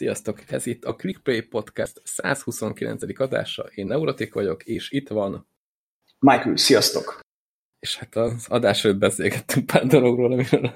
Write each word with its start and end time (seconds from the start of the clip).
Sziasztok! 0.00 0.42
Ez 0.50 0.66
itt 0.66 0.84
a 0.84 0.94
ClickPlay 0.94 1.40
Podcast 1.40 2.00
129. 2.04 3.20
adása. 3.20 3.62
Én 3.62 3.86
Neurotik 3.86 4.34
vagyok, 4.34 4.64
és 4.64 4.90
itt 4.90 5.08
van... 5.08 5.46
Michael, 6.18 6.56
sziasztok! 6.56 7.20
És 7.78 7.96
hát 7.96 8.16
az 8.16 8.46
adás 8.48 8.84
előtt 8.84 8.98
beszélgettünk 8.98 9.66
pár 9.66 9.86
dologról, 9.86 10.32
amiről, 10.32 10.72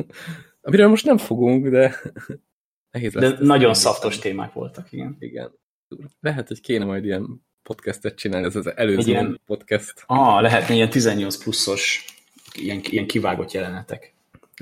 amiről 0.60 0.88
most 0.88 1.04
nem 1.04 1.18
fogunk, 1.18 1.68
de 1.68 2.00
nehéz 2.94 3.14
lesz. 3.14 3.38
De 3.38 3.44
nagyon 3.44 3.74
szaftos 3.74 4.18
témák 4.18 4.52
voltak, 4.52 4.92
igen. 4.92 5.16
Igen. 5.18 5.52
Lehet, 6.20 6.48
hogy 6.48 6.60
kéne 6.60 6.84
majd 6.84 7.04
ilyen 7.04 7.46
podcastet 7.62 8.14
csinálni, 8.14 8.46
ez 8.46 8.56
az 8.56 8.76
előző 8.76 9.10
ilyen, 9.10 9.40
podcast. 9.46 10.02
Ah, 10.06 10.42
lehetne 10.42 10.74
ilyen 10.74 10.90
18 10.90 11.42
pluszos, 11.42 12.04
ilyen, 12.54 12.80
ilyen 12.82 13.06
kivágott 13.06 13.52
jelenetek. 13.52 14.14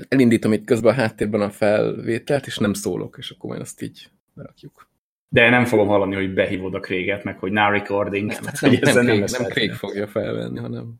Elindítom 0.07 0.53
itt 0.53 0.65
közben 0.65 0.93
a 0.93 0.95
háttérben 0.95 1.41
a 1.41 1.51
felvételt, 1.51 2.45
és 2.45 2.57
nem 2.57 2.73
szólok, 2.73 3.15
és 3.17 3.29
akkor 3.29 3.49
majd 3.49 3.61
azt 3.61 3.81
így 3.81 4.11
berakjuk. 4.33 4.87
De 5.29 5.49
nem 5.49 5.65
fogom 5.65 5.87
hallani, 5.87 6.15
hogy 6.15 6.33
behívod 6.33 6.73
a 6.73 6.79
Craig-et, 6.79 7.23
meg 7.23 7.39
hogy 7.39 7.51
now 7.51 7.71
recording. 7.71 8.31
Nem, 8.31 8.41
nem, 8.61 8.71
nem, 8.71 8.93
nem, 8.93 9.05
Craig, 9.05 9.29
nem 9.39 9.49
Craig 9.49 9.73
fogja 9.73 10.07
felvenni, 10.07 10.59
hanem 10.59 10.93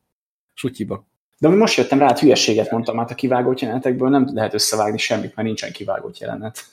sutyiba. 0.53 1.07
De 1.39 1.47
ami 1.47 1.57
most 1.57 1.77
jöttem 1.77 1.99
rá, 1.99 2.07
hát 2.07 2.19
hülyeséget 2.19 2.71
mondtam, 2.71 2.97
hát 2.97 3.11
a 3.11 3.15
kivágott 3.15 3.59
jelenetekből 3.59 4.09
nem 4.09 4.29
lehet 4.33 4.53
összevágni 4.53 4.97
semmit, 4.97 5.35
mert 5.35 5.47
nincsen 5.47 5.71
kivágott 5.71 6.17
jelenet. 6.17 6.65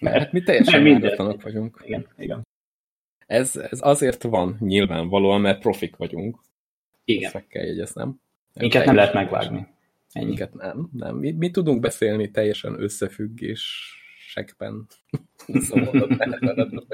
Mert 0.00 0.18
hát 0.18 0.32
mi 0.32 0.42
teljesen 0.42 0.82
vágatlanok 0.82 1.42
vagyunk. 1.42 1.82
Igen, 1.84 2.06
igen. 2.18 2.46
Ez, 3.26 3.56
ez 3.56 3.78
azért 3.82 4.22
van 4.22 4.56
nyilvánvalóan, 4.60 5.40
mert 5.40 5.60
profik 5.60 5.96
vagyunk. 5.96 6.38
Igen. 7.04 7.24
Ezt 7.24 7.34
meg 7.34 7.46
kell 7.46 7.64
jegyeznem. 7.64 8.20
Minket 8.54 8.84
nem 8.84 8.94
lehet 8.94 9.14
megvágni. 9.14 9.66
Ennyi. 10.12 10.26
Minket 10.26 10.54
nem, 10.54 10.88
nem. 10.92 11.16
Mi, 11.16 11.30
mi 11.32 11.50
tudunk 11.50 11.80
beszélni 11.80 12.30
teljesen 12.30 12.76
összefüggésekben. 14.34 14.86
Szóval 15.66 16.86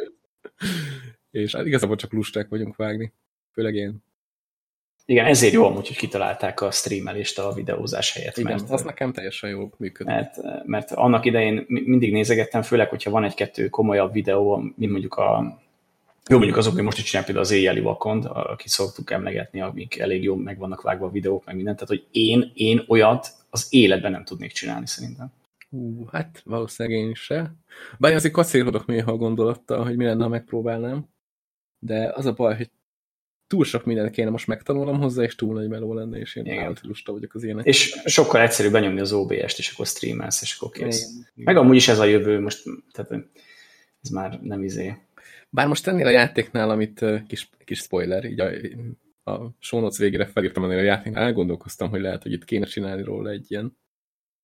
és 1.30 1.54
hát 1.54 1.66
igazából 1.66 1.96
csak 1.96 2.12
lusták 2.12 2.48
vagyunk 2.48 2.76
vágni. 2.76 3.12
Főleg 3.52 3.74
én. 3.74 4.04
Igen, 5.04 5.26
ezért 5.26 5.52
jó 5.52 5.64
amúgy, 5.64 5.86
hogy 5.86 5.96
kitalálták 5.96 6.60
a 6.60 6.70
streamelést 6.70 7.38
a 7.38 7.52
videózás 7.52 8.12
helyett. 8.12 8.36
Igen, 8.36 8.52
mert, 8.52 8.70
az 8.70 8.82
nekem 8.82 9.12
teljesen 9.12 9.50
jól 9.50 9.72
működik. 9.76 10.12
Mert, 10.12 10.36
mert 10.66 10.90
annak 10.90 11.24
idején 11.24 11.64
mindig 11.68 12.12
nézegettem, 12.12 12.62
főleg, 12.62 12.88
hogyha 12.88 13.10
van 13.10 13.24
egy-kettő 13.24 13.68
komolyabb 13.68 14.12
videó, 14.12 14.56
mint 14.76 14.90
mondjuk 14.90 15.14
a 15.14 15.58
jó, 16.28 16.36
mondjuk 16.36 16.56
azok, 16.56 16.74
hogy 16.74 16.82
most 16.82 16.98
is 16.98 17.04
csinálják 17.04 17.32
például 17.32 17.46
az 17.46 17.58
éjjeli 17.58 17.80
vakond, 17.80 18.24
akit 18.24 18.68
szoktuk 18.68 19.10
emlegetni, 19.10 19.60
amik 19.60 19.98
elég 19.98 20.22
jó 20.22 20.34
meg 20.34 20.58
vannak 20.58 20.82
vágva 20.82 21.06
a 21.06 21.10
videók, 21.10 21.44
meg 21.44 21.54
mindent. 21.54 21.78
Tehát, 21.78 21.90
hogy 21.90 22.06
én, 22.10 22.50
én 22.54 22.84
olyat 22.88 23.32
az 23.50 23.66
életben 23.70 24.10
nem 24.10 24.24
tudnék 24.24 24.52
csinálni 24.52 24.86
szerintem. 24.86 25.32
Hú, 25.70 26.04
hát 26.04 26.42
valószínűleg 26.44 26.98
én 26.98 27.14
se. 27.14 27.54
Bár 27.98 28.14
azért 28.14 28.34
kacérhodok 28.34 28.86
néha 28.86 29.12
a 29.12 29.16
gondolattal, 29.16 29.84
hogy 29.84 29.96
mi 29.96 30.04
lenne, 30.04 30.22
ha 30.22 30.28
megpróbálnám. 30.28 31.08
De 31.78 32.12
az 32.14 32.26
a 32.26 32.32
baj, 32.32 32.56
hogy 32.56 32.70
túl 33.46 33.64
sok 33.64 33.84
mindent 33.84 34.10
kéne 34.10 34.30
most 34.30 34.46
megtanulnom 34.46 34.98
hozzá, 34.98 35.22
és 35.22 35.34
túl 35.34 35.54
nagy 35.54 35.68
meló 35.68 35.94
lenne, 35.94 36.18
és 36.18 36.36
én 36.36 36.44
Igen. 36.44 36.76
lusta 36.82 37.12
vagyok 37.12 37.34
az 37.34 37.44
ilyenek. 37.44 37.66
És 37.66 38.00
sokkal 38.04 38.40
egyszerűbb 38.40 38.72
benyomni 38.72 39.00
az 39.00 39.12
OBS-t, 39.12 39.58
és 39.58 39.72
akkor 39.72 39.86
streamelsz, 39.86 40.42
és 40.42 40.56
akkor 40.56 40.70
kész. 40.70 41.08
Igen. 41.08 41.26
Meg 41.34 41.56
amúgy 41.56 41.76
is 41.76 41.88
ez 41.88 41.98
a 41.98 42.04
jövő, 42.04 42.40
most 42.40 42.64
tehát 42.92 43.24
ez 44.02 44.10
már 44.10 44.40
nem 44.42 44.62
izé. 44.62 44.96
Bár 45.50 45.66
most 45.66 45.86
ennél 45.86 46.06
a 46.06 46.10
játéknál, 46.10 46.70
amit 46.70 47.04
kis, 47.26 47.50
kis 47.64 47.78
spoiler, 47.78 48.24
így 48.24 48.40
a, 48.40 48.50
a 49.30 49.56
show 49.58 49.80
notes 49.80 49.98
végére 49.98 50.26
felírtam 50.26 50.64
ennél 50.64 50.78
a 50.78 50.82
játéknál, 50.82 51.24
elgondolkoztam, 51.24 51.90
hogy 51.90 52.00
lehet, 52.00 52.22
hogy 52.22 52.32
itt 52.32 52.44
kéne 52.44 52.66
csinálni 52.66 53.02
róla 53.02 53.30
egy 53.30 53.44
ilyen 53.48 53.78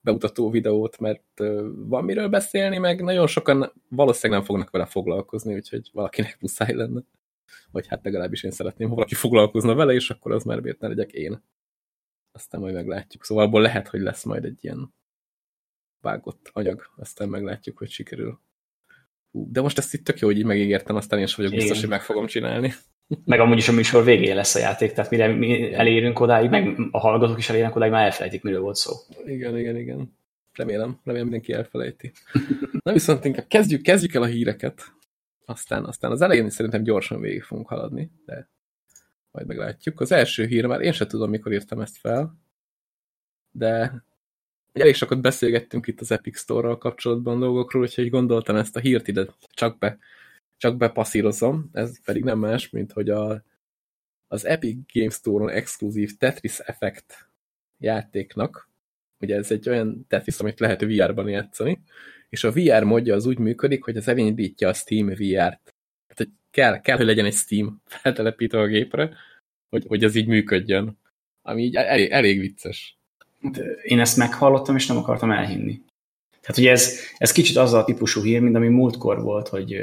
bemutató 0.07 0.49
videót, 0.49 0.99
mert 0.99 1.39
van 1.75 2.03
miről 2.03 2.27
beszélni, 2.27 2.77
meg 2.77 3.01
nagyon 3.01 3.27
sokan 3.27 3.73
valószínűleg 3.89 4.39
nem 4.39 4.49
fognak 4.49 4.69
vele 4.69 4.85
foglalkozni, 4.85 5.55
úgyhogy 5.55 5.89
valakinek 5.93 6.37
muszáj 6.41 6.73
lenne. 6.73 7.01
Vagy 7.71 7.87
hát 7.87 8.03
legalábbis 8.03 8.43
én 8.43 8.51
szeretném, 8.51 8.89
ha 8.89 8.95
valaki 8.95 9.15
foglalkozna 9.15 9.75
vele, 9.75 9.93
és 9.93 10.09
akkor 10.09 10.31
az 10.31 10.43
már 10.43 10.59
miért 10.59 10.79
ne 10.79 10.87
legyek 10.87 11.11
én. 11.11 11.43
Aztán 12.31 12.61
majd 12.61 12.73
meglátjuk. 12.73 13.23
Szóval 13.23 13.45
abból 13.45 13.61
lehet, 13.61 13.87
hogy 13.87 13.99
lesz 13.99 14.23
majd 14.23 14.45
egy 14.45 14.63
ilyen 14.63 14.93
vágott 16.01 16.49
anyag, 16.53 16.89
aztán 16.97 17.29
meglátjuk, 17.29 17.77
hogy 17.77 17.89
sikerül. 17.89 18.39
Hú, 19.31 19.51
de 19.51 19.61
most 19.61 19.77
ezt 19.77 19.93
itt 19.93 20.03
tök 20.03 20.19
jó, 20.19 20.27
hogy 20.27 20.37
így 20.37 20.45
megígértem, 20.45 20.95
aztán 20.95 21.19
én 21.19 21.25
is 21.25 21.35
vagyok 21.35 21.51
biztos, 21.51 21.79
hogy 21.79 21.89
meg 21.89 22.01
fogom 22.01 22.25
csinálni. 22.25 22.73
Meg 23.25 23.39
amúgy 23.39 23.57
is 23.57 23.67
a 23.67 23.71
műsor 23.71 24.03
végén 24.03 24.35
lesz 24.35 24.55
a 24.55 24.59
játék, 24.59 24.93
tehát 24.93 25.11
mire 25.11 25.27
mi 25.27 25.73
elérünk 25.73 26.19
odáig, 26.19 26.49
meg 26.49 26.79
a 26.91 26.99
hallgatók 26.99 27.37
is 27.37 27.49
elérnek 27.49 27.75
odáig, 27.75 27.91
már 27.91 28.05
elfelejtik, 28.05 28.43
miről 28.43 28.61
volt 28.61 28.75
szó. 28.75 28.93
Igen, 29.25 29.57
igen, 29.57 29.77
igen. 29.77 30.15
Remélem, 30.53 30.99
remélem 31.03 31.27
mindenki 31.27 31.53
elfelejti. 31.53 32.11
Na 32.83 32.93
viszont 32.93 33.25
inkább 33.25 33.47
kezdjük, 33.47 33.81
kezdjük 33.81 34.13
el 34.13 34.21
a 34.21 34.25
híreket. 34.25 34.81
Aztán, 35.45 35.85
aztán 35.85 36.11
az 36.11 36.21
elején 36.21 36.45
is 36.45 36.53
szerintem 36.53 36.83
gyorsan 36.83 37.21
végig 37.21 37.43
fogunk 37.43 37.67
haladni, 37.67 38.11
de 38.25 38.49
majd 39.31 39.47
meglátjuk. 39.47 39.99
Az 39.99 40.11
első 40.11 40.45
hír, 40.45 40.65
már 40.65 40.81
én 40.81 40.91
sem 40.91 41.07
tudom, 41.07 41.29
mikor 41.29 41.51
írtam 41.51 41.79
ezt 41.79 41.97
fel, 41.97 42.37
de 43.51 44.03
elég 44.73 44.95
sokat 44.95 45.21
beszélgettünk 45.21 45.87
itt 45.87 46.01
az 46.01 46.11
Epic 46.11 46.39
Store-ral 46.39 46.77
kapcsolatban 46.77 47.39
dolgokról, 47.39 47.81
úgyhogy 47.81 48.09
gondoltam 48.09 48.55
ezt 48.55 48.75
a 48.75 48.79
hírt 48.79 49.07
ide 49.07 49.25
csak 49.53 49.77
be 49.77 49.97
csak 50.57 50.77
bepasszírozom, 50.77 51.69
ez 51.73 52.03
pedig 52.03 52.23
nem 52.23 52.39
más, 52.39 52.69
mint 52.69 52.91
hogy 52.91 53.09
a, 53.09 53.43
az 54.27 54.45
Epic 54.45 54.77
Games 54.93 55.13
Store-on 55.13 55.49
exkluzív 55.49 56.17
Tetris 56.17 56.59
Effect 56.59 57.29
játéknak, 57.77 58.69
ugye 59.19 59.35
ez 59.35 59.51
egy 59.51 59.69
olyan 59.69 60.05
Tetris, 60.07 60.39
amit 60.39 60.59
lehet 60.59 60.81
VR-ban 60.81 61.29
játszani, 61.29 61.81
és 62.29 62.43
a 62.43 62.51
VR 62.51 62.83
modja 62.83 63.15
az 63.15 63.25
úgy 63.25 63.37
működik, 63.37 63.83
hogy 63.83 63.97
az 63.97 64.07
elindítja 64.07 64.69
a 64.69 64.73
Steam 64.73 65.07
VR-t. 65.07 65.75
Tehát 66.07 66.17
hogy 66.17 66.29
kell, 66.51 66.81
kell, 66.81 66.97
hogy 66.97 67.05
legyen 67.05 67.25
egy 67.25 67.33
Steam 67.33 67.81
feltelepítve 68.01 68.59
a 68.59 68.67
gépre, 68.67 69.15
hogy, 69.69 69.85
hogy 69.87 70.03
az 70.03 70.15
így 70.15 70.27
működjön. 70.27 70.97
Ami 71.41 71.63
így 71.63 71.75
elég, 71.75 72.09
elég 72.09 72.39
vicces. 72.39 72.97
Én 73.83 73.99
ezt 73.99 74.17
meghallottam, 74.17 74.75
és 74.75 74.87
nem 74.87 74.97
akartam 74.97 75.31
elhinni. 75.31 75.81
Tehát 76.41 76.57
ugye 76.57 76.71
ez, 76.71 76.99
ez 77.17 77.31
kicsit 77.31 77.57
az 77.57 77.73
a 77.73 77.83
típusú 77.83 78.21
hír, 78.21 78.41
mint 78.41 78.55
ami 78.55 78.67
múltkor 78.67 79.21
volt, 79.21 79.47
hogy 79.47 79.81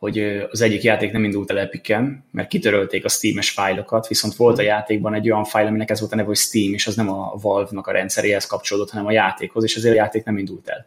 hogy 0.00 0.18
az 0.50 0.60
egyik 0.60 0.82
játék 0.82 1.12
nem 1.12 1.24
indult 1.24 1.50
el 1.50 1.58
Epiken, 1.58 2.24
mert 2.30 2.48
kitörölték 2.48 3.04
a 3.04 3.08
Steam-es 3.08 3.50
fájlokat, 3.50 4.06
viszont 4.06 4.34
volt 4.34 4.58
a 4.58 4.62
játékban 4.62 5.14
egy 5.14 5.30
olyan 5.30 5.44
fájl, 5.44 5.66
aminek 5.66 5.90
ez 5.90 6.00
volt 6.00 6.12
a 6.12 6.16
neve, 6.16 6.26
hogy 6.26 6.36
Steam, 6.36 6.72
és 6.72 6.86
az 6.86 6.94
nem 6.94 7.10
a 7.10 7.34
Valve-nak 7.42 7.86
a 7.86 7.92
rendszeréhez 7.92 8.46
kapcsolódott, 8.46 8.90
hanem 8.90 9.06
a 9.06 9.12
játékhoz, 9.12 9.64
és 9.64 9.76
ezért 9.76 9.94
a 9.94 9.96
játék 9.96 10.24
nem 10.24 10.38
indult 10.38 10.68
el. 10.68 10.86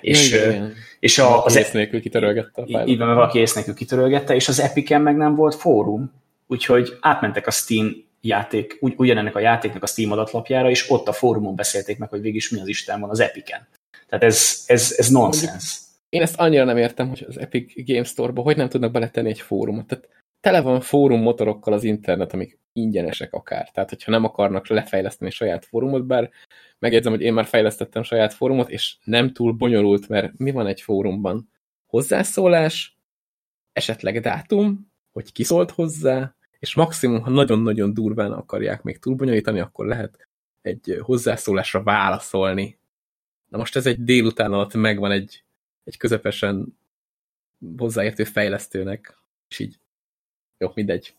És, 0.00 0.32
igen, 0.32 0.72
és 1.00 1.18
a, 1.18 1.44
az 1.44 1.56
ész 1.56 1.70
nélkül 1.70 2.00
kitörölgette 2.00 2.62
a 2.62 2.66
fájlot. 2.66 2.88
Így 2.88 2.98
van, 2.98 3.14
valaki 3.14 3.38
ész 3.38 3.54
nélkül 3.54 3.74
kitörölgette, 3.74 4.34
és 4.34 4.48
az 4.48 4.60
Epiken 4.60 5.02
meg 5.02 5.16
nem 5.16 5.34
volt 5.34 5.54
fórum, 5.54 6.12
úgyhogy 6.46 6.96
átmentek 7.00 7.46
a 7.46 7.50
Steam 7.50 8.04
játék, 8.20 8.76
ugy, 8.80 8.94
ugyanennek 8.96 9.34
a 9.34 9.40
játéknak 9.40 9.82
a 9.82 9.86
Steam 9.86 10.12
adatlapjára, 10.12 10.70
és 10.70 10.90
ott 10.90 11.08
a 11.08 11.12
fórumon 11.12 11.56
beszélték 11.56 11.98
meg, 11.98 12.08
hogy 12.08 12.20
végig 12.20 12.42
mi 12.50 12.60
az 12.60 12.68
Isten 12.68 13.00
van 13.00 13.10
az 13.10 13.20
Epiken. 13.20 13.68
Tehát 14.08 14.24
ez, 14.24 14.62
ez, 14.66 14.94
ez 14.96 15.08
nonsens 15.08 15.86
én 16.08 16.22
ezt 16.22 16.40
annyira 16.40 16.64
nem 16.64 16.76
értem, 16.76 17.08
hogy 17.08 17.24
az 17.28 17.38
Epic 17.38 17.72
Game 17.86 18.04
Store-ba 18.04 18.42
hogy 18.42 18.56
nem 18.56 18.68
tudnak 18.68 18.92
beletenni 18.92 19.28
egy 19.28 19.40
fórumot. 19.40 19.86
Tehát 19.86 20.08
tele 20.40 20.60
van 20.60 20.80
fórum 20.80 21.20
motorokkal 21.20 21.72
az 21.72 21.84
internet, 21.84 22.32
amik 22.32 22.58
ingyenesek 22.72 23.32
akár. 23.32 23.70
Tehát, 23.70 23.88
hogyha 23.88 24.10
nem 24.10 24.24
akarnak 24.24 24.66
lefejleszteni 24.66 25.30
saját 25.30 25.64
fórumot, 25.64 26.06
bár 26.06 26.30
megjegyzem, 26.78 27.12
hogy 27.12 27.20
én 27.20 27.32
már 27.32 27.44
fejlesztettem 27.44 28.02
saját 28.02 28.34
fórumot, 28.34 28.70
és 28.70 28.96
nem 29.04 29.32
túl 29.32 29.52
bonyolult, 29.52 30.08
mert 30.08 30.38
mi 30.38 30.50
van 30.50 30.66
egy 30.66 30.80
fórumban? 30.80 31.50
Hozzászólás, 31.86 32.98
esetleg 33.72 34.20
dátum, 34.20 34.92
hogy 35.12 35.32
ki 35.32 35.44
szólt 35.44 35.70
hozzá, 35.70 36.34
és 36.58 36.74
maximum, 36.74 37.20
ha 37.20 37.30
nagyon-nagyon 37.30 37.94
durván 37.94 38.32
akarják 38.32 38.82
még 38.82 38.98
túlbonyolítani, 38.98 39.60
akkor 39.60 39.86
lehet 39.86 40.28
egy 40.62 40.98
hozzászólásra 41.00 41.82
válaszolni. 41.82 42.78
Na 43.48 43.58
most 43.58 43.76
ez 43.76 43.86
egy 43.86 44.04
délután 44.04 44.52
alatt 44.52 44.74
megvan 44.74 45.10
egy 45.10 45.44
egy 45.88 45.96
közepesen 45.96 46.78
hozzáértő 47.76 48.24
fejlesztőnek, 48.24 49.18
és 49.48 49.58
így 49.58 49.78
jó, 50.58 50.70
mindegy. 50.74 51.14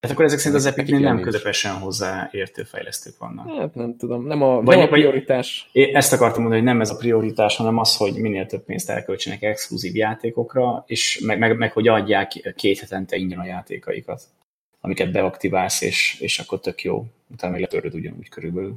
Hát 0.00 0.12
akkor 0.12 0.24
ezek 0.24 0.38
szerint 0.38 0.60
az 0.60 0.66
epic 0.66 0.90
nem 0.90 1.14
nincs. 1.14 1.24
közepesen 1.24 1.74
hozzáértő 1.74 2.62
fejlesztők 2.62 3.18
vannak. 3.18 3.56
Hát 3.58 3.74
nem 3.74 3.96
tudom, 3.96 4.26
nem 4.26 4.42
a, 4.42 4.62
vagy, 4.62 4.76
nem 4.76 4.84
a 4.84 4.88
prioritás. 4.88 5.70
Vagy, 5.72 5.82
ezt 5.82 6.12
akartam 6.12 6.42
mondani, 6.42 6.62
hogy 6.62 6.70
nem 6.70 6.80
ez 6.80 6.90
a 6.90 6.96
prioritás, 6.96 7.56
hanem 7.56 7.78
az, 7.78 7.96
hogy 7.96 8.14
minél 8.14 8.46
több 8.46 8.64
pénzt 8.64 8.90
elköltsenek 8.90 9.42
exkluzív 9.42 9.96
játékokra, 9.96 10.84
és 10.86 11.20
meg, 11.24 11.38
meg, 11.38 11.56
meg 11.56 11.72
hogy 11.72 11.88
adják 11.88 12.52
két 12.56 12.78
hetente 12.78 13.16
ingyen 13.16 13.38
a 13.38 13.44
játékaikat, 13.44 14.22
amiket 14.80 15.12
beaktiválsz, 15.12 15.80
és, 15.80 16.20
és 16.20 16.38
akkor 16.38 16.60
tök 16.60 16.82
jó. 16.82 17.06
Utána 17.30 17.52
meg 17.52 17.60
letöröd 17.60 17.94
ugyanúgy 17.94 18.28
körülbelül, 18.28 18.74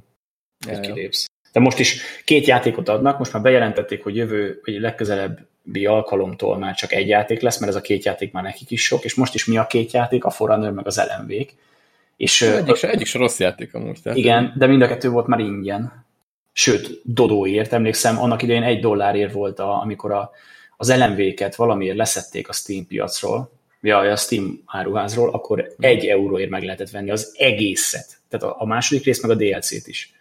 hogy 0.65 0.79
kilépsz. 0.79 1.25
De 1.53 1.59
most 1.59 1.79
is 1.79 2.01
két 2.25 2.45
játékot 2.45 2.89
adnak, 2.89 3.17
most 3.17 3.33
már 3.33 3.41
bejelentették, 3.41 4.03
hogy 4.03 4.15
jövő, 4.15 4.61
vagy 4.65 4.79
legközelebbi 4.79 5.85
alkalomtól 5.85 6.57
már 6.57 6.75
csak 6.75 6.93
egy 6.93 7.07
játék 7.07 7.41
lesz, 7.41 7.59
mert 7.59 7.71
ez 7.71 7.77
a 7.77 7.81
két 7.81 8.05
játék 8.05 8.31
már 8.31 8.43
nekik 8.43 8.71
is 8.71 8.83
sok, 8.83 9.03
és 9.03 9.15
most 9.15 9.33
is 9.33 9.45
mi 9.45 9.57
a 9.57 9.67
két 9.67 9.91
játék, 9.91 10.23
a 10.23 10.29
Forerunner 10.29 10.71
meg 10.71 10.87
az 10.87 11.01
lmv 11.17 11.31
És, 12.17 12.41
egyik, 12.41 12.75
se, 12.75 12.89
egyik 12.89 13.07
se 13.07 13.17
rossz 13.17 13.39
játék 13.39 13.73
amúgy. 13.73 14.01
Tehát. 14.03 14.17
Igen, 14.17 14.53
de 14.57 14.67
mind 14.67 14.81
a 14.81 14.87
kettő 14.87 15.09
volt 15.09 15.27
már 15.27 15.39
ingyen. 15.39 16.05
Sőt, 16.51 17.01
Dodóért, 17.03 17.73
emlékszem, 17.73 18.19
annak 18.19 18.41
idején 18.41 18.63
egy 18.63 18.79
dollárért 18.79 19.33
volt, 19.33 19.59
a, 19.59 19.81
amikor 19.81 20.11
a, 20.11 20.31
az 20.77 20.95
LMV-ket 20.97 21.55
valamiért 21.55 21.97
leszették 21.97 22.49
a 22.49 22.53
Steam 22.53 22.87
piacról, 22.87 23.51
ja, 23.81 23.97
a 23.97 24.15
Steam 24.15 24.61
áruházról, 24.65 25.29
akkor 25.29 25.73
egy 25.79 26.05
euróért 26.05 26.49
meg 26.49 26.63
lehetett 26.63 26.89
venni 26.89 27.11
az 27.11 27.33
egészet. 27.37 28.17
Tehát 28.29 28.45
a, 28.45 28.61
a 28.61 28.65
második 28.65 29.03
rész, 29.05 29.21
meg 29.21 29.31
a 29.31 29.35
DLC-t 29.35 29.87
is. 29.87 30.13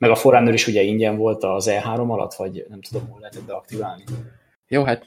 Meg 0.00 0.10
a 0.10 0.14
Forerunner 0.14 0.54
is 0.54 0.66
ugye 0.66 0.82
ingyen 0.82 1.16
volt 1.16 1.44
az 1.44 1.68
E3 1.70 2.08
alatt, 2.08 2.34
vagy 2.34 2.66
nem 2.68 2.80
tudom, 2.80 3.08
hol 3.08 3.20
lehetett 3.20 3.44
beaktiválni. 3.44 4.04
Jó, 4.68 4.84
hát 4.84 5.06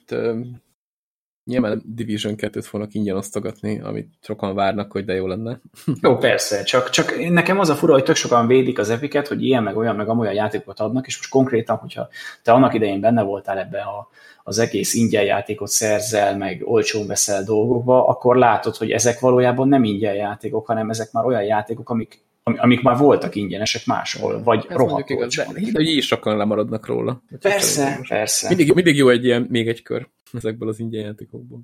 Nyilván 1.45 1.81
Division 1.85 2.33
2-t 2.37 2.63
fognak 2.65 2.93
ingyen 2.93 3.15
osztogatni, 3.15 3.81
amit 3.81 4.09
sokan 4.21 4.55
várnak, 4.55 4.91
hogy 4.91 5.05
de 5.05 5.13
jó 5.13 5.27
lenne. 5.27 5.59
Jó, 6.01 6.17
persze, 6.17 6.63
csak, 6.63 6.89
csak 6.89 7.29
nekem 7.29 7.59
az 7.59 7.69
a 7.69 7.75
fura, 7.75 7.93
hogy 7.93 8.03
tök 8.03 8.15
sokan 8.15 8.47
védik 8.47 8.79
az 8.79 8.89
epiket, 8.89 9.27
hogy 9.27 9.43
ilyen, 9.43 9.63
meg 9.63 9.77
olyan, 9.77 9.95
meg 9.95 10.09
amolyan 10.09 10.33
játékokat 10.33 10.79
adnak, 10.79 11.07
és 11.07 11.17
most 11.17 11.29
konkrétan, 11.29 11.77
hogyha 11.77 12.07
te 12.43 12.51
annak 12.51 12.73
idején 12.73 13.01
benne 13.01 13.21
voltál 13.23 13.59
ebbe 13.59 13.81
a, 13.81 14.07
az 14.43 14.59
egész 14.59 14.93
ingyen 14.93 15.23
játékot 15.23 15.67
szerzel, 15.67 16.37
meg 16.37 16.61
olcsón 16.65 17.07
veszel 17.07 17.43
dolgokba, 17.43 18.07
akkor 18.07 18.37
látod, 18.37 18.75
hogy 18.75 18.91
ezek 18.91 19.19
valójában 19.19 19.67
nem 19.67 19.83
ingyen 19.83 20.15
játékok, 20.15 20.65
hanem 20.65 20.89
ezek 20.89 21.11
már 21.11 21.25
olyan 21.25 21.43
játékok, 21.43 21.89
amik 21.89 22.21
amik 22.43 22.81
már 22.81 22.97
voltak 22.97 23.35
ingyenesek 23.35 23.85
máshol, 23.85 24.43
vagy 24.43 24.65
Ez 24.69 24.75
rohadt 24.75 25.09
igaz, 25.09 25.35
de, 25.35 25.47
de 25.71 25.81
így 25.81 26.03
sokan 26.03 26.37
lemaradnak 26.37 26.85
róla. 26.85 27.23
Persze, 27.39 27.99
persze. 28.07 28.47
Mindig, 28.47 28.73
mindig 28.73 28.95
jó 28.95 29.09
egy 29.09 29.25
ilyen, 29.25 29.47
még 29.49 29.67
egy 29.67 29.81
kör 29.81 30.09
ezekből 30.33 30.69
az 30.69 30.79
ingyen 30.79 31.03
játékokból. 31.03 31.61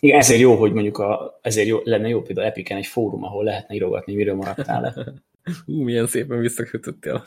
Igen, 0.00 0.18
ezért 0.18 0.40
jó, 0.40 0.56
hogy 0.56 0.72
mondjuk 0.72 0.98
a, 0.98 1.38
ezért 1.42 1.66
jó, 1.66 1.80
lenne 1.84 2.08
jó 2.08 2.22
például 2.22 2.46
Epiken 2.46 2.76
egy 2.76 2.86
fórum, 2.86 3.24
ahol 3.24 3.44
lehetne 3.44 3.74
írogatni, 3.74 4.14
miről 4.14 4.34
maradtál 4.34 4.80
le. 4.80 5.12
Hú, 5.64 5.82
milyen 5.82 6.06
szépen 6.06 6.38
visszakötöttél. 6.38 7.24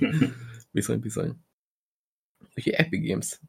bizony, 0.70 1.00
bizony. 1.00 1.32
Úgyhogy 2.56 2.72
Epic 2.72 3.08
Games. 3.08 3.40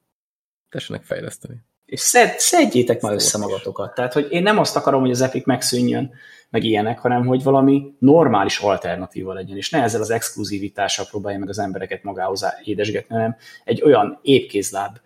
Tessenek 0.70 1.04
fejleszteni. 1.04 1.56
És 1.86 2.00
szed, 2.00 2.40
szedjétek 2.40 3.02
már 3.02 3.14
össze 3.14 3.38
magatokat. 3.38 3.94
Tehát, 3.96 4.14
hogy 4.14 4.28
én 4.30 4.44
nem 4.44 4.58
azt 4.58 4.76
akarom, 4.76 5.02
hogy 5.02 5.12
az 5.12 5.22
Epic 5.22 5.46
megszűnjön, 5.46 6.14
meg 6.54 6.64
ilyenek, 6.64 7.00
hanem 7.00 7.26
hogy 7.26 7.44
valami 7.44 7.96
normális 8.00 8.60
alternatíva 8.60 9.34
legyen, 9.34 9.58
és 9.58 9.70
ne 9.70 9.82
ezzel 9.82 10.02
az 10.02 10.10
exkluzivitással 10.10 11.06
próbálja 11.06 11.40
meg 11.40 11.50
az 11.50 11.60
embereket 11.60 12.04
magához 12.04 12.46
édesgetni, 12.64 13.16
hanem 13.16 13.36
egy 13.64 13.82
olyan 13.82 14.20
épkézláb 14.22 14.98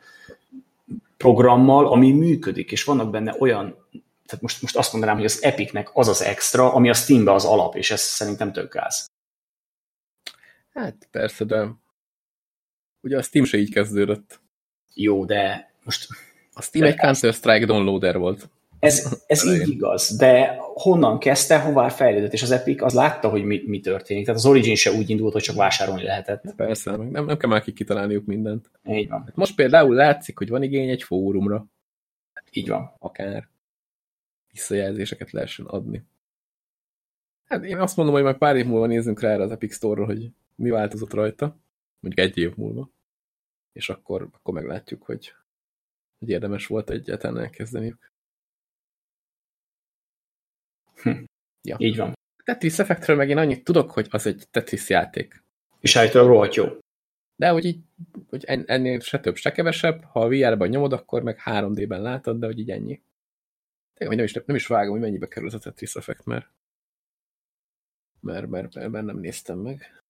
programmal, 1.17 1.87
ami 1.87 2.11
működik, 2.11 2.71
és 2.71 2.83
vannak 2.83 3.09
benne 3.09 3.35
olyan, 3.39 3.85
tehát 4.25 4.41
most, 4.41 4.61
most 4.61 4.75
azt 4.77 4.91
mondanám, 4.91 5.15
hogy 5.15 5.25
az 5.25 5.43
Epicnek 5.43 5.89
az 5.93 6.07
az 6.07 6.21
extra, 6.21 6.73
ami 6.73 6.89
a 6.89 6.93
Steambe 6.93 7.33
az 7.33 7.45
alap, 7.45 7.75
és 7.75 7.91
ez 7.91 8.01
szerintem 8.01 8.51
tök 8.51 8.73
gáz. 8.73 9.05
Hát 10.73 11.07
persze, 11.11 11.45
de 11.45 11.67
ugye 13.01 13.17
a 13.17 13.21
Steam 13.21 13.45
se 13.45 13.57
így 13.57 13.73
kezdődött. 13.73 14.39
Jó, 14.93 15.25
de 15.25 15.71
most... 15.83 16.07
A 16.53 16.61
Steam 16.61 16.85
egy 16.85 16.97
Counter-Strike 16.97 17.65
downloader 17.65 18.17
volt. 18.17 18.49
Ez, 18.79 19.17
ez 19.27 19.45
így 19.45 19.67
igaz, 19.67 20.15
de 20.17 20.55
honnan 20.59 21.19
kezdte, 21.19 21.59
hová 21.59 21.89
fejlődött, 21.89 22.33
és 22.33 22.41
az 22.41 22.51
Epic 22.51 22.81
az 22.81 22.93
látta, 22.93 23.29
hogy 23.29 23.43
mi, 23.43 23.63
mi 23.65 23.79
történik. 23.79 24.25
Tehát 24.25 24.39
az 24.39 24.45
Origin 24.45 24.75
se 24.75 24.91
úgy 24.91 25.09
indult, 25.09 25.33
hogy 25.33 25.41
csak 25.41 25.55
vásárolni 25.55 26.03
lehetett. 26.03 26.55
Persze, 26.55 26.95
nem, 26.95 27.25
nem 27.25 27.37
kell 27.37 27.49
már 27.49 27.63
kitalálniuk 27.63 28.25
mindent. 28.25 28.71
Így 28.83 29.09
van. 29.09 29.23
Hát 29.23 29.35
most 29.35 29.55
például 29.55 29.95
látszik, 29.95 30.37
hogy 30.37 30.49
van 30.49 30.63
igény 30.63 30.89
egy 30.89 31.03
fórumra. 31.03 31.65
Így 32.51 32.67
van. 32.67 32.93
Akár 32.99 33.47
visszajelzéseket 34.51 35.31
lehessen 35.31 35.65
adni. 35.65 36.03
Hát 37.45 37.63
én 37.63 37.77
azt 37.77 37.95
mondom, 37.95 38.15
hogy 38.15 38.23
majd 38.23 38.37
pár 38.37 38.55
év 38.55 38.65
múlva 38.65 38.85
nézzünk 38.85 39.19
rá 39.19 39.29
erre 39.29 39.43
az 39.43 39.51
Epic 39.51 39.75
Store-ra, 39.75 40.05
hogy 40.05 40.31
mi 40.55 40.69
változott 40.69 41.13
rajta. 41.13 41.57
Mondjuk 41.99 42.27
egy 42.27 42.37
év 42.37 42.55
múlva. 42.55 42.89
És 43.71 43.89
akkor, 43.89 44.29
akkor 44.31 44.53
meglátjuk, 44.53 45.03
hogy, 45.03 45.33
hogy 46.19 46.29
érdemes 46.29 46.67
volt 46.67 46.89
egyáltalán 46.89 47.43
elkezdeniük. 47.43 48.11
Ja. 51.67 51.75
Így 51.79 51.97
van. 51.97 52.13
Tetris 52.43 52.79
Effectről 52.79 53.15
meg 53.15 53.29
én 53.29 53.37
annyit 53.37 53.63
tudok, 53.63 53.91
hogy 53.91 54.07
az 54.09 54.25
egy 54.25 54.47
Tetris 54.51 54.89
játék. 54.89 55.43
És 55.79 55.95
állítólag 55.95 56.27
rohadt 56.27 56.55
jó. 56.55 56.65
De 57.35 57.49
hogy 57.49 57.65
így, 57.65 57.79
hogy 58.29 58.43
ennél 58.45 58.99
se 58.99 59.19
több, 59.19 59.35
se 59.35 59.51
kevesebb, 59.51 60.03
ha 60.03 60.21
a 60.21 60.27
VR-ban 60.27 60.67
nyomod, 60.67 60.93
akkor 60.93 61.23
meg 61.23 61.41
3D-ben 61.45 62.01
látod, 62.01 62.39
de 62.39 62.45
hogy 62.45 62.59
így 62.59 62.69
ennyi. 62.69 63.01
Tényleg, 63.93 64.17
nem 64.17 64.25
is, 64.25 64.33
nem 64.33 64.55
is 64.55 64.67
vágom, 64.67 64.91
hogy 64.91 65.01
mennyibe 65.01 65.27
kerül 65.27 65.47
az 65.47 65.53
a 65.53 65.59
Tetris 65.59 65.95
Effect, 65.95 66.25
mert, 66.25 66.47
mert, 68.19 68.47
mert, 68.47 68.73
mert, 68.73 68.89
mert 68.89 69.05
nem 69.05 69.17
néztem 69.17 69.59
meg 69.59 70.03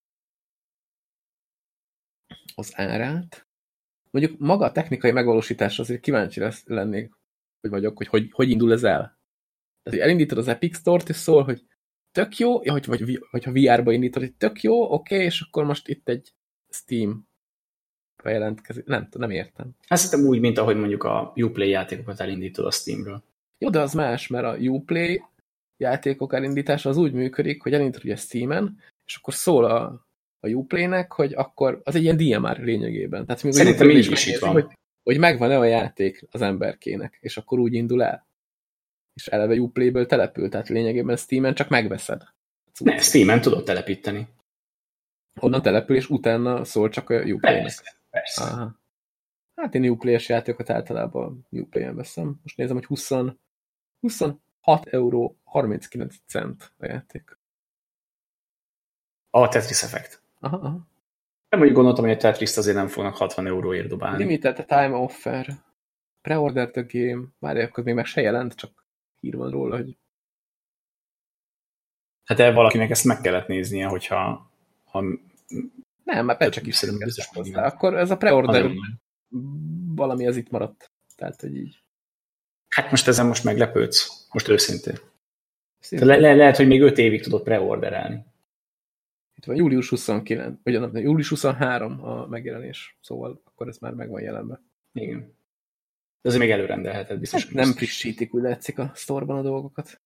az 2.56 2.72
árát. 2.76 3.48
Mondjuk 4.12 4.40
maga 4.40 4.66
a 4.66 4.72
technikai 4.72 5.12
megvalósítás 5.12 5.80
azért 5.80 6.02
kíváncsi 6.02 6.40
lesz, 6.40 6.66
lennék, 6.66 7.14
hogy 7.62 7.70
vagyok, 7.70 7.98
hogy, 7.98 8.08
hogy 8.08 8.30
hogy 8.32 8.50
indul 8.50 8.72
ez 8.72 8.84
el. 8.84 9.17
Tehát, 9.88 10.02
hogy 10.02 10.10
elindítod 10.10 10.38
az 10.38 10.48
Epic 10.48 10.78
Store-t, 10.78 11.10
és 11.10 11.16
szól, 11.16 11.44
hogy 11.44 11.64
tök 12.12 12.38
jó, 12.38 12.58
hogy, 12.58 12.86
vagy, 12.86 13.20
vagy 13.32 13.44
ha 13.44 13.52
VR-ba 13.52 13.92
indítod, 13.92 14.22
hogy 14.22 14.34
tök 14.34 14.62
jó, 14.62 14.84
oké, 14.84 15.16
okay, 15.16 15.26
és 15.26 15.42
akkor 15.42 15.66
most 15.66 15.88
itt 15.88 16.10
egy 16.10 16.34
Steam 16.70 17.28
bejelentkezik. 18.24 18.86
Nem, 18.86 19.08
nem 19.12 19.30
értem. 19.30 19.76
Hát 19.88 20.00
szerintem 20.00 20.30
úgy, 20.30 20.40
mint 20.40 20.58
ahogy 20.58 20.76
mondjuk 20.76 21.04
a 21.04 21.34
Uplay 21.36 21.70
játékokat 21.70 22.20
elindítod 22.20 22.66
a 22.66 22.72
Steamről. 22.72 23.24
Jó, 23.58 23.70
de 23.70 23.80
az 23.80 23.94
más, 23.94 24.28
mert 24.28 24.46
a 24.46 24.58
Uplay 24.58 25.24
játékok 25.78 26.34
elindítása 26.34 26.90
az 26.90 26.98
úgy 26.98 27.14
működik, 27.14 27.62
hogy 27.64 27.74
elindítod 27.74 28.04
ugye 28.04 28.16
Steam-en, 28.16 28.78
és 29.06 29.16
akkor 29.16 29.34
szól 29.34 29.66
a, 29.66 30.08
a 30.40 30.48
Uplay-nek, 30.48 31.12
hogy 31.12 31.34
akkor 31.34 31.82
az 31.84 31.96
egy 31.96 32.04
ilyen 32.04 32.18
DMR 32.18 32.60
lényegében. 32.60 33.26
Tehát 33.26 33.54
Szerintem 33.54 33.90
így 33.90 34.12
is 34.12 34.26
itt 34.26 34.40
van. 34.40 34.52
Hogy, 34.52 34.66
hogy 35.04 35.18
megvan-e 35.18 35.58
a 35.58 35.64
játék 35.64 36.28
az 36.32 36.42
emberkének, 36.42 37.18
és 37.22 37.38
akkor 37.38 37.60
úgy 37.60 37.74
indul 37.74 38.04
el 38.04 38.27
és 39.18 39.28
eleve 39.28 39.56
Uplay-ből 39.56 40.06
települ, 40.06 40.50
tehát 40.50 40.68
lényegében 40.68 41.16
Steam-en 41.16 41.54
csak 41.54 41.70
megveszed. 41.70 42.24
Ne, 42.80 42.98
Steam-en 42.98 43.42
tudod 43.42 43.64
telepíteni. 43.64 44.28
Onnan 45.40 45.62
települ, 45.62 45.96
és 45.96 46.10
utána 46.10 46.64
szól 46.64 46.90
csak 46.90 47.10
a 47.10 47.16
Uplay-nek. 47.16 47.62
Persze, 47.62 47.96
persze. 48.10 48.44
Aha. 48.44 48.80
Hát 49.56 49.76
én 49.76 49.90
Uplay-es 49.90 50.30
játékokat 50.30 50.70
általában 50.70 51.48
Uplay-en 51.50 51.96
veszem. 51.96 52.40
Most 52.42 52.58
nézem, 52.58 52.76
hogy 52.76 52.86
20, 52.86 53.10
26 54.00 54.86
euró 54.86 55.38
39 55.44 56.16
cent 56.26 56.74
a 56.78 56.86
játék. 56.86 57.38
A 59.30 59.48
Tetris 59.48 59.84
Effect. 59.84 60.22
Aha, 60.40 60.58
aha. 60.58 60.88
Nem 61.50 61.62
úgy 61.62 61.72
gondoltam, 61.72 62.04
hogy 62.04 62.14
a 62.14 62.18
tetris 62.18 62.58
azért 62.58 62.76
nem 62.76 62.88
fognak 62.88 63.16
60 63.16 63.48
euróért 63.48 63.88
dobálni. 63.88 64.18
Limited 64.18 64.66
time 64.66 64.96
offer. 64.96 65.48
Preorder 66.22 66.72
the 66.72 66.86
game. 66.88 67.26
Várj, 67.40 67.62
akkor 67.62 67.84
még 67.84 67.94
meg 67.94 68.06
se 68.06 68.22
jelent, 68.22 68.54
csak 68.54 68.87
hír 69.20 69.36
van 69.36 69.52
róla, 69.52 69.76
hogy... 69.76 69.98
Hát 72.26 72.40
el 72.40 72.54
valakinek 72.54 72.90
ezt 72.90 73.06
meg 73.06 73.22
kellett 73.22 73.48
néznie, 73.48 73.88
hogyha... 73.88 74.52
Ha... 74.86 75.04
Nem, 76.04 76.26
már 76.26 76.50
csak 76.50 76.68
is 76.68 76.76
szerintem 76.76 77.06
biztos 77.06 77.28
hozzá. 77.28 77.66
Akkor 77.66 77.98
ez 77.98 78.12
a 78.12 78.18
preorder 78.18 78.72
valami 79.96 80.28
az 80.28 80.38
itt 80.38 80.50
maradt. 80.50 80.92
Tehát, 81.16 81.42
hogy 81.42 81.56
így. 81.56 81.84
Hát 82.68 82.90
most 82.90 83.08
ezen 83.08 83.26
most 83.26 83.44
meglepődsz. 83.44 84.28
Most 84.32 84.48
őszintén. 84.48 84.96
Le, 85.90 86.18
le, 86.18 86.36
lehet, 86.36 86.58
hogy 86.58 86.68
még 86.68 86.82
5 86.82 86.98
évig 86.98 87.22
tudod 87.22 87.44
preorderelni. 87.44 88.26
Itt 89.36 89.46
van 89.46 89.56
július 89.56 89.90
29, 89.90 90.60
vagy 90.64 90.80
nem, 90.80 90.98
július 90.98 91.30
23 91.30 92.04
a 92.04 92.28
megjelenés, 92.28 92.98
szóval 93.02 93.42
akkor 93.46 93.68
ez 93.68 93.78
már 93.78 93.94
meg 93.94 94.10
van 94.10 94.22
jelenve. 94.22 94.62
Igen. 94.92 95.37
De 96.22 96.30
azért 96.30 96.42
még 96.42 96.52
előrendelheted 96.52 97.20
biztos. 97.20 97.44
Hát 97.44 97.54
nem 97.54 97.74
frissítik, 97.74 98.34
úgy 98.34 98.42
látszik 98.42 98.80
a 98.80 98.92
sztorban 98.94 99.38
a 99.38 99.42
dolgokat. 99.42 100.02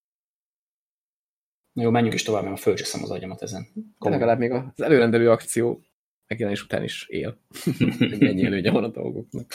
Na 1.73 1.81
jó, 1.81 1.89
menjünk 1.89 2.13
is 2.13 2.23
tovább, 2.23 2.43
mert 2.43 2.59
fölcseszem 2.59 3.03
az 3.03 3.11
agyamat 3.11 3.41
ezen. 3.41 3.67
De 3.99 4.09
legalább 4.09 4.39
még 4.39 4.51
az 4.51 4.81
előrendelő 4.81 5.29
akció 5.29 5.83
megjelenés 6.27 6.63
után 6.63 6.83
is 6.83 7.07
él. 7.07 7.37
Ennyi 8.19 8.45
előnye 8.45 8.71
van 8.71 8.83
a 8.83 8.87
dolgoknak. 8.87 9.53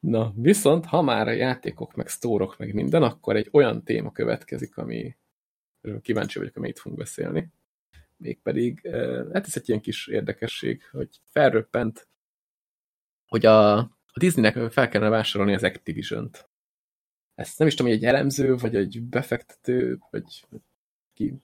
Na, 0.00 0.32
viszont 0.36 0.84
ha 0.84 1.02
már 1.02 1.28
a 1.28 1.32
játékok, 1.32 1.94
meg 1.94 2.08
sztórok, 2.08 2.58
meg 2.58 2.74
minden, 2.74 3.02
akkor 3.02 3.36
egy 3.36 3.48
olyan 3.52 3.84
téma 3.84 4.12
következik, 4.12 4.76
ami 4.76 5.16
kíváncsi 6.02 6.38
vagyok, 6.38 6.56
amit 6.56 6.78
fogunk 6.78 7.00
beszélni. 7.00 7.50
Mégpedig, 8.16 8.80
eh, 8.82 9.24
hát 9.32 9.46
ez 9.46 9.56
egy 9.56 9.68
ilyen 9.68 9.80
kis 9.80 10.06
érdekesség, 10.06 10.82
hogy 10.90 11.20
felröppent, 11.24 12.08
hogy 13.26 13.46
a 13.46 13.90
a 14.12 14.18
Disneynek 14.18 14.72
fel 14.72 14.88
kellene 14.88 15.10
vásárolni 15.10 15.54
az 15.54 15.62
Activision-t. 15.62 16.50
Ezt 17.34 17.58
nem 17.58 17.68
is 17.68 17.74
tudom, 17.74 17.92
hogy 17.92 18.00
egy 18.00 18.08
elemző, 18.08 18.56
vagy 18.56 18.76
egy 18.76 19.02
befektető, 19.02 19.98
vagy 20.10 20.46
ki, 21.12 21.42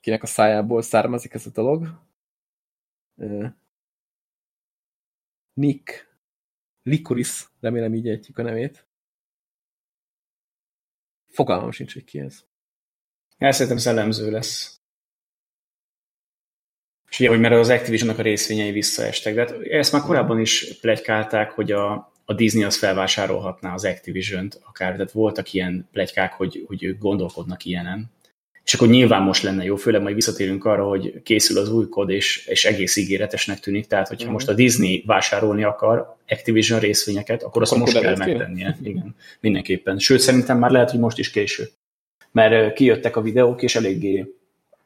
kinek 0.00 0.22
a 0.22 0.26
szájából 0.26 0.82
származik 0.82 1.34
ez 1.34 1.46
a 1.46 1.50
dolog. 1.50 2.00
Nick 5.52 6.16
Likoris, 6.82 7.48
remélem 7.60 7.94
így 7.94 8.08
ejtjük 8.08 8.38
a 8.38 8.42
nevét. 8.42 8.86
Fogalmam 11.28 11.70
sincs, 11.70 11.92
hogy 11.92 12.04
ki 12.04 12.20
ez. 12.20 12.44
El 13.36 13.52
szerintem 13.52 13.76
ez 13.76 13.86
elemző 13.86 14.30
lesz. 14.30 14.81
És 17.12 17.20
ugye, 17.20 17.28
hogy 17.28 17.40
mert 17.40 17.54
az 17.54 17.68
Activision-nak 17.68 18.18
a 18.18 18.22
részvényei 18.22 18.70
visszaestek, 18.70 19.34
de 19.34 19.40
hát 19.40 19.54
ezt 19.70 19.92
már 19.92 20.02
korábban 20.02 20.40
is 20.40 20.78
plegykálták, 20.80 21.50
hogy 21.50 21.72
a, 21.72 22.12
a 22.24 22.34
Disney 22.34 22.62
az 22.62 22.78
felvásárolhatná 22.78 23.74
az 23.74 23.84
Activision-t 23.84 24.60
akár, 24.64 24.92
tehát 24.92 25.12
voltak 25.12 25.52
ilyen 25.52 25.88
plegykák, 25.92 26.32
hogy, 26.32 26.64
hogy 26.66 26.84
ők 26.84 26.98
gondolkodnak 26.98 27.64
ilyenen. 27.64 28.10
És 28.64 28.74
akkor 28.74 28.88
nyilván 28.88 29.22
most 29.22 29.42
lenne 29.42 29.64
jó, 29.64 29.76
főleg 29.76 30.02
majd 30.02 30.14
visszatérünk 30.14 30.64
arra, 30.64 30.84
hogy 30.84 31.22
készül 31.22 31.58
az 31.58 31.72
új 31.72 31.88
kod, 31.88 32.10
és, 32.10 32.46
és 32.46 32.64
egész 32.64 32.96
ígéretesnek 32.96 33.60
tűnik, 33.60 33.86
tehát 33.86 34.08
hogyha 34.08 34.28
mm. 34.28 34.32
most 34.32 34.48
a 34.48 34.54
Disney 34.54 35.02
vásárolni 35.06 35.64
akar 35.64 36.16
Activision 36.28 36.80
részvényeket, 36.80 37.42
akkor 37.42 37.62
azt 37.62 37.72
akkor 37.72 37.84
most 37.84 38.00
kell 38.00 38.16
megtennie. 38.16 38.78
Igen, 38.82 39.14
mindenképpen. 39.40 39.98
Sőt, 39.98 40.20
szerintem 40.20 40.58
már 40.58 40.70
lehet, 40.70 40.90
hogy 40.90 41.00
most 41.00 41.18
is 41.18 41.30
késő. 41.30 41.68
Mert 42.30 42.74
kijöttek 42.74 43.16
a 43.16 43.22
videók, 43.22 43.62
és 43.62 43.74
eléggé 43.74 44.26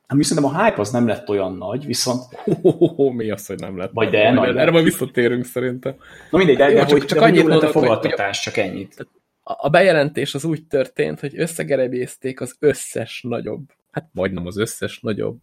Hát 0.06 0.22
szerintem 0.22 0.54
a 0.54 0.64
hype 0.64 0.80
az 0.80 0.90
nem 0.90 1.06
lett 1.06 1.28
olyan 1.28 1.56
nagy, 1.56 1.86
viszont... 1.86 2.22
Oh, 2.62 3.12
mi 3.12 3.30
az, 3.30 3.46
hogy 3.46 3.58
nem 3.58 3.76
lett? 3.76 3.90
Vagy 3.92 4.10
de, 4.10 4.30
nagy 4.30 4.56
erre 4.56 4.70
majd 4.70 4.84
visszatérünk 4.84 5.44
szerintem. 5.44 5.94
Na 6.30 6.38
mindegy, 6.38 6.56
de, 6.56 6.68
Jó, 6.68 6.74
de 6.74 6.80
csak, 6.80 6.90
hogy, 6.90 7.04
csak 7.04 7.18
de 7.18 7.24
annyit 7.24 7.46
mondok, 7.46 7.68
a 7.68 7.72
fogadtatás, 7.72 8.44
hogy, 8.44 8.52
csak 8.52 8.64
ennyit. 8.64 9.06
A 9.42 9.68
bejelentés 9.68 10.34
az 10.34 10.44
úgy 10.44 10.66
történt, 10.66 11.20
hogy 11.20 11.38
összegerebézték 11.38 12.40
az 12.40 12.56
összes 12.58 13.22
nagyobb, 13.22 13.72
hát 13.90 14.08
majdnem 14.12 14.46
az 14.46 14.56
összes 14.56 15.00
nagyobb 15.00 15.40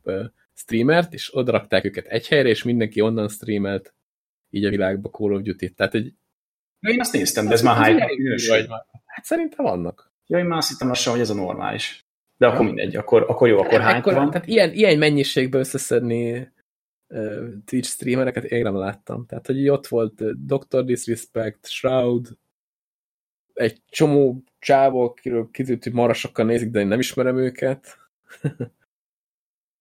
streamert, 0.53 1.13
és 1.13 1.35
odarakták 1.35 1.85
őket 1.85 2.05
egy 2.05 2.27
helyre, 2.27 2.49
és 2.49 2.63
mindenki 2.63 3.01
onnan 3.01 3.27
streamelt 3.27 3.93
így 4.49 4.65
a 4.65 4.69
világba 4.69 5.09
Call 5.09 5.33
of 5.33 5.41
Duty-t. 5.41 5.75
Tehát 5.75 5.93
egy... 5.93 6.13
Én 6.79 6.99
azt 6.99 7.13
néztem, 7.13 7.47
de 7.47 7.53
ez 7.53 7.61
már 7.61 7.85
hype 7.85 8.07
vagy. 8.47 8.67
Hát 9.05 9.25
szerintem 9.25 9.65
vannak. 9.65 10.11
Ja, 10.27 10.37
én 10.37 10.45
már 10.45 10.57
azt 10.57 10.69
hittem 10.69 10.87
lassan, 10.87 11.11
hogy 11.11 11.21
ez 11.21 11.29
a 11.29 11.33
normális. 11.33 12.05
De 12.37 12.47
akkor 12.47 12.65
mindegy, 12.65 12.95
akkor, 12.95 13.25
akkor 13.27 13.47
jó, 13.47 13.59
akkor 13.59 13.81
hány 13.81 14.01
van. 14.01 14.31
Tehát 14.31 14.47
ilyen, 14.47 14.73
ilyen 14.73 14.97
mennyiségbe 14.97 15.57
összeszedni 15.57 16.51
uh, 17.07 17.47
Twitch 17.65 17.89
streamereket 17.89 18.43
én 18.43 18.61
nem 18.61 18.75
láttam. 18.75 19.25
Tehát, 19.25 19.45
hogy 19.45 19.69
ott 19.69 19.87
volt 19.87 20.21
uh, 20.21 20.31
Dr. 20.31 20.83
Disrespect, 20.83 21.67
Shroud, 21.67 22.27
egy 23.53 23.81
csomó 23.89 24.43
csávó, 24.59 25.01
akiről 25.01 25.49
kizült, 25.51 25.83
hogy 25.83 25.93
marasokkal 25.93 26.45
nézik, 26.45 26.69
de 26.69 26.79
én 26.79 26.87
nem 26.87 26.99
ismerem 26.99 27.37
őket. 27.37 27.97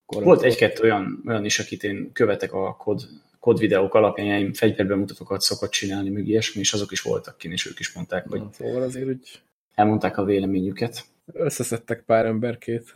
volt 0.06 0.42
egy-kettő 0.42 0.82
olyan, 0.82 1.22
olyan 1.26 1.44
is, 1.44 1.58
akit 1.58 1.84
én 1.84 2.12
követek 2.12 2.52
a 2.52 2.76
kod, 2.76 3.08
kod 3.38 3.58
videók 3.58 3.94
alapján, 3.94 4.26
ilyen 4.26 4.52
fegyverbemutatókat 4.52 5.40
szokott 5.40 5.70
csinálni, 5.70 6.10
meg 6.10 6.28
ilyesmi, 6.28 6.60
és 6.60 6.72
azok 6.72 6.92
is 6.92 7.00
voltak 7.00 7.38
kint, 7.38 7.54
és 7.54 7.66
ők 7.66 7.78
is 7.78 7.92
mondták, 7.92 8.28
hogy 8.28 8.40
Na, 8.40 8.52
szóval 8.52 8.82
azért 8.82 9.06
úgy... 9.06 9.42
elmondták 9.74 10.18
a 10.18 10.24
véleményüket 10.24 11.04
összeszedtek 11.32 12.02
pár 12.02 12.26
emberkét. 12.26 12.94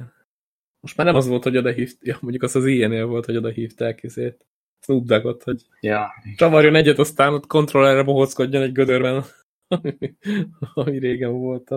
Most 0.80 0.96
már 0.96 1.06
nem 1.06 1.16
az 1.16 1.26
volt, 1.26 1.42
hogy 1.42 1.56
oda 1.56 1.70
hívt, 1.70 1.96
ja, 2.00 2.18
mondjuk 2.20 2.42
az 2.42 2.56
az 2.56 2.66
ilyenél 2.66 3.06
volt, 3.06 3.24
hogy 3.24 3.36
oda 3.36 3.48
hívták 3.48 4.02
izét. 4.02 4.46
Snoop 4.80 5.06
Doggot, 5.06 5.42
hogy 5.42 5.62
ja. 5.80 6.08
csavarjon 6.36 6.74
egyet, 6.74 6.98
aztán 6.98 7.32
ott 7.32 7.46
kontrollerre 7.46 8.02
bohockodjon 8.02 8.62
egy 8.62 8.72
gödörben, 8.72 9.24
ami, 9.68 9.96
ami 10.74 10.98
régen 10.98 11.32
volt. 11.32 11.70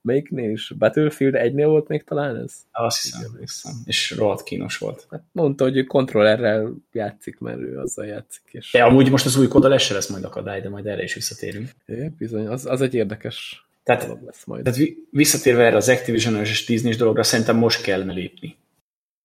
Melyiknél 0.00 0.50
is? 0.50 0.72
Battlefield 0.78 1.34
1-nél 1.36 1.66
volt 1.66 1.88
még 1.88 2.04
talán 2.04 2.36
ez? 2.36 2.54
Azt 2.70 3.02
hiszem, 3.02 3.36
hiszem. 3.40 3.72
és 3.84 4.10
rohadt 4.10 4.42
kínos 4.42 4.78
volt. 4.78 5.06
Hát 5.10 5.24
mondta, 5.32 5.64
hogy 5.64 5.76
ő 5.76 5.84
kontrollerrel 5.84 6.74
játszik, 6.92 7.38
mert 7.38 7.58
ő 7.58 7.78
azzal 7.78 8.06
játszik. 8.06 8.42
És... 8.50 8.72
De 8.72 8.84
amúgy 8.84 9.10
most 9.10 9.26
az 9.26 9.38
új 9.38 9.48
kodal 9.48 9.78
se 9.78 9.94
lesz 9.94 10.08
majd 10.08 10.24
akadály, 10.24 10.60
de 10.60 10.68
majd 10.68 10.86
erre 10.86 11.02
is 11.02 11.14
visszatérünk. 11.14 11.70
É, 11.86 12.08
bizony, 12.08 12.46
az, 12.46 12.66
az 12.66 12.80
egy 12.80 12.94
érdekes 12.94 13.66
tehát, 13.86 14.18
lesz 14.24 14.44
majd. 14.44 14.64
tehát 14.64 14.78
visszatérve 15.10 15.64
erre 15.64 15.76
az 15.76 15.88
activision 15.88 16.36
és 16.36 16.64
disney 16.64 16.94
dologra, 16.94 17.22
szerintem 17.22 17.56
most 17.56 17.82
kellene 17.82 18.12
lépni, 18.12 18.56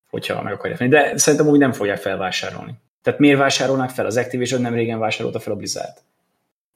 hogyha 0.10 0.42
meg 0.42 0.54
akarják 0.54 0.80
venni. 0.80 0.92
De 0.92 1.18
szerintem 1.18 1.48
úgy 1.48 1.60
nem 1.60 1.72
fogják 1.72 1.98
felvásárolni. 1.98 2.74
Tehát 3.02 3.20
miért 3.20 3.38
vásárolnák 3.38 3.90
fel? 3.90 4.06
Az 4.06 4.18
Activision 4.18 4.62
nem 4.62 4.74
régen 4.74 5.00
vásárolta 5.00 5.40
fel 5.40 5.54
a 5.54 5.56
Blizzard. 5.56 5.98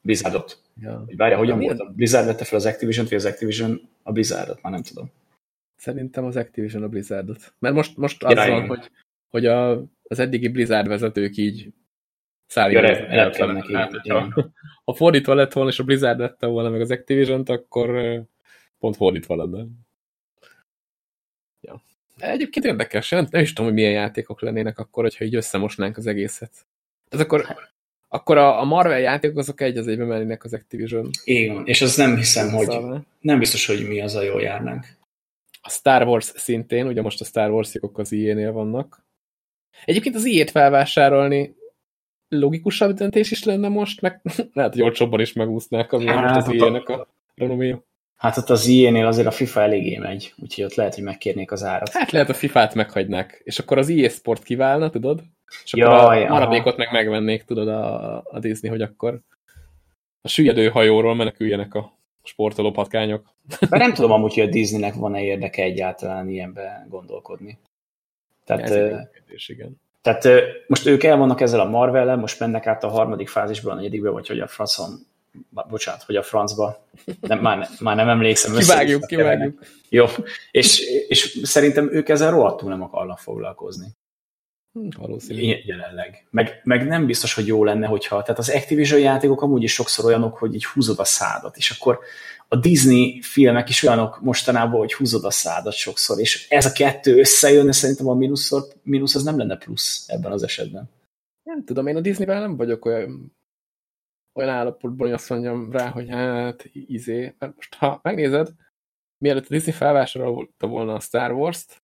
Blizzardot. 0.01 0.61
Ja. 0.81 1.05
Várja, 1.17 1.37
hogyan 1.37 1.59
volt? 1.59 1.79
A 1.79 1.91
Blizzard 1.95 2.25
vette 2.25 2.43
fel 2.43 2.57
az 2.57 2.65
Activision-t, 2.65 3.09
vagy 3.09 3.17
az 3.17 3.25
Activision 3.25 3.89
a 4.03 4.11
Blizzardot? 4.11 4.61
Már 4.61 4.71
nem 4.73 4.83
tudom. 4.83 5.11
Szerintem 5.75 6.25
az 6.25 6.35
Activision 6.35 6.83
a 6.83 6.87
Blizzardot. 6.87 7.53
Mert 7.59 7.75
most, 7.75 7.97
most 7.97 8.23
az 8.23 8.37
ja, 8.37 8.51
van, 8.51 8.67
hogy, 8.67 8.91
hogy 9.29 9.45
a, 9.45 9.71
az 10.03 10.19
eddigi 10.19 10.47
Blizzard 10.47 10.87
vezetők 10.87 11.37
így 11.37 11.73
szállítani. 12.47 13.63
Ja, 14.03 14.33
ha 14.83 14.93
fordítva 14.93 15.33
lett 15.33 15.53
volna, 15.53 15.69
és 15.69 15.79
a 15.79 15.83
Blizzard 15.83 16.19
lette 16.19 16.45
volna 16.45 16.69
meg 16.69 16.81
az 16.81 16.91
activision 16.91 17.43
akkor 17.45 17.89
pont 18.79 18.95
fordítva 18.95 19.35
lenne. 19.35 19.65
Ja. 21.61 21.81
Egyébként 22.17 22.65
érdekes, 22.65 23.09
nem, 23.09 23.27
nem 23.29 23.41
is 23.41 23.53
tudom, 23.53 23.65
hogy 23.65 23.79
milyen 23.79 23.91
játékok 23.91 24.41
lennének 24.41 24.79
akkor, 24.79 25.03
hogyha 25.03 25.25
így 25.25 25.35
összemosnánk 25.35 25.97
az 25.97 26.07
egészet. 26.07 26.51
Ez 27.09 27.19
akkor, 27.19 27.45
akkor 28.07 28.37
a, 28.37 28.59
a 28.59 28.63
Marvel 28.63 28.99
játékok 28.99 29.37
azok 29.37 29.61
egy 29.61 29.77
az 29.77 29.87
egyben 29.87 30.07
mennének 30.07 30.43
az 30.43 30.53
Activision. 30.53 31.09
Igen, 31.23 31.65
és 31.65 31.81
az 31.81 31.95
nem 31.95 32.15
hiszem, 32.15 32.49
hogy 32.49 32.67
nem 33.19 33.39
biztos, 33.39 33.65
hogy 33.65 33.87
mi 33.87 34.01
az 34.01 34.15
a 34.15 34.21
jól 34.21 34.41
járnánk. 34.41 34.85
A 35.61 35.69
Star 35.69 36.07
Wars 36.07 36.25
szintén, 36.35 36.87
ugye 36.87 37.01
most 37.01 37.21
a 37.21 37.25
Star 37.25 37.49
Wars-jokok 37.51 37.97
az 37.97 38.11
IE-nél 38.11 38.51
vannak. 38.51 39.03
Egyébként 39.85 40.15
az 40.15 40.25
IE-t 40.25 40.51
felvásárolni 40.51 41.55
logikusabb 42.29 42.95
döntés 42.95 43.31
is 43.31 43.43
lenne 43.43 43.67
most, 43.67 44.01
meg 44.01 44.21
lehet, 44.53 44.73
hogy 44.73 44.81
olcsóbban 44.81 45.19
is 45.19 45.33
megúsznák, 45.33 45.91
ami 45.91 46.05
hát, 46.05 46.35
most 46.35 46.47
az 46.47 46.53
ilyenek 46.53 46.89
a 46.89 47.07
renoméja. 47.35 47.83
Hát 48.15 48.37
ott 48.37 48.49
az 48.49 48.67
ilyenél 48.67 49.05
azért 49.05 49.27
a 49.27 49.31
FIFA 49.31 49.61
eléggé 49.61 49.97
megy, 49.97 50.33
úgyhogy 50.37 50.63
ott 50.63 50.73
lehet, 50.73 50.95
hogy 50.95 51.03
megkérnék 51.03 51.51
az 51.51 51.63
árat. 51.63 51.89
Hát 51.89 52.11
lehet 52.11 52.29
a 52.29 52.33
FIFA-t 52.33 52.73
meghagynák, 52.73 53.41
és 53.43 53.59
akkor 53.59 53.77
az 53.77 53.89
EA 53.89 54.09
Sport 54.09 54.43
kiválna, 54.43 54.89
tudod? 54.89 55.23
És 55.63 55.73
akkor 55.73 55.93
Jaj, 55.93 56.25
a 56.25 56.29
maradékot 56.29 56.77
meg 56.77 56.91
megvennék, 56.91 57.43
tudod, 57.43 57.67
a, 57.67 58.17
a 58.17 58.39
Disney, 58.39 58.69
hogy 58.69 58.81
akkor 58.81 59.19
a 60.21 60.27
süllyedő 60.27 60.69
hajóról 60.69 61.15
meneküljenek 61.15 61.73
a 61.73 61.97
sportoló 62.23 62.71
patkányok. 62.71 63.33
Mert 63.69 63.83
nem 63.83 63.93
tudom 63.93 64.11
amúgy, 64.11 64.33
hogy 64.33 64.47
a 64.47 64.49
Disneynek 64.49 64.93
van-e 64.93 65.21
érdeke 65.21 65.63
egyáltalán 65.63 66.29
ilyenbe 66.29 66.85
gondolkodni. 66.89 67.59
Tehát, 68.43 68.69
Ez 68.69 68.71
uh, 68.71 69.11
kérdés, 69.13 69.49
igen. 69.49 69.81
Tehát 70.05 70.27
most 70.67 70.85
ők 70.85 71.03
el 71.03 71.17
vannak 71.17 71.41
ezzel 71.41 71.59
a 71.59 71.69
marvel 71.69 72.15
most 72.15 72.39
mennek 72.39 72.67
át 72.67 72.83
a 72.83 72.87
harmadik 72.87 73.29
fázisba, 73.29 73.71
a 73.71 73.75
negyedikbe, 73.75 74.09
vagy 74.09 74.27
hogy 74.27 74.39
a 74.39 74.47
francon, 74.47 74.99
bocsánat, 75.69 76.03
hogy 76.03 76.15
a 76.15 76.23
francba, 76.23 76.85
nem, 77.21 77.39
már, 77.39 77.69
már 77.79 77.95
nem 77.95 78.09
emlékszem. 78.09 78.55
Kivágjuk, 78.55 79.05
kivágjuk. 79.05 79.59
Jó, 79.89 80.05
és, 80.51 80.79
és 81.07 81.39
szerintem 81.43 81.93
ők 81.93 82.09
ezzel 82.09 82.31
rohadtul 82.31 82.69
nem 82.69 82.81
akarnak 82.81 83.19
foglalkozni. 83.19 83.87
Hm, 84.73 84.87
valószínű. 84.97 85.53
Jelenleg. 85.65 86.27
Meg, 86.29 86.61
meg 86.63 86.87
nem 86.87 87.05
biztos, 87.05 87.33
hogy 87.33 87.47
jó 87.47 87.63
lenne, 87.63 87.87
hogyha, 87.87 88.21
tehát 88.21 88.39
az 88.39 88.49
Activision 88.49 88.99
játékok 88.99 89.41
amúgy 89.41 89.63
is 89.63 89.73
sokszor 89.73 90.05
olyanok, 90.05 90.37
hogy 90.37 90.53
így 90.53 90.65
húzod 90.65 90.99
a 90.99 91.03
szádat, 91.03 91.57
és 91.57 91.69
akkor 91.69 91.99
a 92.47 92.55
Disney 92.55 93.21
filmek 93.21 93.69
is 93.69 93.83
olyanok 93.83 94.21
mostanában, 94.21 94.79
hogy 94.79 94.93
húzod 94.93 95.23
a 95.23 95.31
szádat 95.31 95.73
sokszor, 95.73 96.19
és 96.19 96.49
ez 96.49 96.65
a 96.65 96.71
kettő 96.71 97.19
összejönne, 97.19 97.71
szerintem 97.71 98.07
a 98.07 98.13
mínusz, 98.13 98.51
mínusz 98.83 99.15
az 99.15 99.23
nem 99.23 99.37
lenne 99.37 99.57
plusz 99.57 100.05
ebben 100.07 100.31
az 100.31 100.43
esetben. 100.43 100.89
Nem 101.43 101.63
tudom, 101.63 101.87
én 101.87 101.95
a 101.95 102.01
Disneyben 102.01 102.41
nem 102.41 102.55
vagyok 102.55 102.85
olyan, 102.85 103.35
olyan 104.33 104.49
állapotban, 104.49 105.07
hogy 105.07 105.15
azt 105.15 105.29
mondjam 105.29 105.71
rá, 105.71 105.89
hogy 105.89 106.09
hát 106.09 106.69
izé, 106.71 107.35
mert 107.39 107.55
most 107.55 107.73
ha 107.73 107.99
megnézed, 108.03 108.49
mielőtt 109.17 109.45
a 109.45 109.49
Disney 109.49 109.73
felvásárolta 109.73 110.67
volna 110.67 110.93
a 110.93 110.99
Star 110.99 111.31
Wars-t, 111.31 111.83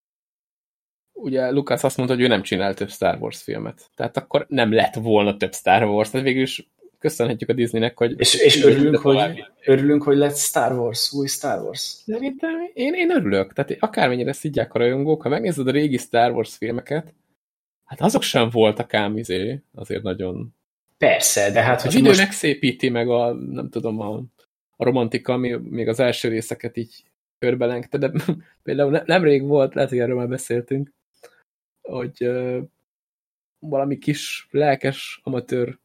ugye 1.13 1.51
Lucas 1.51 1.83
azt 1.83 1.97
mondta, 1.97 2.15
hogy 2.15 2.23
ő 2.23 2.27
nem 2.27 2.41
csinál 2.41 2.73
több 2.73 2.89
Star 2.89 3.17
Wars 3.21 3.41
filmet. 3.41 3.89
Tehát 3.95 4.17
akkor 4.17 4.45
nem 4.49 4.73
lett 4.73 4.95
volna 4.95 5.37
több 5.37 5.53
Star 5.53 5.83
Wars, 5.83 6.09
tehát 6.09 6.25
végül 6.25 6.41
is 6.41 6.69
köszönhetjük 7.01 7.49
a 7.49 7.53
Disneynek, 7.53 7.97
hogy... 7.97 8.19
És, 8.19 8.33
és 8.33 8.63
örülünk, 8.63 8.97
hogy, 8.97 9.43
örülünk, 9.65 10.03
hogy 10.03 10.17
lett 10.17 10.37
Star 10.37 10.79
Wars, 10.79 11.13
új 11.13 11.27
Star 11.27 11.61
Wars. 11.61 11.79
Szerintem 11.79 12.49
én, 12.73 12.93
én 12.93 13.11
örülök. 13.11 13.53
Tehát 13.53 13.77
akármennyire 13.79 14.33
szidják 14.33 14.73
a 14.73 14.77
rajongók, 14.77 15.21
ha 15.21 15.29
megnézed 15.29 15.67
a 15.67 15.71
régi 15.71 15.97
Star 15.97 16.31
Wars 16.31 16.55
filmeket, 16.55 17.13
hát 17.83 18.01
azok 18.01 18.21
sem 18.21 18.49
voltak 18.49 18.93
ám 18.93 19.17
izé, 19.17 19.61
azért 19.73 20.03
nagyon... 20.03 20.55
Persze, 20.97 21.51
de 21.51 21.61
hát... 21.61 21.85
Az 21.85 21.95
idő 21.95 22.07
most... 22.07 22.19
megszépíti 22.19 22.89
meg 22.89 23.09
a, 23.09 23.33
nem 23.33 23.69
tudom, 23.69 23.99
a, 23.99 24.23
a 24.75 24.83
romantika, 24.83 25.33
ami 25.33 25.55
még 25.69 25.87
az 25.87 25.99
első 25.99 26.29
részeket 26.29 26.77
így 26.77 27.03
körbelengte, 27.39 27.97
de 27.97 28.11
például 28.63 28.91
ne, 28.91 29.01
nemrég 29.05 29.43
volt, 29.43 29.73
lehet, 29.73 29.89
hogy 29.89 29.99
erről 29.99 30.15
már 30.15 30.27
beszéltünk, 30.27 30.93
hogy 31.81 32.27
uh, 32.27 32.57
valami 33.59 33.97
kis 33.97 34.47
lelkes 34.51 35.19
amatőr 35.23 35.79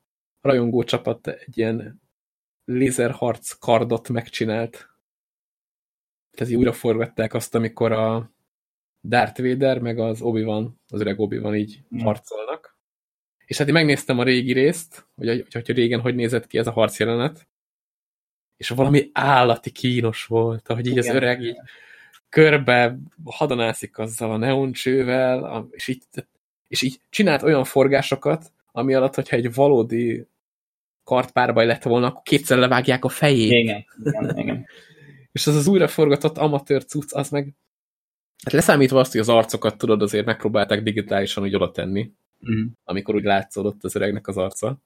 rajongó 0.46 0.82
csapat 0.82 1.26
egy 1.26 1.58
ilyen 1.58 2.00
lézerharc 2.64 3.52
kardot 3.52 4.08
megcsinált. 4.08 4.90
Tehát 6.30 6.54
újra 6.54 6.72
forgatták 6.72 7.34
azt, 7.34 7.54
amikor 7.54 7.92
a 7.92 8.34
Darth 9.04 9.42
Vader 9.42 9.78
meg 9.78 9.98
az 9.98 10.20
Obi-Wan, 10.20 10.80
az 10.88 11.00
öreg 11.00 11.20
Obi-Wan 11.20 11.54
így 11.54 11.80
mm. 11.94 11.98
harcolnak. 11.98 12.78
És 13.44 13.58
hát 13.58 13.66
én 13.66 13.72
megnéztem 13.72 14.18
a 14.18 14.22
régi 14.22 14.52
részt, 14.52 15.08
hogy, 15.14 15.28
hogy, 15.28 15.52
hogy 15.52 15.76
régen 15.76 16.00
hogy 16.00 16.14
nézett 16.14 16.46
ki 16.46 16.58
ez 16.58 16.66
a 16.66 16.72
harcjelenet, 16.72 17.48
és 18.56 18.68
valami 18.68 19.10
állati 19.12 19.70
kínos 19.70 20.24
volt, 20.24 20.68
ahogy 20.68 20.86
így 20.86 20.96
Igen. 20.96 21.08
az 21.08 21.14
öreg 21.14 21.42
így 21.42 21.56
körbe 22.28 22.98
hadonászik 23.24 23.98
azzal 23.98 24.30
a 24.30 24.36
neoncsővel, 24.36 25.66
és 25.70 25.88
így 25.88 26.02
és 26.68 26.82
így 26.82 27.00
csinált 27.10 27.42
olyan 27.42 27.64
forgásokat, 27.64 28.52
ami 28.72 28.94
alatt, 28.94 29.14
hogyha 29.14 29.36
egy 29.36 29.54
valódi 29.54 30.26
kartpárbaj 31.06 31.66
lett 31.66 31.82
volna, 31.82 32.06
akkor 32.06 32.22
kétszer 32.22 32.58
levágják 32.58 33.04
a 33.04 33.08
fejét. 33.08 33.50
Igen, 33.50 33.84
igen, 34.04 34.38
igen. 34.38 34.66
és 35.36 35.46
az 35.46 35.56
az 35.56 35.66
újraforgatott 35.66 36.38
amatőr 36.38 36.84
cucc, 36.84 37.14
az 37.14 37.30
meg 37.30 37.54
hát 38.44 38.52
leszámítva 38.52 39.00
azt, 39.00 39.12
hogy 39.12 39.20
az 39.20 39.28
arcokat 39.28 39.78
tudod, 39.78 40.02
azért 40.02 40.26
megpróbálták 40.26 40.82
digitálisan 40.82 41.44
úgy 41.44 41.54
oda 41.54 41.70
tenni, 41.70 42.12
Mm. 42.50 42.66
amikor 42.84 43.14
úgy 43.14 43.24
látszódott 43.24 43.84
az 43.84 43.96
öregnek 43.96 44.26
az 44.26 44.36
arca. 44.36 44.78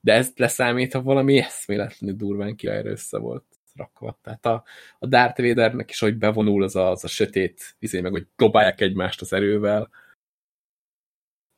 De 0.00 0.12
ezt 0.12 0.38
leszámítva 0.38 1.02
valami 1.02 1.38
eszméletlenül 1.38 2.16
durván 2.16 2.56
ki 2.56 2.68
erre 2.68 2.90
össze 2.90 3.18
volt 3.18 3.44
rakva. 3.74 4.18
Tehát 4.22 4.46
a, 4.46 4.64
a 4.98 5.06
Darth 5.06 5.42
Vadernek 5.42 5.90
is, 5.90 5.98
hogy 5.98 6.16
bevonul 6.16 6.62
az 6.62 6.76
a, 6.76 6.90
az 6.90 7.04
a 7.04 7.08
sötét, 7.08 7.76
izé, 7.78 8.00
meg 8.00 8.12
hogy 8.12 8.26
dobálják 8.36 8.80
egymást 8.80 9.20
az 9.20 9.32
erővel. 9.32 9.90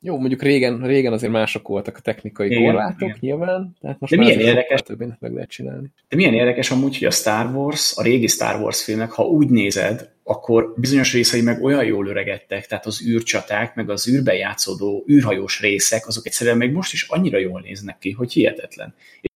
Jó, 0.01 0.17
mondjuk 0.17 0.41
régen, 0.41 0.81
régen 0.81 1.13
azért 1.13 1.31
mások 1.31 1.67
voltak 1.67 1.97
a 1.97 1.99
technikai 1.99 2.47
Igen, 2.47 2.63
korlátok, 2.63 3.01
igen. 3.01 3.17
nyilván, 3.19 3.75
tehát 3.81 3.99
most 3.99 4.11
De 4.11 4.17
már 4.17 4.27
milyen 4.27 4.47
érdekes. 4.47 4.81
többet 4.81 5.17
meg 5.19 5.33
lehet 5.33 5.49
csinálni. 5.49 5.91
De 6.09 6.15
milyen 6.15 6.33
érdekes 6.33 6.71
amúgy, 6.71 6.97
hogy 6.97 7.07
a 7.07 7.11
Star 7.11 7.55
Wars, 7.55 7.97
a 7.97 8.03
régi 8.03 8.27
Star 8.27 8.61
Wars 8.61 8.83
filmek, 8.83 9.11
ha 9.11 9.23
úgy 9.23 9.49
nézed, 9.49 10.09
akkor 10.23 10.73
bizonyos 10.77 11.13
részei 11.13 11.41
meg 11.41 11.63
olyan 11.63 11.85
jól 11.85 12.07
öregedtek, 12.07 12.67
tehát 12.67 12.85
az 12.85 13.07
űrcsaták, 13.07 13.75
meg 13.75 13.89
az 13.89 14.09
űrben 14.09 14.35
játszódó 14.35 15.05
űrhajós 15.09 15.61
részek, 15.61 16.07
azok 16.07 16.25
egyszerűen 16.25 16.57
még 16.57 16.71
most 16.71 16.93
is 16.93 17.03
annyira 17.07 17.37
jól 17.37 17.61
néznek 17.61 17.97
ki, 17.97 18.11
hogy 18.11 18.33
hihetetlen. 18.33 18.95
És 19.21 19.29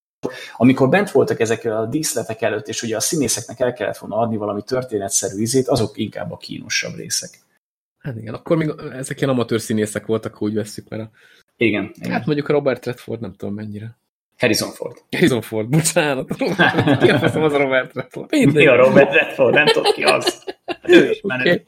amikor 0.57 0.89
bent 0.89 1.11
voltak 1.11 1.39
ezek 1.39 1.65
a 1.65 1.85
díszletek 1.85 2.41
előtt, 2.41 2.67
és 2.67 2.81
ugye 2.81 2.95
a 2.95 2.99
színészeknek 2.99 3.59
el 3.59 3.73
kellett 3.73 3.97
volna 3.97 4.17
adni 4.17 4.37
valami 4.37 4.61
történetszerű 4.65 5.41
ízét, 5.41 5.67
azok 5.67 5.97
inkább 5.97 6.31
a 6.31 6.37
kínosabb 6.37 6.95
részek. 6.95 7.29
Hát 8.03 8.17
igen, 8.17 8.33
akkor 8.33 8.57
még 8.57 8.73
ezek 8.93 9.17
ilyen 9.17 9.29
amatőr 9.29 9.61
színészek 9.61 10.05
voltak, 10.05 10.35
ha 10.35 10.45
úgy 10.45 10.53
vesszük, 10.53 10.89
mert 10.89 11.01
a, 11.01 11.09
Igen, 11.57 11.91
igen. 11.95 12.11
hát 12.11 12.25
mondjuk 12.25 12.49
a 12.49 12.53
Robert 12.53 12.85
Redford 12.85 13.19
nem 13.19 13.33
tudom 13.33 13.53
mennyire. 13.53 13.97
Harrison 14.37 14.71
Ford. 14.71 14.97
Harrison 15.11 15.41
Ford, 15.41 15.69
bocsánat. 15.69 16.35
Kérdeztem 16.99 17.43
az 17.43 17.53
a 17.53 17.57
Robert 17.57 17.93
Redford. 17.93 18.31
Mi 18.31 18.67
a 18.67 18.75
Robert 18.75 19.13
Redford? 19.13 19.53
Nem 19.53 19.65
tudod 19.65 19.93
ki 19.93 20.03
az. 20.03 20.43
Ő 20.83 21.09
is 21.09 21.21
menő. 21.21 21.51
Okay. 21.51 21.65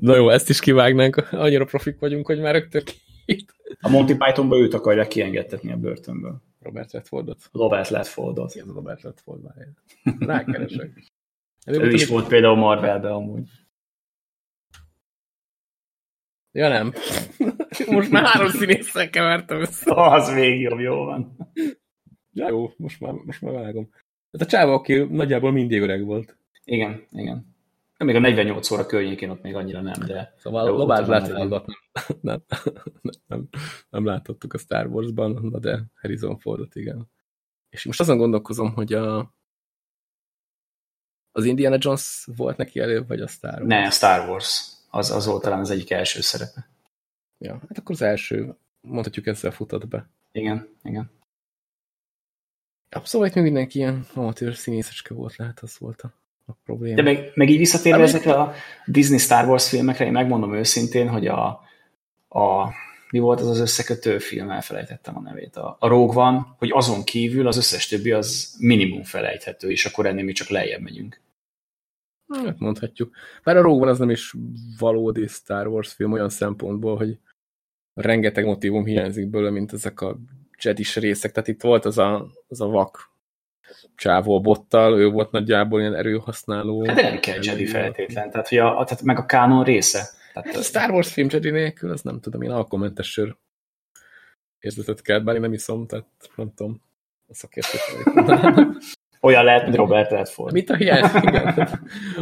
Na 0.00 0.16
jó, 0.16 0.28
ezt 0.28 0.48
is 0.48 0.60
kivágnánk. 0.60 1.28
Annyira 1.30 1.64
profik 1.64 1.98
vagyunk, 1.98 2.26
hogy 2.26 2.40
már 2.40 2.54
rögtön 2.54 2.82
ki. 2.84 3.44
A 3.80 3.88
Monty 3.88 4.12
Pythonba 4.16 4.58
őt 4.58 4.74
akarják 4.74 5.08
kiengedtetni 5.08 5.72
a 5.72 5.76
börtönből. 5.76 6.42
Robert 6.60 6.92
Redfordot. 6.92 7.38
Robert 7.52 7.88
Redfordot. 7.88 8.52
Ki 8.52 8.60
a 8.60 8.64
Robert 8.74 9.02
Redford? 9.02 9.42
Várjál. 9.42 9.72
Rákeresek. 10.18 10.90
Ő 11.66 11.92
is 11.92 12.06
volt 12.06 12.28
például 12.28 12.56
Marvelben 12.56 13.12
amúgy. 13.12 13.48
Ja 16.52 16.68
nem. 16.68 16.92
Most 17.86 18.10
már 18.10 18.24
három 18.24 18.48
színésszel 18.48 19.10
kevertem 19.10 19.60
össze. 19.60 19.92
Az 20.14 20.34
még 20.34 20.60
jobb, 20.60 20.78
jó 20.78 21.04
van. 21.04 21.36
Ja, 22.32 22.48
jó, 22.48 22.72
most 22.76 23.00
már, 23.00 23.12
most 23.12 23.40
már 23.40 23.52
vágom. 23.52 23.90
Hát 24.32 24.42
a 24.42 24.46
csáva, 24.46 24.72
aki 24.72 24.94
nagyjából 24.94 25.52
mindig 25.52 25.80
öreg 25.80 26.04
volt. 26.04 26.36
Igen, 26.64 27.06
igen. 27.10 27.50
Még 28.04 28.14
a 28.14 28.18
48 28.18 28.70
óra 28.70 28.86
környékén 28.86 29.30
ott 29.30 29.42
még 29.42 29.54
annyira 29.54 29.80
nem, 29.80 30.06
de... 30.06 30.34
Szóval 30.36 30.68
Jó, 30.68 30.76
Lobát 30.76 31.06
Redfordot 31.06 31.66
nem, 32.20 32.42
nem, 32.48 32.74
nem, 33.02 33.14
nem, 33.26 33.48
nem 33.90 34.04
látottuk 34.04 34.52
a 34.52 34.58
Star 34.58 34.86
Wars-ban, 34.86 35.38
na 35.42 35.58
de 35.58 35.82
Harrison 36.00 36.38
Fordot 36.38 36.74
igen. 36.74 37.10
És 37.68 37.84
most 37.84 38.00
azon 38.00 38.18
gondolkozom, 38.18 38.72
hogy 38.72 38.92
a, 38.92 39.34
az 41.32 41.44
Indiana 41.44 41.76
Jones 41.78 42.26
volt 42.36 42.56
neki 42.56 42.80
előbb, 42.80 43.08
vagy 43.08 43.20
a 43.20 43.26
Star 43.26 43.58
Wars? 43.58 43.66
Ne, 43.66 43.86
a 43.86 43.90
Star 43.90 44.28
Wars. 44.28 44.78
Az, 44.90 45.10
az 45.10 45.26
volt 45.26 45.42
talán 45.42 45.60
az 45.60 45.70
egyik 45.70 45.90
első 45.90 46.20
szerepe. 46.20 46.68
Ja, 47.38 47.52
hát 47.68 47.78
akkor 47.78 47.94
az 47.94 48.02
első, 48.02 48.54
mondhatjuk 48.80 49.26
ezzel 49.26 49.50
futott 49.50 49.88
be. 49.88 50.08
Igen, 50.32 50.68
igen. 50.82 51.10
Ja, 52.90 53.02
szóval 53.04 53.28
itt 53.28 53.34
még 53.34 53.44
mindenki 53.44 53.78
ilyen 53.78 54.06
amatőr 54.14 54.54
színészecske 54.54 55.14
volt, 55.14 55.36
lehet 55.36 55.58
az 55.60 55.76
volt 55.78 56.00
a, 56.00 56.12
a 56.46 56.52
probléma. 56.64 56.94
De 56.94 57.02
meg, 57.02 57.30
meg 57.34 57.48
így 57.48 57.58
visszatérve 57.58 57.98
Ami- 57.98 58.08
ezekre 58.08 58.34
a 58.34 58.52
Disney 58.86 59.18
Star 59.18 59.48
Wars 59.48 59.68
filmekre, 59.68 60.04
én 60.04 60.12
megmondom 60.12 60.54
őszintén, 60.54 61.08
hogy 61.08 61.26
a, 61.26 61.46
a 62.28 62.68
mi 63.10 63.18
volt 63.18 63.40
az 63.40 63.48
az 63.48 63.58
összekötő 63.58 64.18
film, 64.18 64.50
elfelejtettem 64.50 65.16
a 65.16 65.20
nevét, 65.20 65.56
a, 65.56 65.76
a 65.80 65.88
Rogue 65.88 66.22
One, 66.22 66.46
hogy 66.58 66.70
azon 66.72 67.04
kívül 67.04 67.46
az 67.46 67.56
összes 67.56 67.86
többi 67.86 68.10
az 68.12 68.54
minimum 68.58 69.02
felejthető, 69.02 69.70
és 69.70 69.86
akkor 69.86 70.06
ennél 70.06 70.24
mi 70.24 70.32
csak 70.32 70.48
lejjebb 70.48 70.80
megyünk. 70.80 71.20
Hát 72.34 72.58
mondhatjuk. 72.58 73.14
Bár 73.44 73.56
a 73.56 73.62
Rogue 73.62 73.82
One 73.82 73.90
az 73.90 73.98
nem 73.98 74.10
is 74.10 74.34
valódi 74.78 75.26
Star 75.26 75.66
Wars 75.66 75.92
film 75.92 76.12
olyan 76.12 76.28
szempontból, 76.28 76.96
hogy 76.96 77.18
rengeteg 77.94 78.44
motivum 78.44 78.84
hiányzik 78.84 79.30
belőle, 79.30 79.50
mint 79.50 79.72
ezek 79.72 80.00
a 80.00 80.18
Jedis 80.62 80.96
részek. 80.96 81.32
Tehát 81.32 81.48
itt 81.48 81.62
volt 81.62 81.84
az 81.84 81.98
a, 81.98 82.30
az 82.48 82.60
a 82.60 82.66
vak 82.66 83.10
csávó 83.94 84.40
bottal, 84.40 84.98
ő 84.98 85.08
volt 85.08 85.30
nagyjából 85.30 85.80
ilyen 85.80 85.94
erőhasználó. 85.94 86.86
Hát 86.86 86.96
de 86.96 87.02
nem 87.02 87.20
kell 87.20 87.38
Jedi 87.42 87.66
feltétlen, 87.66 88.30
tehát, 88.30 88.48
hogy 88.48 88.58
a, 88.58 88.84
tehát 88.84 89.02
meg 89.02 89.18
a 89.18 89.26
kánon 89.26 89.64
része. 89.64 90.08
Tehát, 90.32 90.48
Hát 90.48 90.56
a 90.56 90.62
Star 90.62 90.90
Wars 90.90 91.12
film 91.12 91.28
Jedi 91.30 91.50
nélkül, 91.50 91.90
az 91.90 92.02
nem 92.02 92.20
tudom, 92.20 92.42
én 92.42 92.50
alkoholmentes 92.50 93.10
sör 93.10 93.36
érzetet 94.58 95.02
kell, 95.02 95.18
bár 95.18 95.34
én 95.34 95.40
nem 95.40 95.52
iszom, 95.52 95.86
tehát 95.86 96.06
nem 96.34 96.52
tudom. 96.54 96.82
A 97.28 97.34
szakértőt. 97.34 97.80
olyan 99.20 99.44
lehet, 99.44 99.62
mint 99.62 99.76
Robert 99.76 100.10
Redford. 100.10 100.52
Mit 100.52 100.70
a 100.70 100.76
hiány? 100.76 101.10
Igen. 101.28 101.68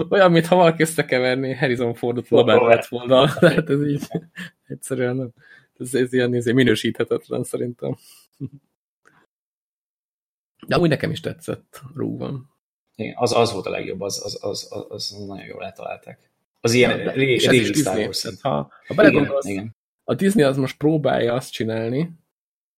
Olyan, 0.09 0.33
mintha 0.33 0.57
valaki 0.57 0.83
összekeverné 0.83 1.55
Harrison 1.55 1.95
Fordot 1.95 2.29
Robert 2.29 2.63
Redforddal. 2.63 3.33
Tehát 3.41 3.71
ez 3.71 3.87
így 3.87 4.03
egyszerűen 4.67 5.17
nem. 5.17 5.31
Ez, 5.79 5.95
ez 5.95 6.13
ilyen 6.13 6.35
ez 6.35 6.45
minősíthetetlen 6.45 7.45
szerintem. 7.45 7.97
De 10.67 10.75
amúgy 10.77 10.89
nekem 10.89 11.11
is 11.11 11.21
tetszett 11.21 11.83
Rúvan. 11.95 12.51
Igen, 12.97 13.15
az, 13.17 13.33
az 13.33 13.53
volt 13.53 13.67
a 13.67 13.71
legjobb, 13.71 14.01
az, 14.01 14.25
az, 14.25 14.39
az, 14.41 14.69
az, 14.71 14.87
az 14.89 15.25
nagyon 15.27 15.47
jól 15.47 15.65
eltalálták. 15.65 16.31
Az 16.61 16.73
ilyen 16.73 16.99
Ja, 16.99 17.11
régi, 17.11 17.39
Star. 17.73 17.97
Wars. 17.97 18.25
Ha, 18.41 18.49
ha 18.51 18.71
Igen, 18.83 18.97
belegondolsz, 18.97 19.47
igen. 19.47 19.77
a 20.05 20.15
Disney 20.15 20.45
az 20.45 20.57
most 20.57 20.77
próbálja 20.77 21.35
azt 21.35 21.53
csinálni, 21.53 22.11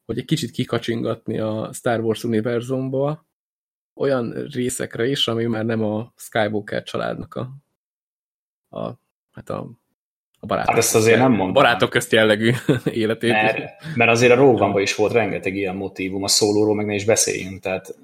hogy 0.04 0.18
egy 0.18 0.24
kicsit 0.24 0.50
kikacsingatni 0.50 1.38
a 1.38 1.70
Star 1.72 2.00
Wars 2.00 2.24
univerzumba 2.24 3.28
olyan 4.00 4.46
részekre 4.52 5.06
is, 5.06 5.28
ami 5.28 5.44
már 5.44 5.64
nem 5.64 5.82
a 5.84 6.12
Skywalker 6.16 6.82
családnak 6.82 7.34
a, 7.34 7.50
a 8.78 9.00
hát 9.30 9.50
a, 9.50 9.70
a 10.40 10.46
barátok, 10.46 10.70
Hát 10.70 10.78
ezt 10.78 10.94
azért 10.94 11.18
nem 11.18 11.30
mondom. 11.30 11.52
barátok 11.52 11.90
közt 11.90 12.12
jellegű 12.12 12.52
életét. 12.84 13.30
Mert, 13.30 13.84
mert 13.94 14.10
azért 14.10 14.32
a 14.32 14.34
Rogue 14.34 14.82
is 14.82 14.94
volt 14.94 15.12
rengeteg 15.12 15.56
ilyen 15.56 15.76
motívum, 15.76 16.22
a 16.22 16.28
szólóról 16.28 16.74
meg 16.74 16.86
ne 16.86 16.94
is 16.94 17.04
beszéljünk, 17.04 17.62
tehát 17.62 17.98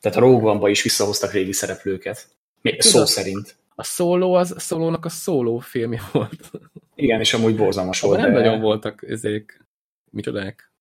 tehát 0.00 0.18
a 0.18 0.20
Rogue 0.20 0.70
is 0.70 0.82
visszahoztak 0.82 1.32
régi 1.32 1.52
szereplőket. 1.52 2.28
Még 2.60 2.80
szó 2.80 2.90
Tudod, 2.90 3.06
szerint. 3.06 3.56
A 3.74 3.84
szóló 3.84 4.34
az 4.34 4.52
a 4.52 4.60
szólónak 4.60 5.04
a 5.04 5.08
szóló 5.08 5.58
filmje 5.58 6.02
volt. 6.12 6.50
Igen, 6.94 7.20
és 7.20 7.34
amúgy 7.34 7.56
borzalmas 7.56 8.00
volt. 8.00 8.20
nem 8.20 8.32
de 8.32 8.38
nagyon 8.38 8.60
voltak 8.60 9.02
ezek, 9.08 9.66
micsodák, 10.10 10.72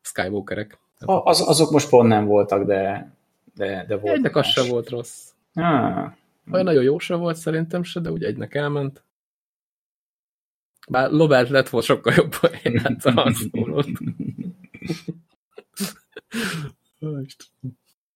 Skywalkerek. 0.00 0.78
Az, 0.98 1.40
azok 1.48 1.70
most 1.70 1.88
pont 1.88 2.08
nem 2.08 2.24
voltak, 2.26 2.66
de, 2.66 3.12
de, 3.54 3.84
de 3.88 3.96
volt. 3.96 4.16
Egynek 4.16 4.36
az 4.36 4.46
se 4.46 4.62
volt 4.68 4.88
rossz. 4.88 5.30
Ah, 5.54 6.12
Olyan 6.50 6.64
nagyon 6.64 6.82
jó 6.82 6.98
se 6.98 7.14
volt 7.14 7.36
szerintem 7.36 7.82
se, 7.82 8.00
de 8.00 8.10
úgy 8.10 8.24
egynek 8.24 8.54
elment. 8.54 9.02
Bár 10.88 11.10
Robert 11.10 11.48
lett 11.48 11.68
volt 11.68 11.84
sokkal 11.84 12.12
jobb 12.16 12.32
játsza 12.62 13.10
a 13.10 13.32
szólót. 13.32 13.86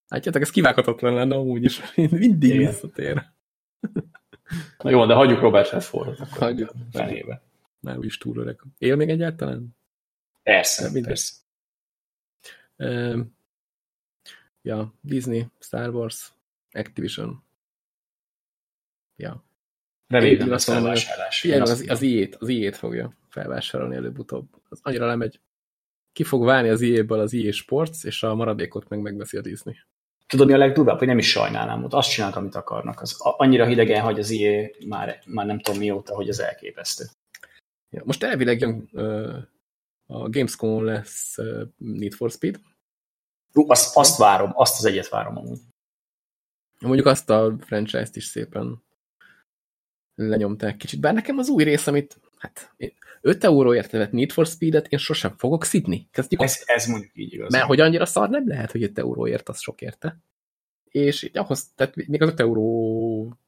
Látjátok, 0.09 0.43
ez 0.43 0.51
kivághatatlan 0.51 1.15
lenne 1.15 1.35
amúgy 1.35 1.65
is. 1.65 1.81
Mindig 1.95 2.43
Igen. 2.55 2.67
visszatér. 2.67 3.23
Na 4.79 4.91
jó, 4.91 5.07
de 5.07 5.15
hagyjuk 5.15 5.41
Robert 5.41 5.71
Redfordot 5.71 6.19
akkor 6.21 6.39
Hagyjuk. 6.39 6.73
fenébe. 6.91 7.43
Már 7.81 7.99
úgy 7.99 8.05
is 8.05 8.19
túl 8.19 8.39
öreg. 8.39 8.61
Él 8.79 8.97
még 8.97 9.09
egyáltalán? 9.09 9.77
Persze, 10.43 11.01
persze. 11.03 11.35
Ehm, 12.77 13.21
ja, 14.63 14.95
Disney, 15.01 15.47
Star 15.59 15.89
Wars, 15.95 16.33
Activision. 16.73 17.45
Ja. 19.17 19.45
Mondom, 20.07 20.29
hogy- 20.39 20.63
felvásárlás. 20.63 21.45
Azt 21.45 21.73
az, 21.73 21.85
az 21.89 22.03
IE-t, 22.03 22.35
az 22.35 22.49
IE-t 22.49 22.77
fogja 22.77 23.13
felvásárolni 23.29 23.95
előbb-utóbb. 23.97 24.49
Az 24.69 24.81
annyira 24.83 25.07
lemegy. 25.07 25.41
Ki 26.13 26.25
fog 26.25 26.45
válni 26.45 26.69
az 26.69 26.81
IE-ből 26.81 27.21
az 27.21 27.33
IE 27.33 27.53
Sports, 27.53 28.05
és 28.05 28.23
a 28.23 28.35
maradékot 28.35 28.89
meg 28.89 29.01
megveszi 29.01 29.37
a 29.37 29.41
Disney. 29.41 29.77
Tudod, 30.27 30.47
mi 30.47 30.53
a 30.53 30.57
legdurvább, 30.57 30.99
hogy 30.99 31.07
nem 31.07 31.19
is 31.19 31.31
sajnálnám 31.31 31.85
ott. 31.85 31.93
Azt 31.93 32.11
csinálnak, 32.11 32.37
amit 32.39 32.55
akarnak. 32.55 33.01
Az 33.01 33.17
annyira 33.21 33.67
hidegen 33.67 34.03
hagy 34.03 34.19
az 34.19 34.31
IE 34.31 34.71
már, 34.87 35.23
már 35.27 35.47
nem 35.47 35.61
tudom 35.61 35.81
mióta, 35.81 36.15
hogy 36.15 36.29
az 36.29 36.41
elképesztő. 36.41 37.05
Ja, 37.91 38.03
most 38.05 38.23
elvileg 38.23 38.61
jön, 38.61 38.89
ö, 38.93 39.39
a 40.13 40.29
Gamescom 40.29 40.85
lesz 40.85 41.37
Need 41.77 42.13
for 42.13 42.31
Speed. 42.31 42.61
Azt, 43.53 43.97
azt 43.97 44.19
várom, 44.19 44.51
azt 44.55 44.79
az 44.79 44.85
egyet 44.85 45.09
várom 45.09 45.37
amúgy. 45.37 45.59
Mondjuk 46.81 47.07
azt 47.07 47.31
a 47.31 47.57
franchise-t 47.61 48.17
is 48.17 48.25
szépen 48.25 48.83
lenyomták 50.15 50.77
kicsit. 50.77 51.01
Bár 51.01 51.15
nekem 51.15 51.39
az 51.39 51.49
új 51.49 51.65
rész, 51.65 51.87
amit 51.87 52.21
hát 52.39 52.75
5 53.21 53.45
euróért 53.45 53.91
vett 53.91 54.13
Need 54.13 54.31
for 54.31 54.47
Speed-et 54.47 54.89
én 54.89 54.99
sosem 54.99 55.37
fogok 55.37 55.65
szidni. 55.65 56.09
Kezdjük 56.11 56.43
ez, 56.43 56.63
ez 56.65 56.87
mondjuk 56.87 57.11
így 57.15 57.33
igaz. 57.33 57.53
Mert 57.53 57.67
hogy 57.67 57.81
annyira 57.81 58.07
szar 58.07 58.29
nem 58.29 58.49
lehet, 58.49 58.71
hogy 58.71 58.83
5 58.83 58.99
euróért 58.99 59.49
az 59.49 59.61
sok 59.61 59.81
érte. 59.81 60.19
És 60.85 61.31
ahhoz, 61.33 61.73
tehát 61.75 61.97
még 61.97 62.23
az 62.23 62.29
5 62.29 62.41
euró 62.41 63.39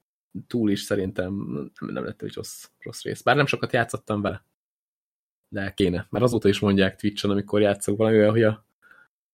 túl 0.46 0.70
is 0.70 0.80
szerintem 0.80 1.34
nem, 1.80 1.90
nem 1.92 2.04
lett 2.04 2.22
egy 2.22 2.34
rossz, 2.34 2.68
rossz 2.78 3.02
rész. 3.02 3.22
Bár 3.22 3.36
nem 3.36 3.46
sokat 3.46 3.72
játszottam 3.72 4.22
vele. 4.22 4.44
De 5.54 5.72
kéne. 5.76 6.06
Mert 6.10 6.24
azóta 6.24 6.48
is 6.48 6.58
mondják 6.58 6.96
Twitch-on, 6.96 7.30
amikor 7.30 7.60
játszok 7.60 7.96
valami 7.96 8.16
olyan, 8.16 8.30
hogy 8.30 8.42
a, 8.42 8.66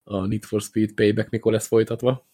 a 0.04 0.26
Need 0.26 0.42
for 0.42 0.60
Speed 0.60 0.92
Payback 0.92 1.30
mikor 1.30 1.52
lesz 1.52 1.66
folytatva. 1.66 2.26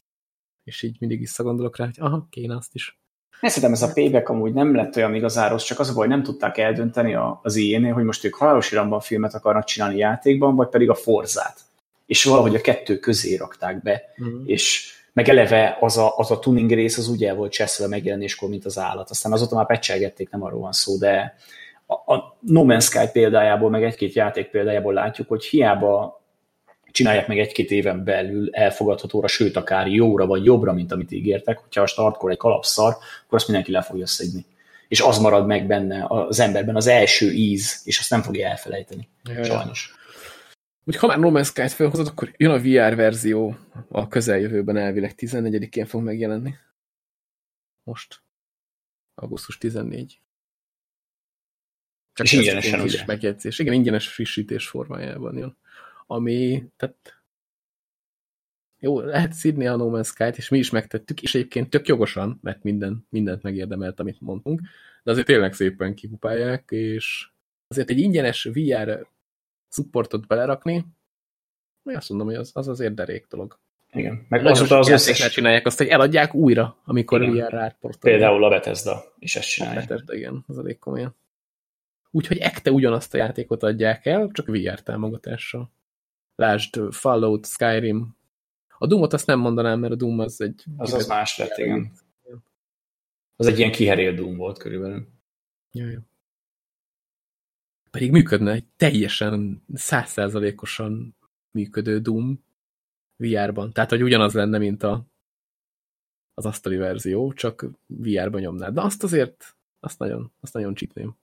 És 0.64 0.82
így 0.82 0.96
mindig 1.00 1.18
visszagondolok 1.18 1.76
rá, 1.76 1.84
hogy 1.84 1.94
aha, 1.98 2.26
kéne 2.30 2.56
azt 2.56 2.74
is. 2.74 3.00
Én 3.40 3.50
szerintem 3.50 3.72
ez 3.72 3.82
a 3.82 3.92
payback 3.92 4.28
amúgy 4.28 4.52
nem 4.52 4.74
lett 4.74 4.96
olyan 4.96 5.14
igazáros, 5.14 5.64
csak 5.64 5.78
az 5.78 5.90
a 5.90 5.94
baj, 5.94 6.06
nem 6.06 6.22
tudták 6.22 6.58
eldönteni 6.58 7.14
az 7.42 7.56
ilyen 7.56 7.92
hogy 7.92 8.04
most 8.04 8.24
ők 8.24 8.34
halálos 8.34 8.72
iramban 8.72 9.00
filmet 9.00 9.34
akarnak 9.34 9.64
csinálni 9.64 9.96
játékban, 9.96 10.54
vagy 10.56 10.68
pedig 10.68 10.90
a 10.90 10.94
Forzát. 10.94 11.60
És 12.06 12.24
valahogy 12.24 12.54
a 12.54 12.60
kettő 12.60 12.98
közé 12.98 13.36
rakták 13.36 13.82
be, 13.82 14.02
mm. 14.22 14.42
és 14.46 14.92
meg 15.12 15.28
eleve 15.28 15.76
az 15.80 15.96
a, 15.96 16.16
az 16.16 16.30
a 16.30 16.38
tuning 16.38 16.70
rész 16.70 16.98
az 16.98 17.08
úgy 17.08 17.24
el 17.24 17.34
volt 17.34 17.52
cseszve 17.52 17.86
megjelenéskor, 17.86 18.48
mint 18.48 18.64
az 18.64 18.78
állat. 18.78 19.10
Aztán 19.10 19.32
azóta 19.32 19.54
már 19.54 19.66
pecselgették, 19.66 20.30
nem 20.30 20.42
arról 20.42 20.60
van 20.60 20.72
szó, 20.72 20.98
de 20.98 21.36
a, 21.86 22.14
a 22.14 22.36
No 22.40 22.64
Man's 22.66 22.82
Sky 22.82 23.10
példájából, 23.12 23.70
meg 23.70 23.84
egy-két 23.84 24.14
játék 24.14 24.50
példájából 24.50 24.92
látjuk, 24.92 25.28
hogy 25.28 25.44
hiába 25.44 26.20
csinálják 26.96 27.26
meg 27.26 27.38
egy-két 27.38 27.70
éven 27.70 28.04
belül 28.04 28.48
elfogadhatóra, 28.52 29.26
sőt 29.26 29.56
akár 29.56 29.86
jóra 29.86 30.26
vagy 30.26 30.44
jobbra, 30.44 30.72
mint 30.72 30.92
amit 30.92 31.12
ígértek, 31.12 31.58
hogyha 31.58 31.82
a 31.82 31.86
startkor 31.86 32.30
egy 32.30 32.36
kalapszar, 32.36 32.96
akkor 33.24 33.38
azt 33.38 33.46
mindenki 33.46 33.72
le 33.72 33.82
fogja 33.82 34.06
szedni. 34.06 34.44
És 34.88 35.00
az 35.00 35.18
marad 35.18 35.46
meg 35.46 35.66
benne 35.66 36.04
az 36.08 36.40
emberben 36.40 36.76
az 36.76 36.86
első 36.86 37.32
íz, 37.32 37.80
és 37.84 37.98
azt 37.98 38.10
nem 38.10 38.22
fogja 38.22 38.48
elfelejteni. 38.48 39.08
Jaj, 39.24 39.44
sajnos. 39.44 39.94
Úgy, 40.84 40.96
ha 40.96 41.06
már 41.06 41.18
No 41.18 41.30
Man's 41.32 41.46
Sky-t 41.46 41.72
felhozod, 41.72 42.06
akkor 42.06 42.32
jön 42.36 42.50
a 42.50 42.58
VR 42.58 42.96
verzió 42.96 43.56
a 43.88 44.08
közeljövőben 44.08 44.76
elvileg 44.76 45.14
14-én 45.16 45.86
fog 45.86 46.02
megjelenni. 46.02 46.54
Most. 47.82 48.20
Augusztus 49.14 49.58
14. 49.58 50.20
Csak 52.16 52.26
és 52.26 52.32
ingyenesen, 52.32 52.80
ugye? 52.80 53.02
Megjegyzés. 53.06 53.58
Igen, 53.58 53.72
ingyenes 53.72 54.08
frissítés 54.08 54.68
formájában 54.68 55.36
jön 55.36 55.56
ami, 56.06 56.64
tehát 56.76 57.20
jó, 58.78 59.00
lehet 59.00 59.32
szídni 59.32 59.66
a 59.66 59.76
No 59.76 59.90
Man's 59.90 60.06
Sky-t, 60.06 60.36
és 60.36 60.48
mi 60.48 60.58
is 60.58 60.70
megtettük, 60.70 61.22
és 61.22 61.34
egyébként 61.34 61.70
tök 61.70 61.88
jogosan, 61.88 62.38
mert 62.42 62.62
minden, 62.62 63.06
mindent 63.08 63.42
megérdemelt, 63.42 64.00
amit 64.00 64.20
mondtunk, 64.20 64.60
de 65.02 65.10
azért 65.10 65.26
tényleg 65.26 65.52
szépen 65.52 65.94
kipupálják, 65.94 66.70
és 66.70 67.28
azért 67.68 67.90
egy 67.90 67.98
ingyenes 67.98 68.44
VR 68.44 69.06
supportot 69.68 70.26
belerakni, 70.26 70.84
azt 71.84 72.08
mondom, 72.08 72.26
hogy 72.26 72.36
az, 72.36 72.50
az 72.54 72.68
azért 72.68 72.94
derék 72.94 73.26
dolog. 73.26 73.58
Igen. 73.92 74.26
Meg 74.28 74.46
az, 74.46 74.70
az 74.70 74.88
összes... 74.88 75.32
csinálják 75.32 75.66
azt, 75.66 75.78
hogy 75.78 75.86
eladják 75.86 76.34
újra, 76.34 76.76
amikor 76.84 77.20
VR-ra 77.20 77.60
átportolják. 77.60 78.20
Például 78.20 78.44
a 78.44 78.48
Bethesda 78.48 79.14
is 79.18 79.36
ezt 79.36 79.48
csinálja. 79.48 79.80
A 79.80 79.80
Bethesda, 79.80 80.14
igen, 80.14 80.44
az 80.46 80.58
elég 80.58 80.78
komolyan. 80.78 81.16
Úgyhogy 82.16 82.38
ekte 82.38 82.70
ugyanazt 82.70 83.14
a 83.14 83.16
játékot 83.16 83.62
adják 83.62 84.06
el, 84.06 84.30
csak 84.32 84.46
VR 84.46 84.82
támogatással. 84.82 85.72
Lásd, 86.34 86.92
Fallout, 86.92 87.46
Skyrim. 87.46 88.16
A 88.78 88.86
Doomot 88.86 89.12
azt 89.12 89.26
nem 89.26 89.38
mondanám, 89.38 89.80
mert 89.80 89.92
a 89.92 89.96
Doom 89.96 90.18
az 90.18 90.40
egy... 90.40 90.64
Az 90.76 90.92
az 90.92 91.06
más 91.06 91.38
lett, 91.38 91.58
igen. 91.58 91.92
Az 93.36 93.46
egy 93.46 93.58
ilyen 93.58 93.72
kiherél 93.72 94.14
Doom 94.14 94.36
volt 94.36 94.58
körülbelül. 94.58 95.08
Jó, 95.72 95.86
jó. 95.86 95.98
Pedig 97.90 98.10
működne 98.10 98.52
egy 98.52 98.66
teljesen 98.76 99.62
százszázalékosan 99.74 101.16
működő 101.50 102.00
Doom 102.00 102.44
VR-ban. 103.16 103.72
Tehát, 103.72 103.90
hogy 103.90 104.02
ugyanaz 104.02 104.34
lenne, 104.34 104.58
mint 104.58 104.82
a, 104.82 105.06
az 106.34 106.46
asztali 106.46 106.76
verzió, 106.76 107.32
csak 107.32 107.66
VR-ban 107.86 108.40
nyomnád. 108.40 108.74
De 108.74 108.80
azt 108.80 109.02
azért, 109.02 109.56
azt 109.80 109.98
nagyon, 109.98 110.32
azt 110.40 110.52
nagyon 110.52 110.74
csípném. 110.74 111.16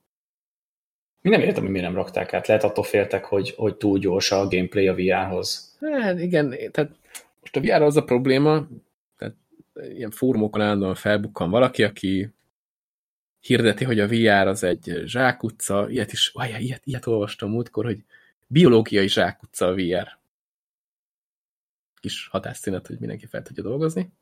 Mi 1.24 1.30
nem 1.30 1.40
értem, 1.40 1.62
hogy 1.62 1.72
miért 1.72 1.86
nem 1.86 1.96
rakták 1.96 2.32
át. 2.32 2.46
Lehet 2.46 2.64
attól 2.64 2.84
féltek, 2.84 3.24
hogy, 3.24 3.54
hogy 3.56 3.76
túl 3.76 3.98
gyors 3.98 4.30
a 4.30 4.48
gameplay 4.48 4.88
a 4.88 4.94
VR-hoz. 4.94 5.76
Hát 5.80 6.20
igen, 6.20 6.54
tehát 6.70 6.90
most 7.40 7.56
a 7.56 7.60
VR 7.60 7.82
az 7.82 7.96
a 7.96 8.04
probléma, 8.04 8.68
tehát 9.16 9.34
ilyen 9.74 10.10
fórumokon 10.10 10.60
állandóan 10.60 10.94
felbukkan 10.94 11.50
valaki, 11.50 11.82
aki 11.82 12.30
hirdeti, 13.40 13.84
hogy 13.84 14.00
a 14.00 14.08
VR 14.08 14.46
az 14.46 14.62
egy 14.62 15.02
zsákutca, 15.04 15.90
ilyet 15.90 16.12
is, 16.12 16.28
vajja, 16.28 16.58
ilyet, 16.58 16.82
ilyet 16.84 17.06
olvastam 17.06 17.50
múltkor, 17.50 17.84
hogy 17.84 18.04
biológiai 18.46 19.08
zsákutca 19.08 19.66
a 19.66 19.74
VR. 19.74 20.18
Kis 22.00 22.28
hatásszínet, 22.30 22.86
hogy 22.86 22.98
mindenki 22.98 23.26
fel 23.26 23.42
tudja 23.42 23.62
dolgozni. 23.62 24.12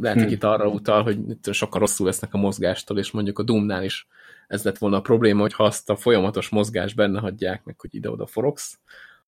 Lehet, 0.00 0.18
hogy 0.18 0.26
hm. 0.26 0.32
itt 0.32 0.44
arra 0.44 0.68
utal, 0.68 1.02
hogy 1.02 1.18
sokkal 1.50 1.80
rosszul 1.80 2.06
lesznek 2.06 2.34
a 2.34 2.38
mozgástól, 2.38 2.98
és 2.98 3.10
mondjuk 3.10 3.38
a 3.38 3.42
Doomnál 3.42 3.84
is 3.84 4.06
ez 4.46 4.64
lett 4.64 4.78
volna 4.78 4.96
a 4.96 5.00
probléma, 5.00 5.40
hogy 5.40 5.52
ha 5.52 5.64
azt 5.64 5.90
a 5.90 5.96
folyamatos 5.96 6.48
mozgás 6.48 6.94
benne 6.94 7.20
hagyják, 7.20 7.64
meg 7.64 7.80
hogy 7.80 7.94
ide-oda 7.94 8.26
forogsz, 8.26 8.78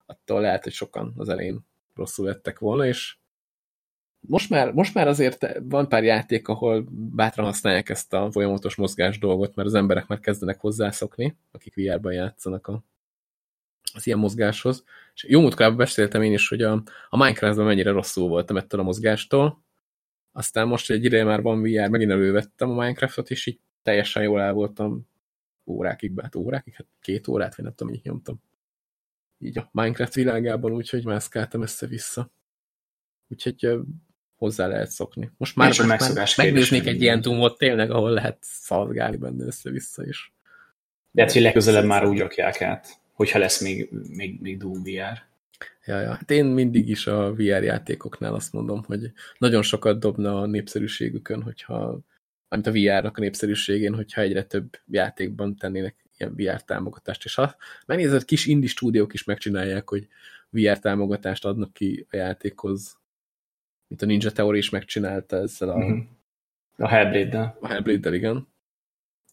attól 0.07 0.41
lehet, 0.41 0.63
hogy 0.63 0.73
sokan 0.73 1.13
az 1.17 1.29
elején 1.29 1.61
rosszul 1.95 2.27
lettek 2.27 2.59
volna, 2.59 2.87
és 2.87 3.17
most 4.21 4.51
már, 4.51 4.73
most 4.73 4.95
már 4.95 5.09
azért 5.09 5.47
van 5.63 5.89
pár 5.89 6.05
játék, 6.05 6.49
ahol 6.49 6.87
bátran 6.91 7.47
használják 7.47 7.89
ezt 7.89 8.13
a 8.13 8.31
folyamatos 8.31 8.75
mozgás 8.75 9.19
dolgot, 9.19 9.55
mert 9.55 9.69
az 9.69 9.75
emberek 9.75 10.07
már 10.07 10.21
kezdenek 10.21 10.61
hozzászokni, 10.61 11.37
akik 11.53 11.75
VR-ban 11.75 12.13
játszanak 12.13 12.67
a, 12.67 12.85
az 13.95 14.07
ilyen 14.07 14.19
mozgáshoz. 14.19 14.85
És 15.15 15.25
jó 15.29 15.41
múltkor 15.41 15.77
beszéltem 15.77 16.23
én 16.23 16.33
is, 16.33 16.49
hogy 16.49 16.63
a, 16.63 16.83
a 17.09 17.17
Minecraftban 17.17 17.67
mennyire 17.67 17.91
rosszul 17.91 18.29
voltam 18.29 18.57
ettől 18.57 18.81
a 18.81 18.83
mozgástól, 18.83 19.65
aztán 20.33 20.69
most 20.69 20.91
egy 20.91 21.05
ideje 21.05 21.25
már 21.25 21.43
van 21.43 21.63
VR, 21.63 21.89
megint 21.89 22.11
elővettem 22.11 22.71
a 22.71 22.75
Minecraftot, 22.75 23.31
és 23.31 23.47
így 23.47 23.61
teljesen 23.87 24.23
jól 24.23 24.41
el 24.41 24.53
voltam 24.53 25.09
órákig, 25.65 26.21
hát 26.21 26.35
órákig, 26.35 26.75
hát 26.75 26.87
két 27.01 27.29
órát, 27.29 27.55
vagy 27.55 27.65
nem 27.65 27.75
tudom, 27.75 27.95
így 27.95 28.05
nyomtam. 28.05 28.43
Így 29.39 29.59
a 29.59 29.69
Minecraft 29.73 30.15
világában, 30.15 30.73
úgyhogy 30.73 31.05
mászkáltam 31.05 31.63
össze-vissza. 31.63 32.31
Úgyhogy 33.29 33.79
hozzá 34.37 34.67
lehet 34.67 34.91
szokni. 34.91 35.31
Most 35.37 35.57
már, 35.57 35.67
most 35.67 36.15
már 36.15 36.29
megnéznék 36.37 36.87
egy 36.87 37.03
ilyen 37.03 37.21
dumot 37.21 37.59
tényleg, 37.59 37.91
ahol 37.91 38.11
lehet 38.11 38.39
szalgálni 38.41 39.17
benne 39.17 39.45
össze-vissza 39.45 40.07
is. 40.07 40.33
De 41.11 41.23
hát, 41.23 41.33
hogy 41.33 41.43
legközelebb 41.43 41.85
már 41.85 42.07
úgy 42.07 42.19
rakják 42.19 42.63
át, 42.63 43.01
hogyha 43.13 43.39
lesz 43.39 43.61
még, 43.61 43.91
még, 44.09 44.41
még 44.41 44.59
Doom 44.59 44.83
VR. 44.83 45.25
Ja, 45.85 46.01
ja. 46.01 46.11
Hát 46.11 46.31
én 46.31 46.45
mindig 46.45 46.89
is 46.89 47.07
a 47.07 47.35
VR 47.35 47.63
játékoknál 47.63 48.35
azt 48.35 48.53
mondom, 48.53 48.83
hogy 48.85 49.13
nagyon 49.39 49.63
sokat 49.63 49.99
dobna 49.99 50.41
a 50.41 50.47
népszerűségükön, 50.47 51.43
hogyha 51.43 52.01
amit 52.49 52.67
a 52.67 52.73
VR-nak 52.73 53.17
a 53.17 53.21
népszerűségén, 53.21 53.95
hogyha 53.95 54.21
egyre 54.21 54.45
több 54.45 54.81
játékban 54.87 55.57
tennének 55.57 56.05
ilyen 56.17 56.35
VR 56.35 56.63
támogatást. 56.63 57.25
És 57.25 57.35
ha 57.35 57.57
megnézed, 57.87 58.25
kis 58.25 58.47
indie 58.47 58.69
stúdiók 58.69 59.13
is 59.13 59.25
megcsinálják, 59.25 59.89
hogy 59.89 60.09
VR 60.51 60.79
támogatást 60.79 61.45
adnak 61.45 61.73
ki 61.73 62.07
a 62.11 62.17
játékhoz, 62.17 62.99
mint 63.89 64.03
a 64.03 64.07
Ninja 64.07 64.31
Theory 64.31 64.59
is 64.59 64.71
megcsinálta 64.71 65.37
ezzel 65.37 65.69
a... 65.69 65.77
-hmm. 65.77 66.15
A 66.79 66.89
Hellblade-del. 66.89 67.57
A 67.61 67.69
Hellblade-del, 67.69 68.15
igen. 68.15 68.49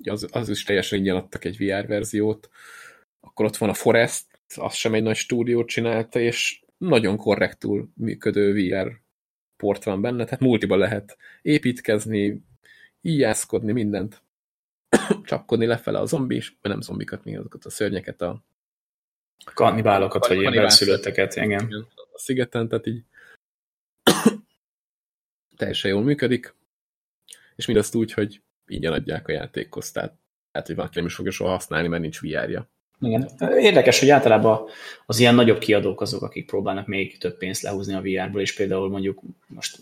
Az, 0.03 0.27
az 0.31 0.49
is 0.49 0.63
teljesen 0.63 0.99
ingyen 0.99 1.15
adtak 1.15 1.45
egy 1.45 1.57
VR 1.57 1.87
verziót. 1.87 2.49
Akkor 3.19 3.45
ott 3.45 3.57
van 3.57 3.69
a 3.69 3.73
Forest, 3.73 4.25
az 4.55 4.73
sem 4.73 4.93
egy 4.93 5.03
nagy 5.03 5.15
stúdiót 5.15 5.67
csinálta, 5.67 6.19
és 6.19 6.63
nagyon 6.77 7.17
korrektul 7.17 7.89
működő 7.95 8.53
VR 8.53 9.01
port 9.57 9.83
van 9.83 10.01
benne, 10.01 10.23
tehát 10.23 10.39
multiba 10.39 10.75
lehet 10.75 11.17
építkezni, 11.41 12.43
íjászkodni, 13.03 13.71
mindent. 13.71 14.21
Csapkodni 15.25 15.65
lefele 15.65 15.99
a 15.99 16.05
zombis, 16.05 16.57
vagy 16.61 16.71
nem 16.71 16.81
zombikat, 16.81 17.23
mi 17.23 17.35
azokat 17.35 17.65
a 17.65 17.69
szörnyeket, 17.69 18.21
a 18.21 18.43
kannibálokat, 19.53 20.27
vagy 20.27 20.39
ilyen 20.39 20.53
benszülötteket, 20.53 21.35
igen. 21.35 21.87
A 22.13 22.19
szigeten, 22.19 22.67
tehát 22.67 22.85
így 22.85 23.03
teljesen 25.57 25.91
jól 25.91 26.03
működik, 26.03 26.55
és 27.55 27.65
mindezt 27.65 27.95
úgy, 27.95 28.13
hogy 28.13 28.41
ingyen 28.65 28.93
adják 28.93 29.27
a 29.27 29.31
játékhoz, 29.31 29.91
tehát 29.91 30.17
lehet, 30.51 30.67
hogy 30.67 30.75
valaki 30.75 30.97
nem 30.97 31.05
is 31.05 31.15
fogja 31.15 31.31
soha 31.31 31.49
használni, 31.49 31.87
mert 31.87 32.01
nincs 32.01 32.21
VR-ja. 32.21 32.69
Igen. 33.03 33.29
Érdekes, 33.59 33.99
hogy 33.99 34.09
általában 34.09 34.65
az 35.05 35.19
ilyen 35.19 35.35
nagyobb 35.35 35.57
kiadók 35.57 36.01
azok, 36.01 36.21
akik 36.21 36.45
próbálnak 36.45 36.87
még 36.87 37.17
több 37.17 37.37
pénzt 37.37 37.61
lehúzni 37.61 37.93
a 37.93 38.01
VR-ból, 38.01 38.41
és 38.41 38.53
például 38.53 38.89
mondjuk 38.89 39.21
most 39.47 39.77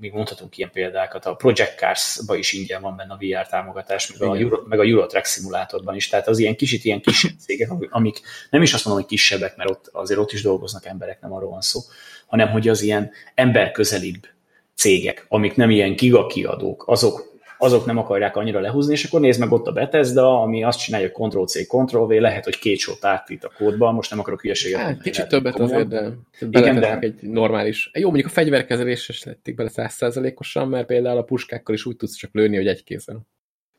még 0.00 0.12
mondhatunk 0.12 0.58
ilyen 0.58 0.70
példákat, 0.70 1.26
a 1.26 1.34
Project 1.34 1.78
Cars-ba 1.78 2.36
is 2.36 2.52
ingyen 2.52 2.82
van 2.82 2.96
benne 2.96 3.12
a 3.12 3.18
VR 3.20 3.46
támogatás, 3.46 4.12
meg 4.12 4.28
a, 4.28 4.36
Euro, 4.36 4.62
meg 4.68 4.78
a 4.78 4.84
Eurotrack 4.84 5.24
szimulátorban 5.24 5.94
is, 5.94 6.08
tehát 6.08 6.28
az 6.28 6.38
ilyen 6.38 6.56
kicsit 6.56 6.84
ilyen 6.84 7.00
kis 7.00 7.26
cégek, 7.46 7.70
amik 7.90 8.20
nem 8.50 8.62
is 8.62 8.74
azt 8.74 8.84
mondom, 8.84 9.02
hogy 9.02 9.12
kisebbek, 9.12 9.56
mert 9.56 9.70
ott 9.70 9.88
azért 9.92 10.20
ott 10.20 10.32
is 10.32 10.42
dolgoznak 10.42 10.86
emberek, 10.86 11.20
nem 11.20 11.32
arról 11.32 11.50
van 11.50 11.60
szó, 11.60 11.80
hanem 12.26 12.48
hogy 12.48 12.68
az 12.68 12.82
ilyen 12.82 13.10
emberközelibb 13.34 14.26
cégek, 14.74 15.26
amik 15.28 15.54
nem 15.54 15.70
ilyen 15.70 15.94
gigakiadók, 15.94 16.84
azok 16.86 17.27
azok 17.58 17.86
nem 17.86 17.98
akarják 17.98 18.36
annyira 18.36 18.60
lehúzni, 18.60 18.92
és 18.92 19.04
akkor 19.04 19.20
nézd 19.20 19.40
meg 19.40 19.52
ott 19.52 19.66
a 19.66 19.72
Bethesda, 19.72 20.40
ami 20.40 20.64
azt 20.64 20.78
csinálja, 20.78 21.10
hogy 21.12 21.28
Ctrl-C, 21.28 21.66
Ctrl-V, 21.66 22.10
lehet, 22.10 22.44
hogy 22.44 22.58
két 22.58 22.78
sort 22.78 23.04
átít 23.04 23.44
a 23.44 23.52
kódba, 23.56 23.92
most 23.92 24.10
nem 24.10 24.18
akarok 24.18 24.40
hülyeséget. 24.40 24.80
Hát, 24.80 25.02
kicsit 25.02 25.28
többet 25.28 25.52
komolyan. 25.52 25.86
azért, 25.86 26.48
de 26.50 26.58
Igen, 26.58 26.80
de... 26.80 26.98
egy 26.98 27.14
normális. 27.20 27.90
Jó, 27.92 28.06
mondjuk 28.06 28.26
a 28.26 28.32
fegyverkezelés 28.32 29.08
is 29.08 29.22
lették 29.22 29.54
bele 29.54 29.68
százszázalékosan, 29.68 30.68
mert 30.68 30.86
például 30.86 31.18
a 31.18 31.22
puskákkal 31.22 31.74
is 31.74 31.86
úgy 31.86 31.96
tudsz 31.96 32.16
csak 32.16 32.30
lőni, 32.32 32.56
hogy 32.56 32.66
egy 32.66 32.84
kézzel. 32.84 33.26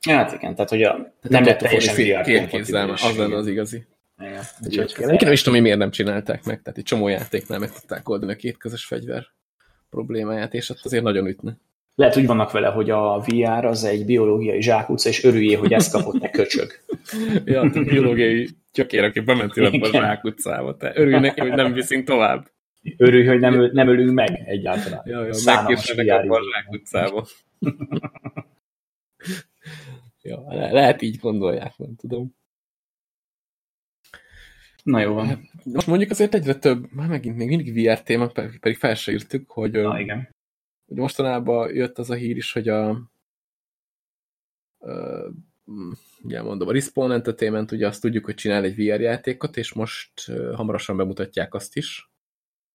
Hát 0.08 0.34
igen, 0.34 0.54
tehát 0.56 0.70
hogy 0.70 0.84
a, 0.84 0.92
tehát 0.92 1.30
nem 1.30 1.44
lett 1.44 1.58
teljesen 1.58 1.96
VR 1.96 2.22
két 2.24 2.48
kézzel, 2.48 2.90
az 2.90 3.18
lenne 3.18 3.36
az 3.36 3.48
igazi. 3.48 3.86
Igen. 4.18 4.44
Úgyhogy, 4.66 5.20
nem 5.20 5.32
is 5.32 5.40
tudom, 5.40 5.54
hogy 5.54 5.64
miért 5.64 5.78
nem 5.78 5.92
csinálták 5.92 6.44
meg, 6.44 6.62
tehát 6.62 6.78
egy 6.78 6.84
csomó 6.84 7.08
játéknál 7.08 7.60
meg 7.60 7.72
tudták 7.72 8.10
oldani 8.10 8.32
a 8.32 8.36
két 8.36 8.58
közös 8.58 8.86
fegyver 8.86 9.28
problémáját, 9.90 10.54
és 10.54 10.70
ott 10.70 10.82
azért 10.84 11.04
nagyon 11.04 11.28
ütne. 11.28 11.58
Lehet, 12.00 12.18
úgy 12.18 12.26
vannak 12.26 12.52
vele, 12.52 12.68
hogy 12.68 12.90
a 12.90 13.20
VR 13.26 13.66
az 13.66 13.84
egy 13.84 14.06
biológiai 14.06 14.62
zsákutca, 14.62 15.10
és 15.10 15.24
örüljé, 15.24 15.54
hogy 15.54 15.74
ezt 15.74 15.92
kapott 15.92 16.22
ne 16.22 16.30
köcsög. 16.30 16.72
ja, 17.46 17.62
a 17.62 17.70
biológiai 17.70 18.50
gyökér, 18.74 19.04
aki 19.04 19.20
bementél 19.20 19.66
a 19.66 19.88
zsákutcába. 19.92 20.78
Te 20.78 20.92
örülj 20.96 21.20
neki, 21.20 21.40
hogy 21.40 21.52
nem 21.52 21.74
viszünk 21.74 22.06
tovább. 22.06 22.48
Örülj, 22.98 23.26
hogy 23.26 23.40
nem, 23.40 23.70
nem 23.74 23.88
ölünk 23.88 24.12
meg 24.12 24.42
egyáltalán. 24.46 25.02
Ja, 25.06 25.26
ja, 25.26 25.34
megképzelnek 25.46 26.32
a 26.32 26.40
zsákutcába. 26.54 27.28
ja, 30.22 30.44
le 30.48 30.72
lehet 30.72 31.02
így 31.02 31.18
gondolják, 31.18 31.78
nem 31.78 31.96
tudom. 31.96 32.36
Na 34.84 35.00
jó 35.00 35.14
van. 35.14 35.50
Most 35.64 35.88
mondjuk 35.88 36.12
azért 36.12 36.34
egyre 36.34 36.56
több, 36.56 36.92
már 36.92 37.08
megint 37.08 37.38
még 37.38 37.48
mindig 37.48 37.74
VR 37.74 38.02
téma, 38.02 38.28
pedig 38.60 38.78
fel 38.78 38.96
se 38.96 39.12
írtuk, 39.12 39.52
hogy, 39.52 39.72
Na, 39.72 40.00
igen. 40.00 40.38
Hogy 40.90 40.98
mostanában 40.98 41.74
jött 41.74 41.98
az 41.98 42.10
a 42.10 42.14
hír 42.14 42.38
is, 42.38 42.52
hogy 42.52 42.68
a 42.68 43.02
uh, 44.78 45.34
ugye 46.22 46.42
mondom, 46.42 46.68
a 46.68 46.72
Respawn 46.72 47.12
Entertainment, 47.12 47.72
ugye 47.72 47.88
azt 47.88 48.02
tudjuk, 48.02 48.26
hogy 48.26 48.36
csinál 48.36 48.64
egy 48.64 48.76
VR 48.76 49.02
játékot, 49.02 49.58
és 49.58 49.74
most 49.74 50.12
uh, 50.28 50.54
hamarosan 50.56 50.98
bemutatják 50.98 51.54
azt 51.54 51.76
is. 51.76 52.10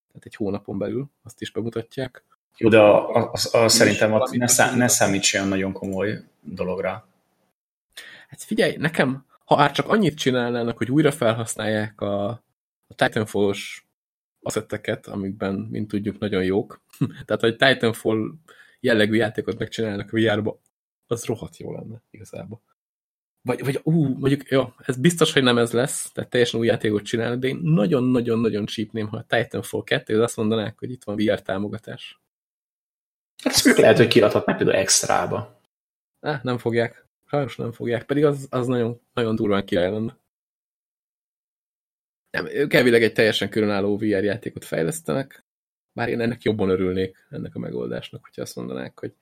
Tehát 0.08 0.26
egy 0.26 0.34
hónapon 0.34 0.78
belül 0.78 1.10
azt 1.22 1.40
is 1.40 1.50
bemutatják. 1.50 2.24
Jó, 2.56 2.68
de 2.68 2.78
a, 2.78 3.14
a, 3.14 3.32
a, 3.50 3.58
a 3.58 3.68
szerintem 3.68 4.12
ott 4.12 4.30
ne, 4.30 4.46
szá, 4.46 4.74
ne 4.76 4.88
számíts 4.88 5.34
olyan 5.34 5.48
nagyon 5.48 5.72
komoly 5.72 6.24
dologra. 6.40 7.08
Hát 8.28 8.42
figyelj, 8.42 8.76
nekem 8.76 9.24
ha 9.44 9.56
már 9.56 9.72
csak 9.72 9.88
annyit 9.88 10.18
csinálnának, 10.18 10.78
hogy 10.78 10.90
újra 10.90 11.12
felhasználják 11.12 12.00
a, 12.00 12.28
a 12.86 12.94
Titanfall-os 12.94 13.86
asszetteket, 14.42 15.06
amikben, 15.06 15.54
mint 15.54 15.88
tudjuk, 15.88 16.18
nagyon 16.18 16.44
jók. 16.44 16.80
Tehát, 17.24 17.40
hogy 17.40 17.56
Titanfall 17.56 18.34
jellegű 18.80 19.14
játékot 19.14 19.58
megcsinálnak 19.58 20.12
a 20.12 20.16
VR-ba, 20.16 20.60
az 21.06 21.24
rohadt 21.24 21.56
jó 21.56 21.72
lenne 21.72 22.02
igazából. 22.10 22.62
Vagy, 23.42 23.64
vagy 23.64 23.80
ú, 23.82 24.06
mondjuk, 24.06 24.48
jó, 24.48 24.72
ez 24.78 24.96
biztos, 24.96 25.32
hogy 25.32 25.42
nem 25.42 25.58
ez 25.58 25.72
lesz, 25.72 26.12
tehát 26.12 26.30
teljesen 26.30 26.60
új 26.60 26.66
játékot 26.66 27.02
csinálni, 27.02 27.38
de 27.38 27.48
én 27.48 27.60
nagyon-nagyon-nagyon 27.62 28.66
csípném, 28.66 29.08
ha 29.08 29.16
a 29.16 29.24
Titanfall 29.28 29.84
2 29.84 30.22
azt 30.22 30.36
mondanák, 30.36 30.78
hogy 30.78 30.90
itt 30.90 31.04
van 31.04 31.16
VR 31.16 31.42
támogatás. 31.42 32.20
Hát 33.42 33.54
ezt 33.54 33.78
lehet, 33.78 33.96
hogy 33.96 34.06
kiadhatnak 34.06 34.56
például 34.56 34.78
extrába. 34.78 35.60
Ah, 36.20 36.42
nem 36.42 36.58
fogják. 36.58 37.06
Sajnos 37.26 37.56
nem 37.56 37.72
fogják, 37.72 38.04
pedig 38.04 38.24
az, 38.24 38.46
az 38.50 38.66
nagyon, 38.66 39.00
nagyon 39.12 39.34
durván 39.34 39.64
király 39.64 39.90
lenne. 39.90 40.18
Nem, 42.30 42.46
ők 42.46 42.72
elvileg 42.72 43.02
egy 43.02 43.12
teljesen 43.12 43.50
különálló 43.50 43.96
VR 43.96 44.24
játékot 44.24 44.64
fejlesztenek, 44.64 45.43
bár 45.94 46.08
én 46.08 46.20
ennek 46.20 46.42
jobban 46.42 46.68
örülnék, 46.68 47.26
ennek 47.30 47.54
a 47.54 47.58
megoldásnak, 47.58 48.22
hogyha 48.22 48.42
azt 48.42 48.56
mondanák, 48.56 48.98
hogy 48.98 49.12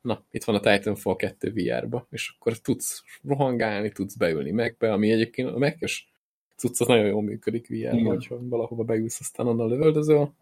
na, 0.00 0.24
itt 0.30 0.44
van 0.44 0.54
a 0.54 0.60
Titanfall 0.60 1.16
2 1.16 1.52
VR-ba, 1.52 2.06
és 2.10 2.34
akkor 2.38 2.58
tudsz 2.58 3.02
rohangálni, 3.22 3.90
tudsz 3.92 4.16
beülni 4.16 4.50
megbe, 4.50 4.92
ami 4.92 5.10
egyébként 5.10 5.48
a 5.48 5.58
megkös 5.58 6.12
cucc 6.56 6.80
az 6.80 6.86
nagyon 6.86 7.06
jól 7.06 7.22
működik 7.22 7.68
VR-ba, 7.68 8.08
hogyha 8.08 8.38
valahova 8.48 8.84
beülsz, 8.84 9.20
aztán 9.20 9.46
onnan 9.46 9.68
lövöldözöl. 9.68 10.34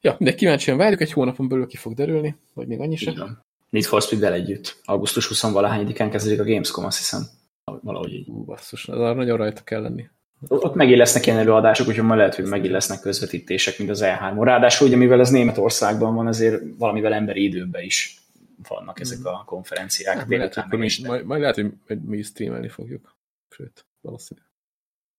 Ja, 0.00 0.16
de 0.20 0.34
kíváncsian 0.34 0.76
várjuk, 0.76 1.00
egy 1.00 1.12
hónapon 1.12 1.48
belül 1.48 1.66
ki 1.66 1.76
fog 1.76 1.94
derülni, 1.94 2.36
vagy 2.54 2.66
még 2.66 2.80
annyi 2.80 2.96
sem. 2.96 3.42
Need 3.70 3.84
for 3.84 4.02
Speed-del 4.02 4.32
együtt. 4.32 4.80
Augusztus 4.84 5.26
20 5.26 5.42
valahányadikán 5.42 6.10
kezdődik 6.10 6.40
a 6.40 6.44
Gamescom, 6.44 6.84
azt 6.84 6.98
hiszem. 6.98 7.22
Valahogy 7.64 8.12
így. 8.12 8.28
Ú, 8.28 8.44
basszus, 8.44 8.84
nagyon 8.84 9.36
rajta 9.36 9.62
kell 9.62 9.82
lenni. 9.82 10.08
Ott 10.48 10.74
megint 10.74 10.98
lesznek 10.98 11.26
ilyen 11.26 11.38
előadások, 11.38 11.88
úgyhogy 11.88 12.04
majd 12.04 12.18
lehet, 12.18 12.34
hogy 12.34 12.44
megint 12.44 12.72
lesznek 12.72 13.00
közvetítések, 13.00 13.78
mint 13.78 13.90
az 13.90 14.02
E3-on. 14.04 14.40
Ráadásul, 14.42 14.86
ugye, 14.86 14.96
mivel 14.96 15.20
ez 15.20 15.30
Németországban 15.30 16.14
van, 16.14 16.26
azért 16.26 16.62
valamivel 16.78 17.12
emberi 17.12 17.42
időben 17.42 17.82
is 17.82 18.20
vannak 18.68 19.00
ezek 19.00 19.24
a 19.24 19.42
konferenciák. 19.46 20.16
Hát, 20.16 20.28
lehet, 20.28 20.54
hogy 20.54 20.78
mi, 20.78 20.88
majd, 21.06 21.24
majd 21.24 21.40
lehet, 21.40 21.54
hogy 21.54 22.00
mi 22.00 22.22
streamelni 22.22 22.68
fogjuk. 22.68 23.16
Sőt, 23.48 23.86
valószínűleg. 24.00 24.48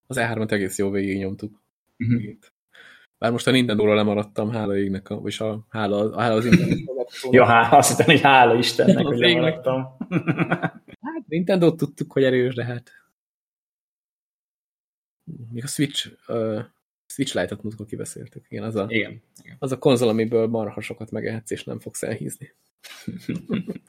Az 0.08 0.18
E3-ot 0.20 0.52
egész 0.52 0.78
jó 0.78 0.90
végig 0.90 1.18
nyomtuk. 1.18 1.62
Uh-huh. 1.98 2.22
Bár 3.18 3.32
most 3.32 3.48
a 3.48 3.52
Nintendo-ról 3.52 3.96
lemaradtam, 3.96 4.50
hála 4.52 4.78
égnek, 4.78 5.10
a, 5.10 5.20
vagyis 5.20 5.40
a, 5.40 5.66
hála, 5.70 6.12
a, 6.12 6.20
hála 6.22 6.36
az 6.36 6.44
Nintendo. 6.50 7.06
ja, 7.32 7.46
hála, 7.46 7.78
azt 7.78 7.90
hittem, 7.90 8.06
hogy 8.06 8.22
hála 8.22 8.56
Istennek, 8.56 9.06
hogy 9.08 9.18
lemaradtam. 9.18 9.98
hát 11.02 11.24
Nintendo 11.28 11.76
tudtuk, 11.76 12.12
hogy 12.12 12.24
erős, 12.24 12.54
de 12.54 12.66
hát 12.66 12.92
még 15.52 15.64
a 15.64 15.68
Switch, 15.68 16.12
uh, 16.28 16.64
Switch 17.06 17.36
Lite-ot 17.36 17.64
múltkor 17.64 17.86
kibeszéltük. 17.86 18.46
Igen, 18.50 18.64
az 18.64 18.76
a, 18.76 18.86
igen, 18.90 19.22
igen. 19.44 19.56
az 19.60 19.72
a 19.72 19.78
konzol, 19.78 20.10
amiből 20.10 20.48
marha 20.48 20.82
sokat 20.82 21.12
megehetsz, 21.12 21.52
és 21.52 21.64
nem 21.64 21.80
fogsz 21.80 22.04
elhízni. 22.04 22.54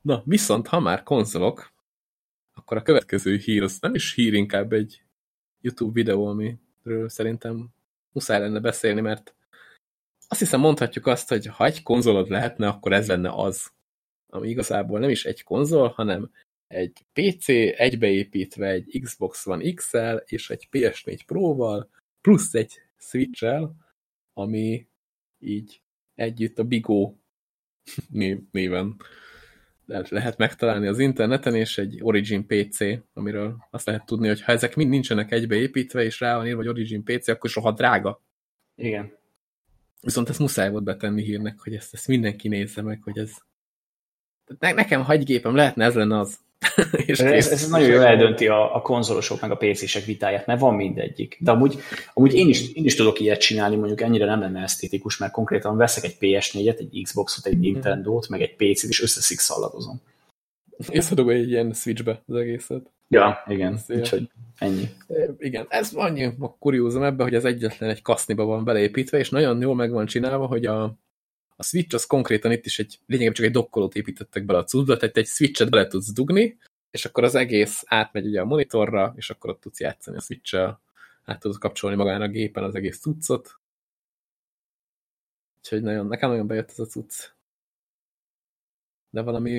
Na, 0.00 0.22
viszont 0.24 0.66
ha 0.66 0.80
már 0.80 1.02
konzolok, 1.02 1.72
akkor 2.54 2.76
a 2.76 2.82
következő 2.82 3.36
hír, 3.36 3.62
az 3.62 3.78
nem 3.80 3.94
is 3.94 4.14
hír, 4.14 4.34
inkább 4.34 4.72
egy 4.72 5.02
YouTube 5.60 5.92
videó, 5.92 6.26
ami 6.26 6.58
amiről 6.88 7.08
szerintem 7.08 7.68
muszáj 8.12 8.40
lenne 8.40 8.60
beszélni, 8.60 9.00
mert 9.00 9.34
azt 10.28 10.40
hiszem 10.40 10.60
mondhatjuk 10.60 11.06
azt, 11.06 11.28
hogy 11.28 11.46
ha 11.46 11.64
egy 11.64 11.82
konzolod 11.82 12.28
lehetne, 12.28 12.68
akkor 12.68 12.92
ez 12.92 13.06
lenne 13.06 13.30
az, 13.34 13.72
ami 14.26 14.48
igazából 14.48 14.98
nem 14.98 15.10
is 15.10 15.24
egy 15.24 15.42
konzol, 15.42 15.88
hanem 15.88 16.30
egy 16.68 17.06
PC 17.12 17.48
egybeépítve 17.78 18.68
egy 18.68 19.00
Xbox 19.02 19.46
One 19.46 19.72
XL 19.72 20.16
és 20.24 20.50
egy 20.50 20.68
PS4 20.72 21.20
Pro-val, 21.26 21.90
plusz 22.20 22.54
egy 22.54 22.72
Switch-el, 22.96 23.74
ami 24.32 24.86
így 25.38 25.80
együtt 26.14 26.58
a 26.58 26.64
Bigo 26.64 27.14
néven 28.50 28.96
lehet 29.88 30.36
megtalálni 30.36 30.86
az 30.86 30.98
interneten, 30.98 31.54
és 31.54 31.78
egy 31.78 31.98
Origin 32.02 32.46
PC, 32.46 32.78
amiről 33.12 33.66
azt 33.70 33.86
lehet 33.86 34.06
tudni, 34.06 34.28
hogy 34.28 34.42
ha 34.42 34.52
ezek 34.52 34.76
mind 34.76 34.90
nincsenek 34.90 35.32
egybeépítve, 35.32 36.04
és 36.04 36.20
rá 36.20 36.36
van 36.36 36.46
írva, 36.46 36.56
hogy 36.56 36.68
Origin 36.68 37.04
PC, 37.04 37.28
akkor 37.28 37.50
soha 37.50 37.72
drága. 37.72 38.22
Igen. 38.74 39.16
Viszont 40.00 40.28
ezt 40.28 40.38
muszáj 40.38 40.70
volt 40.70 40.84
betenni 40.84 41.22
hírnek, 41.22 41.58
hogy 41.58 41.74
ezt, 41.74 41.94
ezt 41.94 42.08
mindenki 42.08 42.48
nézze 42.48 42.82
meg, 42.82 43.02
hogy 43.02 43.18
ez... 43.18 43.32
Ne, 44.58 44.72
nekem 44.72 45.04
hagygépem 45.04 45.54
lehetne, 45.54 45.84
ez 45.84 45.94
lenne 45.94 46.18
az. 46.18 46.38
és 47.06 47.18
ez, 47.18 47.48
ez 47.48 47.68
nagyon 47.68 47.88
jól 47.88 48.04
eldönti 48.04 48.46
a, 48.46 48.74
a 48.76 48.80
konzolosok 48.80 49.40
meg 49.40 49.50
a 49.50 49.56
PC-sek 49.56 50.04
vitáját, 50.04 50.46
mert 50.46 50.60
van 50.60 50.74
mindegyik. 50.74 51.36
De 51.40 51.50
amúgy, 51.50 51.78
amúgy 52.14 52.34
én, 52.34 52.48
is, 52.48 52.72
én 52.72 52.84
is 52.84 52.94
tudok 52.94 53.20
ilyet 53.20 53.40
csinálni, 53.40 53.76
mondjuk 53.76 54.00
ennyire 54.00 54.24
nem 54.24 54.40
lenne 54.40 54.62
esztétikus, 54.62 55.18
mert 55.18 55.32
konkrétan 55.32 55.76
veszek 55.76 56.04
egy 56.04 56.16
PS4-et, 56.20 56.78
egy 56.78 57.00
Xbox-ot, 57.02 57.46
egy 57.46 57.58
Nintendo-t, 57.58 58.28
meg 58.28 58.40
egy 58.40 58.54
PC-t, 58.54 58.88
és 58.88 59.02
összeszik 59.02 59.38
szalladozom. 59.38 60.00
Észadom 60.90 61.28
egy 61.28 61.50
ilyen 61.50 61.72
switchbe 61.72 62.22
az 62.26 62.34
egészet. 62.34 62.90
Ja, 63.08 63.44
igen, 63.46 63.78
úgyhogy 63.88 64.28
ennyi. 64.58 64.88
Igen, 65.38 65.66
ez 65.68 65.92
annyi 65.94 66.24
a 66.24 66.56
kuriózum 66.58 67.02
ebben, 67.02 67.26
hogy 67.26 67.34
az 67.34 67.44
egyetlen 67.44 67.90
egy 67.90 68.02
kaszniba 68.02 68.44
van 68.44 68.64
beleépítve, 68.64 69.18
és 69.18 69.30
nagyon 69.30 69.60
jól 69.60 69.74
meg 69.74 69.90
van 69.90 70.06
csinálva, 70.06 70.46
hogy 70.46 70.66
a, 70.66 70.94
a 71.60 71.62
Switch 71.62 71.94
az 71.94 72.06
konkrétan 72.06 72.52
itt 72.52 72.66
is 72.66 72.78
egy, 72.78 72.98
lényegében 73.06 73.34
csak 73.34 73.46
egy 73.46 73.52
dokkolót 73.52 73.94
építettek 73.94 74.44
bele 74.44 74.58
a 74.58 74.64
cuccba, 74.64 74.96
tehát 74.96 75.16
egy 75.16 75.26
Switchet 75.26 75.70
bele 75.70 75.86
tudsz 75.86 76.12
dugni, 76.12 76.58
és 76.90 77.04
akkor 77.04 77.24
az 77.24 77.34
egész 77.34 77.82
átmegy 77.86 78.26
ugye 78.26 78.40
a 78.40 78.44
monitorra, 78.44 79.14
és 79.16 79.30
akkor 79.30 79.50
ott 79.50 79.60
tudsz 79.60 79.80
játszani 79.80 80.16
a 80.16 80.20
Switch-el, 80.20 80.80
át 81.24 81.40
tudod 81.40 81.58
kapcsolni 81.58 81.96
magán 81.96 82.22
a 82.22 82.28
gépen 82.28 82.64
az 82.64 82.74
egész 82.74 83.00
cuccot. 83.00 83.60
Úgyhogy 85.58 85.82
nagyon, 85.82 86.06
nekem 86.06 86.30
nagyon 86.30 86.46
bejött 86.46 86.70
ez 86.70 86.78
a 86.78 86.86
cucc. 86.86 87.30
De 89.10 89.22
valami, 89.22 89.56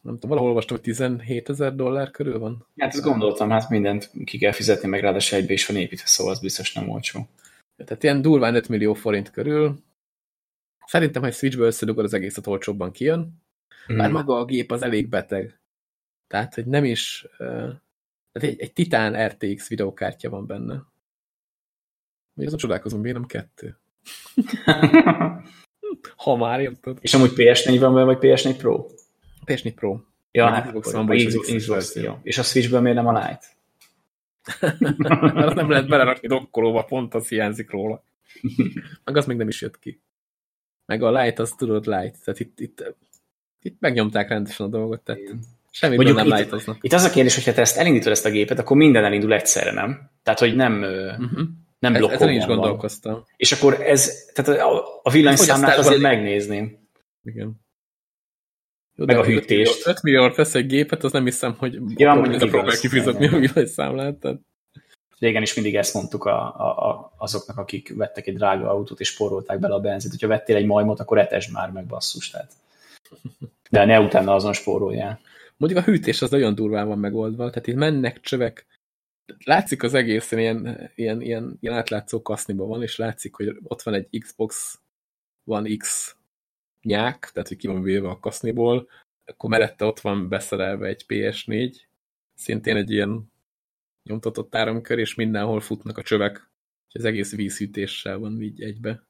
nem 0.00 0.14
tudom, 0.14 0.28
valahol 0.28 0.48
olvastam, 0.48 0.76
hogy 0.76 0.84
17 0.84 1.48
ezer 1.48 1.74
dollár 1.74 2.10
körül 2.10 2.38
van. 2.38 2.66
Hát 2.76 2.94
ezt 2.94 3.02
gondoltam, 3.02 3.50
hát 3.50 3.70
mindent 3.70 4.10
ki 4.24 4.38
kell 4.38 4.52
fizetni, 4.52 4.88
meg 4.88 5.00
ráadásul 5.00 5.38
egybe 5.38 5.52
is 5.52 5.66
van 5.66 5.76
építve, 5.76 6.06
szóval 6.06 6.32
az 6.32 6.40
biztos 6.40 6.72
nem 6.72 6.88
olcsó. 6.88 7.28
Tehát 7.76 8.02
ilyen 8.02 8.22
durván 8.22 8.54
5 8.54 8.68
millió 8.68 8.94
forint 8.94 9.30
körül, 9.30 9.78
Szerintem, 10.88 11.22
ha 11.22 11.28
egy 11.28 11.34
Switchből 11.34 11.66
összedugod, 11.66 12.04
az 12.04 12.14
egészet 12.14 12.46
olcsóbban 12.46 12.92
kijön. 12.92 13.42
Mm. 13.92 13.96
Bár 13.96 14.10
maga 14.10 14.38
a 14.38 14.44
gép 14.44 14.72
az 14.72 14.82
elég 14.82 15.08
beteg. 15.08 15.60
Tehát, 16.26 16.54
hogy 16.54 16.66
nem 16.66 16.84
is... 16.84 17.26
Uh, 17.38 17.70
egy, 18.32 18.60
egy 18.60 18.72
Titan 18.72 19.26
RTX 19.26 19.68
videokártya 19.68 20.30
van 20.30 20.46
benne. 20.46 20.82
Még 22.34 22.46
azon 22.46 22.58
csodálkozom, 22.58 23.00
miért 23.00 23.16
nem 23.16 23.26
kettő? 23.26 23.78
Ha 26.16 26.36
már 26.36 26.60
érted. 26.60 26.98
És 27.00 27.14
amúgy 27.14 27.32
PS4 27.36 27.76
van 27.80 28.04
vagy 28.04 28.18
PS4 28.20 28.54
Pro? 28.58 28.86
PS4 29.46 29.72
Pro. 29.74 30.00
Ja, 30.30 30.48
hát 30.48 30.66
Xbox 30.66 30.92
van, 30.92 31.06
vagy 31.06 31.26
Xbox, 31.26 31.52
Xbox. 31.54 31.96
És 32.22 32.38
a 32.38 32.42
Switchből 32.42 32.80
miért 32.80 32.96
nem 32.96 33.06
a 33.06 33.18
Lite? 33.18 33.46
Mert 35.34 35.54
nem 35.54 35.70
lehet 35.70 35.88
belerakni 35.88 36.28
dokkolóba, 36.28 36.84
pont 36.84 37.14
az 37.14 37.28
hiányzik 37.28 37.70
róla. 37.70 38.04
Meg 39.04 39.16
az 39.16 39.26
még 39.26 39.36
nem 39.36 39.48
is 39.48 39.60
jött 39.60 39.78
ki. 39.78 40.00
Meg 40.88 41.02
a 41.02 41.20
Lite, 41.20 41.42
az 41.42 41.52
tudod 41.52 41.86
Lite. 41.86 42.18
Tehát 42.24 42.40
itt, 42.40 42.60
itt, 42.60 42.94
itt 43.62 43.76
megnyomták 43.80 44.28
rendesen 44.28 44.66
a 44.66 44.68
dolgot, 44.68 45.00
tehát 45.00 45.20
semmi 45.70 45.96
nem 45.96 46.26
itt, 46.26 46.32
light 46.32 46.78
Itt 46.80 46.92
az 46.92 47.02
a 47.02 47.10
kérdés, 47.10 47.34
hogyha 47.34 47.52
te 47.52 47.60
ezt 47.60 47.76
elindítod 47.76 48.12
ezt 48.12 48.26
a 48.26 48.30
gépet, 48.30 48.58
akkor 48.58 48.76
minden 48.76 49.04
elindul 49.04 49.32
egyszerre, 49.32 49.72
nem? 49.72 50.10
Tehát, 50.22 50.38
hogy 50.38 50.54
nem, 50.54 50.82
uh-huh. 50.82 51.40
nem 51.78 51.92
blokkol. 51.92 52.16
Ezen 52.16 52.30
is 52.30 52.44
gondolkoztam. 52.44 53.12
Van. 53.12 53.26
És 53.36 53.52
akkor 53.52 53.80
ez, 53.80 54.24
tehát 54.32 54.60
a, 54.60 55.00
a 55.02 55.10
villanyszámlát 55.10 55.78
azért 55.78 56.00
megnézném. 56.00 56.88
Igen. 57.22 57.60
Jó, 58.94 59.04
meg 59.04 59.18
a 59.18 59.24
hűtést. 59.24 59.86
5 59.86 60.02
milliót 60.02 60.36
vesz 60.36 60.54
egy 60.54 60.66
gépet, 60.66 61.04
az 61.04 61.12
nem 61.12 61.24
hiszem, 61.24 61.54
hogy 61.58 61.78
ja, 61.96 62.14
mondjuk 62.14 62.50
próbálja 62.50 62.78
kifizetni 62.80 63.26
a 63.26 63.38
villanyszámlát. 63.38 64.16
Tehát... 64.16 64.40
Régen 65.18 65.42
is 65.42 65.54
mindig 65.54 65.76
ezt 65.76 65.94
mondtuk 65.94 66.24
a, 66.24 66.60
a, 66.60 66.88
a, 66.88 67.12
azoknak, 67.16 67.58
akik 67.58 67.96
vettek 67.96 68.26
egy 68.26 68.36
drága 68.36 68.70
autót 68.70 69.00
és 69.00 69.08
spórolták 69.08 69.58
bele 69.58 69.74
a 69.74 69.80
benzit. 69.80 70.10
Hogyha 70.10 70.26
vettél 70.26 70.56
egy 70.56 70.66
majmot, 70.66 71.00
akkor 71.00 71.18
etesd 71.18 71.52
már 71.52 71.70
meg 71.70 71.86
basszus. 71.86 72.30
Tehát. 72.30 72.52
De 73.70 73.84
ne 73.84 74.00
utána 74.00 74.34
azon 74.34 74.52
spóroljál. 74.52 75.20
Mondjuk 75.56 75.80
a 75.80 75.90
hűtés 75.90 76.22
az 76.22 76.30
nagyon 76.30 76.54
durván 76.54 76.88
van 76.88 76.98
megoldva, 76.98 77.50
tehát 77.50 77.66
itt 77.66 77.74
mennek 77.74 78.20
csövek, 78.20 78.66
látszik 79.44 79.82
az 79.82 79.94
egészen 79.94 80.38
ilyen, 80.38 80.90
ilyen, 80.94 81.20
ilyen, 81.20 81.56
ilyen 81.60 81.74
átlátszó 81.74 82.22
kaszniba 82.22 82.66
van, 82.66 82.82
és 82.82 82.96
látszik, 82.96 83.34
hogy 83.34 83.58
ott 83.62 83.82
van 83.82 83.94
egy 83.94 84.18
Xbox 84.18 84.80
One 85.44 85.76
X 85.76 86.16
nyák, 86.82 87.30
tehát 87.32 87.48
hogy 87.48 87.56
ki 87.56 87.66
van 87.66 87.82
véve 87.82 88.08
a 88.08 88.18
kaszniból, 88.18 88.88
akkor 89.24 89.50
mellette 89.50 89.84
ott 89.84 90.00
van 90.00 90.28
beszerelve 90.28 90.86
egy 90.86 91.04
PS4, 91.08 91.76
szintén 92.34 92.76
egy 92.76 92.90
ilyen 92.90 93.32
nyomtatott 94.08 94.54
áramkör, 94.54 94.98
és 94.98 95.14
mindenhol 95.14 95.60
futnak 95.60 95.98
a 95.98 96.02
csövek, 96.02 96.50
és 96.88 96.94
az 96.94 97.04
egész 97.04 97.34
vízhűtéssel 97.34 98.18
van 98.18 98.42
így 98.42 98.62
egybe. 98.62 99.06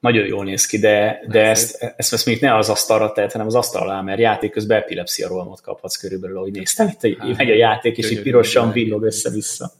Nagyon 0.00 0.26
jól 0.26 0.44
néz 0.44 0.66
ki, 0.66 0.78
de, 0.78 1.24
de 1.28 1.40
ezt, 1.40 1.82
ezt, 1.96 2.12
ezt 2.12 2.26
még 2.26 2.40
ne 2.40 2.56
az 2.56 2.68
asztalra 2.68 3.12
tehet, 3.12 3.32
hanem 3.32 3.46
az 3.46 3.54
asztal 3.54 3.82
alá, 3.82 4.00
mert 4.00 4.20
játék 4.20 4.50
közben 4.50 4.78
epilepsia 4.78 5.28
rohamot 5.28 5.60
kaphatsz 5.60 5.96
körülbelül, 5.96 6.36
ahogy 6.36 6.52
néztem. 6.52 6.88
Itt 6.88 7.02
egy, 7.02 7.18
megy 7.36 7.50
a 7.50 7.54
játék, 7.54 7.98
és 7.98 8.10
így 8.10 8.22
pirosan 8.22 8.72
villog 8.72 9.02
össze-vissza. 9.02 9.72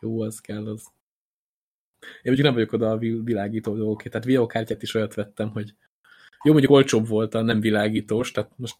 Jó, 0.00 0.20
az 0.20 0.40
kell 0.40 0.66
az. 0.66 0.82
Én 2.00 2.22
mondjuk 2.22 2.46
nem 2.46 2.54
vagyok 2.54 2.72
oda 2.72 2.90
a 2.90 2.98
világító 2.98 3.76
dolgok, 3.76 4.02
tehát 4.02 4.24
videókártyát 4.26 4.82
is 4.82 4.94
olyat 4.94 5.14
vettem, 5.14 5.50
hogy 5.50 5.74
jó, 6.42 6.52
mondjuk 6.52 6.72
olcsóbb 6.72 7.08
volt 7.08 7.34
a 7.34 7.42
nem 7.42 7.60
világítós, 7.60 8.30
tehát 8.30 8.50
most 8.56 8.76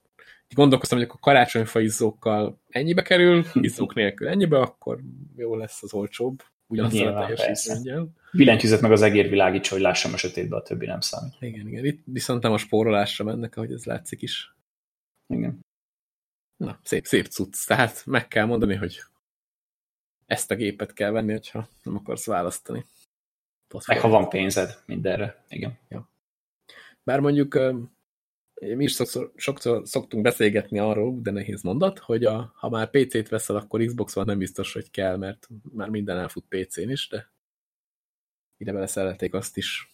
gondolkoztam, 0.54 0.98
hogy 0.98 1.06
akkor 1.06 1.20
karácsonyfa 1.20 1.80
izzókkal 1.80 2.60
ennyibe 2.68 3.02
kerül, 3.02 3.44
izzók 3.54 3.94
nélkül 3.94 4.28
ennyibe, 4.28 4.58
akkor 4.58 5.00
jó 5.36 5.56
lesz 5.56 5.82
az 5.82 5.94
olcsóbb, 5.94 6.42
ugyanazt 6.66 7.00
a 7.00 7.26
teljesítménnyel. 7.26 8.08
Billentyűzet 8.32 8.80
meg 8.80 8.92
az 8.92 9.02
egér 9.02 9.28
világítsa, 9.28 9.74
hogy 9.74 9.82
lássam 9.82 10.12
a 10.12 10.16
sötétbe, 10.16 10.56
a 10.56 10.62
többi 10.62 10.86
nem 10.86 11.00
számít. 11.00 11.34
Igen, 11.40 11.68
igen. 11.68 11.84
Itt 11.84 12.02
viszont 12.04 12.42
nem 12.42 12.52
a 12.52 12.58
spórolásra 12.58 13.24
mennek, 13.24 13.56
ahogy 13.56 13.72
ez 13.72 13.84
látszik 13.84 14.22
is. 14.22 14.54
Igen. 15.26 15.64
Na, 16.56 16.80
szép, 16.82 17.04
szép 17.04 17.26
cucc. 17.26 17.66
Tehát 17.66 18.02
meg 18.06 18.28
kell 18.28 18.44
mondani, 18.44 18.74
hogy 18.74 19.02
ezt 20.26 20.50
a 20.50 20.54
gépet 20.54 20.92
kell 20.92 21.10
venni, 21.10 21.32
hogyha 21.32 21.68
nem 21.82 21.96
akarsz 21.96 22.26
választani. 22.26 22.84
Meg 23.86 24.00
ha 24.00 24.08
van 24.08 24.28
pénzed 24.28 24.82
mindenre, 24.86 25.44
igen. 25.48 25.78
Ja. 25.88 26.08
Bár 27.02 27.20
mondjuk 27.20 27.58
mi 28.60 28.84
is 28.84 28.94
sokszor, 28.94 29.32
sokszor 29.36 29.86
szoktunk 29.86 30.22
beszélgetni 30.22 30.78
arról, 30.78 31.20
de 31.20 31.30
nehéz 31.30 31.62
mondat, 31.62 31.98
hogy 31.98 32.24
a, 32.24 32.52
ha 32.56 32.68
már 32.68 32.90
PC-t 32.90 33.28
veszel, 33.28 33.56
akkor 33.56 33.84
Xbox 33.84 34.14
van 34.14 34.24
nem 34.24 34.38
biztos, 34.38 34.72
hogy 34.72 34.90
kell, 34.90 35.16
mert 35.16 35.48
már 35.72 35.88
minden 35.88 36.18
elfut 36.18 36.44
PC-n 36.48 36.90
is, 36.90 37.08
de 37.08 37.32
ide 38.56 38.72
bele 38.72 38.86
szerették 38.86 39.34
azt 39.34 39.56
is. 39.56 39.90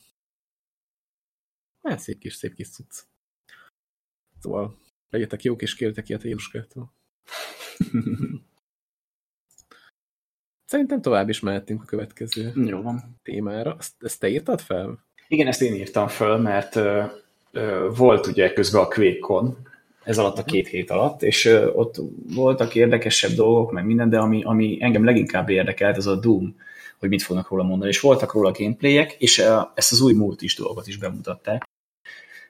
Hát 1.83 1.99
szép 1.99 2.19
kis, 2.19 2.35
szép 2.35 2.55
kis 2.55 2.71
cucc. 2.71 3.03
Szóval 4.41 4.79
legyetek 5.11 5.43
jók, 5.43 5.63
és 5.63 5.75
kérjetek 5.75 6.05
ki 6.05 6.15
a 6.15 6.19
téluskától. 6.19 6.93
Szerintem 10.65 11.01
tovább 11.03 11.29
is 11.29 11.41
mehetünk 11.41 11.83
a 11.83 11.85
következő 11.85 12.53
Jó 12.55 12.83
van. 12.83 13.21
témára. 13.23 13.77
Ezt, 13.79 14.03
ezt 14.03 14.21
te 14.21 14.29
írtad 14.29 14.61
fel? 14.61 15.07
Igen, 15.29 15.47
ezt 15.47 15.63
én 15.63 15.75
írtam 15.75 16.09
föl, 16.09 16.37
mert 16.37 16.75
volt 17.97 18.27
ugye 18.27 18.53
közben 18.53 18.83
a 18.83 18.89
QuakeCon, 18.97 19.57
ez 20.05 20.19
alatt 20.19 20.39
a 20.39 20.45
két 20.45 20.69
hét 20.69 20.91
alatt, 20.91 21.23
és 21.23 21.45
ott 21.75 21.97
voltak 22.35 22.75
érdekesebb 22.75 23.31
dolgok, 23.31 23.73
meg 23.73 23.85
minden, 23.85 24.09
de 24.11 24.19
ami, 24.19 24.43
ami 24.45 24.77
engem 24.81 25.05
leginkább 25.05 25.49
érdekelt, 25.49 25.97
az 25.97 26.07
a 26.07 26.17
Doom, 26.17 26.57
hogy 26.99 27.09
mit 27.09 27.23
fognak 27.23 27.49
róla 27.49 27.63
mondani, 27.63 27.91
és 27.91 28.01
voltak 28.01 28.33
róla 28.33 28.53
gameplayek, 28.53 29.13
és 29.19 29.39
ezt 29.75 29.93
az 29.93 30.01
új 30.01 30.13
multis 30.13 30.55
dolgot 30.55 30.87
is 30.87 30.97
bemutatták. 30.97 31.65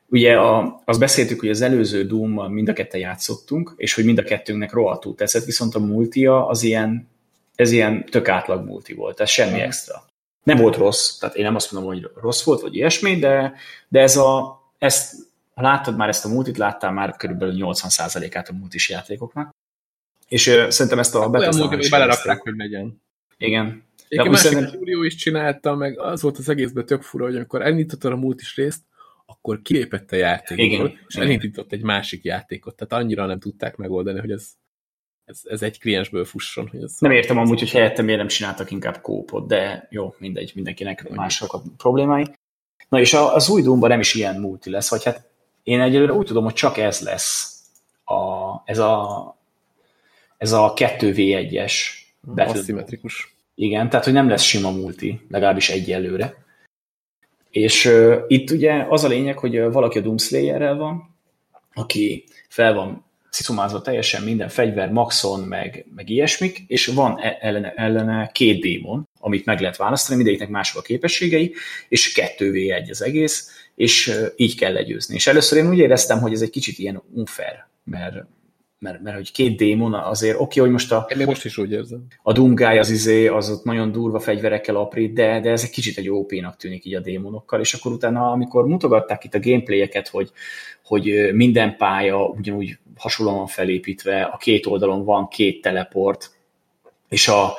Ugye 0.08 0.38
a, 0.38 0.82
azt 0.84 0.98
beszéltük, 0.98 1.40
hogy 1.40 1.48
az 1.48 1.60
előző 1.60 2.04
Doom-mal 2.04 2.48
mind 2.48 2.68
a 2.68 2.72
ketten 2.72 3.00
játszottunk, 3.00 3.74
és 3.76 3.94
hogy 3.94 4.04
mind 4.04 4.18
a 4.18 4.22
kettőnknek 4.22 4.72
rohadtul 4.72 5.14
tetszett, 5.14 5.44
viszont 5.44 5.74
a 5.74 5.78
multia 5.78 6.46
az 6.46 6.62
ilyen, 6.62 7.08
ez 7.54 7.70
ilyen 7.70 8.04
tök 8.04 8.28
átlag 8.28 8.64
multi 8.64 8.94
volt, 8.94 9.20
ez 9.20 9.30
semmi 9.30 9.60
extra. 9.60 10.04
Nem 10.42 10.56
volt 10.56 10.76
rossz, 10.76 11.18
tehát 11.18 11.36
én 11.36 11.44
nem 11.44 11.54
azt 11.54 11.72
mondom, 11.72 11.92
hogy 11.92 12.10
rossz 12.20 12.44
volt, 12.44 12.60
vagy 12.60 12.76
ilyesmi, 12.76 13.16
de, 13.16 13.54
de 13.88 14.00
ez 14.00 14.16
a, 14.16 14.61
ezt, 14.82 15.14
ha 15.54 15.62
láttad 15.62 15.96
már 15.96 16.08
ezt 16.08 16.24
a 16.24 16.28
multit, 16.28 16.56
láttál 16.56 16.92
már 16.92 17.16
körülbelül 17.16 17.54
80%-át 17.58 18.48
a 18.48 18.52
multis 18.52 18.88
játékoknak. 18.88 19.50
És 20.28 20.46
uh, 20.46 20.68
szerintem 20.68 20.98
ezt 20.98 21.14
a 21.14 21.28
Olyan 21.28 21.56
múlt, 21.56 21.74
hogy 21.74 21.90
belerakták, 21.90 22.40
hogy 22.40 22.56
legyen. 22.56 23.02
Igen. 23.36 23.84
Egyébként 24.08 24.34
másik 24.34 24.50
szerintem... 24.50 24.74
Studio 24.74 25.02
is 25.02 25.14
csinálta, 25.14 25.74
meg 25.74 25.98
az 25.98 26.22
volt 26.22 26.38
az 26.38 26.48
egészben 26.48 26.86
tök 26.86 27.02
fura, 27.02 27.24
hogy 27.24 27.36
amikor 27.36 27.62
elindítottad 27.62 28.12
a 28.12 28.16
multis 28.16 28.56
részt, 28.56 28.82
akkor 29.26 29.62
kilépett 29.62 30.12
a 30.12 30.16
játékból, 30.16 30.86
Igen. 30.86 30.98
és 31.08 31.14
elindított 31.14 31.72
egy 31.72 31.82
másik 31.82 32.24
játékot. 32.24 32.76
Tehát 32.76 33.04
annyira 33.04 33.26
nem 33.26 33.38
tudták 33.38 33.76
megoldani, 33.76 34.20
hogy 34.20 34.30
ez 34.30 34.48
ez, 35.24 35.40
ez 35.44 35.62
egy 35.62 35.78
kliensből 35.78 36.24
fusson. 36.24 36.68
Hogy 36.68 36.82
ez 36.82 36.96
nem 36.98 37.10
értem 37.10 37.38
amúgy, 37.38 37.58
hogy 37.58 37.70
helyettem 37.70 38.04
miért 38.04 38.20
nem 38.20 38.28
csináltak 38.28 38.70
inkább 38.70 39.00
kópot, 39.00 39.46
de 39.46 39.86
jó, 39.90 40.14
mindegy, 40.18 40.52
mindenkinek 40.54 41.08
mások 41.08 41.52
a 41.52 41.62
problémái. 41.76 42.26
Na 42.92 43.00
és 43.00 43.14
az 43.14 43.48
új 43.48 43.62
Doomban 43.62 43.88
nem 43.88 44.00
is 44.00 44.14
ilyen 44.14 44.40
multi 44.40 44.70
lesz, 44.70 44.90
vagy 44.90 45.04
hát 45.04 45.28
én 45.62 45.80
egyelőre 45.80 46.12
úgy 46.12 46.26
tudom, 46.26 46.44
hogy 46.44 46.52
csak 46.52 46.78
ez 46.78 47.00
lesz 47.00 47.58
a, 48.04 48.14
ez 48.64 48.78
a 48.78 49.36
ez 50.38 50.52
a 50.52 50.72
2v1-es 50.76 51.72
Aszimmetrikus. 52.36 53.36
Igen, 53.54 53.88
tehát 53.88 54.04
hogy 54.04 54.14
nem 54.14 54.28
lesz 54.28 54.42
sima 54.42 54.70
multi, 54.70 55.20
legalábbis 55.28 55.70
egyelőre. 55.70 56.44
És 57.50 57.84
uh, 57.84 58.16
itt 58.26 58.50
ugye 58.50 58.86
az 58.88 59.04
a 59.04 59.08
lényeg, 59.08 59.38
hogy 59.38 59.60
valaki 59.60 59.98
a 59.98 60.02
Doomslayer-rel 60.02 60.76
van, 60.76 61.16
aki 61.74 62.24
fel 62.48 62.74
van 62.74 63.04
cicumázva 63.32 63.80
teljesen 63.80 64.22
minden 64.22 64.48
fegyver, 64.48 64.90
maxon, 64.90 65.40
meg, 65.40 65.86
meg 65.94 66.10
ilyesmik, 66.10 66.64
és 66.66 66.86
van 66.86 67.18
e- 67.20 67.38
ellene, 67.40 67.72
ellene 67.76 68.30
két 68.32 68.60
démon, 68.60 69.08
amit 69.20 69.44
meg 69.44 69.60
lehet 69.60 69.76
választani, 69.76 70.16
mindegyiknek 70.16 70.48
mások 70.48 70.78
a 70.78 70.82
képességei, 70.82 71.54
és 71.88 72.12
kettővé 72.12 72.70
egy 72.70 72.90
az 72.90 73.02
egész, 73.02 73.50
és 73.74 74.12
így 74.36 74.56
kell 74.56 74.72
legyőzni. 74.72 75.14
És 75.14 75.26
először 75.26 75.58
én 75.58 75.68
úgy 75.68 75.78
éreztem, 75.78 76.20
hogy 76.20 76.32
ez 76.32 76.42
egy 76.42 76.50
kicsit 76.50 76.78
ilyen 76.78 77.02
unfair, 77.12 77.66
mert 77.84 78.14
mert, 78.82 79.02
mert 79.02 79.16
hogy 79.16 79.32
két 79.32 79.56
démon 79.56 79.94
azért, 79.94 80.34
oké, 80.34 80.42
okay, 80.42 80.62
hogy 80.62 80.70
most 80.70 80.92
a... 80.92 81.06
Én 81.10 81.16
még 81.16 81.26
most 81.26 81.44
is 81.44 81.58
úgy 81.58 81.72
érzem. 81.72 82.06
A 82.22 82.32
Dungály 82.32 82.78
az 82.78 82.90
izé, 82.90 83.26
az 83.26 83.50
ott 83.50 83.64
nagyon 83.64 83.92
durva 83.92 84.20
fegyverekkel 84.20 84.76
aprít, 84.76 85.12
de, 85.12 85.40
de 85.40 85.50
ez 85.50 85.62
egy 85.62 85.70
kicsit 85.70 85.98
egy 85.98 86.10
OP-nak 86.10 86.56
tűnik 86.56 86.84
így 86.84 86.94
a 86.94 87.00
démonokkal, 87.00 87.60
és 87.60 87.74
akkor 87.74 87.92
utána, 87.92 88.30
amikor 88.30 88.66
mutogatták 88.66 89.24
itt 89.24 89.34
a 89.34 89.40
gameplayeket, 89.40 90.08
hogy, 90.08 90.30
hogy 90.84 91.30
minden 91.32 91.76
pálya 91.76 92.26
ugyanúgy 92.26 92.78
hasonlóan 92.96 93.46
felépítve, 93.46 94.22
a 94.22 94.36
két 94.36 94.66
oldalon 94.66 95.04
van 95.04 95.28
két 95.28 95.60
teleport, 95.60 96.30
és 97.08 97.28
a, 97.28 97.52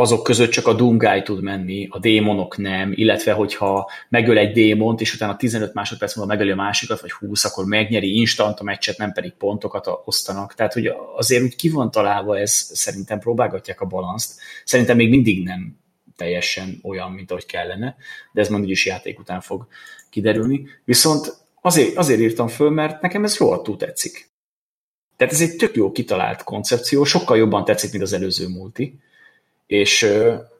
azok 0.00 0.22
között 0.22 0.50
csak 0.50 0.66
a 0.66 0.72
Dungály 0.72 1.22
tud 1.22 1.42
menni, 1.42 1.86
a 1.90 1.98
démonok 1.98 2.56
nem, 2.56 2.92
illetve 2.94 3.32
hogyha 3.32 3.90
megöl 4.08 4.38
egy 4.38 4.52
démont, 4.52 5.00
és 5.00 5.14
utána 5.14 5.36
15 5.36 5.74
másodperc 5.74 6.16
múlva 6.16 6.32
megöli 6.32 6.50
a 6.50 6.56
másikat, 6.56 7.00
vagy 7.00 7.10
20, 7.10 7.44
akkor 7.44 7.64
megnyeri 7.64 8.18
instant 8.18 8.60
a 8.60 8.64
meccset, 8.64 8.98
nem 8.98 9.12
pedig 9.12 9.32
pontokat 9.32 9.86
osztanak. 10.04 10.54
Tehát, 10.54 10.72
hogy 10.72 10.92
azért 11.16 11.42
úgy 11.42 11.56
ki 11.56 11.68
van 11.68 11.90
találva 11.90 12.38
ez, 12.38 12.52
szerintem 12.52 13.18
próbálgatják 13.18 13.80
a 13.80 13.86
balanszt. 13.86 14.40
Szerintem 14.64 14.96
még 14.96 15.08
mindig 15.08 15.44
nem 15.44 15.78
teljesen 16.16 16.78
olyan, 16.82 17.12
mint 17.12 17.30
ahogy 17.30 17.46
kellene, 17.46 17.96
de 18.32 18.40
ez 18.40 18.48
majd 18.48 18.68
is 18.68 18.86
játék 18.86 19.18
után 19.18 19.40
fog 19.40 19.66
kiderülni. 20.10 20.66
Viszont 20.84 21.36
azért, 21.60 21.96
azért 21.96 22.20
írtam 22.20 22.48
föl, 22.48 22.70
mert 22.70 23.02
nekem 23.02 23.24
ez 23.24 23.38
rohadtul 23.38 23.76
tetszik. 23.76 24.30
Tehát 25.16 25.34
ez 25.34 25.40
egy 25.40 25.56
tök 25.56 25.74
jó 25.74 25.92
kitalált 25.92 26.44
koncepció, 26.44 27.04
sokkal 27.04 27.36
jobban 27.36 27.64
tetszik, 27.64 27.90
mint 27.90 28.02
az 28.02 28.12
előző 28.12 28.48
multi 28.48 28.98
és, 29.68 30.06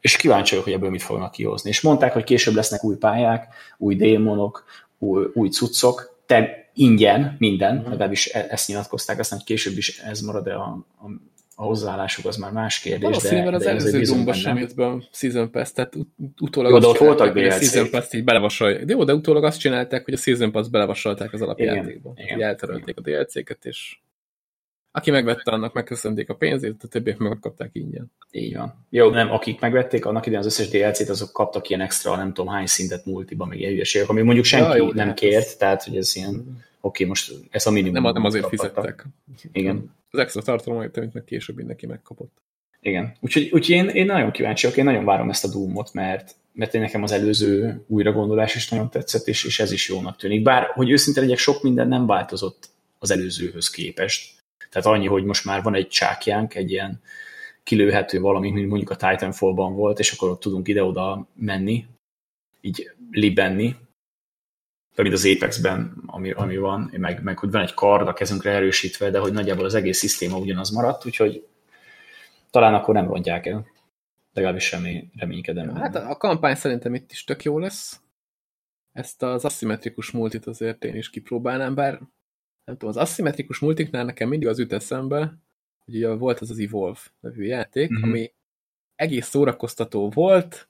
és 0.01 0.17
kíváncsi 0.17 0.51
vagyok, 0.51 0.65
hogy 0.65 0.75
ebből 0.75 0.91
mit 0.91 1.03
fognak 1.03 1.31
kihozni. 1.31 1.71
És 1.71 1.81
mondták, 1.81 2.13
hogy 2.13 2.25
később 2.25 2.55
lesznek 2.55 2.85
új 2.85 2.97
pályák, 2.97 3.55
új 3.79 3.97
démonok, 3.97 4.65
új, 4.99 5.25
új 5.35 5.49
cuccok, 5.49 6.17
te 6.27 6.71
ingyen 6.75 7.37
minden, 7.39 7.75
mm. 7.75 7.91
legalábbis 7.91 8.27
e, 8.27 8.47
ezt 8.51 8.69
nyilatkozták, 8.69 9.19
aztán 9.19 9.41
később 9.45 9.77
is 9.77 9.99
ez 9.99 10.21
marad-e 10.21 10.55
a, 10.55 10.87
a, 10.99 11.11
a 11.55 11.63
hozzáállásuk, 11.63 12.27
az 12.27 12.37
már 12.37 12.53
más 12.53 12.81
kérdés. 12.81 13.17
de, 13.17 13.43
mert 13.45 13.55
az 13.55 13.63
de 13.63 13.71
előző 13.71 14.01
Doom-ba 14.01 14.33
sem 14.33 14.59
jött 14.59 14.75
be 14.75 14.87
a 14.87 15.03
Season 15.13 15.51
Pass, 15.51 15.73
tehát 15.73 15.95
utólag 16.41 16.71
jó, 16.73 16.79
de 16.79 16.87
ott 16.87 16.99
voltak 16.99 17.37
a 17.37 17.51
Season 17.51 17.91
Pass-t 17.91 18.15
így 18.15 18.25
belevasolják. 18.25 18.85
De 18.85 18.93
jó, 18.93 19.05
de 19.05 19.15
utólag 19.15 19.45
azt 19.45 19.59
csinálták, 19.59 20.05
hogy 20.05 20.15
a 20.15 20.17
Season 20.17 20.53
Pass 20.53 20.69
belevasolták 20.69 21.33
az 21.33 21.43
alapjátékba. 21.43 22.13
Igen, 22.15 22.37
igen. 22.37 22.49
Eltörölték 22.49 22.97
a 22.99 23.01
DLC-ket, 23.01 23.65
és 23.65 23.99
aki 24.99 25.11
megvette, 25.11 25.51
annak 25.51 25.73
megköszönték 25.73 26.29
a 26.29 26.35
pénzét, 26.35 26.83
a 26.83 26.89
többiek 26.89 27.19
megkapták 27.19 27.71
ingyen. 27.73 28.13
Így 28.31 28.57
van. 28.57 28.87
Jó, 28.91 29.11
nem, 29.11 29.31
akik 29.33 29.61
megvették, 29.61 30.05
annak 30.05 30.27
idején 30.27 30.45
az 30.45 30.59
összes 30.59 30.69
DLC-t, 30.69 31.09
azok 31.09 31.33
kaptak 31.33 31.69
ilyen 31.69 31.81
extra, 31.81 32.17
nem 32.17 32.33
tudom 32.33 32.53
hány 32.53 32.67
szintet 32.67 33.07
multiba, 33.07 33.45
meg 33.45 33.59
ilyen 33.59 33.71
hülyeségek, 33.71 34.09
ami 34.09 34.23
mondjuk 34.23 34.45
senki 34.45 34.69
ja, 34.69 34.77
jó, 34.77 34.93
nem 34.93 35.07
hát 35.07 35.19
kért, 35.19 35.47
ez... 35.47 35.57
tehát 35.57 35.85
hogy 35.85 35.97
ez 35.97 36.17
ilyen, 36.17 36.35
oké, 36.35 36.47
okay, 36.81 37.07
most 37.07 37.33
ez 37.51 37.67
a 37.67 37.71
minimum. 37.71 38.03
Nem, 38.03 38.13
nem 38.13 38.25
azért 38.25 38.45
kaptak. 38.45 38.61
fizettek. 38.61 39.07
Igen. 39.53 39.95
Az 40.11 40.19
extra 40.19 40.43
tartalom, 40.43 40.79
amit 40.79 41.13
meg 41.15 41.25
később 41.25 41.57
mindenki 41.57 41.87
megkapott. 41.87 42.33
Igen. 42.81 43.17
Úgyhogy, 43.21 43.43
úgyhogy 43.43 43.75
én, 43.75 43.89
én 43.89 44.07
nagyon 44.07 44.31
kíváncsi 44.31 44.63
vagyok, 44.63 44.79
én 44.79 44.85
nagyon 44.85 45.05
várom 45.05 45.31
ezt 45.31 45.45
a 45.45 45.49
Doom-ot, 45.49 45.93
mert, 45.93 46.35
mert 46.53 46.75
én 46.75 46.81
nekem 46.81 47.03
az 47.03 47.13
előző 47.13 47.85
újragondolás 47.87 48.55
is 48.55 48.69
nagyon 48.69 48.91
tetszett, 48.91 49.27
és, 49.27 49.45
és 49.45 49.61
ez 49.61 49.73
is 49.73 49.89
jónak 49.89 50.17
tűnik. 50.17 50.43
Bár, 50.43 50.67
hogy 50.67 50.91
őszinte 50.91 51.21
legyek, 51.21 51.39
sok 51.39 51.63
minden 51.63 51.89
nem 51.89 52.07
változott 52.07 52.69
az 52.99 53.11
előzőhöz 53.11 53.71
képest 53.71 54.38
tehát 54.71 54.89
annyi, 54.89 55.07
hogy 55.07 55.25
most 55.25 55.45
már 55.45 55.63
van 55.63 55.75
egy 55.75 55.89
csákjánk, 55.89 56.55
egy 56.55 56.71
ilyen 56.71 57.01
kilőhető 57.63 58.21
valami, 58.21 58.51
mint 58.51 58.69
mondjuk 58.69 58.91
a 58.91 58.97
Titanfall-ban 58.97 59.75
volt, 59.75 59.99
és 59.99 60.13
akkor 60.13 60.29
ott 60.29 60.41
tudunk 60.41 60.69
ide-oda 60.69 61.27
menni, 61.35 61.87
így 62.61 62.91
libenni, 63.11 63.77
mint 65.03 65.15
az 65.15 65.27
Apex-ben, 65.27 66.03
ami, 66.07 66.31
ami 66.31 66.57
van, 66.57 66.93
meg, 66.97 67.23
meg 67.23 67.39
hogy 67.39 67.51
van 67.51 67.63
egy 67.63 67.75
kard 67.75 68.09
a 68.09 68.13
kezünkre 68.13 68.51
erősítve, 68.51 69.11
de 69.11 69.19
hogy 69.19 69.33
nagyjából 69.33 69.65
az 69.65 69.75
egész 69.75 69.99
szisztéma 69.99 70.37
ugyanaz 70.37 70.71
maradt, 70.71 71.07
úgyhogy 71.07 71.47
talán 72.51 72.75
akkor 72.75 72.95
nem 72.95 73.07
rontják 73.07 73.47
el. 73.47 73.67
Legalábbis 74.33 74.65
semmi 74.65 75.11
reménykedem. 75.17 75.75
Hát 75.75 75.97
a 75.97 76.17
kampány 76.17 76.55
szerintem 76.55 76.95
itt 76.95 77.13
is 77.13 77.25
tök 77.25 77.43
jó 77.43 77.59
lesz. 77.59 78.01
Ezt 78.93 79.23
az 79.23 79.45
aszimmetrikus 79.45 80.11
multit 80.11 80.47
azért 80.47 80.85
én 80.85 80.95
is 80.95 81.11
kipróbálnám, 81.11 81.75
bár 81.75 82.01
nem 82.69 82.77
tudom, 82.77 82.95
az 82.97 83.09
aszimmetrikus 83.09 83.59
multiknál 83.59 84.05
nekem 84.05 84.29
mindig 84.29 84.49
az 84.49 84.59
üt 84.59 84.73
eszembe, 84.73 85.39
hogy 85.85 85.97
ugye 85.97 86.09
volt 86.09 86.41
az 86.41 86.51
az 86.51 86.59
Evolve 86.59 87.01
nevű 87.21 87.45
játék, 87.45 87.91
mm 87.93 87.95
-hmm. 87.95 88.03
ami 88.03 88.33
egész 88.95 89.27
szórakoztató 89.27 90.11
volt, 90.11 90.69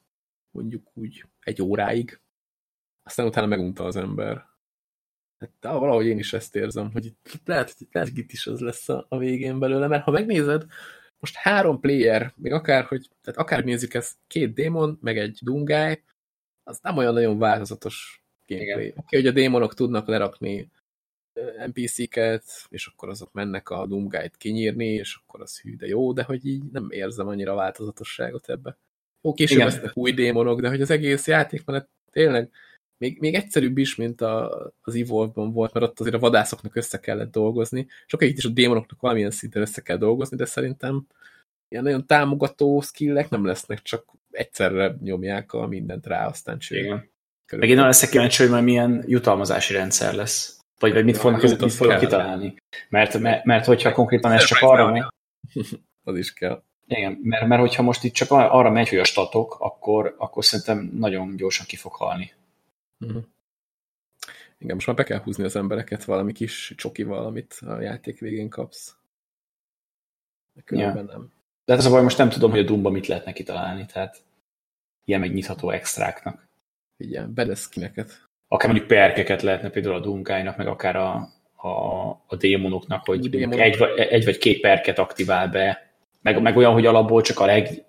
mondjuk 0.50 0.90
úgy 0.94 1.24
egy 1.40 1.62
óráig, 1.62 2.20
aztán 3.02 3.26
utána 3.26 3.46
megunta 3.46 3.84
az 3.84 3.96
ember. 3.96 4.46
Hát 5.38 5.50
valahogy 5.60 6.06
én 6.06 6.18
is 6.18 6.32
ezt 6.32 6.56
érzem, 6.56 6.92
hogy 6.92 7.04
itt 7.04 7.40
lehet, 7.44 7.74
hogy 7.78 7.86
lehet, 7.92 8.08
hogy 8.08 8.18
itt 8.18 8.32
is 8.32 8.46
az 8.46 8.60
lesz 8.60 8.88
a, 8.88 9.06
a 9.08 9.18
végén 9.18 9.58
belőle, 9.58 9.86
mert 9.86 10.04
ha 10.04 10.10
megnézed, 10.10 10.66
most 11.18 11.34
három 11.34 11.80
player, 11.80 12.32
még 12.36 12.52
akár, 12.52 12.84
hogy, 12.84 13.08
tehát 13.22 13.40
akár 13.40 13.64
nézzük 13.64 13.94
ezt, 13.94 14.16
két 14.26 14.54
démon, 14.54 14.98
meg 15.00 15.18
egy 15.18 15.38
dungáj, 15.42 16.02
az 16.62 16.78
nem 16.82 16.96
olyan 16.96 17.12
nagyon 17.12 17.38
változatos 17.38 18.24
gameplay. 18.46 18.88
Oké, 18.88 18.98
okay, 18.98 19.20
hogy 19.20 19.26
a 19.26 19.32
démonok 19.32 19.74
tudnak 19.74 20.06
lerakni 20.06 20.70
NPC-ket, 21.66 22.44
és 22.68 22.86
akkor 22.86 23.08
azok 23.08 23.32
mennek 23.32 23.70
a 23.70 23.86
Doomguide 23.86 24.30
kinyírni, 24.38 24.86
és 24.86 25.18
akkor 25.22 25.40
az 25.40 25.60
hű, 25.60 25.76
de 25.76 25.86
jó, 25.86 26.12
de 26.12 26.22
hogy 26.22 26.46
így 26.46 26.62
nem 26.72 26.86
érzem 26.90 27.28
annyira 27.28 27.54
változatosságot 27.54 28.48
ebbe. 28.48 28.76
Jó, 29.22 29.32
később 29.32 29.56
Igen. 29.56 29.68
lesznek 29.68 29.96
új 29.96 30.12
démonok, 30.12 30.60
de 30.60 30.68
hogy 30.68 30.80
az 30.80 30.90
egész 30.90 31.26
játékmenet 31.26 31.88
tényleg 32.10 32.50
még, 32.98 33.18
még 33.20 33.34
egyszerűbb 33.34 33.78
is, 33.78 33.94
mint 33.94 34.20
a, 34.20 34.50
az 34.82 34.94
Evolve-ban 34.94 35.52
volt, 35.52 35.72
mert 35.72 35.86
ott 35.86 36.00
azért 36.00 36.14
a 36.14 36.18
vadászoknak 36.18 36.76
össze 36.76 36.98
kellett 36.98 37.30
dolgozni, 37.30 37.86
oké, 38.12 38.26
itt 38.26 38.38
is 38.38 38.44
a 38.44 38.48
démonoknak 38.48 39.00
valamilyen 39.00 39.30
szinten 39.30 39.62
össze 39.62 39.80
kell 39.80 39.96
dolgozni, 39.96 40.36
de 40.36 40.44
szerintem 40.44 41.06
ilyen 41.68 41.84
nagyon 41.84 42.06
támogató 42.06 42.80
skillek 42.80 43.28
nem 43.28 43.46
lesznek, 43.46 43.82
csak 43.82 44.04
egyszerre 44.30 44.96
nyomják 45.00 45.52
a 45.52 45.66
mindent 45.66 46.06
rá, 46.06 46.26
aztán 46.26 46.58
csinálják. 46.58 47.10
Meg 47.50 47.68
én 47.68 47.74
nagyon 47.74 47.86
leszek 47.86 48.08
kíváncsi, 48.08 48.42
hogy 48.42 48.52
majd 48.52 48.64
milyen 48.64 49.04
jutalmazási 49.06 49.72
rendszer 49.72 50.14
lesz. 50.14 50.57
Vagy, 50.78 50.92
vagy 50.92 51.04
mit 51.04 51.16
fognak, 51.16 51.42
mit 51.42 51.60
mit 51.60 51.72
fognak 51.72 51.98
kitalálni. 51.98 52.56
Mert, 52.88 53.18
mert, 53.18 53.44
mert 53.44 53.64
hogyha 53.64 53.92
konkrétan 53.92 54.32
ez 54.32 54.44
csak 54.44 54.62
arra 54.62 54.90
megy... 54.90 55.04
Az 56.04 56.16
is 56.16 56.32
kell. 56.32 56.62
Igen, 56.86 57.18
mert, 57.22 57.46
mert 57.46 57.60
hogyha 57.60 57.82
most 57.82 58.04
itt 58.04 58.12
csak 58.12 58.30
arra 58.30 58.70
megy, 58.70 58.88
hogy 58.88 58.98
a 58.98 59.04
statok, 59.04 59.56
akkor, 59.60 60.14
akkor 60.18 60.44
szerintem 60.44 60.90
nagyon 60.94 61.36
gyorsan 61.36 61.66
ki 61.66 61.76
fog 61.76 61.92
halni. 61.92 62.32
Uh 62.98 63.10
-huh. 63.10 63.22
Igen, 64.58 64.74
most 64.74 64.86
már 64.86 64.96
be 64.96 65.04
kell 65.04 65.18
húzni 65.18 65.44
az 65.44 65.56
embereket 65.56 66.04
valami 66.04 66.32
kis 66.32 66.74
csoki 66.76 67.02
valamit 67.02 67.60
a 67.66 67.80
játék 67.80 68.18
végén 68.18 68.48
kapsz. 68.48 68.96
Különben 70.64 71.04
ja. 71.06 71.12
nem. 71.12 71.32
De 71.64 71.72
hát 71.72 71.82
az 71.82 71.88
a 71.88 71.90
baj, 71.90 72.02
most 72.02 72.18
nem 72.18 72.28
tudom, 72.28 72.50
hogy 72.50 72.60
a 72.60 72.64
Dumba 72.64 72.90
mit 72.90 73.06
lehetne 73.06 73.32
kitalálni, 73.32 73.86
tehát 73.86 74.22
ilyen 75.04 75.20
megnyitható 75.20 75.70
extráknak. 75.70 76.48
Igen, 76.96 77.34
bedeszkineket 77.34 78.27
akár 78.48 78.70
mondjuk 78.70 78.88
perkeket 78.88 79.42
lehetne 79.42 79.70
például 79.70 79.94
a 79.94 80.00
dunkájnak, 80.00 80.56
meg 80.56 80.66
akár 80.66 80.96
a, 80.96 81.28
a, 81.56 81.68
a 82.26 82.36
démonoknak, 82.36 83.04
hogy 83.04 83.30
démonok. 83.30 83.60
egy, 83.60 83.76
egy 83.96 84.24
vagy 84.24 84.38
két 84.38 84.60
perket 84.60 84.98
aktivál 84.98 85.48
be, 85.48 85.92
meg, 86.22 86.42
meg 86.42 86.56
olyan, 86.56 86.72
hogy 86.72 86.86
alapból 86.86 87.22
csak 87.22 87.40
a 87.40 87.46
leg, 87.46 87.84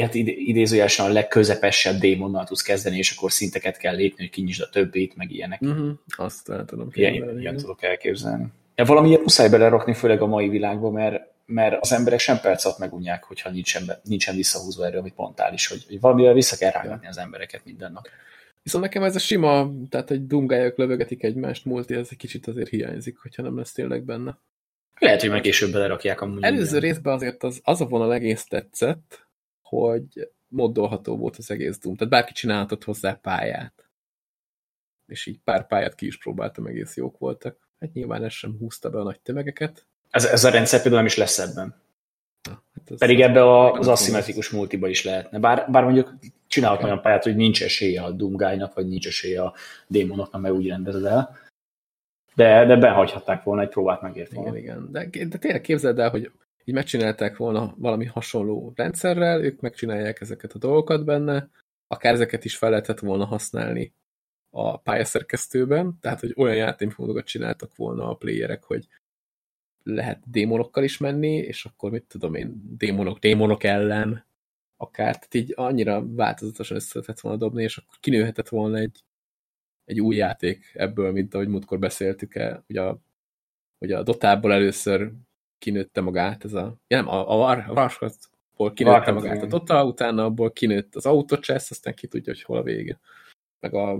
hát 0.00 0.14
idézőjelesen 0.14 1.06
a 1.06 1.12
legközepesebb 1.12 1.98
démonnal 1.98 2.44
tudsz 2.44 2.62
kezdeni, 2.62 2.96
és 2.96 3.16
akkor 3.16 3.32
szinteket 3.32 3.76
kell 3.76 3.94
lépni, 3.94 4.22
hogy 4.22 4.32
kinyisd 4.32 4.62
a 4.62 4.68
többit, 4.68 5.16
meg 5.16 5.30
ilyenek. 5.30 5.60
Uh-huh. 5.60 5.90
Azt 6.16 6.50
el 6.50 6.64
tudom 6.64 6.88
Ilyen, 6.92 7.40
ilyen 7.40 7.56
tudok 7.56 7.82
elképzelni. 7.82 8.46
Ja, 8.74 8.84
valamiért 8.84 9.20
muszáj 9.20 9.48
belerakni, 9.48 9.94
főleg 9.94 10.22
a 10.22 10.26
mai 10.26 10.48
világban, 10.48 10.92
mert, 10.92 11.22
mert 11.46 11.80
az 11.80 11.92
emberek 11.92 12.18
sem 12.18 12.40
perc 12.40 12.64
alatt 12.64 12.78
megunják, 12.78 13.24
hogyha 13.24 13.50
nincsen, 13.50 13.82
nincsen 14.02 14.36
visszahúzva 14.36 14.86
erről, 14.86 15.00
amit 15.00 15.16
mondtál 15.16 15.52
is, 15.52 15.66
hogy, 15.66 15.84
hogy 15.88 16.00
valamivel 16.00 16.32
vissza 16.32 16.56
kell 16.56 16.70
rágatni 16.70 17.06
az 17.06 17.18
embereket 17.18 17.60
minden 17.64 17.92
nap. 17.92 18.08
Viszont 18.66 18.84
nekem 18.84 19.02
ez 19.02 19.14
a 19.14 19.18
sima, 19.18 19.70
tehát 19.88 20.10
egy 20.10 20.26
dungályok 20.26 20.76
lövögetik 20.76 21.22
egymást 21.22 21.64
multi, 21.64 21.94
ez 21.94 22.08
egy 22.10 22.16
kicsit 22.16 22.46
azért 22.46 22.68
hiányzik, 22.68 23.18
hogyha 23.18 23.42
nem 23.42 23.56
lesz 23.56 23.72
tényleg 23.72 24.04
benne. 24.04 24.38
Lehet, 24.98 25.20
hogy 25.20 25.30
meg 25.30 25.40
később 25.40 25.72
belerakják 25.72 26.20
a 26.20 26.24
Előző 26.40 26.62
minden. 26.62 26.80
részben 26.80 27.14
azért 27.14 27.42
az, 27.42 27.60
az 27.64 27.80
a 27.80 27.86
vonal 27.86 28.14
egész 28.14 28.44
tetszett, 28.44 29.26
hogy 29.62 30.30
moddolható 30.48 31.16
volt 31.16 31.36
az 31.36 31.50
egész 31.50 31.78
Doom. 31.78 31.96
Tehát 31.96 32.12
bárki 32.12 32.32
csinálhatott 32.32 32.84
hozzá 32.84 33.12
pályát. 33.12 33.88
És 35.06 35.26
így 35.26 35.38
pár 35.44 35.66
pályát 35.66 35.94
ki 35.94 36.06
is 36.06 36.18
próbáltam, 36.18 36.66
egész 36.66 36.96
jók 36.96 37.18
voltak. 37.18 37.68
Hát 37.80 37.92
nyilván 37.92 38.24
ez 38.24 38.32
sem 38.32 38.56
húzta 38.58 38.90
be 38.90 38.98
a 38.98 39.02
nagy 39.02 39.20
tömegeket. 39.20 39.86
Ez, 40.10 40.24
ez 40.24 40.44
a 40.44 40.50
rendszer 40.50 40.80
például 40.80 41.02
nem 41.02 41.10
is 41.10 41.16
lesz 41.16 41.38
ebben. 41.38 41.74
Hát 42.48 42.90
az 42.90 42.98
Pedig 42.98 43.20
ebbe 43.20 43.42
a, 43.42 43.72
az 43.72 43.88
aszimmetrikus 43.88 44.50
multiba 44.50 44.88
is 44.88 45.04
lehetne. 45.04 45.38
Bár, 45.38 45.70
bár 45.70 45.84
mondjuk 45.84 46.14
csinálok 46.56 46.82
olyan 46.82 47.00
pályát, 47.00 47.22
hogy 47.22 47.36
nincs 47.36 47.62
esélye 47.62 48.02
a 48.02 48.10
Doomguy-nak, 48.10 48.74
vagy 48.74 48.88
nincs 48.88 49.06
esélye 49.06 49.42
a 49.42 49.54
démonoknak, 49.86 50.40
mert 50.40 50.54
úgy 50.54 50.68
rendezed 50.68 51.04
el. 51.04 51.36
De, 52.34 52.64
de 52.64 52.76
behagyhatták 52.76 53.42
volna, 53.42 53.62
egy 53.62 53.68
próbát 53.68 54.02
megért. 54.02 54.32
Igen, 54.32 54.56
igen. 54.56 54.88
De, 54.92 55.08
de 55.10 55.38
tényleg 55.38 55.60
képzeld 55.60 55.98
el, 55.98 56.10
hogy 56.10 56.30
így 56.64 56.74
megcsinálták 56.74 57.36
volna 57.36 57.74
valami 57.78 58.04
hasonló 58.04 58.72
rendszerrel, 58.76 59.44
ők 59.44 59.60
megcsinálják 59.60 60.20
ezeket 60.20 60.52
a 60.52 60.58
dolgokat 60.58 61.04
benne, 61.04 61.48
akár 61.86 62.12
ezeket 62.12 62.44
is 62.44 62.56
fel 62.56 62.70
lehetett 62.70 62.98
volna 62.98 63.24
használni 63.24 63.92
a 64.50 64.78
pályaszerkesztőben, 64.78 65.98
tehát 66.00 66.20
hogy 66.20 66.34
olyan 66.36 66.56
játékmódokat 66.56 67.26
csináltak 67.26 67.76
volna 67.76 68.08
a 68.08 68.14
playerek, 68.14 68.64
hogy 68.64 68.88
lehet 69.82 70.30
démonokkal 70.30 70.84
is 70.84 70.98
menni, 70.98 71.36
és 71.36 71.64
akkor 71.64 71.90
mit 71.90 72.04
tudom 72.08 72.34
én, 72.34 72.62
démonok, 72.78 73.18
démonok 73.18 73.64
ellen 73.64 74.25
akár, 74.76 75.14
tehát 75.14 75.34
így 75.34 75.52
annyira 75.56 76.14
változatosan 76.14 76.76
össze 76.76 76.90
lehetett 76.94 77.20
volna 77.20 77.38
dobni, 77.38 77.62
és 77.62 77.76
akkor 77.76 77.94
kinőhetett 78.00 78.48
volna 78.48 78.76
egy, 78.76 79.04
egy 79.84 80.00
új 80.00 80.16
játék 80.16 80.70
ebből, 80.74 81.12
mint 81.12 81.34
ahogy 81.34 81.48
múltkor 81.48 81.78
beszéltük 81.78 82.34
el, 82.34 82.62
hogy 82.66 82.76
a, 82.76 82.98
hogy 83.78 83.92
a 83.92 84.02
Dotából 84.02 84.52
először 84.52 85.12
kinőtte 85.58 86.00
magát 86.00 86.44
ez 86.44 86.52
a, 86.52 86.76
ja 86.88 86.96
nem, 86.96 87.08
a, 87.08 87.30
a, 87.30 87.50
a 87.50 87.72
Warcraftból 87.72 88.72
kinőtte 88.72 89.12
magát 89.12 89.42
a 89.42 89.46
Dota, 89.46 89.84
utána 89.84 90.24
abból 90.24 90.52
kinőtt 90.52 90.94
az 90.94 91.06
Autochess, 91.06 91.70
aztán 91.70 91.94
ki 91.94 92.06
tudja, 92.06 92.32
hogy 92.32 92.42
hol 92.42 92.56
a 92.56 92.62
vége. 92.62 93.00
Meg 93.60 93.74
a, 93.74 93.92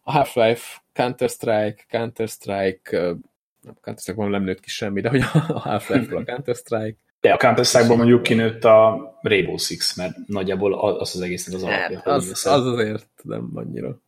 a 0.00 0.12
Half-Life, 0.12 0.82
Counter-Strike, 0.92 1.84
Counter-Strike 1.88 3.16
a 3.66 3.80
Counter-Strike-ban 3.80 4.30
nem 4.30 4.42
nőtt 4.42 4.60
ki 4.60 4.68
semmi, 4.68 5.00
de 5.00 5.08
hogy 5.08 5.20
a 5.20 5.38
Half-Life-ról 5.58 6.20
a 6.20 6.24
Counter-Strike. 6.24 6.98
De 7.24 7.32
a 7.32 7.36
counter 7.36 7.86
mondjuk 7.96 8.22
kinőtt 8.22 8.64
a 8.64 9.18
Rainbow 9.22 9.56
Six, 9.56 9.96
mert 9.96 10.16
nagyjából 10.26 10.74
az 10.74 11.14
az 11.14 11.20
egésznek 11.20 11.56
az 11.56 11.62
alapja. 11.62 11.96
Hát, 11.96 12.06
az, 12.06 12.46
az 12.46 12.66
azért 12.66 13.10
nem 13.22 13.50
annyira 13.54 13.98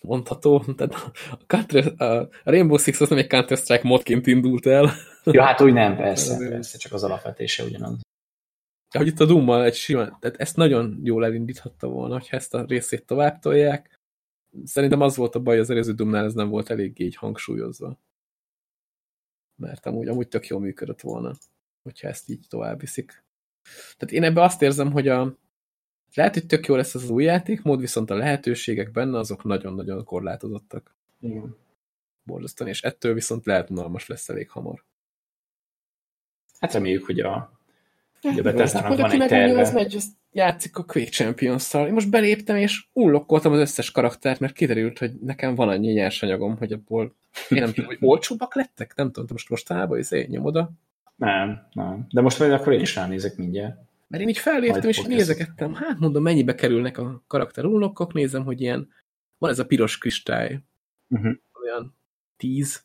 mondható. 0.00 0.64
Tehát 0.76 0.94
a, 0.94 1.38
Counter, 1.46 2.02
a 2.02 2.28
Rainbow 2.44 2.78
Six 2.78 3.00
az 3.00 3.08
nem 3.08 3.18
egy 3.18 3.26
Counter-Strike 3.26 3.88
modként 3.88 4.26
indult 4.26 4.66
el. 4.66 4.90
Ja, 5.24 5.42
hát 5.42 5.60
úgy 5.60 5.72
nem, 5.72 5.96
persze, 5.96 6.48
persze, 6.48 6.78
csak 6.78 6.92
az 6.92 7.04
alapvetése 7.04 7.64
ugyanaz. 7.64 8.00
Hogy 8.90 9.06
itt 9.06 9.20
a 9.20 9.24
Doom-mal 9.24 9.64
egy 9.64 9.74
sima, 9.74 10.18
tehát 10.18 10.36
ezt 10.36 10.56
nagyon 10.56 11.00
jól 11.02 11.24
elindíthatta 11.24 11.86
volna, 11.86 12.12
hogyha 12.12 12.36
ezt 12.36 12.54
a 12.54 12.64
részét 12.68 13.06
tovább 13.06 13.38
tolják, 13.38 13.98
szerintem 14.64 15.00
az 15.00 15.16
volt 15.16 15.34
a 15.34 15.40
baj, 15.40 15.58
az 15.58 15.70
előző 15.70 15.92
Dumnál 15.92 16.24
ez 16.24 16.34
nem 16.34 16.48
volt 16.48 16.70
eléggé 16.70 17.04
így 17.04 17.16
hangsúlyozva. 17.16 17.98
Mert 19.58 19.86
amúgy, 19.86 20.08
amúgy 20.08 20.28
tök 20.28 20.46
jól 20.46 20.60
működött 20.60 21.00
volna, 21.00 21.34
hogyha 21.82 22.08
ezt 22.08 22.28
így 22.28 22.46
tovább 22.48 22.80
viszik. 22.80 23.24
Tehát 23.96 24.14
én 24.14 24.22
ebbe 24.22 24.42
azt 24.42 24.62
érzem, 24.62 24.92
hogy 24.92 25.08
a, 25.08 25.36
lehet, 26.14 26.34
hogy 26.34 26.46
tök 26.46 26.66
jó 26.66 26.74
lesz 26.74 26.94
ez 26.94 27.02
az 27.02 27.10
új 27.10 27.24
játékmód, 27.24 27.80
viszont 27.80 28.10
a 28.10 28.14
lehetőségek 28.14 28.90
benne 28.90 29.18
azok 29.18 29.44
nagyon-nagyon 29.44 30.04
korlátozottak. 30.04 30.96
Igen. 31.20 31.56
Borzasztóan, 32.22 32.70
és 32.70 32.82
ettől 32.82 33.14
viszont 33.14 33.46
lehet 33.46 33.70
unalmas 33.70 34.06
lesz 34.06 34.28
elég 34.28 34.50
hamar. 34.50 34.84
Hát 36.58 36.72
reméljük, 36.72 37.04
hogy 37.04 37.20
a, 37.20 37.57
Hát, 38.22 38.42
Bethesda-nak 38.42 38.98
van 38.98 39.10
egy 39.10 39.18
meg 39.18 39.20
az 39.20 39.28
terve. 39.28 39.72
megy, 39.72 39.94
az 39.94 40.06
játszik 40.32 40.76
a 40.76 40.84
Quake 40.84 41.10
Champions-szal. 41.10 41.86
Én 41.86 41.92
most 41.92 42.10
beléptem, 42.10 42.56
és 42.56 42.86
unlokkoltam 42.92 43.52
az 43.52 43.58
összes 43.58 43.90
karaktert, 43.90 44.40
mert 44.40 44.52
kiderült, 44.52 44.98
hogy 44.98 45.12
nekem 45.20 45.54
van 45.54 45.68
annyi 45.68 45.92
nyersanyagom, 45.92 46.56
hogy 46.56 46.72
abból 46.72 47.14
én 47.48 47.60
nem 47.60 47.72
tudom, 47.72 47.86
hogy 47.86 47.98
olcsóbbak 48.00 48.54
lettek? 48.54 48.94
Nem 48.96 49.06
tudom, 49.06 49.26
most 49.30 49.48
mostanában 49.48 49.98
izé, 49.98 50.26
nyomod 50.30 50.56
a... 50.56 50.70
Nem, 51.16 51.66
nem. 51.72 52.06
De 52.10 52.20
most 52.20 52.38
majd 52.38 52.52
akkor 52.52 52.72
én 52.72 52.80
is 52.80 52.94
ránézek 52.94 53.36
mindjárt. 53.36 53.76
Mert 54.08 54.22
én 54.22 54.28
így 54.28 54.38
felléptem, 54.38 54.80
Majd 54.82 54.84
és 54.94 55.02
nézegettem. 55.02 55.74
Hát 55.74 55.98
mondom, 55.98 56.22
mennyibe 56.22 56.54
kerülnek 56.54 56.98
a 56.98 57.22
karakter 57.26 57.64
unlockok, 57.64 58.12
nézem, 58.12 58.44
hogy 58.44 58.60
ilyen, 58.60 58.88
van 59.38 59.50
ez 59.50 59.58
a 59.58 59.66
piros 59.66 59.98
kristály, 59.98 60.58
Uh-huh. 61.10 61.32
olyan 61.62 61.96
10, 62.36 62.82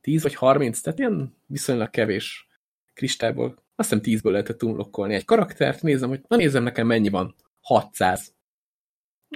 10 0.00 0.22
vagy 0.22 0.34
30, 0.34 0.80
tehát 0.80 0.98
ilyen 0.98 1.36
viszonylag 1.46 1.90
kevés 1.90 2.48
kristályból, 2.94 3.62
azt 3.76 3.92
hiszem 3.92 4.20
10-ből 4.20 4.30
lehetett 4.30 4.62
unlockolni 4.62 5.14
egy 5.14 5.24
karaktert, 5.24 5.82
nézem, 5.82 6.08
hogy 6.08 6.20
na 6.28 6.36
nézem 6.36 6.62
nekem 6.62 6.86
mennyi 6.86 7.08
van, 7.08 7.34
600. 7.60 8.34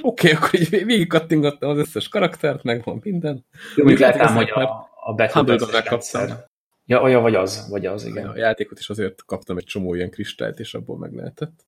Oké, 0.02 0.32
okay, 0.32 0.32
akkor 0.32 0.60
így 0.60 0.84
végigkattingattam 0.84 1.70
az 1.70 1.78
összes 1.78 2.08
karaktert, 2.08 2.62
megvan 2.62 3.00
minden. 3.02 3.44
Jó, 3.76 3.88
ám, 3.88 3.94
Ezek 3.94 4.30
hogy 4.30 4.50
a, 4.50 4.90
a 5.04 5.14
Battle 5.14 5.42
rendszer. 5.42 5.84
kaptam. 5.84 6.38
Ja, 6.84 7.02
olyan 7.02 7.22
vagy 7.22 7.34
az, 7.34 7.68
vagy 7.70 7.86
az, 7.86 8.04
igen. 8.04 8.26
A 8.26 8.36
játékot 8.36 8.78
is 8.78 8.90
azért 8.90 9.24
kaptam 9.24 9.56
egy 9.56 9.64
csomó 9.64 9.94
ilyen 9.94 10.10
kristályt, 10.10 10.58
és 10.58 10.74
abból 10.74 10.98
meg 10.98 11.14
lehetett. 11.14 11.66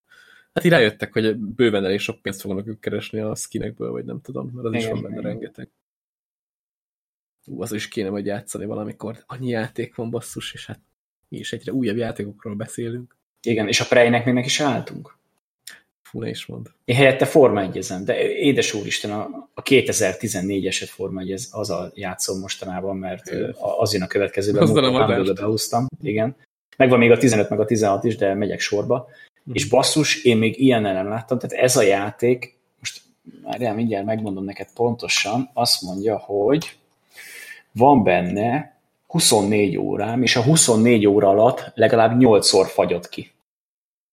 Hát 0.53 0.64
így 0.64 0.71
rájöttek, 0.71 1.12
hogy 1.12 1.37
bőven 1.37 1.85
elég 1.85 1.99
sok 1.99 2.23
pénzt 2.23 2.41
fognak 2.41 2.66
ők 2.66 2.81
keresni 2.81 3.21
a 3.21 3.35
skinekből, 3.35 3.91
vagy 3.91 4.05
nem 4.05 4.21
tudom, 4.21 4.51
mert 4.55 4.66
az 4.66 4.75
is 4.75 4.83
Igen, 4.83 4.93
van 4.93 5.03
benne 5.03 5.18
igen. 5.18 5.31
rengeteg. 5.31 5.71
Ú, 7.47 7.62
az 7.62 7.73
is 7.73 7.89
kéne 7.89 8.11
majd 8.11 8.27
játszani 8.27 8.64
valamikor. 8.64 9.25
Annyi 9.27 9.49
játék 9.49 9.95
van 9.95 10.11
basszus, 10.11 10.53
és 10.53 10.66
hát 10.66 10.81
is 11.39 11.53
egyre 11.53 11.72
újabb 11.72 11.97
játékokról 11.97 12.55
beszélünk. 12.55 13.16
Igen, 13.43 13.68
és 13.68 13.81
a 13.81 13.85
Prejnek 13.89 14.24
még 14.24 14.35
neki 14.35 14.49
se 14.49 14.64
álltunk. 14.64 15.18
Fú, 16.03 16.20
ne 16.20 16.28
is 16.28 16.47
mond. 16.47 16.66
Én 16.85 16.97
helyette 16.97 17.24
Forma 17.24 17.62
1 17.62 17.87
de 18.05 18.28
édes 18.28 18.74
úristen, 18.74 19.11
a, 19.11 19.49
a 19.55 19.62
2014-eset 19.62 20.89
Forma 20.89 21.20
1 21.20 21.47
az 21.51 21.70
a 21.70 21.93
játszom 21.95 22.39
mostanában, 22.39 22.97
mert 22.97 23.31
az 23.78 23.93
jön 23.93 24.03
a 24.03 24.07
következőben, 24.07 24.62
Azzal 24.62 24.76
a 24.76 24.81
múltkor 24.81 25.01
madást. 25.01 25.16
Humble-be 25.16 25.41
behúztam, 25.41 25.87
igen. 26.03 26.37
Megvan 26.76 26.99
még 26.99 27.11
a 27.11 27.18
15 27.18 27.49
meg 27.49 27.61
a 27.61 27.64
16 27.64 28.05
is, 28.05 28.16
de 28.16 28.35
megyek 28.35 28.61
sorba. 28.61 29.09
Mhm. 29.43 29.57
És 29.57 29.68
basszus, 29.68 30.24
én 30.24 30.37
még 30.37 30.61
ilyennel 30.61 30.93
nem 30.93 31.09
láttam, 31.09 31.39
tehát 31.39 31.64
ez 31.64 31.76
a 31.76 31.83
játék, 31.83 32.57
most 32.78 33.01
már 33.43 33.74
mindjárt 33.74 34.05
megmondom 34.05 34.45
neked 34.45 34.68
pontosan, 34.74 35.51
azt 35.55 35.83
mondja, 35.83 36.18
hogy 36.18 36.78
van 37.72 38.03
benne 38.03 38.80
24 39.11 39.77
órám, 39.77 40.23
és 40.23 40.37
a 40.37 40.43
24 40.43 41.07
óra 41.07 41.29
alatt 41.29 41.73
legalább 41.75 42.21
8-szor 42.21 42.67
fagyott 42.67 43.09
ki. 43.09 43.31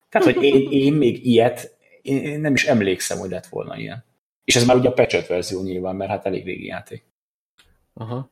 Tehát, 0.10 0.34
hogy 0.34 0.44
én, 0.44 0.72
én 0.72 0.94
még 0.94 1.26
ilyet, 1.26 1.78
én 2.02 2.40
nem 2.40 2.54
is 2.54 2.66
emlékszem, 2.66 3.18
hogy 3.18 3.30
lett 3.30 3.48
volna 3.48 3.78
ilyen. 3.78 4.06
És 4.44 4.56
ez 4.56 4.66
már 4.66 4.78
ugye 4.78 4.90
a 4.90 4.94
patchet 4.94 5.28
verzió 5.28 5.64
nyilván, 5.64 5.96
mert 5.96 6.10
hát 6.10 6.26
elég 6.26 6.46
régi 6.46 6.66
játék. 6.66 7.04
Aha. 7.94 8.30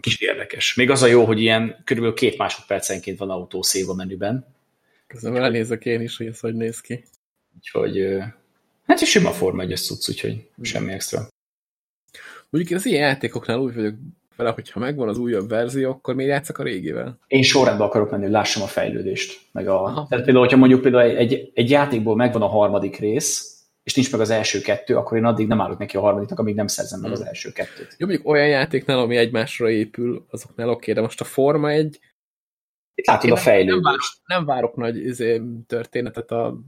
Kicsit 0.00 0.20
érdekes. 0.20 0.74
Még 0.74 0.90
az 0.90 1.02
a 1.02 1.06
jó, 1.06 1.24
hogy 1.24 1.40
ilyen 1.40 1.82
körülbelül 1.84 2.16
két 2.16 2.38
másodpercenként 2.38 3.18
van 3.18 3.30
autószév 3.30 3.90
a 3.90 3.94
menüben, 3.94 4.54
Közben 5.06 5.36
elnézek 5.36 5.84
én 5.84 6.00
is, 6.00 6.16
hogy 6.16 6.26
ez 6.26 6.40
hogy 6.40 6.54
néz 6.54 6.80
ki. 6.80 7.04
úgyhogy 7.54 8.18
hát 8.86 9.00
is 9.00 9.10
sima 9.10 9.30
Forma 9.30 9.62
1 9.62 9.76
cucc, 9.76 10.08
úgyhogy 10.08 10.48
semmi 10.62 10.92
extra. 10.92 11.28
Mondjuk 12.50 12.78
az 12.78 12.86
ilyen 12.86 13.08
játékoknál 13.08 13.58
úgy 13.58 13.74
vagyok 13.74 13.94
vele, 14.36 14.50
hogyha 14.50 14.80
megvan 14.80 15.08
az 15.08 15.18
újabb 15.18 15.48
verzió, 15.48 15.90
akkor 15.90 16.14
miért 16.14 16.30
játszak 16.30 16.58
a 16.58 16.62
régivel? 16.62 17.18
Én 17.26 17.42
sorrendben 17.42 17.86
akarok 17.86 18.10
menni, 18.10 18.22
hogy 18.22 18.32
lássam 18.32 18.62
a 18.62 18.66
fejlődést. 18.66 19.40
Meg 19.52 19.68
a, 19.68 19.82
Aha. 19.82 20.06
tehát 20.08 20.24
például, 20.24 20.44
hogyha 20.44 20.56
mondjuk 20.58 20.80
például 20.80 21.16
egy, 21.16 21.50
egy, 21.54 21.70
játékból 21.70 22.16
megvan 22.16 22.42
a 22.42 22.46
harmadik 22.46 22.96
rész, 22.96 23.52
és 23.82 23.94
nincs 23.94 24.12
meg 24.12 24.20
az 24.20 24.30
első 24.30 24.60
kettő, 24.60 24.96
akkor 24.96 25.16
én 25.16 25.24
addig 25.24 25.46
nem 25.46 25.60
állok 25.60 25.78
neki 25.78 25.96
a 25.96 26.00
harmadiknak, 26.00 26.38
amíg 26.38 26.54
nem 26.54 26.66
szerzem 26.66 27.00
meg 27.00 27.10
az 27.12 27.18
Hmm. 27.18 27.28
első 27.28 27.52
kettőt. 27.52 27.94
Jó, 27.98 28.06
mondjuk 28.06 28.28
olyan 28.28 28.48
játéknál, 28.48 28.98
ami 28.98 29.16
egymásra 29.16 29.70
épül, 29.70 30.26
azoknál 30.30 30.68
oké, 30.68 30.92
de 30.92 31.00
most 31.00 31.20
a 31.20 31.24
Forma 31.24 31.70
egy 31.70 31.98
látod 32.94 33.30
a 33.30 33.34
nem, 33.34 33.44
várok, 33.44 33.54
fejlődést. 33.54 34.16
nem 34.26 34.44
várok 34.44 34.76
nagy 34.76 34.96
izé, 34.96 35.42
történetet 35.66 36.30
a 36.30 36.58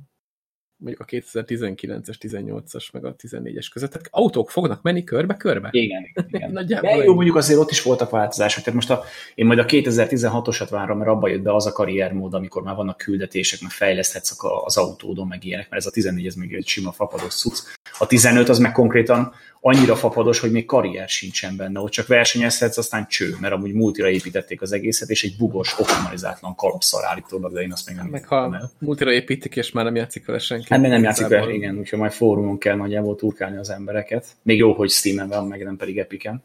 a 0.85 1.05
2019-es, 1.05 2.14
18-as, 2.20 2.93
meg 2.93 3.05
a 3.05 3.14
14-es 3.14 3.66
között. 3.72 3.91
Tehát 3.91 4.09
autók 4.11 4.51
fognak 4.51 4.83
menni 4.83 5.05
körbe-körbe? 5.05 5.68
Igen, 5.72 6.03
igen. 6.14 6.51
Nagyjából 6.61 6.91
De 6.91 7.05
jó, 7.05 7.14
mondjuk 7.14 7.37
azért 7.37 7.59
ott 7.59 7.70
is 7.70 7.83
voltak 7.83 8.11
változások. 8.11 8.64
Tehát 8.64 8.74
most 8.74 8.91
a, 8.91 9.05
én 9.35 9.47
majd 9.47 9.59
a 9.59 9.64
2016-osat 9.64 10.66
várom, 10.70 10.99
mert 10.99 11.11
abba 11.11 11.29
jött 11.29 11.43
be 11.43 11.55
az 11.55 11.66
a 11.66 11.72
karriermód, 11.72 12.35
amikor 12.35 12.62
már 12.62 12.77
vannak 12.77 12.97
küldetések, 12.97 13.61
meg 13.61 13.70
fejleszthetsz 13.70 14.45
a- 14.45 14.64
az 14.64 14.77
autódon, 14.77 15.27
meg 15.27 15.45
ilyenek, 15.45 15.70
mert 15.70 15.83
ez 15.83 15.89
a 15.89 15.93
14 15.93 16.27
ez 16.27 16.35
még 16.35 16.55
egy 16.55 16.66
sima 16.66 16.93
fapados 16.93 17.35
cucc. 17.35 17.59
A 17.99 18.07
15 18.07 18.49
az 18.49 18.59
meg 18.59 18.72
konkrétan 18.72 19.33
annyira 19.66 19.96
fapados, 19.96 20.38
hogy 20.38 20.50
még 20.50 20.64
karrier 20.64 21.08
sincsen 21.08 21.56
benne, 21.56 21.80
ott 21.80 21.90
csak 21.90 22.06
versenyezhetsz, 22.06 22.76
aztán 22.76 23.06
cső, 23.06 23.36
mert 23.40 23.54
amúgy 23.54 23.72
multira 23.72 24.08
építették 24.08 24.62
az 24.62 24.72
egészet, 24.72 25.08
és 25.08 25.24
egy 25.24 25.36
bugos, 25.38 25.78
optimalizátlan 25.78 26.54
kalapszal 26.54 27.04
állítólag, 27.04 27.52
de 27.52 27.60
én 27.60 27.72
azt 27.72 27.88
még 27.88 27.96
nem 27.96 28.06
Meg 28.06 28.26
ha 28.26 28.54
el. 28.54 28.70
multira 28.78 29.12
építik, 29.12 29.56
és 29.56 29.72
már 29.72 29.84
nem 29.84 29.94
játszik 29.94 30.26
vele 30.26 30.38
senki. 30.38 30.66
Hát 30.68 30.80
még 30.80 30.90
nem 30.90 31.02
játszik 31.02 31.26
vele, 31.26 31.52
igen, 31.52 31.78
úgyhogy 31.78 31.98
majd 31.98 32.12
fórumon 32.12 32.58
kell 32.58 32.76
nagyjából 32.76 33.16
turkálni 33.16 33.56
az 33.56 33.70
embereket. 33.70 34.36
Még 34.42 34.58
jó, 34.58 34.72
hogy 34.72 34.90
Steam-en 34.90 35.28
van, 35.28 35.46
meg 35.46 35.62
nem 35.62 35.76
pedig 35.76 35.98
Epic-en. 35.98 36.42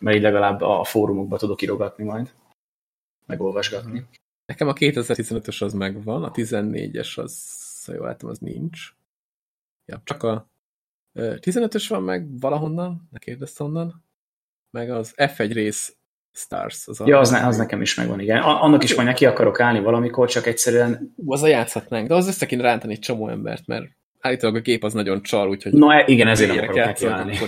Mert 0.00 0.16
így 0.16 0.22
legalább 0.22 0.60
a 0.60 0.84
fórumokba 0.84 1.38
tudok 1.38 1.62
írogatni 1.62 2.04
majd. 2.04 2.32
Megolvasgatni. 3.26 4.04
Nekem 4.46 4.68
a 4.68 4.72
2015-ös 4.72 5.62
az 5.62 5.72
megvan, 5.72 6.24
a 6.24 6.30
14-es 6.30 7.18
az, 7.18 7.84
ha 7.86 7.92
jól 7.92 8.06
látom, 8.06 8.30
az 8.30 8.38
nincs. 8.38 8.94
Ja, 9.86 10.00
csak 10.04 10.22
a 10.22 10.48
15-ös 11.14 11.84
van 11.88 12.02
meg 12.02 12.40
valahonnan, 12.40 13.08
ne 13.10 13.18
kérdezz 13.18 13.60
onnan, 13.60 14.04
meg 14.70 14.90
az 14.90 15.14
F1 15.16 15.50
rész 15.52 15.94
Stars. 16.32 16.86
Az 16.86 17.02
Ja, 17.04 17.18
az, 17.18 17.30
ne, 17.30 17.46
az 17.46 17.56
nekem 17.56 17.80
is 17.80 17.94
megvan, 17.94 18.20
igen. 18.20 18.42
Annak 18.42 18.82
is 18.82 18.94
majd 18.94 19.08
neki 19.08 19.26
akarok 19.26 19.60
állni 19.60 19.80
valamikor, 19.80 20.28
csak 20.28 20.46
egyszerűen, 20.46 21.14
Ú, 21.16 21.32
az 21.32 21.42
a 21.42 21.46
játszhatnánk, 21.46 22.08
de 22.08 22.14
az 22.14 22.26
össze 22.26 22.46
kéne 22.46 22.62
rántani 22.62 22.92
egy 22.92 22.98
csomó 22.98 23.28
embert, 23.28 23.66
mert 23.66 23.84
állítólag 24.20 24.56
a 24.56 24.60
gép 24.60 24.84
az 24.84 24.92
nagyon 24.92 25.22
csal, 25.22 25.48
úgyhogy 25.48 25.72
na 25.72 25.94
e- 25.94 26.04
igen, 26.06 26.28
ezért 26.28 26.54
nem 26.54 26.58
akarok 26.58 26.84
neki 26.84 27.06
állni. 27.06 27.38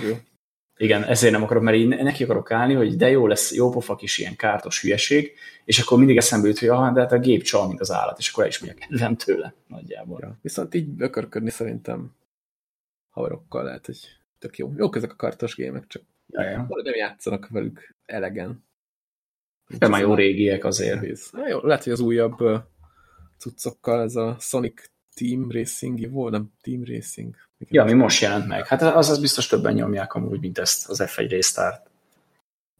Igen, 0.77 1.03
ezért 1.03 1.33
nem 1.33 1.43
akarok, 1.43 1.63
mert 1.63 1.77
így 1.77 1.87
neki 1.87 2.23
akarok 2.23 2.51
állni, 2.51 2.73
hogy 2.73 2.95
de 2.95 3.09
jó 3.09 3.27
lesz, 3.27 3.53
jó 3.53 3.69
pofa 3.69 3.95
kis 3.95 4.17
ilyen 4.17 4.35
kártos 4.35 4.81
hülyeség, 4.81 5.31
és 5.65 5.79
akkor 5.79 5.97
mindig 5.97 6.17
eszembe 6.17 6.47
jut, 6.47 6.59
hogy 6.59 6.67
ah, 6.67 6.93
de 6.93 6.99
hát 6.99 7.11
a 7.11 7.19
gép 7.19 7.43
csal, 7.43 7.67
mint 7.67 7.79
az 7.79 7.91
állat, 7.91 8.17
és 8.17 8.29
akkor 8.29 8.43
el 8.43 8.49
is 8.49 8.59
megyek 8.59 8.77
kedvem 8.89 9.15
tőle, 9.15 9.53
nagyjából. 9.67 10.19
Ja. 10.21 10.37
Viszont 10.41 10.73
így 10.73 10.87
ökörködni 10.97 11.49
szerintem 11.49 12.11
haverokkal 13.13 13.63
lehet, 13.63 13.85
hogy 13.85 13.99
tök 14.39 14.57
jó. 14.57 14.73
Jók 14.77 14.95
ezek 14.95 15.11
a 15.11 15.15
kartos 15.15 15.55
gémek, 15.55 15.87
csak 15.87 16.03
Ja, 16.27 16.41
ja. 16.41 16.57
valahogy 16.57 16.83
nem 16.83 16.95
játszanak 16.95 17.47
velük 17.47 17.95
elegen. 18.05 18.65
De 19.77 19.87
már 19.87 20.01
jó 20.01 20.13
régiek 20.15 20.63
azért. 20.65 20.95
Nehéz. 20.95 21.29
Na 21.31 21.47
jó, 21.47 21.59
lehet, 21.59 21.83
hogy 21.83 21.93
az 21.93 21.99
újabb 21.99 22.37
cuccokkal 23.37 24.01
ez 24.01 24.15
a 24.15 24.37
Sonic 24.39 24.91
Team 25.13 25.51
Racing 25.51 26.11
volt, 26.11 26.31
nem 26.31 26.51
Team 26.61 26.83
Racing. 26.85 27.35
Igen. 27.57 27.73
Ja, 27.73 27.81
ami 27.81 27.93
most 27.93 28.21
jelent 28.21 28.47
meg. 28.47 28.67
Hát 28.67 28.81
az, 28.81 29.09
az 29.09 29.19
biztos 29.19 29.47
többen 29.47 29.73
nyomják 29.73 30.13
amúgy, 30.13 30.39
mint 30.39 30.57
ezt 30.57 30.89
az 30.89 31.03
F1 31.03 31.25
résztárt. 31.29 31.89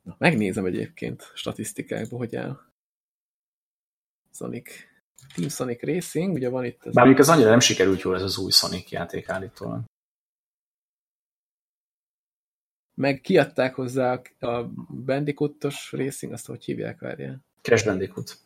Na, 0.01 0.15
megnézem 0.17 0.65
egyébként 0.65 1.31
statisztikákba, 1.33 2.17
hogy 2.17 2.35
áll. 2.35 2.59
Sonic. 4.31 4.73
Team 5.35 5.49
Sonic 5.49 5.81
Racing, 5.81 6.33
ugye 6.33 6.49
van 6.49 6.65
itt 6.65 6.85
ez 6.85 6.93
Bár 6.93 7.07
az 7.07 7.29
annyira 7.29 7.49
nem 7.49 7.59
sikerült 7.59 8.01
jól 8.01 8.15
ez 8.15 8.21
az 8.21 8.37
új 8.37 8.51
Sonic 8.51 8.91
játék 8.91 9.29
állítólag. 9.29 9.83
Meg 12.93 13.21
kiadták 13.21 13.75
hozzá 13.75 14.21
a 14.39 14.63
Bandicootos 15.05 15.91
Racing, 15.91 16.31
azt 16.31 16.45
hogy 16.45 16.63
hívják, 16.65 16.99
várjál. 16.99 17.45
Crash 17.61 17.85
Bandicoot. 17.85 18.37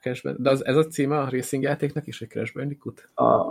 Crash 0.00 0.22
Band- 0.22 0.40
De 0.40 0.50
az, 0.50 0.64
ez 0.64 0.76
a 0.76 0.86
címe 0.86 1.18
a 1.18 1.28
Racing 1.28 1.62
játéknak 1.62 2.06
is, 2.06 2.18
hogy 2.18 2.28
Crash 2.28 2.54
Bandicoot? 2.54 3.08
A 3.14 3.44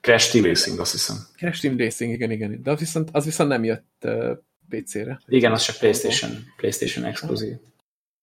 Crash 0.00 0.32
Team 0.32 0.44
Racing, 0.44 0.78
azt 0.78 0.92
hiszem. 0.92 1.16
Crash 1.36 1.60
Team 1.60 1.78
Racing, 1.78 2.12
igen, 2.12 2.30
igen. 2.30 2.62
De 2.62 2.70
az 2.70 2.78
viszont, 2.78 3.10
az 3.12 3.24
viszont 3.24 3.48
nem 3.48 3.64
jött 3.64 3.92
uh, 4.04 4.38
PC-re. 4.68 5.20
Igen, 5.26 5.52
az 5.52 5.62
csak 5.62 5.76
PlayStation, 5.76 6.30
PlayStation 6.56 7.04
exkluzív. 7.04 7.56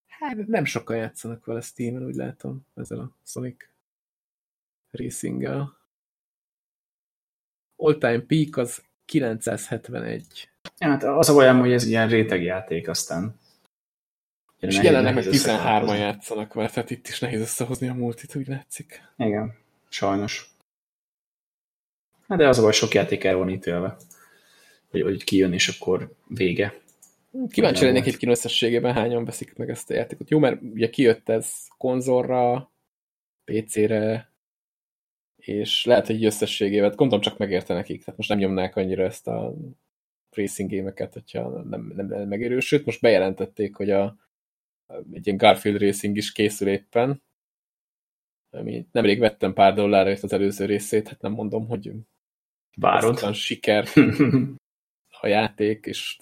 Hát 0.07 0.47
nem 0.47 0.65
sokan 0.65 0.97
játszanak 0.97 1.45
vele 1.45 1.61
Steam-en, 1.61 2.05
úgy 2.05 2.15
látom, 2.15 2.65
ezzel 2.75 2.99
a 2.99 3.15
Sonic 3.25 3.55
Racing-gel. 4.91 5.77
All 7.75 7.97
Time 7.97 8.19
Peak 8.21 8.57
az 8.57 8.83
971. 9.05 10.49
Ja, 10.77 10.87
hát 10.87 11.03
az 11.03 11.29
a 11.29 11.33
bajom, 11.33 11.59
hogy 11.59 11.71
ez 11.71 11.85
ilyen 11.85 12.07
rétegjáték 12.07 12.87
aztán. 12.87 13.41
És 14.59 14.81
jelenleg 14.81 15.13
meg 15.13 15.23
13-an 15.27 15.97
játszanak, 15.97 16.53
mert 16.53 16.73
hát 16.73 16.89
itt 16.89 17.07
is 17.07 17.19
nehéz 17.19 17.39
összehozni 17.39 17.87
a 17.87 17.93
multit, 17.93 18.35
úgy 18.35 18.47
látszik. 18.47 19.01
Igen, 19.17 19.55
sajnos. 19.89 20.55
Hát 22.27 22.37
de 22.37 22.47
az 22.47 22.59
a 22.59 22.61
baj, 22.61 22.71
sok 22.71 22.93
játék 22.93 23.23
el 23.23 23.35
van 23.35 23.49
ítélve. 23.49 23.97
Hogy, 24.89 25.01
hogy 25.01 25.23
kijön, 25.23 25.53
és 25.53 25.67
akkor 25.67 26.13
vége. 26.27 26.81
Kíváncsi 27.49 27.85
lennék 27.85 28.05
egyébként 28.05 28.31
összességében 28.31 28.93
hányan 28.93 29.25
veszik 29.25 29.55
meg 29.55 29.69
ezt 29.69 29.89
a 29.89 29.93
játékot. 29.93 30.29
Jó, 30.29 30.39
mert 30.39 30.61
ugye 30.61 30.89
kijött 30.89 31.29
ez 31.29 31.53
konzolra, 31.77 32.71
PC-re, 33.45 34.32
és 35.45 35.85
lehet, 35.85 36.07
hogy 36.07 36.25
összességével, 36.25 36.89
gondolom 36.89 37.23
csak 37.23 37.37
megérte 37.37 37.73
nekik, 37.73 38.03
tehát 38.03 38.17
most 38.17 38.29
nem 38.29 38.37
nyomnák 38.37 38.75
annyira 38.75 39.03
ezt 39.03 39.27
a 39.27 39.53
racing 40.29 40.69
gémeket, 40.69 41.13
hogyha 41.13 41.63
nem, 41.63 41.93
nem, 41.95 42.27
nem. 42.27 42.81
Most 42.85 43.01
bejelentették, 43.01 43.75
hogy 43.75 43.89
a, 43.89 44.17
egy 45.11 45.25
ilyen 45.25 45.37
Garfield 45.37 45.81
Racing 45.81 46.17
is 46.17 46.31
készül 46.31 46.67
éppen, 46.67 47.21
ami 48.49 48.87
nemrég 48.91 49.19
vettem 49.19 49.53
pár 49.53 49.73
dollárért 49.73 50.23
az 50.23 50.33
előző 50.33 50.65
részét, 50.65 51.07
hát 51.07 51.21
nem 51.21 51.31
mondom, 51.31 51.67
hogy 51.67 51.91
Várod. 52.75 53.33
siker 53.33 53.87
a 55.21 55.27
játék, 55.27 55.85
és 55.85 56.17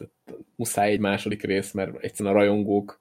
muszáj 0.55 0.91
egy 0.91 0.99
második 0.99 1.43
rész, 1.43 1.71
mert 1.71 2.03
egyszerűen 2.03 2.35
a 2.35 2.37
rajongók 2.37 2.99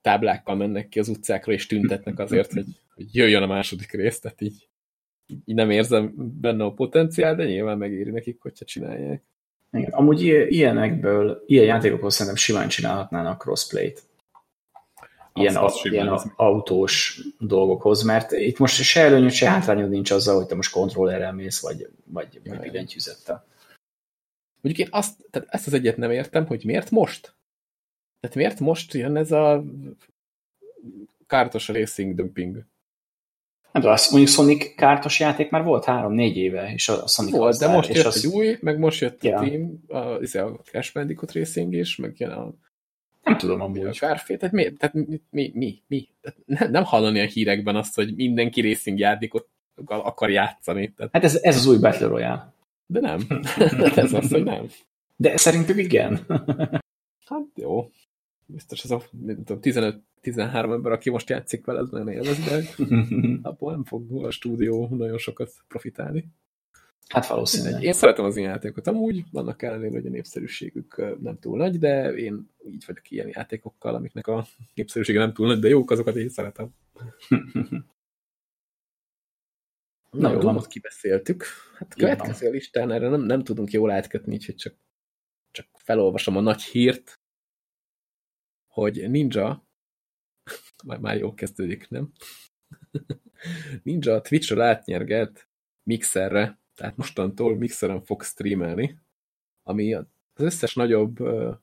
táblákkal 0.00 0.54
mennek 0.54 0.88
ki 0.88 0.98
az 0.98 1.08
utcákra, 1.08 1.52
és 1.52 1.66
tüntetnek 1.66 2.18
azért, 2.18 2.52
hogy, 2.52 2.66
hogy 2.94 3.14
jöjjön 3.14 3.42
a 3.42 3.46
második 3.46 3.92
rész, 3.92 4.20
tehát 4.20 4.40
így 4.40 4.70
nem 5.44 5.70
érzem 5.70 6.12
benne 6.40 6.64
a 6.64 6.72
potenciál, 6.72 7.34
de 7.34 7.44
nyilván 7.44 7.78
megéri 7.78 8.10
nekik, 8.10 8.40
hogyha 8.40 8.64
csinálják. 8.64 9.22
Igen. 9.72 9.90
Amúgy 9.90 10.22
ilyenekből, 10.48 11.42
ilyen 11.46 11.64
játékokhoz 11.64 12.12
szerintem 12.12 12.36
simán 12.36 12.68
csinálhatnának 12.68 13.42
crossplay-t. 13.42 14.02
Ilyen, 15.34 15.56
a, 15.56 15.70
ilyen 15.82 16.08
a, 16.08 16.22
autós 16.36 17.20
dolgokhoz, 17.38 18.02
mert 18.02 18.32
itt 18.32 18.58
most 18.58 18.82
se 18.82 19.00
előnyöd, 19.00 19.30
se 19.30 19.48
hátrányod 19.48 19.90
nincs 19.90 20.10
azzal, 20.10 20.36
hogy 20.36 20.46
te 20.46 20.54
most 20.54 20.72
kontrollerrel 20.72 21.32
mész, 21.32 21.60
vagy, 21.60 21.88
vagy, 22.04 22.40
vagy 22.44 22.60
billentyűzettel. 22.60 23.44
Mondjuk 24.60 24.86
én 24.86 24.92
azt, 24.94 25.26
tehát 25.30 25.48
ezt 25.50 25.66
az 25.66 25.72
egyet 25.72 25.96
nem 25.96 26.10
értem, 26.10 26.46
hogy 26.46 26.64
miért 26.64 26.90
most? 26.90 27.34
Tehát 28.20 28.36
miért 28.36 28.60
most 28.60 28.94
jön 28.94 29.16
ez 29.16 29.32
a 29.32 29.64
kártos 31.26 31.68
racing 31.68 32.14
dumping? 32.14 32.64
Nem 33.72 33.82
tudom, 33.82 33.96
mondjuk 34.10 34.32
Sonic 34.32 34.74
kártos 34.74 35.20
játék 35.20 35.50
már 35.50 35.64
volt 35.64 35.84
három-négy 35.84 36.36
éve, 36.36 36.72
és 36.72 36.88
a 36.88 37.06
Sonic 37.06 37.36
Volt, 37.36 37.58
de 37.58 37.68
most 37.68 37.94
jött 37.94 38.04
az... 38.04 38.24
egy 38.24 38.32
új, 38.32 38.58
meg 38.60 38.78
most 38.78 39.00
jött 39.00 39.22
ja. 39.22 39.38
a 39.38 39.44
Team, 39.44 39.84
a, 39.88 39.96
a 40.38 40.60
Crash 40.64 40.94
Bandicoot 40.94 41.32
Racing 41.32 41.74
is, 41.74 41.96
meg 41.96 42.14
jön 42.18 42.30
a 42.30 42.54
nem 43.22 43.36
tudom 43.36 43.60
amúgy. 43.60 43.84
A 43.86 43.90
Kárfé, 43.90 44.36
tehát 44.36 44.54
mi, 44.54 44.72
tehát 44.72 44.94
mi, 44.94 45.20
mi, 45.30 45.50
mi, 45.54 45.82
mi? 45.86 46.08
Tehát 46.20 46.38
nem, 46.44 46.70
nem 46.70 46.84
hallani 46.84 47.20
a 47.20 47.24
hírekben 47.24 47.76
azt, 47.76 47.94
hogy 47.94 48.14
mindenki 48.14 48.60
racing 48.60 48.98
játékot 48.98 49.48
akar 49.86 50.30
játszani. 50.30 50.92
Tehát... 50.92 51.12
Hát 51.12 51.24
ez, 51.24 51.36
ez 51.42 51.56
az 51.56 51.66
új 51.66 51.78
Battle 51.78 52.06
Royale. 52.06 52.54
De 52.86 53.00
nem. 53.00 53.26
ez 53.96 54.12
az, 54.12 54.30
hogy 54.30 54.44
nem. 54.44 54.66
De 55.16 55.36
szerintük 55.36 55.76
igen. 55.76 56.20
hát 57.26 57.46
jó. 57.54 57.90
Biztos 58.46 58.84
ez 58.84 58.90
a 58.90 59.02
15-13 60.22 60.72
ember, 60.72 60.92
aki 60.92 61.10
most 61.10 61.28
játszik 61.28 61.64
vele, 61.64 61.80
ez 61.80 61.88
nagyon 61.88 62.08
élvez, 62.08 62.38
de 62.38 62.84
abból 63.48 63.72
nem 63.72 63.84
fog 63.84 64.24
a 64.24 64.30
stúdió 64.30 64.88
nagyon 64.88 65.18
sokat 65.18 65.52
profitálni. 65.68 66.24
Hát 67.08 67.26
valószínűleg. 67.26 67.82
Én 67.82 67.92
szeretem 67.92 68.24
az 68.24 68.36
ilyen 68.36 68.50
játékot 68.50 68.86
amúgy, 68.86 69.24
vannak 69.30 69.62
ellenére, 69.62 69.90
hogy 69.90 70.06
a 70.06 70.10
népszerűségük 70.10 71.18
nem 71.20 71.38
túl 71.38 71.56
nagy, 71.56 71.78
de 71.78 72.14
én 72.14 72.50
így 72.66 72.84
vagyok 72.86 73.10
ilyen 73.10 73.28
játékokkal, 73.28 73.94
amiknek 73.94 74.26
a 74.26 74.46
népszerűsége 74.74 75.18
nem 75.18 75.32
túl 75.32 75.46
nagy, 75.46 75.58
de 75.58 75.68
jók, 75.68 75.90
azokat 75.90 76.16
én 76.16 76.28
szeretem. 76.28 76.74
Na, 80.10 80.32
jó, 80.32 80.38
Dumot 80.38 80.66
kibeszéltük. 80.66 81.44
Hát 81.74 81.94
következő 81.94 82.48
a 82.48 82.50
listán 82.50 82.90
erre 82.90 83.08
nem, 83.08 83.20
nem 83.20 83.44
tudunk 83.44 83.70
jól 83.70 83.90
átkötni, 83.90 84.32
úgyhogy 84.34 84.54
csak, 84.54 84.74
csak 85.50 85.66
felolvasom 85.74 86.36
a 86.36 86.40
nagy 86.40 86.62
hírt, 86.62 87.20
hogy 88.66 89.10
Ninja, 89.10 89.66
már, 90.82 90.98
már 90.98 91.16
jól 91.16 91.34
kezdődik, 91.34 91.88
nem? 91.88 92.12
Ninja 93.82 94.14
a 94.14 94.20
Twitch-ről 94.20 94.60
átnyergelt 94.60 95.48
Mixerre, 95.82 96.58
tehát 96.74 96.96
mostantól 96.96 97.56
Mixeren 97.56 98.02
fog 98.02 98.22
streamelni, 98.22 98.98
ami 99.62 99.94
az 99.94 100.04
összes 100.34 100.74
nagyobb 100.74 101.20
uh, 101.20 101.54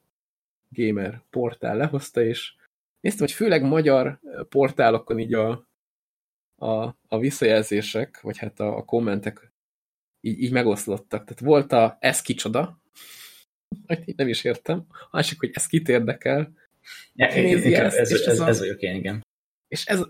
gamer 0.70 1.24
portál 1.30 1.78
lehozta, 1.78 2.24
és 2.24 2.56
néztem, 3.00 3.26
hogy 3.26 3.36
főleg 3.36 3.64
magyar 3.64 4.20
portálokon 4.50 5.20
így 5.20 5.34
a, 5.34 5.68
a, 6.56 6.98
a 7.08 7.20
visszajelzések, 7.20 8.22
vagy 8.22 8.38
hát 8.38 8.60
a, 8.60 8.78
a 8.78 8.86
kommentek 8.86 9.52
így, 10.22 10.42
így 10.42 10.52
megoszlottak. 10.52 11.24
Tehát 11.24 11.40
volt 11.40 11.72
a 11.72 11.98
ez 12.00 12.22
kicsoda, 12.22 12.82
nem 14.16 14.28
is 14.28 14.44
értem, 14.44 14.86
másik, 15.12 15.40
hogy 15.40 15.50
ez 15.54 15.66
kit 15.66 15.90
érdekel, 15.90 16.54
ja, 17.14 17.28
nézi 17.34 17.74
ezt, 17.74 17.98
ez, 17.98 18.12
ez, 18.12 18.22
ez, 18.22 18.40
ez 18.40 18.60
vagyok 18.60 18.82
én, 18.82 18.96
igen. 18.96 19.26
És 19.68 19.86
ez, 19.86 20.02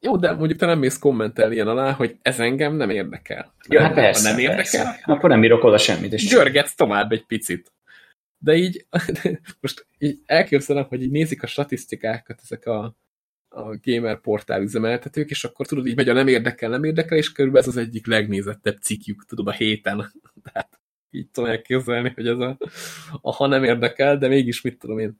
jó, 0.00 0.16
de 0.16 0.32
mondjuk 0.32 0.58
te 0.58 0.66
nem 0.66 0.78
mész 0.78 0.98
kommentelni 0.98 1.54
ilyen 1.54 1.68
alá, 1.68 1.92
hogy 1.92 2.16
ez 2.22 2.40
engem 2.40 2.74
nem 2.74 2.90
érdekel. 2.90 3.54
Ja, 3.68 3.82
hát 3.82 3.94
persze, 3.94 4.28
ha 4.28 4.28
nem 4.28 4.38
érdekel, 4.38 4.84
persze. 4.84 5.02
akkor 5.04 5.30
nem 5.30 5.44
írok 5.44 5.64
oda 5.64 5.78
semmit. 5.78 6.12
És 6.12 6.28
Györgetsz 6.28 6.74
tovább 6.74 7.12
egy 7.12 7.26
picit. 7.26 7.72
De 8.38 8.54
így, 8.54 8.86
most 9.60 9.86
így 9.98 10.18
elképzelem, 10.26 10.84
hogy 10.84 11.02
így 11.02 11.10
nézik 11.10 11.42
a 11.42 11.46
statisztikákat 11.46 12.40
ezek 12.42 12.66
a, 12.66 12.96
a 13.48 13.78
gamer 13.82 14.20
portál 14.20 14.62
üzemeltetők, 14.62 15.30
és 15.30 15.44
akkor 15.44 15.66
tudod, 15.66 15.86
így 15.86 15.96
megy 15.96 16.08
a 16.08 16.12
nem 16.12 16.28
érdekel, 16.28 16.70
nem 16.70 16.84
érdekel, 16.84 17.18
és 17.18 17.32
körülbelül 17.32 17.68
ez 17.68 17.76
az 17.76 17.82
egyik 17.82 18.06
legnézettebb 18.06 18.78
cikkjük, 18.80 19.24
tudod, 19.24 19.46
a 19.46 19.52
héten. 19.52 20.12
Tehát 20.44 20.80
így 21.10 21.30
tudom 21.30 21.50
elképzelni, 21.50 22.12
hogy 22.14 22.26
ez 22.26 22.38
a, 22.38 22.58
a 23.20 23.32
ha 23.32 23.46
nem 23.46 23.64
érdekel, 23.64 24.18
de 24.18 24.28
mégis 24.28 24.60
mit 24.60 24.78
tudom 24.78 24.98
én, 24.98 25.18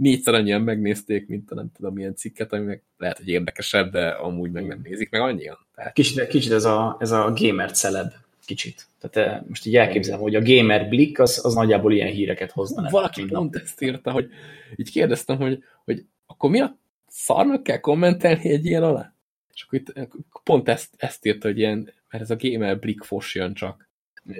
négyszer 0.00 0.34
annyian 0.34 0.62
megnézték, 0.62 1.26
mint 1.26 1.50
a 1.50 1.54
nem 1.54 1.70
tudom 1.76 1.94
milyen 1.94 2.14
cikket, 2.14 2.52
ami 2.52 2.64
meg 2.64 2.82
lehet, 2.96 3.16
hogy 3.16 3.28
érdekesebb, 3.28 3.90
de 3.90 4.08
amúgy 4.08 4.50
meg 4.50 4.66
nem 4.66 4.80
nézik 4.82 5.10
meg 5.10 5.20
annyian. 5.20 5.58
Tehát... 5.74 5.92
Kicsit, 5.92 6.26
kicsit 6.26 6.52
ez, 6.52 6.64
a, 6.64 6.96
ez 7.00 7.10
a 7.10 7.32
gamer 7.36 7.70
celeb, 7.70 8.12
kicsit. 8.44 8.86
Tehát 9.00 9.32
eh, 9.32 9.40
most 9.48 9.66
így 9.66 9.76
elképzelem, 9.76 10.20
hogy 10.20 10.34
a 10.34 10.42
gamer 10.42 10.88
blik 10.88 11.20
az, 11.20 11.44
az 11.44 11.54
nagyjából 11.54 11.92
ilyen 11.92 12.08
híreket 12.08 12.50
hozna. 12.50 12.90
Valaki 12.90 13.24
pont 13.24 13.52
nap. 13.52 13.62
ezt 13.62 13.82
írta, 13.82 14.10
hogy 14.10 14.30
így 14.76 14.90
kérdeztem, 14.90 15.36
hogy, 15.36 15.64
hogy 15.84 16.04
akkor 16.26 16.50
mi 16.50 16.60
a 16.60 16.78
szarnak 17.06 17.62
kell 17.62 17.80
kommentelni 17.80 18.50
egy 18.50 18.64
ilyen 18.64 18.82
alá? 18.82 19.14
És 19.52 19.62
akkor 19.62 19.78
itt 19.78 20.16
pont 20.44 20.68
ezt, 20.68 20.94
ezt 20.96 21.26
írta, 21.26 21.46
hogy 21.48 21.58
ilyen, 21.58 21.92
mert 22.10 22.24
ez 22.24 22.30
a 22.30 22.36
gamer 22.38 22.78
blik 22.78 23.00
jön 23.32 23.54
csak. 23.54 23.88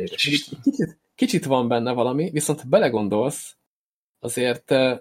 Kicsit, 0.05 0.49
kicsit 1.15 1.45
van 1.45 1.69
benne 1.69 1.93
valami, 1.93 2.31
viszont 2.31 2.61
ha 2.61 2.69
belegondolsz, 2.69 3.57
azért 4.19 4.71
eh, 4.71 4.99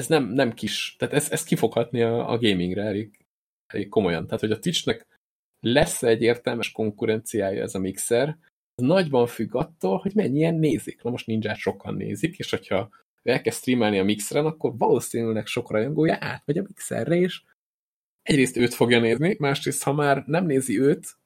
ez 0.00 0.06
nem, 0.06 0.24
nem 0.24 0.52
kis, 0.52 0.96
tehát 0.98 1.14
ez, 1.14 1.30
ez 1.30 1.44
kifoghatni 1.44 2.02
a, 2.02 2.30
a 2.30 2.38
gamingre 2.38 2.82
elég, 2.82 3.26
elég 3.66 3.88
komolyan. 3.88 4.24
Tehát, 4.24 4.40
hogy 4.40 4.50
a 4.50 4.58
Twitchnek 4.58 5.06
lesz 5.60 6.02
egy 6.02 6.22
értelmes 6.22 6.72
konkurenciája 6.72 7.62
ez 7.62 7.74
a 7.74 7.78
mixer, 7.78 8.38
az 8.74 8.84
nagyban 8.84 9.26
függ 9.26 9.54
attól, 9.54 9.98
hogy 9.98 10.14
mennyien 10.14 10.54
nézik. 10.54 11.02
Na 11.02 11.10
most 11.10 11.26
ninja 11.26 11.54
sokan 11.54 11.94
nézik, 11.94 12.38
és 12.38 12.50
hogyha 12.50 12.88
elkezd 13.22 13.58
streamelni 13.58 13.98
a 13.98 14.04
mixeren, 14.04 14.46
akkor 14.46 14.76
valószínűleg 14.76 15.46
sok 15.46 15.70
rajongója 15.70 16.16
átmegy 16.20 16.58
a 16.58 16.62
mixerre, 16.62 17.16
és 17.16 17.42
egyrészt 18.22 18.56
őt 18.56 18.74
fogja 18.74 19.00
nézni, 19.00 19.36
másrészt, 19.38 19.82
ha 19.82 19.92
már 19.92 20.24
nem 20.26 20.46
nézi 20.46 20.80
őt, 20.80 21.16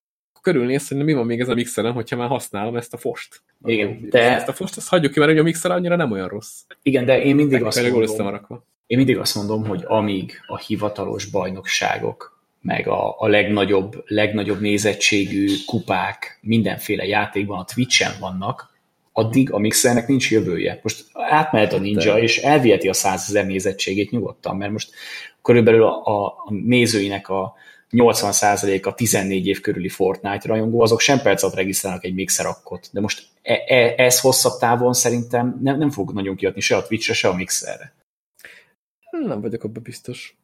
körülnéz, 0.44 0.88
hogy 0.88 0.96
mi 0.96 1.12
van 1.12 1.26
még 1.26 1.40
ez 1.40 1.48
a 1.48 1.54
mixeren, 1.54 1.92
hogyha 1.92 2.16
már 2.16 2.28
használom 2.28 2.76
ezt 2.76 2.94
a 2.94 2.96
fost. 2.96 3.42
Igen, 3.64 4.06
de... 4.10 4.34
Ezt 4.34 4.48
a 4.48 4.52
fost, 4.52 4.76
azt 4.76 4.88
hagyjuk 4.88 5.12
ki, 5.12 5.18
mert 5.18 5.38
a 5.38 5.42
mixer 5.42 5.70
annyira 5.70 5.96
nem 5.96 6.12
olyan 6.12 6.28
rossz. 6.28 6.60
Igen, 6.82 7.04
de 7.04 7.22
én 7.22 7.34
mindig 7.34 7.62
azt 7.62 7.82
mondom, 7.82 8.62
én 8.86 8.96
mindig 8.96 9.18
azt 9.18 9.34
mondom, 9.34 9.66
hogy 9.66 9.82
amíg 9.86 10.40
a 10.46 10.58
hivatalos 10.58 11.24
bajnokságok, 11.24 12.42
meg 12.60 12.88
a, 12.88 13.14
a 13.18 13.28
legnagyobb, 13.28 14.02
legnagyobb 14.06 14.60
nézettségű 14.60 15.48
kupák 15.66 16.38
mindenféle 16.42 17.04
játékban 17.04 17.58
a 17.58 17.64
Twitch-en 17.74 18.12
vannak, 18.20 18.72
addig 19.12 19.52
a 19.52 19.58
mixernek 19.58 20.08
nincs 20.08 20.30
jövője. 20.30 20.80
Most 20.82 21.04
átmehet 21.12 21.72
a 21.72 21.78
ninja, 21.78 22.18
és 22.18 22.38
elviheti 22.38 22.88
a 22.88 22.92
százezer 22.92 23.46
nézettségét 23.46 24.10
nyugodtan, 24.10 24.56
mert 24.56 24.72
most 24.72 24.90
körülbelül 25.42 25.82
a, 25.82 25.96
a 26.04 26.44
nézőinek 26.48 27.28
a 27.28 27.54
80%-a 27.94 28.94
14 28.94 29.46
év 29.46 29.60
körüli 29.60 29.88
Fortnite 29.88 30.48
rajongó, 30.48 30.80
azok 30.80 31.00
sem 31.00 31.20
perc 31.20 31.42
alatt 31.42 31.56
regisztrálnak 31.56 32.04
egy 32.04 32.14
mixer 32.14 32.46
akkot. 32.46 32.88
De 32.92 33.00
most 33.00 33.26
e, 33.42 33.64
e, 33.66 33.94
ez 33.96 34.20
hosszabb 34.20 34.58
távon 34.58 34.92
szerintem 34.92 35.58
nem, 35.62 35.78
nem 35.78 35.90
fog 35.90 36.12
nagyon 36.12 36.36
kiadni 36.36 36.60
se 36.60 36.76
a 36.76 36.86
Twitchre, 36.86 37.14
se 37.14 37.28
a 37.28 37.34
mixerre. 37.34 37.94
Nem 39.10 39.40
vagyok 39.40 39.64
abban 39.64 39.82
biztos. 39.82 40.36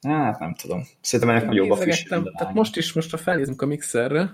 Hát 0.00 0.38
nem 0.38 0.54
tudom. 0.54 0.82
Szerintem 1.00 1.36
ennek 1.36 1.48
nagyobb 1.48 1.70
a 1.70 1.78
Tehát 1.78 2.54
most 2.54 2.76
is, 2.76 2.92
most 2.92 3.10
ha 3.10 3.16
felnézünk 3.16 3.62
a 3.62 3.66
mixerre, 3.66 4.30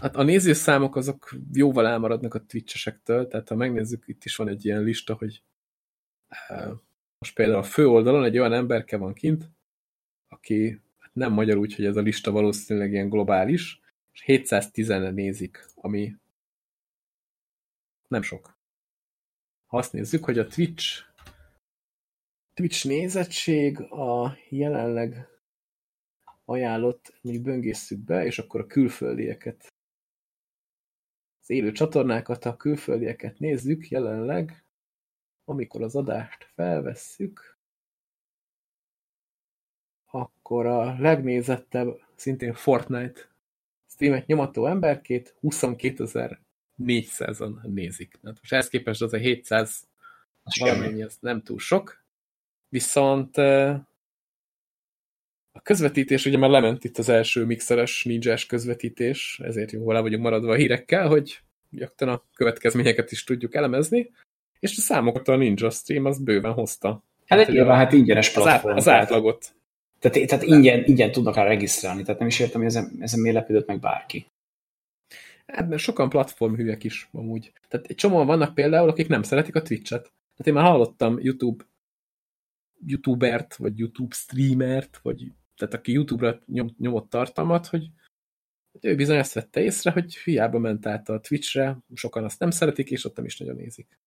Hát 0.00 0.16
a 0.16 0.22
nézőszámok 0.22 0.96
azok 0.96 1.34
jóval 1.52 1.86
elmaradnak 1.86 2.34
a 2.34 2.44
twitchesektől, 2.46 3.28
tehát 3.28 3.48
ha 3.48 3.54
megnézzük, 3.54 4.08
itt 4.08 4.24
is 4.24 4.36
van 4.36 4.48
egy 4.48 4.64
ilyen 4.64 4.82
lista, 4.82 5.14
hogy 5.14 5.42
most 7.18 7.34
például 7.34 7.58
a 7.58 7.62
fő 7.62 7.88
oldalon 7.88 8.24
egy 8.24 8.38
olyan 8.38 8.52
emberke 8.52 8.96
van 8.96 9.12
kint, 9.12 9.50
aki 10.28 10.80
nem 11.12 11.32
magyar 11.32 11.56
úgy, 11.56 11.74
hogy 11.74 11.84
ez 11.84 11.96
a 11.96 12.00
lista 12.00 12.30
valószínűleg 12.30 12.92
ilyen 12.92 13.08
globális, 13.08 13.80
és 14.12 14.22
710 14.22 14.88
nézik, 14.88 15.66
ami 15.74 16.16
nem 18.08 18.22
sok. 18.22 18.58
Ha 19.66 19.76
azt 19.76 19.92
nézzük, 19.92 20.24
hogy 20.24 20.38
a 20.38 20.46
Twitch 20.46 21.10
Twitch 22.54 22.86
nézettség 22.86 23.80
a 23.80 24.36
jelenleg 24.48 25.28
ajánlott, 26.44 27.18
mondjuk 27.20 27.44
böngészszük 27.44 27.98
be, 27.98 28.24
és 28.24 28.38
akkor 28.38 28.60
a 28.60 28.66
külföldieket, 28.66 29.72
az 31.40 31.50
élő 31.50 31.72
csatornákat, 31.72 32.44
a 32.44 32.56
külföldieket 32.56 33.38
nézzük 33.38 33.88
jelenleg, 33.88 34.64
amikor 35.44 35.82
az 35.82 35.96
adást 35.96 36.44
felvesszük, 36.54 37.51
akkor 40.42 40.66
a 40.66 40.96
legnézettebb, 40.98 42.00
szintén 42.14 42.54
Fortnite 42.54 43.20
streamet 43.86 44.26
nyomató 44.26 44.66
emberkét 44.66 45.34
22.400-an 45.42 47.62
nézik. 47.62 48.18
Hát 48.24 48.36
most 48.40 48.52
ehhez 48.52 48.68
képest 48.68 49.02
az 49.02 49.12
a 49.12 49.16
700 49.16 49.88
az 50.42 50.58
valamennyi, 50.58 51.02
az 51.02 51.16
nem 51.20 51.42
túl 51.42 51.58
sok. 51.58 52.04
Viszont 52.68 53.36
a 55.52 55.60
közvetítés, 55.62 56.26
ugye 56.26 56.38
már 56.38 56.50
lement 56.50 56.84
itt 56.84 56.98
az 56.98 57.08
első 57.08 57.44
mixeres 57.44 58.04
ninjas 58.04 58.46
közvetítés, 58.46 59.40
ezért 59.42 59.72
jó 59.72 59.92
le 59.92 60.00
vagyunk 60.00 60.22
maradva 60.22 60.52
a 60.52 60.56
hírekkel, 60.56 61.08
hogy 61.08 61.40
gyakortan 61.70 62.08
a 62.08 62.22
következményeket 62.34 63.12
is 63.12 63.24
tudjuk 63.24 63.54
elemezni, 63.54 64.10
és 64.60 64.76
a 64.76 64.80
számokat 64.80 65.28
a 65.28 65.36
Ninja 65.36 65.70
Stream 65.70 66.04
az 66.04 66.22
bőven 66.22 66.52
hozta. 66.52 67.04
Hát, 67.26 67.38
hát 67.38 67.48
nyilván, 67.48 67.76
hát 67.76 67.92
ingyenes 67.92 68.32
platform. 68.32 68.76
Az, 68.76 68.88
át, 68.88 69.00
az 69.00 69.02
átlagot. 69.02 69.54
Tehát, 70.02 70.28
tehát 70.28 70.44
ingyen, 70.44 70.84
ingyen 70.84 71.12
tudnak 71.12 71.34
rá 71.34 71.44
regisztrálni, 71.44 72.02
tehát 72.02 72.18
nem 72.18 72.28
is 72.28 72.40
értem, 72.40 72.60
hogy 72.60 72.70
ezen, 72.70 72.96
ezen 72.98 73.20
miért 73.20 73.36
lepődött 73.36 73.66
meg 73.66 73.80
bárki. 73.80 74.26
Hát, 75.46 75.68
mert 75.68 75.82
sokan 75.82 76.08
platformhűek 76.08 76.84
is 76.84 77.08
amúgy. 77.12 77.52
Tehát 77.68 77.86
egy 77.86 77.96
csomóan 77.96 78.26
vannak 78.26 78.54
például, 78.54 78.88
akik 78.88 79.08
nem 79.08 79.22
szeretik 79.22 79.54
a 79.54 79.62
Twitch-et. 79.62 80.02
Tehát 80.02 80.46
én 80.46 80.52
már 80.52 80.64
hallottam 80.64 81.18
YouTube 81.20 81.64
youtubert, 82.86 83.56
vagy 83.56 83.78
YouTube 83.78 84.14
streamert, 84.14 84.98
vagy 85.02 85.32
tehát 85.56 85.74
aki 85.74 85.92
YouTube-ra 85.92 86.40
nyom, 86.46 86.74
nyomott 86.78 87.10
tartalmat, 87.10 87.66
hogy 87.66 87.90
ő 88.80 88.94
bizony 88.94 89.16
ezt 89.16 89.32
vette 89.32 89.62
észre, 89.62 89.90
hogy 89.90 90.16
hiába 90.16 90.58
ment 90.58 90.86
át 90.86 91.08
a 91.08 91.20
Twitch-re, 91.20 91.78
sokan 91.94 92.24
azt 92.24 92.38
nem 92.38 92.50
szeretik, 92.50 92.90
és 92.90 93.04
ott 93.04 93.16
nem 93.16 93.24
is 93.24 93.38
nagyon 93.38 93.56
nézik. 93.56 93.98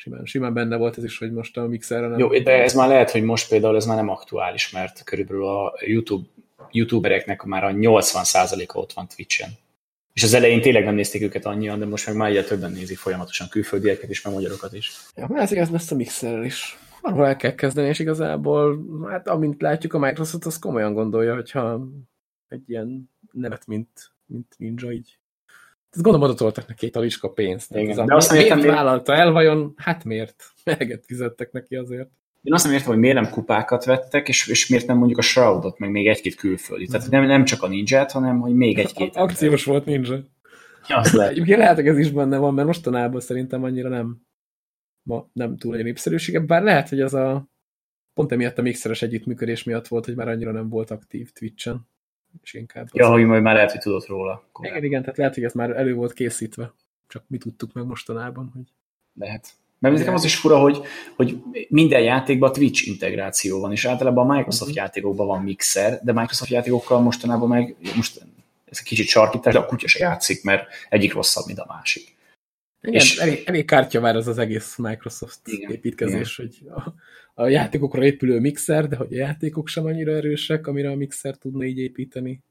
Simán, 0.00 0.24
simán 0.24 0.52
benne 0.52 0.76
volt 0.76 0.98
ez 0.98 1.04
is, 1.04 1.18
hogy 1.18 1.32
most 1.32 1.56
a 1.56 1.66
mixerre 1.66 2.06
nem... 2.06 2.18
Jó, 2.18 2.28
de 2.38 2.62
ez 2.62 2.74
már 2.74 2.88
lehet, 2.88 3.10
hogy 3.10 3.22
most 3.22 3.48
például 3.48 3.76
ez 3.76 3.84
már 3.84 3.96
nem 3.96 4.08
aktuális, 4.08 4.70
mert 4.70 5.04
körülbelül 5.04 5.46
a 5.46 5.74
YouTube, 5.86 6.28
youtubereknek 6.70 7.42
már 7.42 7.64
a 7.64 7.70
80%-a 7.70 8.78
ott 8.78 8.92
van 8.92 9.08
Twitch-en. 9.08 9.50
És 10.12 10.22
az 10.22 10.34
elején 10.34 10.60
tényleg 10.60 10.84
nem 10.84 10.94
nézték 10.94 11.22
őket 11.22 11.46
annyian, 11.46 11.78
de 11.78 11.86
most 11.86 12.06
meg 12.06 12.16
már 12.16 12.30
egyre 12.30 12.44
többen 12.44 12.72
nézik 12.72 12.98
folyamatosan 12.98 13.48
külföldieket 13.48 14.10
is, 14.10 14.22
meg 14.22 14.34
magyarokat 14.34 14.72
is. 14.72 14.92
Ja, 15.16 15.28
ez 15.34 15.52
igaz 15.52 15.70
lesz 15.70 15.90
a 15.90 15.94
mixerrel 15.94 16.44
is 16.44 16.78
valahol 17.00 17.26
el 17.26 17.36
kell 17.36 17.54
kezdeni, 17.54 17.88
és 17.88 17.98
igazából, 17.98 18.86
hát 19.08 19.28
amint 19.28 19.60
látjuk, 19.62 19.92
a 19.92 19.98
Microsoft 19.98 20.46
az 20.46 20.58
komolyan 20.58 20.92
gondolja, 20.92 21.34
hogyha 21.34 21.86
egy 22.48 22.70
ilyen 22.70 23.10
nevet, 23.32 23.66
mint, 23.66 24.12
mint 24.26 24.54
Ninja 24.58 24.90
így. 24.90 25.19
Tehát 25.90 26.04
gondolom 26.04 26.28
adatoltak 26.28 26.68
neki 26.68 26.86
egy 26.86 26.92
taliska 26.92 27.28
pénzt. 27.28 27.76
Igen, 27.76 27.98
az, 27.98 28.06
de 28.06 28.14
azt 28.14 28.30
nem 28.30 28.40
értem, 28.40 28.60
vállalta 28.60 29.14
el 29.14 29.30
vajon? 29.30 29.72
Hát 29.76 30.04
miért? 30.04 30.44
Eleget 30.64 31.04
fizettek 31.06 31.52
neki 31.52 31.76
azért. 31.76 32.08
Én 32.42 32.52
azt 32.52 32.64
nem 32.64 32.72
értem, 32.72 32.88
hogy 32.88 32.98
miért 32.98 33.20
nem 33.20 33.30
kupákat 33.30 33.84
vettek, 33.84 34.28
és, 34.28 34.46
és 34.46 34.68
miért 34.68 34.86
nem 34.86 34.96
mondjuk 34.96 35.18
a 35.18 35.22
Shroudot, 35.22 35.78
meg 35.78 35.90
még 35.90 36.08
egy-két 36.08 36.34
külföldi. 36.34 36.86
Tehát 36.86 37.10
nem, 37.10 37.24
nem 37.24 37.44
csak 37.44 37.62
a 37.62 37.68
ninja 37.68 38.06
hanem 38.12 38.40
hogy 38.40 38.54
még 38.54 38.78
egy-két. 38.78 39.16
Akciós 39.16 39.64
volt 39.64 39.84
Ninja. 39.84 40.24
Ja, 40.88 40.96
az 40.96 41.12
lehet. 41.12 41.32
Egyébként 41.32 41.58
lehet, 41.58 41.74
hogy 41.74 41.86
ez 41.86 41.98
is 41.98 42.10
benne 42.10 42.36
van, 42.38 42.54
mert 42.54 42.66
mostanában 42.66 43.20
szerintem 43.20 43.64
annyira 43.64 43.88
nem 43.88 44.22
ma 45.02 45.30
nem 45.32 45.56
túl 45.56 45.76
egy 45.76 45.84
népszerűsége, 45.84 46.40
bár 46.40 46.62
lehet, 46.62 46.88
hogy 46.88 47.00
az 47.00 47.14
a 47.14 47.48
pont 48.14 48.32
emiatt 48.32 48.58
a 48.58 48.62
mixeres 48.62 49.02
együttműködés 49.02 49.62
miatt 49.62 49.88
volt, 49.88 50.04
hogy 50.04 50.14
már 50.14 50.28
annyira 50.28 50.52
nem 50.52 50.68
volt 50.68 50.90
aktív 50.90 51.32
Twitch-en. 51.32 51.88
És 52.42 52.54
inkább 52.54 52.88
ja, 52.92 53.10
hogy 53.10 53.24
majd 53.24 53.42
már 53.42 53.54
lehet, 53.54 53.70
hogy 53.70 53.80
tudott 53.80 54.06
róla. 54.06 54.44
Korábban. 54.52 54.78
Igen, 54.78 54.90
igen, 54.90 55.00
tehát 55.00 55.18
lehet, 55.18 55.34
hogy 55.34 55.44
ez 55.44 55.52
már 55.52 55.70
elő 55.70 55.94
volt 55.94 56.12
készítve. 56.12 56.72
Csak 57.08 57.24
mi 57.26 57.38
tudtuk 57.38 57.72
meg 57.72 57.84
mostanában, 57.84 58.50
hogy... 58.54 58.64
Lehet. 59.18 59.48
Mert 59.78 59.96
nekem 59.96 60.14
az 60.14 60.24
is 60.24 60.36
fura, 60.36 60.58
hogy, 60.58 60.80
hogy 61.16 61.42
minden 61.68 62.02
játékban 62.02 62.52
Twitch 62.52 62.88
integráció 62.88 63.60
van, 63.60 63.72
és 63.72 63.84
általában 63.84 64.30
a 64.30 64.34
Microsoft 64.34 64.70
uh-huh. 64.70 64.76
játékokban 64.76 65.26
van 65.26 65.42
mixer, 65.42 66.00
de 66.02 66.12
Microsoft 66.12 66.50
játékokkal 66.50 67.00
mostanában 67.00 67.48
meg, 67.48 67.76
most 67.96 68.20
ez 68.64 68.78
egy 68.80 68.84
kicsit 68.84 69.06
sarkítás, 69.06 69.52
de 69.52 69.58
a 69.58 69.66
kutya 69.66 69.88
se 69.88 69.98
játszik, 69.98 70.44
mert 70.44 70.66
egyik 70.88 71.12
rosszabb, 71.12 71.46
mint 71.46 71.58
a 71.58 71.64
másik. 71.68 72.16
Igen, 72.82 73.00
és 73.00 73.18
elég, 73.18 73.42
elég 73.46 73.64
kártya 73.64 74.00
már 74.00 74.16
ez 74.16 74.26
az 74.26 74.38
egész 74.38 74.76
Microsoft 74.76 75.40
igen, 75.44 75.70
építkezés, 75.70 76.38
igen. 76.38 76.72
hogy 76.72 76.82
a, 77.34 77.42
a 77.42 77.48
játékokra 77.48 78.04
épülő 78.04 78.40
mixer, 78.40 78.88
de 78.88 78.96
hogy 78.96 79.12
a 79.12 79.16
játékok 79.16 79.68
sem 79.68 79.84
annyira 79.84 80.12
erősek, 80.12 80.66
amire 80.66 80.90
a 80.90 80.94
mixer 80.94 81.36
tudna 81.36 81.64
így 81.64 81.78
építeni. 81.78 82.42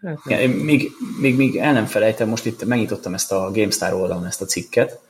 Hát 0.00 0.18
igen, 0.26 0.50
még, 0.50 0.90
még, 1.20 1.36
még 1.36 1.56
el 1.56 1.72
nem 1.72 1.84
felejtem, 1.84 2.28
most 2.28 2.46
itt 2.46 2.64
megnyitottam 2.64 3.14
ezt 3.14 3.32
a 3.32 3.50
GameStar 3.50 3.92
oldalon 3.92 4.26
ezt 4.26 4.42
a 4.42 4.44
cikket, 4.44 5.00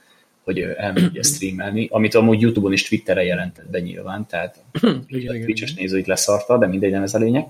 hogy 0.45 0.61
elmegy 0.61 1.24
streamelni, 1.24 1.88
amit 1.90 2.14
amúgy 2.14 2.40
Youtube-on 2.40 2.72
és 2.72 2.88
Twitterre 2.88 3.24
jelentett 3.24 3.70
be 3.70 3.80
nyilván, 3.80 4.26
tehát 4.26 4.64
igen, 5.07 5.36
a 5.36 5.45
Twitch-es 5.45 5.74
nézőit 5.74 6.07
leszarta, 6.07 6.59
de 6.59 6.66
mindegy, 6.66 6.90
nem 6.90 7.03
ez 7.03 7.14
a 7.14 7.18
lényeg. 7.18 7.47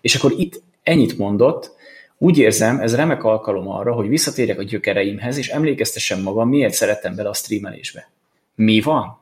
És 0.00 0.14
akkor 0.14 0.32
itt 0.36 0.62
ennyit 0.82 1.18
mondott, 1.18 1.74
úgy 2.22 2.38
érzem, 2.38 2.80
ez 2.80 2.96
remek 2.96 3.24
alkalom 3.24 3.68
arra, 3.68 3.92
hogy 3.92 4.08
visszatérjek 4.08 4.58
a 4.58 4.62
gyökereimhez, 4.62 5.36
és 5.36 5.48
emlékeztessem 5.48 6.22
magam, 6.22 6.48
miért 6.48 6.72
szerettem 6.72 7.14
bele 7.14 7.28
a 7.28 7.34
streamelésbe. 7.34 8.10
Mi 8.54 8.80
van? 8.80 9.18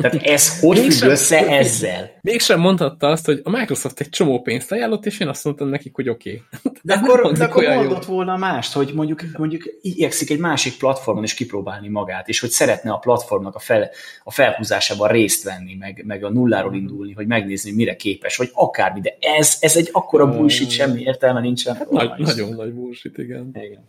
Tehát 0.00 0.14
ez 0.22 0.60
hogy 0.60 0.78
függ 0.78 1.08
össze 1.08 1.46
ezzel? 1.46 2.10
Mégsem 2.20 2.60
mondhatta 2.60 3.06
azt, 3.06 3.26
hogy 3.26 3.40
a 3.44 3.50
Microsoft 3.50 4.00
egy 4.00 4.08
csomó 4.08 4.40
pénzt 4.40 4.72
ajánlott, 4.72 5.06
és 5.06 5.20
én 5.20 5.28
azt 5.28 5.44
mondtam 5.44 5.68
nekik, 5.68 5.94
hogy 5.94 6.08
oké. 6.08 6.30
Okay. 6.30 6.72
De, 6.82 6.94
de 6.94 7.00
akkor, 7.00 7.32
de 7.32 7.44
akkor 7.44 7.64
mondott 7.64 8.06
jó. 8.06 8.14
volna 8.14 8.36
mást, 8.36 8.72
hogy 8.72 8.92
mondjuk, 8.94 9.22
mondjuk 9.36 9.62
igyekszik 9.82 10.30
egy 10.30 10.38
másik 10.38 10.78
platformon 10.78 11.24
is 11.24 11.34
kipróbálni 11.34 11.88
magát, 11.88 12.28
és 12.28 12.40
hogy 12.40 12.50
szeretne 12.50 12.92
a 12.92 12.96
platformnak 12.96 13.54
a, 13.54 13.58
fel, 13.58 13.90
a 14.24 14.30
felhúzásában 14.30 15.08
részt 15.08 15.44
venni, 15.44 15.74
meg, 15.74 16.02
meg 16.06 16.24
a 16.24 16.30
nulláról 16.30 16.74
indulni, 16.74 17.12
hogy 17.12 17.26
megnézni, 17.26 17.72
mire 17.72 17.96
képes, 17.96 18.36
vagy 18.36 18.50
akármi, 18.52 19.00
de 19.00 19.16
ez, 19.20 19.56
ez 19.60 19.76
egy 19.76 19.88
akkora 19.92 20.26
bullshit, 20.26 20.70
semmi 20.70 21.02
értelme 21.02 21.40
nincsen. 21.40 21.74
Hát 21.74 21.90
nagy, 21.90 22.10
nagyon 22.16 22.54
nagy 22.54 22.72
bullshit, 22.72 23.18
igen. 23.18 23.50
igen. 23.54 23.88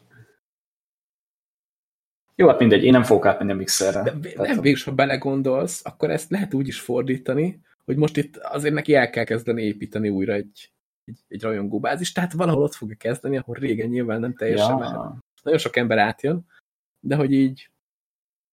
Jó, 2.42 2.48
hát 2.48 2.60
mindegy, 2.60 2.84
én 2.84 2.92
nem 2.92 3.04
fogok 3.04 3.26
átmenni 3.26 3.52
a 3.52 3.56
mixerre. 3.56 4.02
De, 4.02 4.30
Tehát, 4.30 4.48
nem, 4.48 4.62
végül, 4.62 4.80
ha 4.86 4.92
belegondolsz, 4.92 5.82
akkor 5.86 6.10
ezt 6.10 6.30
lehet 6.30 6.54
úgy 6.54 6.68
is 6.68 6.80
fordítani, 6.80 7.60
hogy 7.86 7.96
most 7.96 8.18
itt 8.18 8.38
azért 8.38 8.74
neki 8.74 8.96
el 8.96 9.10
kell 9.10 9.24
kezdeni 9.24 9.64
építeni 9.64 10.10
újra 10.10 10.34
egy, 10.34 10.72
egy, 11.06 11.20
egy 11.28 11.42
rajongóbázis, 11.42 12.12
tehát 12.12 12.34
valahol 12.34 12.64
ott 12.64 12.74
fogja 12.74 12.96
kezdeni, 12.96 13.38
ahol 13.38 13.56
régen 13.56 13.90
nyilván 13.90 14.20
nem 14.20 14.34
teljesen 14.34 14.78
ja. 14.78 15.18
Nagyon 15.44 15.60
sok 15.60 15.76
ember 15.76 15.98
átjön, 15.98 16.46
de 17.00 17.16
hogy 17.16 17.34
így 17.34 17.70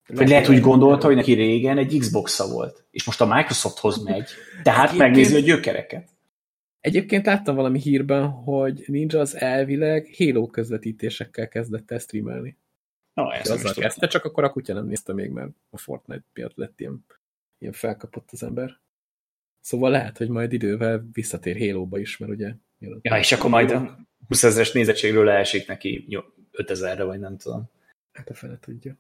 lehet, 0.07 0.29
lehet 0.29 0.49
úgy 0.49 0.61
gondolta, 0.61 1.07
hogy 1.07 1.17
neki 1.17 1.33
régen 1.33 1.79
egy 1.79 1.97
Xbox-a 1.99 2.49
volt, 2.49 2.85
és 2.91 3.05
most 3.05 3.21
a 3.21 3.35
Microsofthoz 3.35 4.03
megy, 4.03 4.29
tehát 4.63 4.97
megnézi 4.97 5.37
a 5.37 5.41
gyökereket. 5.41 6.09
Egyébként 6.81 7.27
láttam 7.27 7.55
valami 7.55 7.79
hírben, 7.79 8.29
hogy 8.29 8.85
Ninja 8.87 9.21
az 9.21 9.37
elvileg 9.37 10.09
Halo 10.19 10.47
közvetítésekkel 10.47 11.49
kezdett 11.49 11.91
el 11.91 11.99
streamelni. 11.99 12.57
No, 13.19 13.31
ezt 13.31 13.51
azzal 13.51 13.73
kezdte, 13.73 14.07
csak 14.07 14.25
akkor 14.25 14.45
a 14.45 14.51
kutya 14.51 14.75
nem 14.75 14.87
nézte 14.87 15.13
még, 15.13 15.31
mert 15.31 15.51
a 15.71 15.79
Fortnite 15.79 16.25
miatt 16.35 16.57
lett 16.57 16.81
ilyen, 16.81 17.05
ilyen 17.59 17.73
felkapott 17.73 18.29
az 18.33 18.43
ember. 18.43 18.79
Szóval 19.61 19.91
lehet, 19.91 20.19
hogy 20.19 20.29
majd 20.29 20.53
idővel 20.53 21.09
visszatér 21.13 21.59
Halo-ba 21.59 21.99
is, 21.99 22.17
mert 22.17 22.33
ugye... 22.33 22.55
Ja, 22.79 23.19
és 23.19 23.33
akkor 23.33 23.51
majd 23.51 23.71
a 23.71 23.99
20 24.29 24.43
ezeres 24.43 24.73
nézettségről 24.73 25.25
leesik 25.25 25.67
neki 25.67 26.07
5000-re, 26.53 27.03
vagy 27.03 27.19
nem 27.19 27.37
tudom. 27.37 27.71
Hát 28.13 28.29
a 28.29 28.35
fele 28.35 28.59
tudja. 28.59 28.97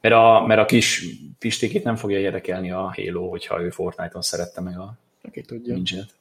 Mert 0.00 0.14
a, 0.14 0.46
mert 0.46 0.60
a 0.60 0.64
kis 0.64 1.06
pistékét 1.38 1.84
nem 1.84 1.96
fogja 1.96 2.18
érdekelni 2.18 2.70
a 2.70 2.92
Halo, 2.94 3.28
hogyha 3.28 3.62
ő 3.62 3.70
Fortnite-on 3.70 4.22
szerette 4.22 4.60
meg 4.60 4.78
a 4.78 4.98
Aki 5.22 5.40
tudja. 5.40 5.74
Ninja-t. 5.74 6.18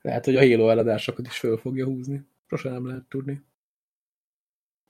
Lehet, 0.00 0.24
hogy 0.24 0.36
a 0.36 0.48
Halo 0.48 0.68
eladásokat 0.68 1.26
is 1.26 1.38
föl 1.38 1.56
fogja 1.56 1.84
húzni. 1.84 2.26
Sose 2.46 2.70
nem 2.70 2.86
lehet 2.86 3.04
tudni. 3.08 3.42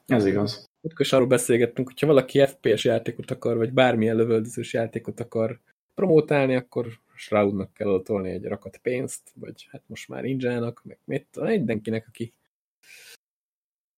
Ez 0.07 0.27
igaz. 0.27 0.65
Ott 0.81 0.99
is 0.99 1.13
arról 1.13 1.27
beszélgettünk, 1.27 1.89
hogyha 1.89 2.07
valaki 2.07 2.47
FPS 2.47 2.85
játékot 2.85 3.31
akar, 3.31 3.57
vagy 3.57 3.73
bármilyen 3.73 4.17
lövöldözős 4.17 4.73
játékot 4.73 5.21
akar 5.21 5.61
promótálni, 5.95 6.55
akkor 6.55 6.87
Shroudnak 7.15 7.73
kell 7.73 7.89
adotolni 7.89 8.31
egy 8.31 8.45
rakat 8.45 8.77
pénzt, 8.77 9.33
vagy 9.35 9.69
hát 9.71 9.83
most 9.87 10.09
már 10.09 10.23
Ninjának, 10.23 10.83
meg 10.85 10.99
mit, 11.05 11.27
mindenkinek, 11.41 12.07
aki 12.09 12.35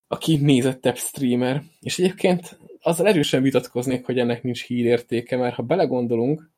aki 0.08 0.36
nézettebb 0.36 0.96
streamer. 0.96 1.62
És 1.80 1.98
egyébként 1.98 2.58
azzal 2.80 3.06
erősen 3.06 3.42
vitatkoznék, 3.42 4.04
hogy 4.04 4.18
ennek 4.18 4.42
nincs 4.42 4.66
hírértéke, 4.66 5.36
mert 5.36 5.54
ha 5.54 5.62
belegondolunk, 5.62 6.50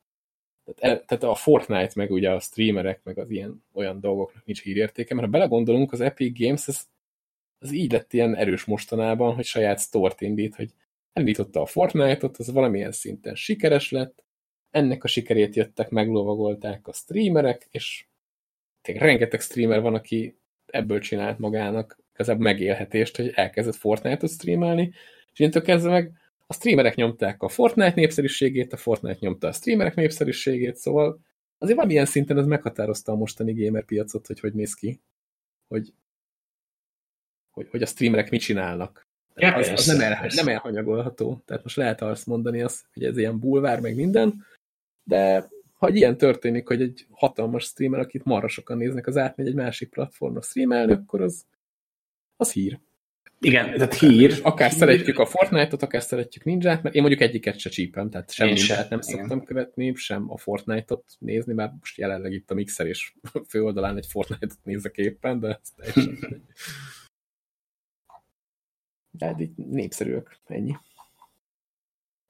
tehát, 0.75 1.05
tehát 1.05 1.23
a 1.23 1.35
Fortnite, 1.35 1.91
meg 1.95 2.11
ugye 2.11 2.31
a 2.31 2.39
streamerek, 2.39 3.03
meg 3.03 3.17
az 3.17 3.29
ilyen 3.29 3.63
olyan 3.73 3.99
dolgoknak 3.99 4.45
nincs 4.45 4.61
hírértéke, 4.61 5.13
mert 5.13 5.25
ha 5.25 5.31
belegondolunk, 5.31 5.91
az 5.91 6.01
Epic 6.01 6.39
Games, 6.39 6.67
ez, 6.67 6.87
az 7.61 7.71
így 7.71 7.91
lett 7.91 8.13
ilyen 8.13 8.35
erős 8.35 8.65
mostanában, 8.65 9.35
hogy 9.35 9.45
saját 9.45 9.79
store 9.79 10.13
indít, 10.17 10.55
hogy 10.55 10.69
elindította 11.13 11.61
a 11.61 11.65
Fortnite-ot, 11.65 12.37
az 12.37 12.51
valamilyen 12.51 12.91
szinten 12.91 13.35
sikeres 13.35 13.91
lett, 13.91 14.23
ennek 14.69 15.03
a 15.03 15.07
sikerét 15.07 15.55
jöttek, 15.55 15.89
meglovagolták 15.89 16.87
a 16.87 16.93
streamerek, 16.93 17.67
és 17.71 18.05
tényleg 18.81 19.03
rengeteg 19.03 19.41
streamer 19.41 19.81
van, 19.81 19.93
aki 19.93 20.37
ebből 20.65 20.99
csinált 20.99 21.39
magának 21.39 21.99
igazából 22.13 22.43
megélhetést, 22.43 23.15
hogy 23.15 23.31
elkezdett 23.35 23.75
Fortnite-ot 23.75 24.31
streamelni, 24.31 24.91
és 25.31 25.39
innentől 25.39 25.61
kezdve 25.61 25.91
meg 25.91 26.11
a 26.47 26.53
streamerek 26.53 26.95
nyomták 26.95 27.43
a 27.43 27.49
Fortnite 27.49 27.93
népszerűségét, 27.95 28.73
a 28.73 28.77
Fortnite 28.77 29.17
nyomta 29.19 29.47
a 29.47 29.51
streamerek 29.51 29.95
népszerűségét, 29.95 30.75
szóval 30.75 31.19
azért 31.57 31.75
valamilyen 31.75 32.05
szinten 32.05 32.37
ez 32.37 32.45
meghatározta 32.45 33.11
a 33.11 33.15
mostani 33.15 33.65
gamer 33.65 33.85
piacot, 33.85 34.27
hogy 34.27 34.39
hogy 34.39 34.53
néz 34.53 34.73
ki, 34.73 35.01
hogy, 35.67 35.93
hogy, 37.51 37.67
hogy 37.69 37.81
a 37.81 37.85
streamerek 37.85 38.29
mit 38.29 38.41
csinálnak. 38.41 39.07
Ja, 39.35 39.55
az, 39.55 39.67
az 39.67 39.85
nem, 39.85 40.01
el, 40.01 40.29
nem 40.35 40.47
elhanyagolható. 40.47 41.41
Tehát 41.45 41.63
most 41.63 41.75
lehet 41.75 42.01
azt 42.01 42.25
mondani, 42.25 42.61
az, 42.61 42.83
hogy 42.93 43.03
ez 43.03 43.17
ilyen 43.17 43.39
bulvár, 43.39 43.79
meg 43.79 43.95
minden, 43.95 44.45
de 45.03 45.49
ha 45.73 45.89
ilyen 45.89 46.17
történik, 46.17 46.67
hogy 46.67 46.81
egy 46.81 47.05
hatalmas 47.11 47.63
streamer, 47.63 47.99
akit 47.99 48.23
marra 48.23 48.47
sokan 48.47 48.77
néznek, 48.77 49.07
az 49.07 49.17
átmegy 49.17 49.47
egy 49.47 49.55
másik 49.55 49.89
platformra 49.89 50.41
streamelni, 50.41 50.91
akkor 50.91 51.21
az, 51.21 51.45
az 52.35 52.51
hír. 52.51 52.79
Igen, 53.39 53.73
tehát 53.73 53.93
hír. 53.93 54.39
Akár 54.43 54.69
hír. 54.69 54.79
szeretjük 54.79 55.19
a 55.19 55.25
Fortnite-ot, 55.25 55.81
akár 55.81 56.01
szeretjük 56.01 56.43
Ninja-t, 56.43 56.83
mert 56.83 56.95
én 56.95 57.01
mondjuk 57.01 57.21
egyiket 57.21 57.59
se 57.59 57.69
csípem, 57.69 58.09
tehát 58.09 58.31
sem 58.31 58.47
nem 58.47 58.55
igen. 58.89 59.01
szoktam 59.01 59.43
követni, 59.43 59.93
sem 59.95 60.31
a 60.31 60.37
Fortnite-ot 60.37 61.03
nézni, 61.19 61.53
mert 61.53 61.71
most 61.79 61.97
jelenleg 61.97 62.31
itt 62.31 62.51
a 62.51 62.53
Mixer 62.53 62.87
és 62.87 63.13
főoldalán 63.49 63.97
egy 63.97 64.05
Fortnite-ot 64.09 64.63
nézek 64.63 64.97
éppen, 64.97 65.39
de 65.39 65.59
ez 65.61 65.69
teljesen 65.75 66.17
De 69.11 69.25
hát 69.25 69.41
így 69.41 69.55
népszerűek, 69.55 70.39
ennyi. 70.47 70.75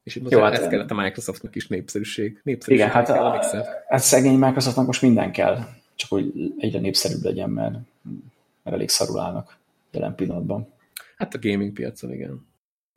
És 0.04 0.16
itt 0.16 0.30
Jó, 0.30 0.42
hát, 0.42 0.54
ez 0.54 0.68
kellett 0.68 0.92
a 0.92 0.96
Microsoftnak 0.96 1.56
is 1.56 1.68
népszerűség. 1.68 2.40
népszerűség 2.44 2.86
igen, 2.86 2.96
hát, 2.96 3.10
a, 3.10 3.34
a, 3.34 3.66
hát 3.88 4.02
szegény 4.02 4.38
Microsoftnak 4.38 4.86
most 4.86 5.02
minden 5.02 5.32
kell, 5.32 5.66
csak 5.96 6.10
hogy 6.10 6.54
egyre 6.58 6.80
népszerűbb 6.80 7.24
legyen, 7.24 7.50
mert, 7.50 7.74
mert 8.64 8.76
elég 8.76 8.90
szarul 8.90 9.20
állnak 9.20 9.58
jelen 9.92 10.16
pillanatban. 10.16 10.74
Hát 11.18 11.34
a 11.34 11.40
gaming 11.40 11.74
piacon, 11.74 12.14
igen. 12.14 12.32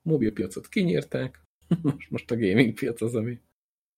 A 0.04 0.08
mobil 0.08 0.32
piacot 0.32 0.68
kinyírták, 0.68 1.40
most, 1.82 2.10
most 2.10 2.30
a 2.30 2.34
gaming 2.34 2.74
piac 2.74 3.02
az, 3.02 3.14
ami 3.14 3.40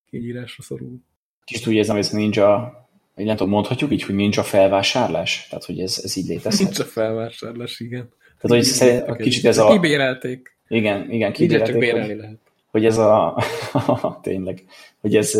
kinyírásra 0.09 0.63
szorul. 0.63 0.99
Kicsit 1.43 1.67
úgy 1.67 1.73
érzem, 1.73 1.95
hogy 1.95 2.05
ez 2.05 2.11
ninja, 2.11 2.73
nem 3.15 3.35
tudom, 3.35 3.49
mondhatjuk 3.49 3.91
így, 3.91 4.03
hogy 4.03 4.15
ninja 4.15 4.43
felvásárlás? 4.43 5.47
Tehát, 5.49 5.65
hogy 5.65 5.79
ez, 5.79 5.99
ez 6.03 6.15
így 6.15 6.27
létezhet? 6.27 6.67
Ninja 6.67 6.83
felvásárlás, 6.83 7.79
igen. 7.79 8.09
Tehát, 8.39 8.57
hogy 8.57 8.63
szerint, 8.63 9.15
kicsit 9.15 9.45
ez 9.45 9.57
a... 9.57 9.71
Kibérelték. 9.71 10.57
Igen, 10.67 11.11
igen, 11.11 11.31
kibérelték. 11.31 11.71
Csak 11.73 11.81
bérelni 11.81 12.07
hogy, 12.07 12.17
lehet. 12.17 12.37
Hogy 12.71 12.85
ez 12.85 12.97
a... 12.97 13.43
tényleg. 14.21 14.63
Hogy 15.01 15.15
ez, 15.15 15.35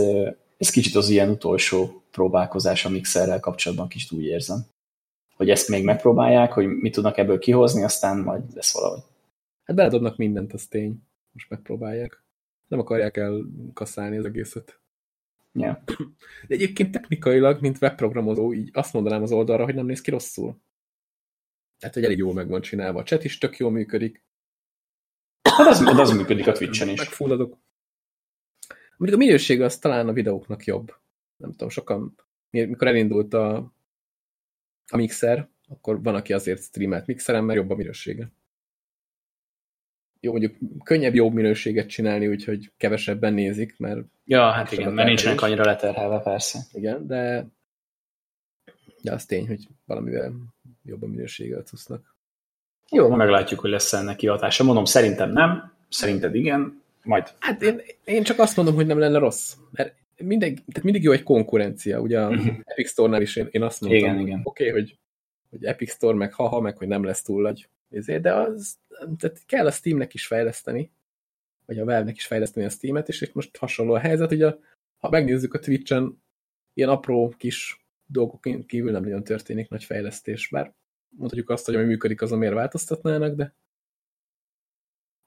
ez 0.57 0.69
kicsit 0.69 0.95
az 0.95 1.09
ilyen 1.09 1.29
utolsó 1.29 2.03
próbálkozás 2.11 2.85
a 2.85 2.89
mixerrel 2.89 3.39
kapcsolatban, 3.39 3.87
kicsit 3.87 4.11
úgy 4.11 4.25
érzem 4.25 4.65
hogy 5.37 5.49
ezt 5.49 5.69
még 5.69 5.83
megpróbálják, 5.83 6.51
hogy 6.51 6.67
mit 6.67 6.93
tudnak 6.93 7.17
ebből 7.17 7.39
kihozni, 7.39 7.83
aztán 7.83 8.19
majd 8.19 8.43
lesz 8.53 8.73
valahogy. 8.73 9.03
Hát 9.63 9.75
beledobnak 9.75 10.17
mindent, 10.17 10.53
az 10.53 10.65
tény. 10.65 11.01
Most 11.31 11.49
megpróbálják. 11.49 12.23
Nem 12.67 12.79
akarják 12.79 13.17
elkasszálni 13.17 14.17
az 14.17 14.25
egészet. 14.25 14.79
Yeah. 15.53 15.77
De 16.47 16.55
egyébként 16.55 16.91
technikailag, 16.91 17.61
mint 17.61 17.81
webprogramozó, 17.81 18.53
így 18.53 18.69
azt 18.73 18.93
mondanám 18.93 19.21
az 19.21 19.31
oldalra, 19.31 19.63
hogy 19.63 19.75
nem 19.75 19.85
néz 19.85 20.01
ki 20.01 20.11
rosszul. 20.11 20.57
Tehát, 21.79 21.95
hogy 21.95 22.03
elég 22.03 22.17
jól 22.17 22.33
meg 22.33 22.47
van 22.47 22.61
csinálva. 22.61 22.99
A 22.99 23.03
chat 23.03 23.23
is 23.23 23.37
tök 23.37 23.57
jól 23.57 23.71
működik. 23.71 24.23
Hát 25.41 25.67
az, 25.67 25.81
az 25.81 26.11
működik 26.11 26.47
a 26.47 26.51
Twitch-en 26.51 26.89
is. 26.89 26.97
Megfulladok. 26.97 27.57
Mondjuk 28.97 29.21
a 29.21 29.23
minőség 29.25 29.61
az 29.61 29.77
talán 29.77 30.07
a 30.07 30.13
videóknak 30.13 30.65
jobb. 30.65 30.95
Nem 31.37 31.51
tudom, 31.51 31.69
sokan, 31.69 32.15
mikor 32.49 32.87
elindult 32.87 33.33
a 33.33 33.75
a 34.89 34.97
mixer, 34.97 35.47
akkor 35.67 36.03
van, 36.03 36.15
aki 36.15 36.33
azért 36.33 36.63
streamelt 36.63 37.05
mixeren, 37.05 37.43
mert 37.43 37.59
jobb 37.59 37.69
a 37.69 37.75
minősége. 37.75 38.31
Jó, 40.19 40.31
mondjuk 40.31 40.55
könnyebb 40.83 41.15
jobb 41.15 41.33
minőséget 41.33 41.87
csinálni, 41.87 42.27
úgyhogy 42.27 42.71
kevesebben 42.77 43.33
nézik, 43.33 43.77
mert... 43.77 44.05
Ja, 44.25 44.51
hát 44.51 44.71
igen, 44.71 44.93
mert 44.93 45.07
nincsenek 45.07 45.41
annyira 45.41 45.63
leterhelve, 45.63 46.19
persze. 46.19 46.59
Igen, 46.71 47.07
de, 47.07 47.47
de 49.01 49.13
az 49.13 49.25
tény, 49.25 49.47
hogy 49.47 49.67
valamivel 49.85 50.33
jobb 50.87 51.03
a 51.03 51.07
minősége 51.07 51.57
a 51.57 51.63
cusznak. 51.63 52.15
Jó, 52.89 53.09
meglátjuk, 53.09 53.59
hogy 53.59 53.69
lesz 53.69 53.93
ennek 53.93 54.15
kihatása. 54.15 54.63
Mondom, 54.63 54.85
szerintem 54.85 55.31
nem, 55.31 55.73
szerinted 55.89 56.35
igen, 56.35 56.81
majd. 57.03 57.27
Hát 57.39 57.61
én, 57.61 57.81
én 58.03 58.23
csak 58.23 58.39
azt 58.39 58.55
mondom, 58.55 58.75
hogy 58.75 58.85
nem 58.85 58.99
lenne 58.99 59.17
rossz, 59.17 59.55
mert 59.71 59.95
mindig, 60.17 60.53
tehát 60.55 60.83
mindig 60.83 61.03
jó 61.03 61.11
egy 61.11 61.23
konkurencia, 61.23 61.99
ugye 61.99 62.21
a 62.21 62.29
uh-huh. 62.29 62.55
Epic 62.63 62.89
Store-nál 62.89 63.21
is 63.21 63.35
én, 63.35 63.47
én 63.51 63.61
azt 63.61 63.81
mondtam, 63.81 64.03
igen, 64.03 64.19
igen. 64.19 64.41
oké, 64.43 64.69
okay, 64.69 64.81
hogy, 64.81 64.97
hogy 65.49 65.63
Epic 65.63 65.93
Store 65.93 66.17
meg 66.17 66.33
haha, 66.33 66.59
meg 66.59 66.77
hogy 66.77 66.87
nem 66.87 67.03
lesz 67.03 67.21
túl 67.21 67.41
nagy, 67.41 67.69
ezért, 67.89 68.21
de 68.21 68.33
az, 68.33 68.77
tehát 69.17 69.45
kell 69.45 69.65
a 69.65 69.71
Steamnek 69.71 70.13
is 70.13 70.27
fejleszteni, 70.27 70.91
vagy 71.65 71.79
a 71.79 71.85
Valve-nek 71.85 72.15
is 72.15 72.25
fejleszteni 72.25 72.65
a 72.65 72.69
Steam-et, 72.69 73.07
és 73.07 73.21
itt 73.21 73.33
most 73.33 73.57
hasonló 73.57 73.93
a 73.93 73.99
helyzet, 73.99 74.31
a, 74.31 74.59
ha 74.97 75.09
megnézzük 75.09 75.53
a 75.53 75.59
Twitch-en, 75.59 76.21
ilyen 76.73 76.89
apró 76.89 77.33
kis 77.37 77.86
dolgok 78.07 78.65
kívül 78.67 78.91
nem 78.91 79.03
nagyon 79.03 79.23
történik 79.23 79.69
nagy 79.69 79.83
fejlesztés, 79.83 80.47
bár 80.47 80.73
mondhatjuk 81.09 81.49
azt, 81.49 81.65
hogy 81.65 81.75
ami 81.75 81.85
működik, 81.85 82.21
azon 82.21 82.37
miért 82.37 82.53
változtatnának, 82.53 83.35
de 83.35 83.53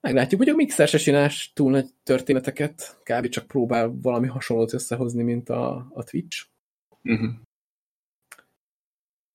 Meglátjuk, 0.01 0.41
hogy 0.41 0.49
a 0.49 0.55
Mixer 0.55 0.89
se 0.89 0.99
csinálás 0.99 1.53
túl 1.53 1.71
nagy 1.71 1.89
történeteket, 2.03 3.01
kb. 3.03 3.29
csak 3.29 3.47
próbál 3.47 3.99
valami 4.03 4.27
hasonlót 4.27 4.73
összehozni, 4.73 5.23
mint 5.23 5.49
a, 5.49 5.91
a 5.95 6.05
Twitch. 6.05 6.47
Uh 6.91 7.13
mhm. 7.13 7.25
-huh. 7.25 7.35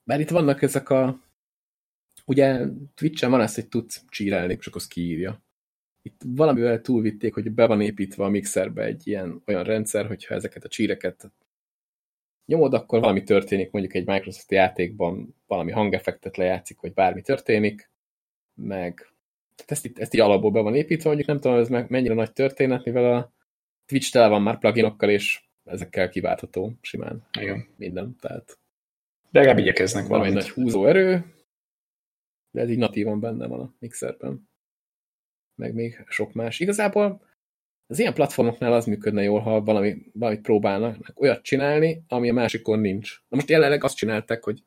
Bár 0.03 0.19
itt 0.19 0.29
vannak 0.29 0.61
ezek 0.61 0.89
a... 0.89 1.23
Ugye 2.25 2.67
Twitch-en 2.93 3.29
van 3.29 3.41
ezt, 3.41 3.55
hogy 3.55 3.67
tudsz 3.67 4.05
csírelni, 4.09 4.57
csak 4.57 4.75
az 4.75 4.87
kiírja. 4.87 5.43
Itt 6.01 6.21
valamivel 6.25 6.81
túlvitték, 6.81 7.33
hogy 7.33 7.51
be 7.51 7.65
van 7.65 7.81
építve 7.81 8.23
a 8.23 8.29
mixerbe 8.29 8.83
egy 8.83 9.07
ilyen 9.07 9.41
olyan 9.45 9.63
rendszer, 9.63 10.07
hogyha 10.07 10.35
ezeket 10.35 10.63
a 10.63 10.67
csíreket 10.67 11.31
nyomod, 12.45 12.73
akkor 12.73 12.99
valami 12.99 13.23
történik, 13.23 13.71
mondjuk 13.71 13.93
egy 13.93 14.05
Microsoft 14.05 14.51
játékban 14.51 15.35
valami 15.47 15.71
hangeffektet 15.71 16.37
lejátszik, 16.37 16.79
vagy 16.79 16.93
bármi 16.93 17.21
történik, 17.21 17.89
meg 18.53 18.93
tehát 19.55 19.71
ezt, 19.71 19.85
itt, 19.85 19.99
ezt 19.99 20.13
így 20.13 20.19
alapból 20.19 20.51
be 20.51 20.59
van 20.59 20.75
építve, 20.75 21.07
mondjuk 21.07 21.27
nem 21.27 21.39
tudom, 21.39 21.57
ez 21.57 21.69
mennyire 21.87 22.13
nagy 22.13 22.33
történet, 22.33 22.85
mivel 22.85 23.13
a 23.13 23.33
Twitch 23.85 24.11
tele 24.11 24.27
van 24.27 24.41
már 24.41 24.57
pluginokkal, 24.57 25.09
és 25.09 25.43
ezekkel 25.63 26.09
kiváltható 26.09 26.73
simán. 26.81 27.27
Igen. 27.39 27.67
Minden, 27.77 28.15
tehát 28.19 28.59
de 29.35 29.41
legalább 29.41 29.61
igyekeznek 29.61 30.07
valami 30.07 30.29
nagy 30.29 30.49
húzóerő, 30.49 31.33
de 32.51 32.61
ez 32.61 32.69
így 32.69 32.77
natívan 32.77 33.19
benne 33.19 33.47
van 33.47 33.59
a 33.59 33.73
mixerben. 33.79 34.49
Meg 35.55 35.73
még 35.73 36.03
sok 36.07 36.33
más. 36.33 36.59
Igazából 36.59 37.21
az 37.87 37.99
ilyen 37.99 38.13
platformoknál 38.13 38.73
az 38.73 38.85
működne 38.85 39.23
jól, 39.23 39.39
ha 39.39 39.61
valami, 39.61 39.95
valamit 40.13 40.41
próbálnak 40.41 41.11
olyat 41.15 41.41
csinálni, 41.41 42.03
ami 42.07 42.29
a 42.29 42.33
másikon 42.33 42.79
nincs. 42.79 43.21
Na 43.27 43.35
most 43.35 43.49
jelenleg 43.49 43.83
azt 43.83 43.95
csinálták, 43.95 44.43
hogy 44.43 44.63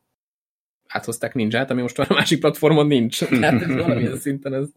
áthozták 0.87 1.35
ninját, 1.35 1.71
ami 1.71 1.81
most 1.81 1.97
van 1.97 2.07
a 2.09 2.15
másik 2.15 2.41
platformon 2.41 2.87
nincs. 2.87 3.25
Tehát 3.41 3.67
valamilyen 3.67 4.17
szinten 4.17 4.55
ez, 4.55 4.69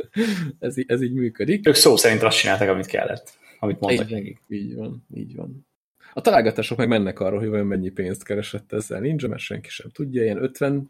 ez, 0.60 0.76
ez 0.86 1.02
így 1.02 1.14
működik. 1.14 1.68
Ők 1.68 1.76
szó 1.76 1.96
szerint 1.96 2.22
azt 2.22 2.38
csinálták, 2.38 2.70
amit 2.70 2.86
kellett, 2.86 3.38
amit 3.60 3.80
mondtak 3.80 4.10
nekik. 4.10 4.42
Így 4.48 4.76
van, 4.76 5.06
így 5.14 5.36
van. 5.36 5.68
A 6.14 6.22
találgatások 6.22 6.78
meg 6.78 6.88
mennek 6.88 7.20
arról, 7.20 7.40
hogy 7.40 7.48
olyan 7.48 7.66
mennyi 7.66 7.90
pénzt 7.90 8.24
keresett 8.24 8.74
ezzel 8.74 9.00
ninja, 9.00 9.28
mert 9.28 9.42
senki 9.42 9.70
sem 9.70 9.90
tudja, 9.90 10.24
ilyen 10.24 10.44
50 10.44 10.90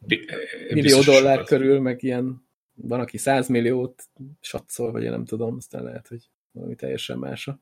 millió 0.70 1.02
dollár 1.02 1.34
sokat. 1.34 1.47
körül, 1.47 1.80
meg 1.80 2.04
ilyen 2.04 2.45
van, 2.74 2.99
aki 2.99 3.18
100 3.18 3.47
milliót 3.47 4.04
satszol, 4.39 4.91
vagy 4.91 5.04
én 5.04 5.10
nem 5.10 5.26
tudom, 5.26 5.56
aztán 5.56 5.84
lehet, 5.84 6.08
hogy 6.08 6.30
valami 6.52 6.76
teljesen 6.76 7.20
mása. 7.20 7.62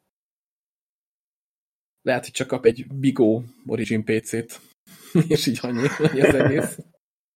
Lehet, 2.02 2.24
hogy 2.24 2.34
csak 2.34 2.48
kap 2.48 2.66
egy 2.66 2.88
Bigo 2.88 3.44
Origin 3.66 4.04
PC-t, 4.04 4.60
és 5.28 5.46
így 5.46 5.60
annyi, 5.62 5.88
annyi 5.98 6.22
az 6.22 6.36
egész. 6.36 6.80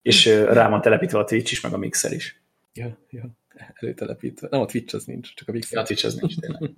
És 0.02 0.26
rá 0.26 0.70
van 0.70 0.82
telepítve 0.82 1.20
a 1.20 1.24
Twitch 1.24 1.52
is, 1.52 1.62
meg 1.62 1.74
a 1.74 1.78
Mixer 1.78 2.12
is. 2.12 2.42
Ja, 2.74 2.98
ja, 3.10 3.38
előtelepítve. 3.74 4.48
Nem, 4.52 4.62
a 4.62 4.66
Twitch 4.66 4.96
az 4.96 5.06
nincs, 5.06 5.34
csak 5.34 5.48
a 5.48 5.52
Mixer. 5.52 5.74
Ja, 5.74 5.82
a 5.82 5.86
Twitch 5.86 6.06
az 6.06 6.16
nincs, 6.16 6.40
tényleg. 6.40 6.72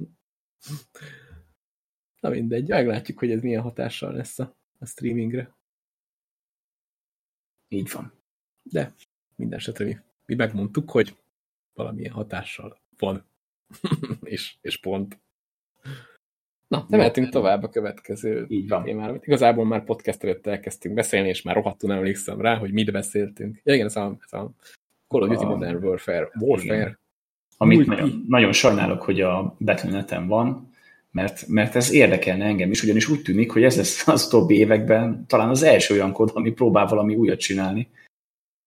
Na 2.21 2.29
mindegy, 2.29 2.67
meglátjuk, 2.67 3.19
hogy 3.19 3.31
ez 3.31 3.41
milyen 3.41 3.61
hatással 3.61 4.13
lesz 4.13 4.39
a, 4.39 4.57
a 4.79 4.85
streamingre. 4.85 5.55
Így 7.67 7.91
van. 7.91 8.13
De 8.63 8.93
minden 9.35 9.57
esetre 9.57 9.85
mi 9.85 9.97
mi 10.25 10.35
megmondtuk, 10.35 10.91
hogy 10.91 11.17
valamilyen 11.73 12.13
hatással 12.13 12.81
van. 12.97 13.25
és, 14.23 14.55
és 14.61 14.77
pont. 14.77 15.19
Na, 16.67 16.85
nem 16.89 16.99
mehetünk 16.99 17.29
tovább 17.29 17.63
a 17.63 17.69
következő 17.69 18.45
Így 18.49 18.69
van. 18.69 18.83
témára. 18.83 19.19
Igazából 19.21 19.65
már 19.65 19.83
podcast 19.83 20.23
előtt 20.23 20.47
elkezdtünk 20.47 20.95
beszélni, 20.95 21.27
és 21.27 21.41
már 21.41 21.55
rohadtul 21.55 21.89
nem 21.89 21.97
emlékszem 21.97 22.41
rá, 22.41 22.55
hogy 22.57 22.71
mit 22.71 22.91
beszéltünk. 22.91 23.61
Ja, 23.63 23.73
igen, 23.73 23.85
ez 23.85 23.95
a, 23.95 24.17
ez 24.25 24.33
a 24.33 24.51
Call 25.07 25.21
of 25.21 25.29
Duty 25.29 25.43
A- 25.43 25.47
Modern 25.47 25.83
Warfare. 25.83 26.29
Warfare. 26.39 26.75
Igen. 26.75 26.99
Amit 27.57 27.85
nagyon, 27.87 28.25
nagyon 28.27 28.51
sajnálok, 28.51 29.01
hogy 29.01 29.21
a 29.21 29.55
Battle.net-en 29.59 30.27
van, 30.27 30.73
mert, 31.11 31.47
mert 31.47 31.75
ez 31.75 31.91
érdekelne 31.91 32.45
engem 32.45 32.71
is, 32.71 32.83
ugyanis 32.83 33.09
úgy 33.09 33.21
tűnik, 33.21 33.51
hogy 33.51 33.63
ez 33.63 33.75
lesz 33.75 34.07
az 34.07 34.25
utóbbi 34.25 34.57
években 34.57 35.25
talán 35.27 35.49
az 35.49 35.63
első 35.63 35.93
olyan 35.93 36.11
kód, 36.11 36.31
ami 36.33 36.51
próbál 36.51 36.85
valami 36.85 37.15
újat 37.15 37.39
csinálni. 37.39 37.89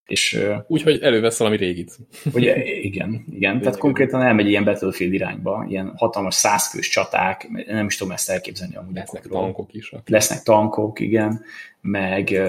És 0.08 0.40
Úgyhogy 0.66 0.98
elővesz 1.02 1.38
valami 1.38 1.56
régit. 1.56 1.96
ugye, 2.32 2.64
igen, 2.64 3.24
igen, 3.32 3.60
tehát 3.60 3.78
konkrétan 3.78 4.22
elmegy 4.22 4.48
ilyen 4.48 4.64
Battlefield 4.64 5.12
irányba, 5.12 5.66
ilyen 5.68 5.92
hatalmas 5.96 6.34
százfős 6.34 6.88
csaták, 6.88 7.48
nem 7.66 7.86
is 7.86 7.96
tudom 7.96 8.12
ezt 8.12 8.30
elképzelni 8.30 8.76
amúgy. 8.76 8.96
a 8.96 9.00
Lesznek 9.00 9.26
tankok 9.26 9.74
is. 9.74 9.90
akik- 9.90 10.08
lesznek 10.08 10.42
tankok, 10.42 11.00
igen, 11.00 11.42
meg, 11.80 12.40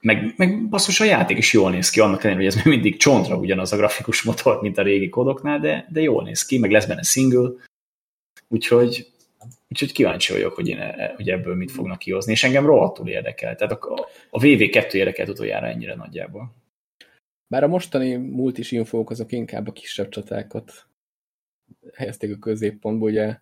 meg, 0.00 0.34
meg 0.36 0.68
basszus 0.68 1.00
a 1.00 1.04
játék 1.04 1.36
is 1.38 1.52
jól 1.52 1.70
néz 1.70 1.90
ki, 1.90 2.00
annak 2.00 2.24
ellenére, 2.24 2.44
hogy 2.48 2.56
ez 2.58 2.64
még 2.64 2.74
mindig 2.74 2.96
csontra 2.96 3.36
ugyanaz 3.36 3.72
a 3.72 3.76
grafikus 3.76 4.22
motor, 4.22 4.60
mint 4.62 4.78
a 4.78 4.82
régi 4.82 5.08
kodoknál, 5.08 5.58
de, 5.60 5.86
de 5.92 6.00
jól 6.00 6.22
néz 6.22 6.46
ki, 6.46 6.58
meg 6.58 6.70
lesz 6.70 6.86
benne 6.86 7.02
single, 7.02 7.50
úgyhogy, 8.48 9.06
úgyhogy 9.68 9.92
kíváncsi 9.92 10.32
vagyok, 10.32 10.54
hogy, 10.54 10.68
én, 10.68 10.78
e- 10.78 11.12
hogy 11.16 11.28
ebből 11.28 11.54
mit 11.54 11.70
fognak 11.70 11.98
kihozni, 11.98 12.32
és 12.32 12.44
engem 12.44 12.66
rohadtul 12.66 13.08
érdekel. 13.08 13.54
Tehát 13.56 13.72
a, 13.72 14.08
a 14.30 14.40
VV2 14.40 14.92
érdekelt 14.92 15.28
utoljára 15.28 15.66
ennyire 15.66 15.94
nagyjából. 15.94 16.54
Bár 17.46 17.62
a 17.62 17.68
mostani 17.68 18.16
multis 18.16 18.72
infók 18.72 19.10
azok 19.10 19.32
inkább 19.32 19.68
a 19.68 19.72
kisebb 19.72 20.08
csatákat 20.08 20.88
helyezték 21.94 22.34
a 22.34 22.38
középpontba, 22.38 23.04
ugye 23.04 23.38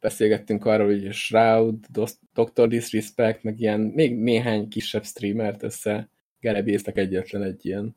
beszélgettünk 0.00 0.64
arról, 0.64 0.86
hogy 0.86 1.12
Shroud, 1.12 1.86
Dr. 2.32 2.68
Disrespect, 2.68 3.42
meg 3.42 3.60
ilyen 3.60 3.80
még 3.80 4.18
néhány 4.18 4.68
kisebb 4.68 5.04
streamert 5.04 5.62
össze 5.62 6.08
gerebéztek 6.40 6.96
egyetlen 6.96 7.42
egy 7.42 7.66
ilyen, 7.66 7.96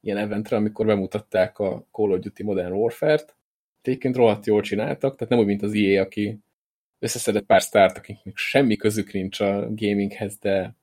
ilyen 0.00 0.16
eventre, 0.16 0.56
amikor 0.56 0.86
bemutatták 0.86 1.58
a 1.58 1.86
Call 1.90 2.10
of 2.10 2.18
Duty 2.18 2.42
Modern 2.42 2.72
Warfare-t. 2.72 3.36
Egyébként 3.82 4.16
rohadt 4.16 4.46
jól 4.46 4.62
csináltak, 4.62 5.16
tehát 5.16 5.28
nem 5.28 5.38
úgy, 5.38 5.46
mint 5.46 5.62
az 5.62 5.74
EA, 5.74 6.02
aki 6.02 6.38
összeszedett 6.98 7.44
pár 7.46 7.62
sztárt, 7.62 7.96
akiknek 7.96 8.36
semmi 8.36 8.76
közük 8.76 9.12
nincs 9.12 9.40
a 9.40 9.74
gaminghez, 9.74 10.38
de 10.38 10.74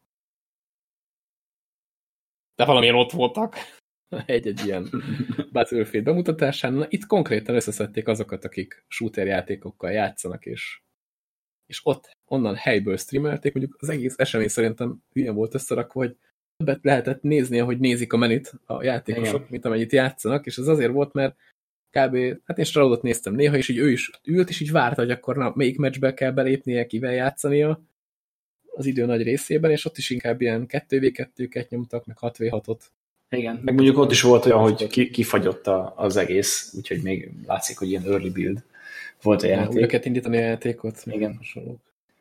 de 2.57 2.65
valamilyen 2.65 2.95
ott 2.95 3.11
voltak 3.11 3.55
egy-egy 4.25 4.65
ilyen 4.65 4.89
Battlefield 5.51 6.05
bemutatásán. 6.05 6.73
Na, 6.73 6.85
itt 6.89 7.05
konkrétan 7.05 7.55
összeszedték 7.55 8.07
azokat, 8.07 8.45
akik 8.45 8.85
shooter 8.87 9.27
játékokkal 9.27 9.91
játszanak, 9.91 10.45
és, 10.45 10.81
és 11.65 11.79
ott 11.83 12.11
onnan 12.25 12.55
helyből 12.55 12.97
streamelték, 12.97 13.53
mondjuk 13.53 13.77
az 13.81 13.89
egész 13.89 14.15
esemény 14.17 14.47
szerintem 14.47 15.03
hülyen 15.13 15.35
volt 15.35 15.53
összerakva, 15.53 15.99
hogy 15.99 16.17
többet 16.57 16.83
lehetett 16.83 17.21
nézni, 17.21 17.59
ahogy 17.59 17.79
nézik 17.79 18.13
a 18.13 18.17
menüt 18.17 18.53
a 18.65 18.83
játékosok, 18.83 19.35
Igen. 19.35 19.47
mint 19.49 19.65
amennyit 19.65 19.91
játszanak, 19.91 20.45
és 20.45 20.57
ez 20.57 20.67
azért 20.67 20.91
volt, 20.91 21.13
mert 21.13 21.35
kb. 21.89 22.17
hát 22.45 22.57
én 22.57 22.65
Stroudot 22.65 23.01
néztem 23.01 23.33
néha, 23.33 23.57
és 23.57 23.69
így 23.69 23.77
ő 23.77 23.91
is 23.91 24.11
ült, 24.23 24.49
és 24.49 24.59
így 24.59 24.71
várta, 24.71 25.01
hogy 25.01 25.11
akkor 25.11 25.37
na, 25.37 25.51
melyik 25.55 25.77
meccsbe 25.77 26.13
kell 26.13 26.31
belépnie, 26.31 26.85
kivel 26.85 27.13
játszania 27.13 27.81
az 28.77 28.85
idő 28.85 29.05
nagy 29.05 29.23
részében, 29.23 29.71
és 29.71 29.85
ott 29.85 29.97
is 29.97 30.09
inkább 30.09 30.41
ilyen 30.41 30.65
2v2-ket 30.69 31.69
nyomtak, 31.69 32.05
meg 32.05 32.17
6v6-ot. 32.21 32.79
Igen, 33.29 33.59
meg 33.63 33.73
mondjuk 33.73 33.97
ott 33.97 34.11
is 34.11 34.21
volt 34.21 34.45
olyan, 34.45 34.59
hogy 34.59 34.87
ki, 34.87 35.09
kifagyott 35.09 35.67
a, 35.67 35.93
az 35.97 36.15
egész, 36.15 36.73
úgyhogy 36.77 37.01
még 37.01 37.31
látszik, 37.47 37.77
hogy 37.77 37.89
ilyen 37.89 38.03
early 38.03 38.29
build 38.29 38.63
volt 39.21 39.43
a 39.43 39.47
játék. 39.47 39.87
Kellett 39.87 40.05
indítani 40.05 40.37
a 40.37 40.41
játékot. 40.41 41.01
Igen. 41.05 41.35
hasonlók. 41.37 41.79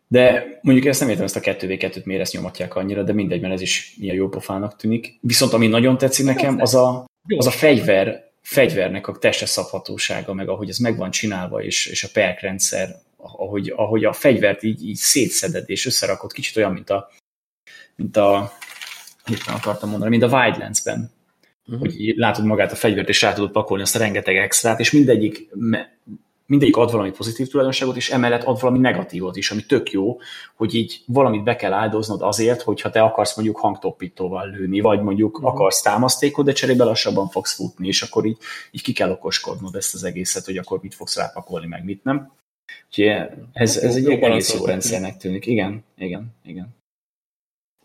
De 0.08 0.46
mondjuk 0.62 0.86
ezt 0.86 1.00
nem 1.00 1.08
értem, 1.08 1.24
ezt 1.24 1.36
a 1.36 1.40
2v2-t 1.40 2.04
miért 2.04 2.22
ezt 2.22 2.32
nyomatják 2.32 2.76
annyira, 2.76 3.02
de 3.02 3.12
mindegy, 3.12 3.40
mert 3.40 3.52
ez 3.54 3.60
is 3.60 3.96
milyen 3.98 4.16
jó 4.16 4.28
pofának 4.28 4.76
tűnik. 4.76 5.18
Viszont 5.20 5.52
ami 5.52 5.66
nagyon 5.66 5.98
tetszik 5.98 6.24
nekem, 6.24 6.60
az 6.60 6.74
a, 6.74 7.04
az 7.36 7.46
a 7.46 7.50
fegyver, 7.50 8.30
fegyvernek 8.42 9.08
a 9.08 9.18
testre 9.18 9.46
szabhatósága, 9.46 10.34
meg 10.34 10.48
ahogy 10.48 10.68
ez 10.68 10.78
meg 10.78 10.96
van 10.96 11.10
csinálva, 11.10 11.62
és, 11.62 11.86
és 11.86 12.04
a 12.04 12.08
perk 12.12 12.40
rendszer, 12.40 12.96
ahogy, 13.36 13.72
ahogy 13.76 14.04
a 14.04 14.12
fegyvert 14.12 14.62
így, 14.62 14.88
így 14.88 14.96
szétszeded 14.96 15.70
és 15.70 15.86
összerakod, 15.86 16.32
kicsit 16.32 16.56
olyan, 16.56 16.72
mint 16.72 16.90
a, 16.90 17.10
mint 17.96 18.16
a 18.16 18.52
éppen 19.30 19.54
akartam 19.54 19.90
mondani, 19.90 20.10
mint 20.10 20.32
a 20.32 20.38
Wildlands-ben, 20.42 21.14
Uh-huh. 21.68 21.80
hogy 21.80 22.12
látod 22.16 22.44
magát 22.44 22.72
a 22.72 22.76
fegyvert, 22.76 23.08
és 23.08 23.22
rá 23.22 23.32
tudod 23.32 23.50
pakolni 23.50 23.82
azt 23.82 23.96
a 23.96 23.98
rengeteg 23.98 24.36
extrát, 24.36 24.80
és 24.80 24.90
mindegyik, 24.90 25.48
mindegyik 26.46 26.76
ad 26.76 26.90
valami 26.92 27.10
pozitív 27.10 27.48
tulajdonságot, 27.48 27.96
és 27.96 28.10
emellett 28.10 28.42
ad 28.42 28.60
valami 28.60 28.78
negatívot 28.78 29.36
is, 29.36 29.50
ami 29.50 29.66
tök 29.66 29.90
jó, 29.90 30.18
hogy 30.56 30.74
így 30.74 31.02
valamit 31.06 31.42
be 31.42 31.56
kell 31.56 31.72
áldoznod 31.72 32.22
azért, 32.22 32.62
hogyha 32.62 32.90
te 32.90 33.02
akarsz 33.02 33.36
mondjuk 33.36 33.58
hangtoppítóval 33.58 34.50
lőni, 34.50 34.80
vagy 34.80 35.02
mondjuk 35.02 35.36
Mhm. 35.38 35.46
akarsz 35.46 35.82
támasztékot, 35.82 36.44
de 36.44 36.52
cserébe 36.52 36.84
lassabban 36.84 37.28
fogsz 37.28 37.54
futni, 37.54 37.86
és 37.86 38.02
akkor 38.02 38.24
így, 38.24 38.38
így 38.70 38.82
ki 38.82 38.92
kell 38.92 39.10
okoskodnod 39.10 39.74
ezt 39.74 39.94
az 39.94 40.04
egészet, 40.04 40.44
hogy 40.44 40.56
akkor 40.56 40.78
mit 40.82 40.94
fogsz 40.94 41.16
rápakolni, 41.16 41.66
meg 41.66 41.84
mit 41.84 42.04
nem. 42.04 42.32
Úgyhogy 42.86 43.04
ez, 43.52 43.74
Hát 43.74 43.84
ez 43.84 43.98
jó- 44.02 44.10
egy 44.10 44.22
egész 44.22 44.54
jó 44.54 44.64
rendszernek 44.64 45.16
tűnik. 45.16 45.46
Igen, 45.46 45.84
igen, 45.96 46.34
igen. 46.44 46.68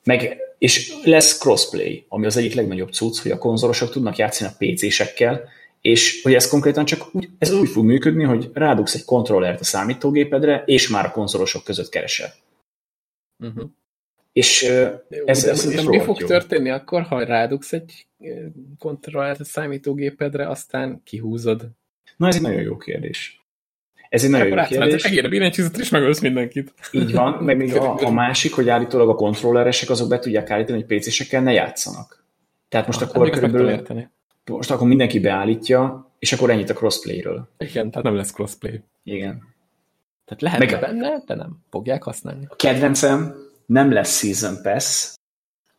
Meg, 0.03 0.37
és 0.57 0.93
lesz 1.03 1.37
crossplay, 1.39 2.05
ami 2.07 2.25
az 2.25 2.37
egyik 2.37 2.53
legnagyobb 2.53 2.91
cucc, 2.91 3.17
hogy 3.21 3.31
a 3.31 3.37
konzolosok 3.37 3.89
tudnak 3.91 4.15
játszani 4.17 4.51
a 4.51 4.55
PC-sekkel, 4.57 5.49
és 5.81 6.21
hogy 6.23 6.33
ez 6.33 6.47
konkrétan 6.49 6.85
csak 6.85 7.15
úgy, 7.15 7.29
ez 7.37 7.51
úgy 7.53 7.69
fog 7.69 7.85
működni, 7.85 8.23
hogy 8.23 8.49
rádugsz 8.53 8.93
egy 8.93 9.05
kontrollert 9.05 9.59
a 9.59 9.63
számítógépedre, 9.63 10.63
és 10.65 10.89
már 10.89 11.05
a 11.05 11.11
konzolosok 11.11 11.63
között 11.63 11.89
keresel. 11.89 12.33
Uh-huh. 13.43 13.69
És 14.33 14.63
Ez- 14.63 14.91
ez, 15.09 15.43
ez- 15.43 15.43
ez 15.45 15.65
ez 15.73 15.83
mi 15.85 15.99
fog 15.99 16.19
jó. 16.19 16.27
történni 16.27 16.69
akkor, 16.69 17.01
ha 17.01 17.23
rádugsz 17.23 17.73
egy 17.73 18.07
kontrollert 18.79 19.39
a 19.39 19.43
számítógépedre, 19.43 20.47
aztán 20.49 21.01
kihúzod. 21.03 21.67
na 22.17 22.27
ez 22.27 22.35
egy 22.35 22.41
nagyon 22.41 22.61
jó 22.61 22.77
kérdés. 22.77 23.40
Ez 24.11 24.23
egy 24.23 24.29
nagyon 24.29 24.47
jó 24.47 24.63
kérdés. 24.63 25.03
egér 25.03 25.25
a 25.25 25.29
billentyűzetre, 25.29 25.81
és 25.81 25.89
megölsz 25.89 26.19
mindenkit. 26.19 26.73
Így 26.91 27.13
van, 27.13 27.43
meg 27.43 27.57
még 27.57 27.75
a, 27.75 27.95
a 28.05 28.11
másik, 28.11 28.53
hogy 28.53 28.69
állítólag 28.69 29.09
a 29.09 29.15
kontrolleresek 29.15 29.89
azok 29.89 30.09
be 30.09 30.19
tudják 30.19 30.49
állítani, 30.49 30.83
hogy 30.83 30.97
PC-sekkel 30.97 31.41
ne 31.41 31.51
játszanak. 31.51 32.25
Tehát 32.69 32.87
most 32.87 32.99
Hát 32.99 33.09
akkor 33.09 33.29
tudom 33.29 33.51
körülbelül, 33.51 34.09
most 34.45 34.71
akkor 34.71 34.87
mindenki 34.87 35.19
beállítja, 35.19 36.11
és 36.19 36.33
akkor 36.33 36.49
ennyit 36.49 36.69
a 36.69 36.73
crossplayről. 36.73 37.49
Igen, 37.57 37.89
tehát 37.89 38.03
nem 38.03 38.15
lesz 38.15 38.31
crossplay. 38.31 38.83
Igen. 39.03 39.43
Tehát 40.25 40.41
lehet 40.41 40.59
Meg- 40.59 40.79
benne, 40.79 41.23
de 41.25 41.35
nem. 41.35 41.57
Fogják 41.69 42.03
használni. 42.03 42.45
A 42.49 42.55
kedvencem 42.55 43.35
nem 43.65 43.91
lesz 43.91 44.19
Season 44.19 44.61
Pass, 44.61 45.13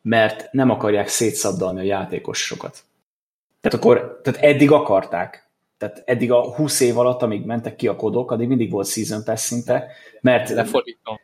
mert 0.03 0.53
nem 0.53 0.71
akarják 0.71 1.09
szétszabdalni 1.09 1.81
a 1.81 1.83
játékosokat. 1.83 2.83
Tehát 3.61 3.79
akkor, 3.79 4.21
tehát 4.23 4.41
eddig 4.41 4.71
akarták. 4.71 5.42
Tehát 5.83 6.03
eddig 6.07 6.33
a 6.33 6.55
20 6.55 6.81
év 6.81 6.99
alatt, 6.99 7.23
amíg 7.23 7.45
mentek 7.45 7.77
ki 7.77 7.89
a 7.89 7.97
kodok, 7.97 8.31
addig 8.31 8.49
mindig 8.49 8.71
volt 8.71 8.87
Season 8.87 9.25
Pass 9.25 9.41
szinte, 9.41 9.87
mert 10.21 10.49
Lefordítom. 10.49 11.17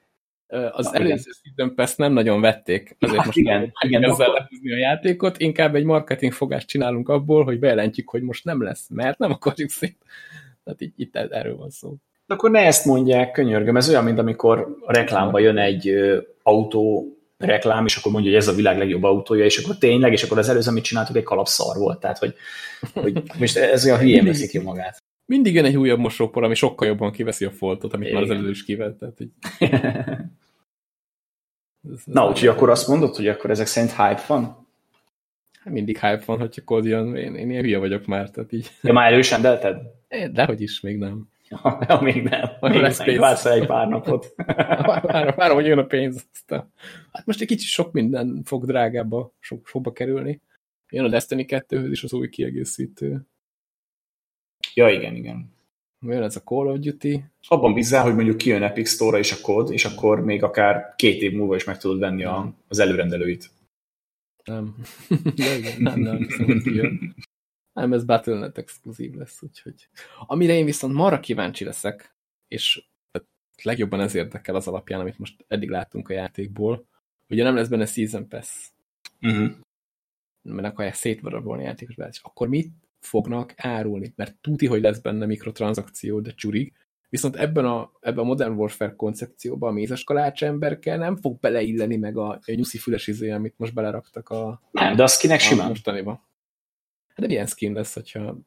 Az 0.71 0.85
Na, 0.85 0.91
igen. 0.95 1.03
előző 1.07 1.31
Season 1.43 1.75
Pass 1.75 1.95
nem 1.95 2.13
nagyon 2.13 2.41
vették, 2.41 2.97
azért 3.01 3.17
Hát 3.17 3.27
most 3.27 3.39
igen, 3.39 3.59
nem 3.61 3.71
igen, 3.81 4.05
ezzel 4.05 4.31
akkor- 4.31 4.49
a 4.73 4.77
játékot, 4.77 5.39
inkább 5.39 5.75
egy 5.75 5.85
marketing 5.85 6.33
fogást 6.33 6.69
csinálunk 6.69 7.09
abból, 7.09 7.45
hogy 7.45 7.59
bejelentjük, 7.59 8.09
hogy 8.09 8.23
most 8.23 8.45
nem 8.45 8.63
lesz, 8.63 8.89
mert 8.89 9.19
nem 9.19 9.31
akarjuk 9.31 9.71
szét. 9.71 9.97
Tehát 10.65 10.81
így, 10.81 10.93
itt 10.97 11.17
erről 11.17 11.57
van 11.57 11.71
szó. 11.71 11.95
De 12.27 12.35
akkor 12.35 12.51
ne 12.51 12.61
ezt 12.61 12.85
mondják, 12.85 13.31
könyörgöm, 13.31 13.77
ez 13.77 13.89
olyan, 13.89 14.05
mint 14.05 14.19
amikor 14.19 14.77
a 14.87 14.93
reklámba 14.93 15.39
jön 15.39 15.59
egy 15.59 15.95
autó 16.43 17.17
reklám, 17.39 17.85
és 17.85 17.97
akkor 17.97 18.13
mondja, 18.13 18.31
hogy 18.31 18.41
ez 18.41 18.49
a 18.49 18.55
világ 18.55 18.79
legjobb 18.79 19.03
autója, 19.03 19.45
és 19.45 19.59
akkor 19.59 19.79
tényleg, 19.79 20.13
és 20.13 20.23
akkor 20.23 20.39
az 20.39 20.49
előző, 20.49 20.71
amit 20.71 20.85
csináltuk, 20.85 21.17
egy 21.17 21.23
kalapszar 21.23 21.77
volt. 21.77 22.01
Tehát, 22.01 22.19
hogy, 22.19 22.35
hogy 22.93 23.23
most 23.39 23.57
ez 23.57 23.85
olyan 23.85 23.99
hülyén 23.99 24.25
veszik 24.25 24.51
ki 24.51 24.59
magát. 24.59 25.03
Mindig 25.27 25.55
jön 25.55 25.65
egy 25.65 25.77
újabb 25.77 25.99
mosópor, 25.99 26.45
ami 26.45 26.55
sokkal 26.55 26.89
jobban 26.89 27.13
kiveszi 27.13 27.45
a 27.45 27.51
foltot, 27.51 27.95
amit 27.95 28.13
már 28.13 28.23
az 28.23 28.29
Igen. 28.29 28.37
előző 28.37 28.53
is 28.53 28.65
kivett. 28.65 28.99
Tehát, 28.99 29.17
hogy 29.17 29.31
Na, 32.05 32.29
úgyhogy 32.29 32.49
akkor 32.49 32.71
azt 32.71 32.89
mondod, 32.89 33.17
hogy 33.17 33.29
akkor 33.29 33.51
ezek 33.51 33.67
szerint 33.67 33.93
hype 33.93 34.25
van? 34.27 34.67
Hát 35.61 35.73
mindig 35.73 35.99
hype 36.01 36.23
van, 36.25 36.39
hogyha 36.39 36.65
kód 36.65 36.85
jön, 36.85 37.17
én, 37.17 37.35
én 37.35 37.51
ilyen 37.51 37.63
hülye 37.63 37.79
vagyok 37.79 38.07
már, 38.07 38.31
tehát 38.31 38.53
így. 38.53 38.71
Ja, 38.83 38.93
már 38.93 39.13
elősendelted? 39.13 39.77
Eh, 40.09 40.29
Dehogy 40.29 40.61
is, 40.61 40.81
még 40.81 40.99
nem. 40.99 41.29
Ja, 41.49 41.99
még 42.01 42.23
nem. 42.23 42.51
Még 42.61 42.81
lesz 42.81 43.05
pénz. 43.05 43.19
vársz 43.19 43.45
egy 43.45 43.67
pár 43.67 43.89
napot. 43.89 44.35
Várom, 45.03 45.35
várom, 45.37 45.57
hogy 45.57 45.67
jön 45.67 45.79
a 45.79 45.87
pénz. 45.87 46.27
Aztán. 46.33 46.73
Hát 47.13 47.27
most 47.27 47.41
egy 47.41 47.47
kicsit 47.47 47.69
sok 47.69 47.93
minden 47.93 48.43
fog 48.45 48.67
drágábba, 48.67 49.33
sok, 49.39 49.67
sokba 49.67 49.93
kerülni. 49.93 50.41
Jön 50.91 51.05
a 51.05 51.09
Destiny 51.09 51.45
2-höz 51.49 51.89
is 51.91 52.03
az 52.03 52.13
új 52.13 52.29
kiegészítő. 52.29 53.27
Ja, 54.75 54.89
igen, 54.89 55.15
igen. 55.15 55.57
Jön 56.07 56.23
ez 56.23 56.37
a 56.37 56.41
Call 56.41 56.67
of 56.67 56.79
Duty. 56.79 57.25
Abban 57.49 57.75
bízzál, 57.75 58.03
hogy 58.03 58.15
mondjuk 58.15 58.37
kijön 58.37 58.63
Epic 58.63 58.91
Store-ra 58.91 59.19
is 59.19 59.33
a 59.33 59.41
kód, 59.43 59.73
és 59.73 59.85
akkor 59.85 60.25
még 60.25 60.43
akár 60.43 60.95
két 60.97 61.23
év 61.23 61.33
múlva 61.33 61.55
is 61.55 61.65
meg 61.65 61.79
tudod 61.79 61.99
venni 61.99 62.25
a, 62.25 62.55
az 62.69 62.79
előrendelőit. 62.79 63.51
Nem. 64.45 64.75
nem, 65.37 65.61
nem, 65.79 66.01
nem, 66.01 66.01
nem, 66.01 67.15
ez 67.79 68.05
Battle.net 68.05 68.59
exkluzív 68.59 69.15
lesz, 69.15 69.43
úgyhogy... 69.43 69.89
Amire 70.27 70.53
én 70.53 70.65
viszont 70.65 70.95
marra 70.95 71.21
kíváncsi 71.21 71.65
leszek, 71.65 72.17
és 72.49 72.89
legjobban 73.63 74.01
ez 74.01 74.15
érdekel 74.15 74.55
az 74.55 74.69
alapján, 74.69 75.01
amit 75.01 75.19
most 75.19 75.45
eddig 75.49 75.69
láttunk 75.69 76.09
a 76.09 76.13
játékból, 76.13 76.87
ugye 77.29 77.43
nem 77.43 77.55
lesz 77.55 77.69
benne 77.69 77.87
Season 77.87 78.29
Pass. 78.29 78.71
Uh 79.21 79.37
-huh. 79.37 79.51
Mert 80.43 80.67
akarják 80.67 80.95
szétvarabolni 80.95 81.63
a 81.63 81.67
játékos 81.67 81.95
és 82.11 82.21
akkor 82.23 82.49
mit 82.49 82.73
fognak 83.01 83.55
árulni? 83.57 84.13
Mert 84.17 84.37
tuti, 84.41 84.67
hogy 84.67 84.81
lesz 84.81 84.99
benne 84.99 85.27
mikrotranszakció, 85.27 86.21
de 86.21 86.35
csurig, 86.35 86.73
Viszont 87.11 87.37
ebben 87.37 87.65
a, 87.65 87.93
ebben 88.01 88.25
a 88.25 88.27
Modern 88.27 88.53
Warfare 88.53 88.95
koncepcióban 88.95 89.71
a 89.71 89.73
mézes 89.73 90.05
kalács 90.05 90.45
emberkel 90.45 90.99
nem 90.99 91.17
fog 91.17 91.39
beleilleni 91.41 91.97
meg 91.97 92.17
a, 92.17 92.29
a 92.29 92.41
nyuszi 92.45 92.79
füles 92.79 93.07
izé, 93.07 93.31
amit 93.31 93.55
most 93.57 93.75
beleraktak 93.75 94.29
a... 94.29 94.63
Nem, 94.71 94.97
de 94.97 95.03
a 95.03 95.07
skinek 95.07 95.41
simán. 95.41 95.75
Hát 97.19 97.27
de 97.27 97.33
milyen 97.33 97.47
skin 97.47 97.73
lesz, 97.73 97.95
hogyha 97.95 98.39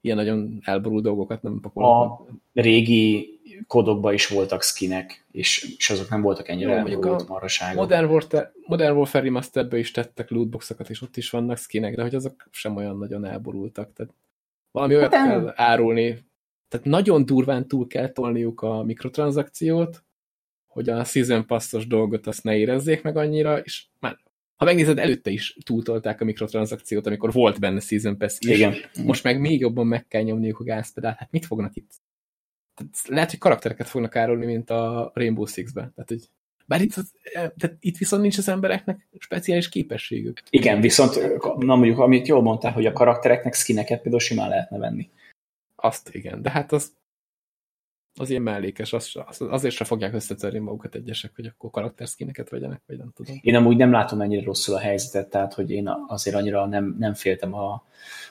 ilyen 0.00 0.16
nagyon 0.16 0.60
elborult 0.64 1.02
dolgokat 1.02 1.42
nem 1.42 1.60
pakolnak? 1.60 2.20
A 2.20 2.26
régi 2.52 3.38
kodokban 3.66 4.12
is 4.12 4.26
voltak 4.26 4.62
skinek, 4.62 5.26
és, 5.30 5.74
és 5.78 5.90
azok 5.90 6.08
nem 6.08 6.20
voltak 6.20 6.48
ennyire 6.48 6.76
elborult 6.76 7.28
marhaságok. 7.28 7.80
Modern 7.80 8.06
Warfare, 8.10 8.52
Modern 8.66 8.96
Warfare 8.96 9.24
Remasteredbe 9.24 9.78
is 9.78 9.90
tettek 9.90 10.30
lootboxokat, 10.30 10.90
és 10.90 11.02
ott 11.02 11.16
is 11.16 11.30
vannak 11.30 11.56
skinek, 11.56 11.94
de 11.94 12.02
hogy 12.02 12.14
azok 12.14 12.48
sem 12.50 12.76
olyan 12.76 12.98
nagyon 12.98 13.24
elborultak. 13.24 13.92
Tehát 13.92 14.14
valami 14.70 14.96
olyat 14.96 15.14
hát, 15.14 15.28
kell 15.28 15.52
árulni, 15.56 16.26
tehát 16.68 16.86
nagyon 16.86 17.26
durván 17.26 17.68
túl 17.68 17.86
kell 17.86 18.08
tolniuk 18.08 18.62
a 18.62 18.82
mikrotranszakciót, 18.82 20.02
hogy 20.66 20.88
a 20.88 21.04
Season 21.04 21.46
Passos 21.46 21.86
dolgot 21.86 22.26
azt 22.26 22.44
ne 22.44 22.56
érezzék 22.56 23.02
meg 23.02 23.16
annyira, 23.16 23.58
és 23.58 23.86
már 24.00 24.18
ha 24.58 24.64
megnézed, 24.64 24.98
előtte 24.98 25.30
is 25.30 25.56
túltolták 25.64 26.20
a 26.20 26.24
mikrotranszakciót, 26.24 27.06
amikor 27.06 27.32
volt 27.32 27.60
benne 27.60 27.80
Season 27.80 28.18
Pass 28.18 28.36
is. 28.38 28.56
Igen. 28.56 28.74
Most 29.04 29.24
meg 29.24 29.40
még 29.40 29.60
jobban 29.60 29.86
meg 29.86 30.06
kell 30.06 30.22
nyomniuk 30.22 30.60
a 30.60 30.64
gázpedált. 30.64 31.18
Hát 31.18 31.30
mit 31.30 31.46
fognak 31.46 31.76
itt? 31.76 31.90
Tehát 32.74 32.94
lehet, 33.06 33.30
hogy 33.30 33.38
karaktereket 33.38 33.88
fognak 33.88 34.16
árulni, 34.16 34.46
mint 34.46 34.70
a 34.70 35.10
Rainbow 35.14 35.46
Six-ben. 35.46 35.92
Tehát, 35.94 36.08
hogy 36.08 36.28
bár 36.66 36.82
itt, 36.82 36.94
tehát 37.32 37.76
itt 37.80 37.96
viszont 37.96 38.22
nincs 38.22 38.38
az 38.38 38.48
embereknek 38.48 39.08
speciális 39.18 39.68
képességük. 39.68 40.42
Igen, 40.50 40.80
viszont 40.80 41.14
na 41.58 41.76
mondjuk, 41.76 41.98
amit 41.98 42.26
jól 42.26 42.42
mondtál, 42.42 42.72
hogy 42.72 42.86
a 42.86 42.92
karaktereknek 42.92 43.54
skineket 43.54 44.00
például 44.00 44.22
simán 44.22 44.48
lehetne 44.48 44.78
venni. 44.78 45.10
Azt 45.76 46.14
igen, 46.14 46.42
de 46.42 46.50
hát 46.50 46.72
az, 46.72 46.92
az 48.18 48.30
ilyen 48.30 48.42
mellékes, 48.42 48.92
az, 48.92 49.12
az, 49.26 49.40
azért 49.40 49.74
se 49.74 49.84
fogják 49.84 50.14
összetörni 50.14 50.58
magukat 50.58 50.94
egyesek, 50.94 51.32
hogy 51.36 51.46
akkor 51.46 51.70
karakterszkineket 51.70 52.48
vegyenek, 52.48 52.82
vagy 52.86 52.96
nem 52.96 53.12
tudom. 53.14 53.38
Én 53.40 53.54
amúgy 53.54 53.76
nem 53.76 53.92
látom 53.92 54.20
ennyire 54.20 54.44
rosszul 54.44 54.74
a 54.74 54.78
helyzetet, 54.78 55.30
tehát 55.30 55.54
hogy 55.54 55.70
én 55.70 55.90
azért 56.06 56.36
annyira 56.36 56.66
nem, 56.66 56.96
nem 56.98 57.14
féltem 57.14 57.54
a, 57.54 57.86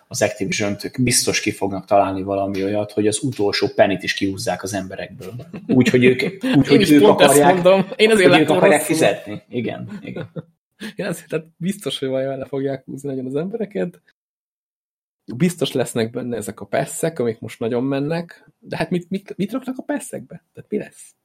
az 0.08 0.22
activision 0.22 0.78
-tök. 0.78 1.02
biztos 1.02 1.40
ki 1.40 1.52
fognak 1.52 1.86
találni 1.86 2.24
valami 2.24 2.64
olyat, 2.64 2.92
hogy 2.92 3.08
az 3.08 3.24
utolsó 3.24 3.68
penit 3.76 4.04
is 4.04 4.14
kiúzzák 4.14 4.64
az 4.64 4.74
emberekből. 4.74 5.34
Úgy, 5.68 5.90
hogy 5.90 6.04
ők, 6.04 6.22
úgy, 6.56 6.68
hogy 6.68 6.92
ők 6.92 7.08
akarják, 7.08 7.54
mondom. 7.54 7.88
Én 7.96 8.12
azért 8.12 8.32
hogy 8.32 8.40
ők 8.40 8.50
akarják 8.50 8.82
fizetni. 8.82 9.42
Igen, 9.50 10.00
igen. 10.02 10.32
Én 10.96 11.06
azért, 11.06 11.30
tehát 11.30 11.46
biztos, 11.58 12.00
hogy 12.00 12.08
vajon 12.08 12.38
le 12.38 12.46
fogják 12.46 12.86
húzni 12.86 13.10
nagyon 13.10 13.26
az 13.26 13.36
embereket, 13.36 14.02
biztos 15.36 15.72
lesznek 15.72 16.12
benne 16.12 16.36
ezek 16.36 16.60
a 16.60 16.66
pesszek, 16.66 17.20
amik 17.20 17.40
most 17.40 17.60
nagyon 17.60 17.84
mennek, 17.84 18.50
de 18.60 18.78
hát 18.78 18.90
mit, 18.90 19.10
mit, 19.10 19.38
mit 19.38 19.52
raknak 19.52 19.78
a 19.78 19.82
pesszekbe? 19.82 20.44
Tehát 20.54 20.70
mi 20.70 20.78
lesz? 20.78 21.16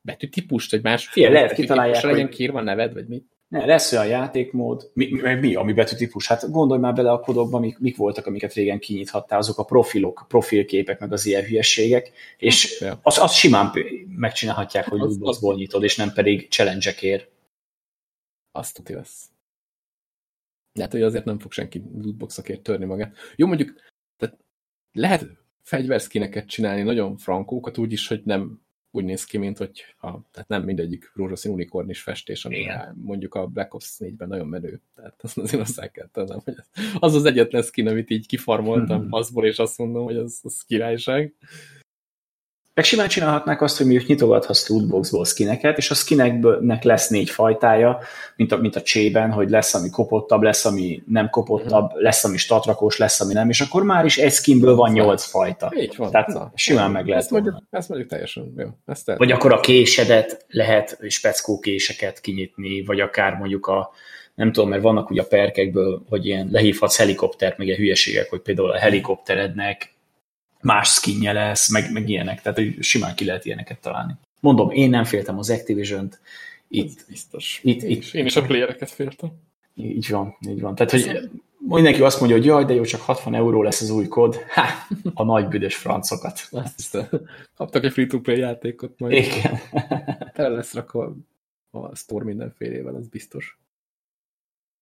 Betű 0.00 0.28
típust, 0.28 0.70
vagy 0.70 0.82
más 0.82 1.08
Fie, 1.08 1.30
lehet 1.30 1.52
kitalálják, 1.52 2.02
hogy... 2.02 2.10
legyen 2.10 2.28
kírva 2.28 2.60
neved, 2.60 2.92
vagy 2.92 3.06
mit? 3.06 3.36
Ne, 3.48 3.64
lesz 3.64 3.92
olyan 3.92 4.06
játékmód, 4.06 4.90
mi, 4.94 5.08
mi, 5.10 5.34
mi 5.34 5.54
ami 5.54 5.72
betűtípus? 5.72 6.26
Hát 6.26 6.50
gondolj 6.50 6.80
már 6.80 6.94
bele 6.94 7.10
a 7.10 7.20
kodokba, 7.20 7.58
mik, 7.58 7.78
mik 7.78 7.96
voltak, 7.96 8.26
amiket 8.26 8.52
régen 8.52 8.78
kinyithattál, 8.78 9.38
azok 9.38 9.58
a 9.58 9.64
profilok, 9.64 10.24
profilképek, 10.28 11.00
meg 11.00 11.12
az 11.12 11.26
ilyen 11.26 11.44
hülyességek, 11.44 12.12
és 12.36 12.80
ja. 12.80 12.98
azt 13.02 13.18
az 13.18 13.32
simán 13.32 13.72
megcsinálhatják, 14.08 14.88
hogy 14.88 14.98
lootboxból 14.98 15.54
nyitod, 15.54 15.82
és 15.82 15.96
nem 15.96 16.12
pedig 16.12 16.48
challenge-ekért. 16.48 17.28
Azt 18.52 18.74
tudja. 18.74 19.02
Lehet, 20.76 20.92
hogy 20.92 21.02
azért 21.02 21.24
nem 21.24 21.38
fog 21.38 21.52
senki 21.52 21.82
lootboxokért 22.02 22.62
törni 22.62 22.84
magát. 22.84 23.16
Jó, 23.36 23.46
mondjuk, 23.46 23.74
tehát 24.16 24.38
lehet 24.92 25.26
fegyverszkineket 25.62 26.46
csinálni, 26.46 26.82
nagyon 26.82 27.16
frankókat, 27.16 27.78
úgyis, 27.78 28.08
hogy 28.08 28.20
nem 28.24 28.60
úgy 28.96 29.04
néz 29.04 29.24
ki, 29.24 29.38
mint 29.38 29.58
hogy 29.58 29.84
a, 30.00 30.08
tehát 30.30 30.48
nem 30.48 30.62
mindegyik 30.62 31.10
rózsaszín 31.14 31.52
unikornis 31.52 32.02
festés, 32.02 32.44
ami 32.44 32.56
Igen. 32.58 33.00
mondjuk 33.02 33.34
a 33.34 33.46
Black 33.46 33.74
Ops 33.74 33.96
4-ben 33.98 34.28
nagyon 34.28 34.46
menő. 34.46 34.80
Tehát 34.94 35.14
azt 35.22 35.38
azért 35.38 35.62
azt 35.62 35.90
kell 35.90 36.08
tennem, 36.12 36.38
hogy 36.44 36.54
az 36.98 37.14
az 37.14 37.24
egyetlen 37.24 37.62
skin, 37.62 37.88
amit 37.88 38.10
így 38.10 38.26
kifarmoltam 38.26 39.00
-hmm. 39.00 39.12
azból, 39.12 39.46
és 39.46 39.58
azt 39.58 39.78
mondom, 39.78 40.04
hogy 40.04 40.16
az, 40.16 40.40
az 40.42 40.62
királyság. 40.66 41.34
Meg 42.76 42.84
simán 42.84 43.08
csinálhatnák 43.08 43.62
azt, 43.62 43.76
hogy 43.76 43.86
mondjuk 43.86 44.08
nyitogathatsz 44.08 44.68
lootboxból 44.68 45.24
skineket, 45.24 45.76
és 45.76 45.90
a 45.90 45.94
skineknek 45.94 46.82
lesz 46.82 47.08
négy 47.08 47.30
fajtája, 47.30 47.98
mint 48.36 48.52
a, 48.52 48.56
mint 48.56 48.76
a 48.76 48.82
csében, 48.82 49.30
hogy 49.30 49.50
lesz, 49.50 49.74
ami 49.74 49.90
kopottabb, 49.90 50.42
lesz, 50.42 50.64
ami 50.64 51.02
nem 51.06 51.30
kopottabb, 51.30 51.84
mm. 51.84 52.02
lesz, 52.02 52.24
ami 52.24 52.36
statrakós, 52.36 52.98
lesz, 52.98 53.20
ami 53.20 53.32
nem, 53.32 53.48
és 53.48 53.60
akkor 53.60 53.82
már 53.82 54.04
is 54.04 54.18
egy 54.18 54.32
skinből 54.32 54.74
van 54.74 54.92
nyolc 54.92 55.24
fajta. 55.24 55.72
Így 55.76 55.96
van. 55.96 56.10
Tehát 56.10 56.26
Na, 56.26 56.52
simán 56.54 56.90
meg 56.90 57.06
lehet. 57.06 57.22
Ezt 57.22 57.30
mondjuk, 57.30 57.62
ezt 57.70 57.88
mondjuk 57.88 58.10
teljesen 58.10 58.54
jó. 58.56 58.68
Ezt 58.86 59.12
vagy 59.16 59.32
akkor 59.32 59.52
a 59.52 59.60
késedet 59.60 60.44
lehet 60.48 60.98
speckó 61.08 61.58
késeket 61.58 62.20
kinyitni, 62.20 62.84
vagy 62.84 63.00
akár 63.00 63.34
mondjuk 63.34 63.66
a 63.66 63.90
nem 64.34 64.52
tudom, 64.52 64.68
mert 64.68 64.82
vannak 64.82 65.10
ugye 65.10 65.22
a 65.22 65.26
perkekből, 65.26 66.02
hogy 66.08 66.26
ilyen 66.26 66.48
lehívhatsz 66.52 66.96
helikoptert, 66.96 67.58
meg 67.58 67.66
ilyen 67.66 67.78
hülyeségek, 67.78 68.30
hogy 68.30 68.40
például 68.40 68.70
a 68.70 68.78
helikopterednek 68.78 69.95
más 70.66 70.88
skinje 70.88 71.32
lesz, 71.32 71.70
meg, 71.70 71.92
meg 71.92 72.08
ilyenek, 72.08 72.42
tehát 72.42 72.58
hogy 72.58 72.82
simán 72.82 73.14
ki 73.14 73.24
lehet 73.24 73.44
ilyeneket 73.44 73.80
találni. 73.80 74.12
Mondom, 74.40 74.70
én 74.70 74.90
nem 74.90 75.04
féltem 75.04 75.38
az 75.38 75.50
Activision-t, 75.50 76.20
itt, 76.68 76.98
Ez 76.98 77.04
biztos. 77.08 77.60
Itt, 77.62 77.82
itt, 77.82 78.14
én 78.14 78.26
is 78.26 78.36
a 78.36 78.42
playereket 78.42 78.90
féltem. 78.90 79.30
Így 79.74 80.10
van, 80.10 80.36
így 80.48 80.60
van. 80.60 80.74
Tehát, 80.74 80.92
hogy 80.92 81.30
mindenki 81.58 82.02
azt 82.02 82.18
mondja, 82.18 82.36
hogy 82.36 82.46
jaj, 82.46 82.64
de 82.64 82.74
jó, 82.74 82.84
csak 82.84 83.00
60 83.00 83.34
euró 83.34 83.62
lesz 83.62 83.80
az 83.80 83.90
új 83.90 84.08
kód. 84.08 84.36
Ha, 84.36 84.62
a 85.14 85.24
nagy 85.24 85.48
büdös 85.48 85.76
francokat. 85.76 86.48
Azt 86.76 86.98
kaptak 87.54 87.84
egy 87.84 87.92
free-to-play 87.92 88.38
játékot 88.38 88.98
majd. 88.98 89.12
Igen. 89.12 89.58
Tele 90.32 90.48
lesz 90.48 90.74
rakva 90.74 91.16
a 91.70 91.94
store 91.94 92.24
mindenfélével, 92.24 92.94
az 92.94 93.08
biztos. 93.08 93.58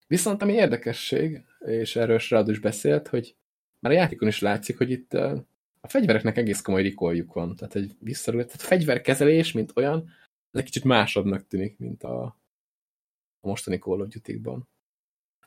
Viszont 0.06 0.42
ami 0.42 0.52
érdekesség, 0.52 1.44
és 1.66 1.96
erről 1.96 2.18
Srád 2.18 2.48
is 2.48 2.58
beszélt, 2.58 3.08
hogy 3.08 3.34
már 3.78 3.92
a 3.92 3.96
játékon 3.96 4.28
is 4.28 4.40
látszik, 4.40 4.78
hogy 4.78 4.90
itt 4.90 5.16
a 5.84 5.88
fegyvereknek 5.88 6.36
egész 6.36 6.60
komoly 6.60 6.82
rikoljuk 6.82 7.32
van. 7.32 7.56
Tehát 7.56 7.74
egy 7.74 7.96
visszarúlt, 7.98 8.46
tehát 8.46 8.62
fegyverkezelés, 8.62 9.52
mint 9.52 9.72
olyan, 9.74 10.04
ez 10.50 10.60
egy 10.60 10.64
kicsit 10.64 10.84
másabbnak 10.84 11.46
tűnik, 11.46 11.78
mint 11.78 12.02
a, 12.02 12.24
a 13.40 13.46
mostani 13.46 13.78
Call 13.78 14.00
of 14.00 14.08
Duty-ban. 14.08 14.68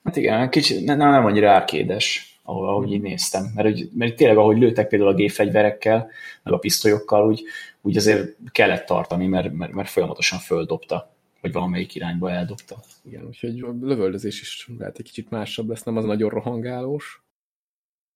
Hát 0.03 0.15
igen, 0.15 0.49
kicsit 0.49 0.85
nem, 0.85 0.97
nem 0.97 1.25
annyira 1.25 1.51
árkédes, 1.51 2.39
ahogy, 2.43 2.67
ahogy 2.67 2.91
így 2.91 3.01
néztem. 3.01 3.51
Mert, 3.55 3.67
hogy, 3.67 3.89
mert 3.93 4.15
tényleg, 4.15 4.37
ahogy 4.37 4.57
lőttek 4.57 4.87
például 4.87 5.11
a 5.11 5.15
gépfegyverekkel, 5.15 6.09
meg 6.43 6.53
a 6.53 6.57
pisztolyokkal, 6.57 7.27
úgy, 7.27 7.43
úgy 7.81 7.97
azért 7.97 8.37
kellett 8.51 8.85
tartani, 8.85 9.27
mert, 9.27 9.53
mert, 9.53 9.71
mert 9.71 9.89
folyamatosan 9.89 10.39
földobta, 10.39 11.15
vagy 11.41 11.51
valamelyik 11.51 11.95
irányba 11.95 12.31
eldobta. 12.31 12.79
Igen, 13.03 13.25
úgyhogy 13.25 13.59
a 13.59 13.75
lövöldözés 13.81 14.41
is 14.41 14.69
lehet 14.77 14.97
egy 14.97 15.05
kicsit 15.05 15.29
másabb 15.29 15.69
lesz, 15.69 15.83
nem 15.83 15.97
az 15.97 16.05
nagyon 16.05 16.29
rohangálós 16.29 17.23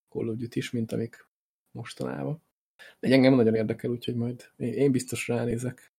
Call 0.08 0.28
of 0.28 0.36
Duty 0.36 0.58
is, 0.58 0.70
mint 0.70 0.92
amik 0.92 1.30
mostanában. 1.72 2.42
De 3.00 3.08
engem 3.08 3.34
nagyon 3.34 3.54
érdekel, 3.54 3.90
úgyhogy 3.90 4.14
majd 4.14 4.50
én 4.56 4.92
biztos 4.92 5.28
ránézek. 5.28 5.92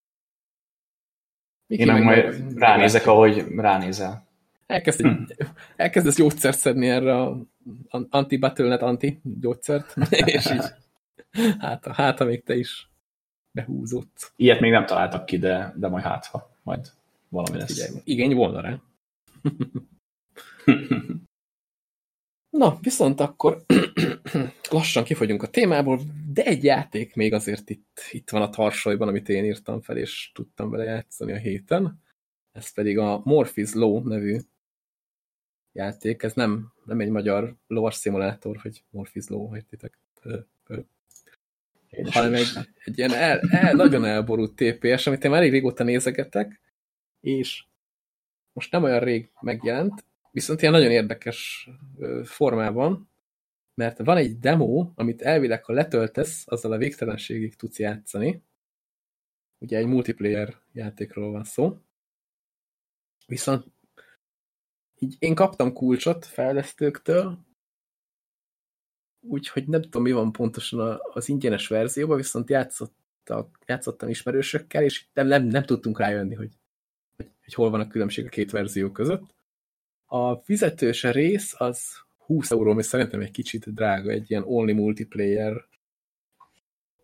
Miki 1.66 1.82
én 1.82 1.92
meg 1.92 2.02
majd 2.02 2.58
ránézek, 2.58 3.06
ahogy 3.06 3.44
ránézel. 3.56 4.26
Elkezd, 4.66 5.00
hm. 5.00 5.22
elkezdesz 5.76 6.16
gyógyszert 6.16 6.58
szedni 6.58 6.88
erre 6.88 7.20
a 7.20 7.46
anti-battlenet 8.10 8.82
anti-gyógyszert, 8.82 9.94
és 10.10 10.50
így 10.50 10.64
hát, 11.58 11.86
hát, 11.86 12.24
még 12.24 12.42
te 12.42 12.56
is 12.56 12.88
behúzott. 13.50 14.32
Ilyet 14.36 14.60
még 14.60 14.70
nem 14.70 14.86
találtak 14.86 15.26
ki, 15.26 15.38
de, 15.38 15.74
de 15.76 15.88
majd 15.88 16.04
hát, 16.04 16.26
ha 16.26 16.56
majd 16.62 16.92
valami 17.28 17.58
lesz. 17.58 17.72
Figyelj, 17.72 18.00
igény 18.04 18.34
volna 18.34 18.60
rá. 18.60 18.80
Na, 22.56 22.78
viszont 22.80 23.20
akkor 23.20 23.64
lassan 24.70 25.04
kifogyunk 25.04 25.42
a 25.42 25.48
témából, 25.48 26.00
de 26.32 26.44
egy 26.44 26.64
játék 26.64 27.14
még 27.14 27.32
azért 27.32 27.70
itt, 27.70 28.00
itt 28.10 28.30
van 28.30 28.42
a 28.42 28.50
tarsolyban, 28.50 29.08
amit 29.08 29.28
én 29.28 29.44
írtam 29.44 29.80
fel, 29.80 29.96
és 29.96 30.30
tudtam 30.34 30.70
vele 30.70 30.84
játszani 30.84 31.32
a 31.32 31.36
héten. 31.36 32.02
Ez 32.52 32.72
pedig 32.72 32.98
a 32.98 33.20
Morpheus 33.24 33.72
Law 33.72 34.08
nevű 34.08 34.38
játék. 35.72 36.22
Ez 36.22 36.32
nem, 36.32 36.72
nem 36.84 37.00
egy 37.00 37.10
magyar 37.10 37.56
lovas 37.66 37.94
szimulátor, 37.94 38.56
hogy 38.56 38.84
Morpheus 38.90 39.28
Law, 39.28 39.46
hagytitek. 39.46 39.98
Hanem 42.10 42.34
egy, 42.34 42.48
egy 42.84 42.98
ilyen 42.98 43.14
el, 43.14 43.40
el, 43.50 43.72
nagyon 43.72 44.04
elborult 44.04 44.54
TPS, 44.54 45.06
amit 45.06 45.24
én 45.24 45.30
már 45.30 45.40
elég 45.40 45.52
régóta 45.52 45.84
nézegetek, 45.84 46.60
és 47.20 47.64
most 48.52 48.72
nem 48.72 48.82
olyan 48.82 49.00
rég 49.00 49.30
megjelent, 49.40 50.04
viszont 50.34 50.60
ilyen 50.60 50.72
nagyon 50.72 50.90
érdekes 50.90 51.68
formában, 52.24 53.10
mert 53.74 53.98
van 53.98 54.16
egy 54.16 54.38
demo, 54.38 54.90
amit 54.94 55.22
elvileg, 55.22 55.64
ha 55.64 55.72
letöltesz, 55.72 56.42
azzal 56.46 56.72
a 56.72 56.76
végtelenségig 56.76 57.56
tudsz 57.56 57.78
játszani. 57.78 58.42
Ugye 59.58 59.78
egy 59.78 59.86
multiplayer 59.86 60.60
játékról 60.72 61.30
van 61.30 61.44
szó. 61.44 61.78
Viszont 63.26 63.66
így 64.98 65.16
én 65.18 65.34
kaptam 65.34 65.72
kulcsot 65.72 66.24
fejlesztőktől, 66.24 67.38
úgyhogy 69.20 69.68
nem 69.68 69.82
tudom, 69.82 70.02
mi 70.02 70.12
van 70.12 70.32
pontosan 70.32 71.00
az 71.12 71.28
ingyenes 71.28 71.68
verzióban, 71.68 72.16
viszont 72.16 72.50
játszottak, 72.50 73.58
játszottam 73.66 74.08
ismerősökkel, 74.08 74.82
és 74.82 75.06
nem, 75.12 75.26
nem, 75.26 75.44
nem 75.44 75.62
tudtunk 75.62 75.98
rájönni, 75.98 76.34
hogy, 76.34 76.58
hogy, 77.16 77.54
hol 77.54 77.70
van 77.70 77.80
a 77.80 77.88
különbség 77.88 78.26
a 78.26 78.28
két 78.28 78.50
verzió 78.50 78.90
között. 78.90 79.33
A 80.14 80.42
fizetős 80.44 81.02
rész 81.02 81.54
az 81.58 81.82
20 82.26 82.50
euró, 82.50 82.70
ami 82.70 82.82
szerintem 82.82 83.20
egy 83.20 83.30
kicsit 83.30 83.74
drága, 83.74 84.10
egy 84.10 84.30
ilyen 84.30 84.42
only 84.46 84.72
multiplayer 84.72 85.64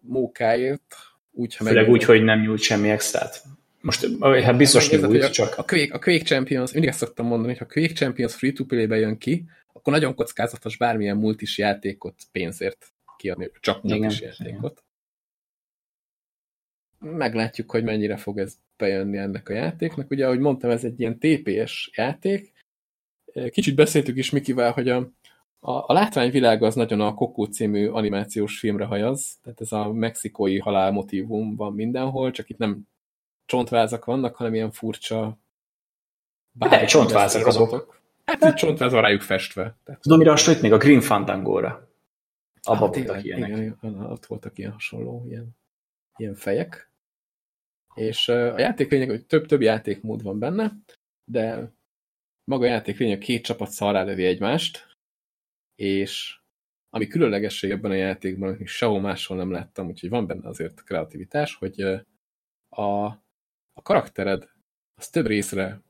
mókáért. 0.01 0.97
Úgy, 1.31 1.57
ha 1.57 1.65
Főleg 1.65 1.89
úgy, 1.89 2.05
hogy 2.05 2.23
nem 2.23 2.41
nyújt 2.41 2.61
semmi 2.61 2.91
extrát. 2.91 3.43
Most 3.81 4.09
hát 4.21 4.57
biztos 4.57 4.91
nyújt, 4.91 5.23
a, 5.23 5.31
csak... 5.31 5.59
A 5.59 5.65
Quake, 5.65 5.95
a 5.95 5.99
Quake 5.99 6.25
Champions, 6.25 6.73
mindig 6.73 6.91
ezt 6.91 6.99
szoktam 6.99 7.27
mondani, 7.27 7.49
hogy 7.49 7.59
ha 7.59 7.67
Quake 7.73 7.93
Champions 7.93 8.35
free-to-play-be 8.35 8.97
jön 8.97 9.19
ki, 9.19 9.45
akkor 9.73 9.93
nagyon 9.93 10.15
kockázatos 10.15 10.77
bármilyen 10.77 11.17
multis 11.17 11.59
játékot 11.59 12.15
pénzért 12.33 12.87
kiadni, 13.17 13.51
csak 13.61 13.83
multis 13.83 14.19
igen, 14.21 14.35
játékot. 14.39 14.85
Igen. 17.01 17.17
Meglátjuk, 17.17 17.71
hogy 17.71 17.85
mennyire 17.85 18.17
fog 18.17 18.39
ez 18.39 18.55
bejönni 18.77 19.19
ennek 19.19 19.49
a 19.49 19.53
játéknak. 19.53 20.11
Ugye, 20.11 20.27
ahogy 20.27 20.39
mondtam, 20.39 20.71
ez 20.71 20.85
egy 20.85 21.01
ilyen 21.01 21.19
TPS 21.19 21.91
játék. 21.95 22.59
Kicsit 23.51 23.75
beszéltük 23.75 24.17
is 24.17 24.31
Mikivel, 24.31 24.73
hogy 24.73 24.89
a, 24.89 24.97
a, 25.61 25.71
a 25.71 25.93
látványvilág 25.93 26.63
az 26.63 26.75
nagyon 26.75 27.01
a 27.01 27.15
Kokó 27.15 27.45
című 27.45 27.89
animációs 27.89 28.59
filmre 28.59 28.85
hajaz, 28.85 29.39
tehát 29.43 29.61
ez 29.61 29.73
a 29.73 29.93
mexikói 29.93 30.59
halál 30.59 30.91
motivum 30.91 31.57
van 31.57 31.73
mindenhol, 31.73 32.31
csak 32.31 32.49
itt 32.49 32.59
nem 32.59 32.89
csontvázak 33.47 34.05
vannak, 34.05 34.37
hanem 34.37 34.55
ilyen 34.55 34.71
furcsa 34.71 35.39
de 36.53 36.85
csontvázak 36.85 37.47
azok. 37.47 38.01
Hát 38.25 38.45
így 38.45 38.55
csontváz 38.55 38.93
van 38.93 39.03
rájuk 39.03 39.21
festve. 39.21 39.77
Tehát... 39.85 40.01
Tudom, 40.01 40.19
mire 40.19 40.31
hasonlít 40.31 40.63
még 40.63 40.73
a 40.73 40.77
Green 40.77 41.01
Fandango-ra. 41.01 41.89
Abba 42.63 42.85
hát, 42.85 42.95
voltak 42.95 43.25
ilyenek. 43.25 43.49
Igen, 43.49 43.77
ott 43.83 44.27
voltak 44.27 44.59
ilyen 44.59 44.73
hasonló, 44.73 45.25
ilyen, 45.29 45.57
ilyen 46.17 46.35
fejek. 46.35 46.91
És 47.95 48.29
a 48.29 48.59
játék 48.59 48.91
lényeg, 48.91 49.09
hogy 49.09 49.27
több-több 49.27 49.61
játékmód 49.61 50.23
van 50.23 50.39
benne, 50.39 50.73
de 51.25 51.73
maga 52.45 52.65
a 52.65 52.69
játék 52.69 52.99
lényeg, 52.99 53.19
két 53.19 53.45
csapat 53.45 53.71
szarrálövi 53.71 54.25
egymást, 54.25 54.97
és 55.75 56.39
ami 56.91 57.07
különlegesség 57.07 57.71
ebben 57.71 57.91
a 57.91 57.95
játékban, 57.95 58.49
amit 58.55 58.67
sehol 58.67 59.01
máshol 59.01 59.37
nem 59.37 59.51
láttam, 59.51 59.87
úgyhogy 59.87 60.09
van 60.09 60.27
benne 60.27 60.49
azért 60.49 60.85
kreativitás, 60.85 61.55
hogy 61.55 61.81
a, 62.69 63.05
a 63.73 63.83
karaktered 63.83 64.51
az 64.95 65.09
több 65.09 65.27
részre 65.27 65.83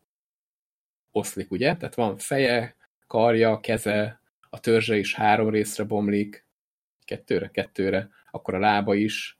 oszlik, 1.10 1.50
ugye? 1.50 1.76
Tehát 1.76 1.94
van 1.94 2.18
feje, 2.18 2.76
karja, 3.06 3.60
keze, 3.60 4.20
a 4.50 4.60
törzse 4.60 4.96
is 4.96 5.14
három 5.14 5.50
részre 5.50 5.84
bomlik, 5.84 6.46
kettőre, 7.04 7.50
kettőre, 7.50 8.10
akkor 8.30 8.54
a 8.54 8.58
lába 8.58 8.94
is 8.94 9.39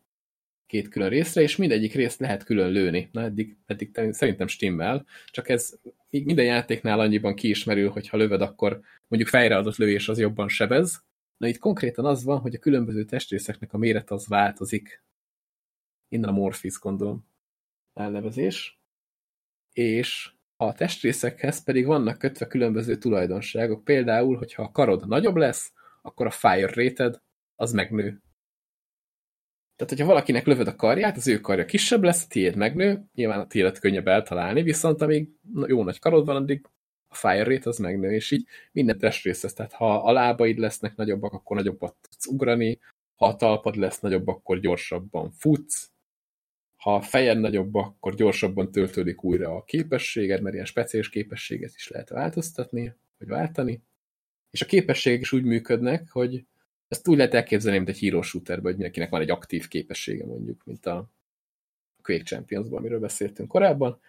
két 0.70 0.88
külön 0.88 1.08
részre, 1.08 1.42
és 1.42 1.56
mindegyik 1.56 1.94
részt 1.94 2.20
lehet 2.20 2.44
külön 2.44 2.70
lőni. 2.70 3.08
Na, 3.12 3.22
eddig, 3.22 3.56
eddig 3.66 3.90
szerintem 4.10 4.46
stimmel, 4.46 5.06
csak 5.26 5.48
ez 5.48 5.78
minden 6.10 6.44
játéknál 6.44 7.00
annyiban 7.00 7.34
kiismerül, 7.34 7.88
hogy 7.90 8.08
ha 8.08 8.16
lövöd, 8.16 8.40
akkor 8.40 8.80
mondjuk 9.08 9.32
fejre 9.32 9.56
adott 9.56 9.76
lövés 9.76 10.08
az 10.08 10.18
jobban 10.18 10.48
sebez. 10.48 11.04
Na 11.36 11.46
itt 11.46 11.58
konkrétan 11.58 12.04
az 12.04 12.24
van, 12.24 12.38
hogy 12.38 12.54
a 12.54 12.58
különböző 12.58 13.04
testrészeknek 13.04 13.72
a 13.72 13.78
méret 13.78 14.10
az 14.10 14.26
változik. 14.26 15.02
Innen 16.08 16.28
a 16.28 16.32
Morphis, 16.32 16.78
gondolom, 16.78 17.26
elnevezés. 17.94 18.80
És 19.72 20.30
a 20.56 20.72
testrészekhez 20.72 21.64
pedig 21.64 21.86
vannak 21.86 22.18
kötve 22.18 22.46
különböző 22.46 22.96
tulajdonságok. 22.96 23.84
Például, 23.84 24.36
hogyha 24.36 24.62
a 24.62 24.70
karod 24.70 25.08
nagyobb 25.08 25.36
lesz, 25.36 25.72
akkor 26.02 26.26
a 26.26 26.30
fire 26.30 26.72
rated 26.74 27.20
az 27.56 27.72
megnő. 27.72 28.22
Tehát, 29.80 29.94
hogyha 29.94 30.12
valakinek 30.12 30.46
lövöd 30.46 30.66
a 30.66 30.76
karját, 30.76 31.16
az 31.16 31.28
ő 31.28 31.40
karja 31.40 31.64
kisebb 31.64 32.02
lesz, 32.02 32.24
a 32.24 32.26
tiéd 32.28 32.56
megnő, 32.56 33.04
nyilván 33.14 33.40
a 33.40 33.46
tiédet 33.46 33.78
könnyebb 33.78 34.08
eltalálni, 34.08 34.62
viszont 34.62 35.02
amíg 35.02 35.28
jó 35.66 35.82
nagy 35.82 35.98
karod 35.98 36.26
van, 36.26 36.36
addig 36.36 36.66
a 37.08 37.14
fire 37.14 37.44
rate 37.44 37.68
az 37.68 37.78
megnő, 37.78 38.12
és 38.12 38.30
így 38.30 38.46
minden 38.72 38.98
testrészhez. 38.98 39.52
Tehát 39.52 39.72
ha 39.72 40.02
a 40.02 40.12
lábaid 40.12 40.58
lesznek 40.58 40.96
nagyobbak, 40.96 41.32
akkor 41.32 41.56
nagyobbat 41.56 41.94
tudsz 42.00 42.26
ugrani, 42.26 42.78
ha 43.14 43.26
a 43.26 43.36
talpad 43.36 43.76
lesz 43.76 44.00
nagyobb, 44.00 44.28
akkor 44.28 44.60
gyorsabban 44.60 45.30
futsz, 45.30 45.90
ha 46.76 46.94
a 46.94 47.00
fejed 47.00 47.38
nagyobb, 47.38 47.74
akkor 47.74 48.14
gyorsabban 48.14 48.72
töltődik 48.72 49.24
újra 49.24 49.54
a 49.54 49.64
képességed, 49.64 50.42
mert 50.42 50.54
ilyen 50.54 50.66
speciális 50.66 51.08
képességet 51.08 51.72
is 51.74 51.88
lehet 51.88 52.08
változtatni, 52.08 52.94
vagy 53.18 53.28
váltani. 53.28 53.82
És 54.50 54.62
a 54.62 54.66
képességek 54.66 55.20
is 55.20 55.32
úgy 55.32 55.44
működnek, 55.44 56.10
hogy 56.10 56.44
ezt 56.90 57.08
úgy 57.08 57.16
lehet 57.16 57.34
elképzelni, 57.34 57.76
mint 57.76 57.90
egy 57.90 57.98
hero 57.98 58.22
shooterben, 58.22 58.64
hogy 58.64 58.72
mindenkinek 58.72 59.10
van 59.10 59.20
egy 59.20 59.30
aktív 59.30 59.68
képessége 59.68 60.26
mondjuk, 60.26 60.64
mint 60.64 60.86
a 60.86 61.10
Quake 62.02 62.24
Champions-ban, 62.24 62.78
amiről 62.78 63.00
beszéltünk 63.00 63.48
korábban. 63.48 64.00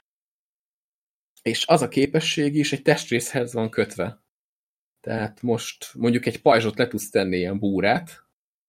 És 1.41 1.68
az 1.68 1.82
a 1.82 1.88
képesség 1.88 2.56
is 2.56 2.74
egy 2.74 2.82
testrészhez 2.82 3.53
van 3.53 3.70
kötve. 3.70 4.22
Tehát 4.99 5.41
most 5.41 5.94
mondjuk 5.95 6.26
egy 6.26 6.41
pajzsot 6.41 6.78
le 6.78 6.88
tudsz 6.88 7.10
tenni 7.10 7.38
ilyen 7.38 7.60
búrát, 7.60 8.10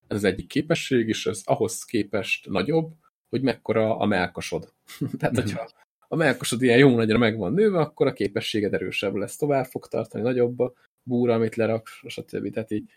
ez 0.07 0.17
az 0.17 0.25
egyik 0.25 0.47
képesség, 0.47 1.09
és 1.09 1.27
ez 1.27 1.41
ahhoz 1.45 1.85
képest 1.85 2.49
nagyobb, 2.49 2.93
hogy 3.29 3.43
mekkora 3.43 3.99
a 3.99 4.07
melkasod. 4.07 4.73
Tehát, 5.19 5.37
hogyha 5.37 5.71
a 6.09 6.17
melkasod 6.17 6.63
ilyen 6.63 6.79
jó 6.79 6.97
nagyra 6.97 7.19
meg 7.19 7.37
van 7.37 7.53
nőve, 7.53 7.79
akkor 7.79 8.07
a 8.07 8.13
képességed 8.13 8.75
erősebb 8.75 9.15
lesz, 9.15 9.37
tovább 9.37 9.65
fog 9.65 9.87
tartani, 9.89 10.23
nagyobb 10.23 10.59
a 10.59 10.73
búra, 11.03 11.35
amit 11.35 11.57
lerak, 11.57 11.89
stb. 12.07 12.53
Tehát 12.53 12.71
így 12.71 12.91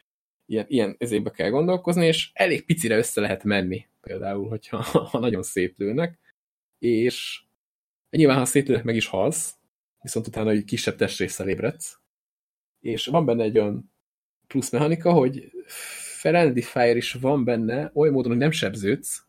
ilyen, 0.45 0.65
ilyen 0.67 0.95
ezébe 0.97 1.31
kell 1.31 1.49
gondolkozni, 1.49 2.05
és 2.05 2.29
elég 2.33 2.65
picire 2.65 2.97
össze 2.97 3.21
lehet 3.21 3.43
menni, 3.43 3.87
például, 4.01 4.47
hogyha 4.47 4.81
ha 5.11 5.19
nagyon 5.19 5.43
szép 5.43 5.77
lőnek, 5.77 6.19
és 6.79 7.43
nyilván, 8.09 8.37
ha 8.37 8.45
szétlőnek, 8.45 8.83
meg 8.83 8.95
is 8.95 9.07
halsz, 9.07 9.55
viszont 10.01 10.27
utána 10.27 10.49
egy 10.49 10.63
kisebb 10.63 10.95
testrészsel 10.95 11.49
ébredsz, 11.49 11.99
és 12.79 13.05
van 13.05 13.25
benne 13.25 13.43
egy 13.43 13.59
olyan 13.59 13.91
plusz 14.47 14.71
mechanika, 14.71 15.11
hogy 15.11 15.51
friendly 16.19 16.61
fire 16.61 16.95
is 16.95 17.13
van 17.13 17.43
benne, 17.43 17.91
oly 17.93 18.09
módon, 18.09 18.31
hogy 18.31 18.39
nem 18.39 18.51
sebződsz, 18.51 19.25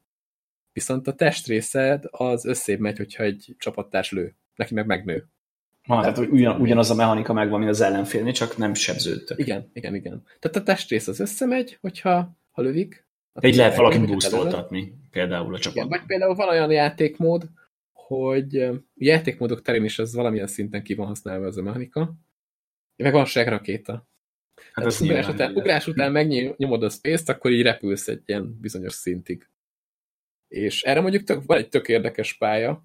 viszont 0.72 1.06
a 1.06 1.14
testrészed 1.14 2.04
az 2.10 2.44
összébb 2.44 2.80
megy, 2.80 2.96
hogyha 2.96 3.22
egy 3.22 3.54
csapattárs 3.58 4.10
lő. 4.10 4.36
Neki 4.54 4.74
meg 4.74 4.86
megnő. 4.86 5.28
Ha, 5.86 6.00
tehát 6.00 6.18
ugyan, 6.18 6.60
ugyanaz 6.60 6.90
a 6.90 6.94
mechanika 6.94 7.32
megvan, 7.32 7.58
mint 7.58 7.70
az 7.70 7.80
ellenfélnél, 7.80 8.32
csak 8.32 8.56
nem 8.56 8.74
sebződtök. 8.74 9.38
Igen, 9.38 9.70
igen, 9.72 9.94
igen. 9.94 10.22
Tehát 10.38 10.56
a 10.56 10.62
testrész 10.62 11.08
az 11.08 11.20
összemegy, 11.20 11.78
hogyha 11.80 12.36
ha 12.50 12.62
lövik. 12.62 13.06
Egy 13.34 13.54
lehet 13.54 13.76
valakit 13.76 14.06
boostoltatni, 14.06 14.94
például 15.10 15.54
a 15.54 15.58
csapat. 15.58 15.88
Vagy 15.88 16.02
például 16.06 16.34
van 16.34 16.48
olyan 16.48 16.70
játékmód, 16.70 17.48
hogy 17.92 18.68
játékmódok 18.94 19.62
terén 19.62 19.84
is 19.84 19.98
ez 19.98 20.14
valamilyen 20.14 20.46
szinten 20.46 20.82
ki 20.82 20.94
van 20.94 21.06
használva 21.06 21.46
ez 21.46 21.56
a 21.56 21.62
mechanika. 21.62 22.14
Meg 22.96 23.12
van 23.12 23.26
rakéta. 23.34 24.08
Hát 24.72 24.84
az 24.84 25.00
ugrás, 25.00 25.28
után, 25.28 25.54
ugrás 25.54 25.86
után 25.86 26.12
megnyomod 26.12 26.82
a 26.82 26.88
space 26.88 27.32
akkor 27.32 27.50
így 27.50 27.62
repülsz 27.62 28.08
egy 28.08 28.22
ilyen 28.26 28.58
bizonyos 28.60 28.92
szintig. 28.92 29.48
És 30.48 30.82
erre 30.82 31.00
mondjuk 31.00 31.22
tök, 31.22 31.42
van 31.46 31.58
egy 31.58 31.68
tök 31.68 31.88
érdekes 31.88 32.36
pálya, 32.36 32.84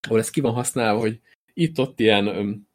ahol 0.00 0.18
ez 0.18 0.30
ki 0.30 0.40
van 0.40 0.52
használva, 0.52 1.00
hogy 1.00 1.20
itt-ott 1.56 2.00
ilyen 2.00 2.66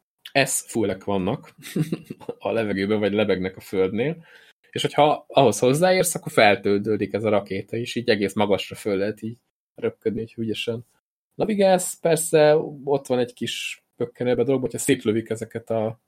S-fullek 0.44 1.04
vannak 1.04 1.54
a 2.38 2.50
levegőben, 2.50 2.98
vagy 2.98 3.12
lebegnek 3.12 3.56
a 3.56 3.60
földnél, 3.60 4.24
és 4.70 4.82
hogyha 4.82 5.24
ahhoz 5.28 5.58
hozzáérsz, 5.58 6.14
akkor 6.14 6.32
feltődődik 6.32 7.12
ez 7.12 7.24
a 7.24 7.30
rakéta 7.30 7.76
is, 7.76 7.94
így 7.94 8.08
egész 8.08 8.34
magasra 8.34 8.76
föl 8.76 8.96
lehet 8.96 9.22
így 9.22 9.36
röpködni, 9.74 10.20
hogy 10.20 10.44
ügyesen 10.44 10.86
navigálsz. 11.34 11.94
Persze 12.00 12.56
ott 12.84 13.06
van 13.06 13.18
egy 13.18 13.32
kis 13.32 13.84
pökkenőbe 13.96 14.42
dolog, 14.42 14.60
hogyha 14.60 14.78
szétlövik 14.78 15.30
ezeket 15.30 15.70
a 15.70 16.00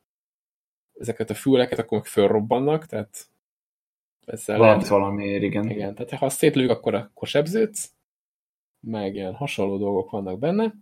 ezeket 0.98 1.30
a 1.30 1.34
füleket, 1.34 1.78
akkor 1.78 1.98
meg 1.98 2.06
fölrobbannak, 2.06 2.86
tehát 2.86 3.28
ezzel 4.24 4.58
Valamit 4.58 4.82
lehet, 4.82 4.98
valamiért, 4.98 5.42
igen. 5.42 5.70
Igen, 5.70 5.94
tehát 5.94 6.12
ha 6.12 6.28
szétlők, 6.28 6.70
akkor, 6.70 6.94
akkor 6.94 7.28
sebződsz, 7.28 7.92
meg 8.80 9.14
ilyen 9.14 9.34
hasonló 9.34 9.78
dolgok 9.78 10.10
vannak 10.10 10.38
benne, 10.38 10.74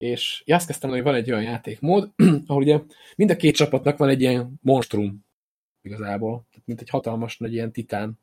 és 0.00 0.42
azt 0.46 0.66
kezdtem, 0.66 0.90
hogy 0.90 1.02
van 1.02 1.14
egy 1.14 1.30
olyan 1.30 1.42
játékmód, 1.42 2.10
ahol 2.46 2.62
ugye 2.62 2.80
mind 3.16 3.30
a 3.30 3.36
két 3.36 3.54
csapatnak 3.54 3.96
van 3.98 4.08
egy 4.08 4.20
ilyen 4.20 4.52
monstrum 4.62 5.24
igazából, 5.82 6.46
tehát 6.50 6.66
mint 6.66 6.80
egy 6.80 6.88
hatalmas 6.88 7.38
nagy 7.38 7.52
ilyen 7.52 7.72
titán, 7.72 8.18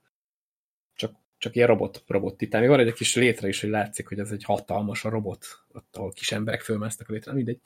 csak, 0.94 1.16
csak 1.38 1.56
ilyen 1.56 1.68
robot, 1.68 2.04
robot 2.08 2.38
titán. 2.38 2.62
Még 2.62 2.70
van 2.70 2.80
egy 2.80 2.94
kis 2.94 3.16
létre 3.16 3.48
is, 3.48 3.62
hogy 3.62 3.70
látszik, 3.70 4.08
hogy 4.08 4.20
ez 4.20 4.32
egy 4.32 4.44
hatalmas 4.44 5.06
a 5.06 5.10
robot, 5.10 5.46
ott, 5.68 5.96
ahol 5.96 6.12
kis 6.12 6.32
emberek 6.32 6.62
fölmásztak 6.62 7.10
a 7.10 7.14
létre, 7.14 7.34
mindegy. 7.34 7.60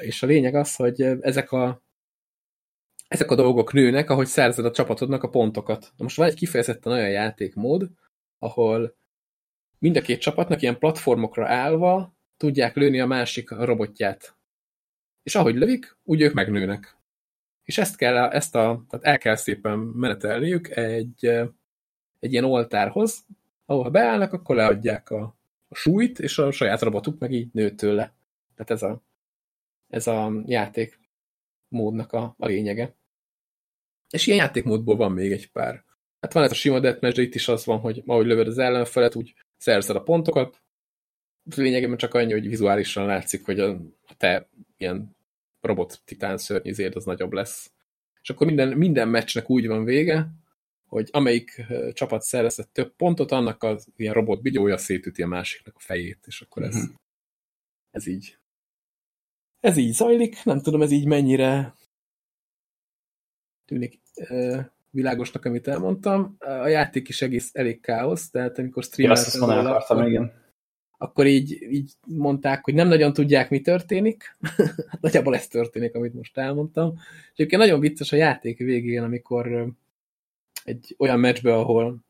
És 0.00 0.22
a 0.22 0.26
lényeg 0.26 0.54
az, 0.54 0.74
hogy 0.74 1.02
ezek 1.02 1.52
a 1.52 1.82
ezek 3.08 3.30
a 3.30 3.34
dolgok 3.34 3.72
nőnek, 3.72 4.10
ahogy 4.10 4.26
szerzed 4.26 4.64
a 4.64 4.70
csapatodnak 4.70 5.22
a 5.22 5.28
pontokat. 5.28 5.92
Na 5.96 6.04
most 6.04 6.16
van 6.16 6.28
egy 6.28 6.34
kifejezetten 6.34 6.92
olyan 6.92 7.10
játékmód, 7.10 7.90
ahol 8.38 8.96
mind 9.78 9.96
a 9.96 10.00
két 10.00 10.20
csapatnak 10.20 10.62
ilyen 10.62 10.78
platformokra 10.78 11.48
állva 11.48 12.17
tudják 12.38 12.76
lőni 12.76 13.00
a 13.00 13.06
másik 13.06 13.50
robotját. 13.50 14.36
És 15.22 15.34
ahogy 15.34 15.54
lövik, 15.54 15.96
úgy 16.02 16.20
ők 16.20 16.32
megnőnek. 16.32 16.96
És 17.62 17.78
ezt 17.78 17.96
kell, 17.96 18.16
ezt 18.16 18.54
a, 18.54 18.84
tehát 18.88 19.06
el 19.06 19.18
kell 19.18 19.36
szépen 19.36 19.78
menetelniük 19.78 20.68
egy, 20.68 21.26
egy 22.18 22.32
ilyen 22.32 22.44
oltárhoz, 22.44 23.26
ahol 23.66 23.90
beállnak, 23.90 24.32
akkor 24.32 24.56
leadják 24.56 25.10
a, 25.10 25.36
a 25.68 25.74
súlyt, 25.74 26.18
és 26.18 26.38
a 26.38 26.50
saját 26.50 26.80
robotuk 26.80 27.18
meg 27.18 27.32
így 27.32 27.48
nő 27.52 27.70
tőle. 27.70 28.14
Tehát 28.54 28.70
ez 28.70 28.82
a, 28.82 29.02
ez 29.88 30.06
a 30.06 30.32
játék 30.44 31.00
módnak 31.68 32.12
a, 32.12 32.34
a 32.38 32.46
lényege. 32.46 32.96
És 34.10 34.26
ilyen 34.26 34.38
játékmódból 34.38 34.96
van 34.96 35.12
még 35.12 35.32
egy 35.32 35.50
pár. 35.50 35.84
Hát 36.20 36.32
van 36.32 36.42
ez 36.42 36.50
a 36.50 36.54
sima 36.54 36.80
deathmatch, 36.80 37.16
de 37.16 37.22
itt 37.22 37.34
is 37.34 37.48
az 37.48 37.64
van, 37.64 37.78
hogy 37.78 38.02
ahogy 38.06 38.26
lövöd 38.26 38.46
az 38.46 38.58
ellenfelet, 38.58 39.14
úgy 39.14 39.34
szerzed 39.56 39.96
a 39.96 40.02
pontokat. 40.02 40.62
Lényegében 41.56 41.96
csak 41.96 42.14
annyi, 42.14 42.32
hogy 42.32 42.48
vizuálisan 42.48 43.06
látszik, 43.06 43.44
hogy 43.44 43.60
a, 43.60 43.80
te 44.16 44.48
ilyen 44.76 45.16
robot 45.60 46.00
titán 46.04 46.38
szörnyizéd 46.38 46.96
az 46.96 47.04
nagyobb 47.04 47.32
lesz. 47.32 47.70
És 48.22 48.30
akkor 48.30 48.46
minden, 48.46 48.68
minden 48.68 49.08
meccsnek 49.08 49.50
úgy 49.50 49.66
van 49.66 49.84
vége, 49.84 50.28
hogy 50.86 51.08
amelyik 51.12 51.66
csapat 51.92 52.22
szerezett 52.22 52.72
több 52.72 52.96
pontot, 52.96 53.32
annak 53.32 53.62
az 53.62 53.88
ilyen 53.96 54.14
robot 54.14 54.42
bigyója 54.42 54.76
szétüti 54.76 55.22
a 55.22 55.26
másiknak 55.26 55.74
a 55.76 55.80
fejét, 55.80 56.24
és 56.26 56.40
akkor 56.40 56.62
ez, 56.62 56.74
mhm. 56.74 56.94
ez 57.90 58.06
így. 58.06 58.38
Ez 59.60 59.76
így 59.76 59.92
zajlik, 59.92 60.44
nem 60.44 60.60
tudom, 60.60 60.82
ez 60.82 60.90
így 60.90 61.06
mennyire 61.06 61.74
tűnik 63.64 64.00
világosnak, 64.90 65.44
amit 65.44 65.68
elmondtam. 65.68 66.36
A 66.38 66.66
játék 66.66 67.08
is 67.08 67.22
egész 67.22 67.50
elég 67.52 67.80
káosz, 67.80 68.30
tehát 68.30 68.58
amikor 68.58 68.82
streameltem 68.82 69.48
ja, 69.48 69.70
akartam, 69.70 70.06
igen. 70.06 70.32
Akkor 70.98 71.26
így, 71.26 71.62
így 71.70 71.92
mondták, 72.06 72.64
hogy 72.64 72.74
nem 72.74 72.88
nagyon 72.88 73.12
tudják, 73.12 73.50
mi 73.50 73.60
történik. 73.60 74.36
hát 74.90 75.00
nagyjából 75.00 75.34
ez 75.34 75.48
történik, 75.48 75.94
amit 75.94 76.14
most 76.14 76.38
elmondtam. 76.38 76.94
És 76.96 77.32
egyébként 77.32 77.62
nagyon 77.62 77.80
vicces 77.80 78.12
a 78.12 78.16
játék 78.16 78.58
végén, 78.58 79.02
amikor 79.02 79.74
egy 80.64 80.94
olyan 80.98 81.20
meccsbe, 81.20 81.54
ahol 81.54 82.06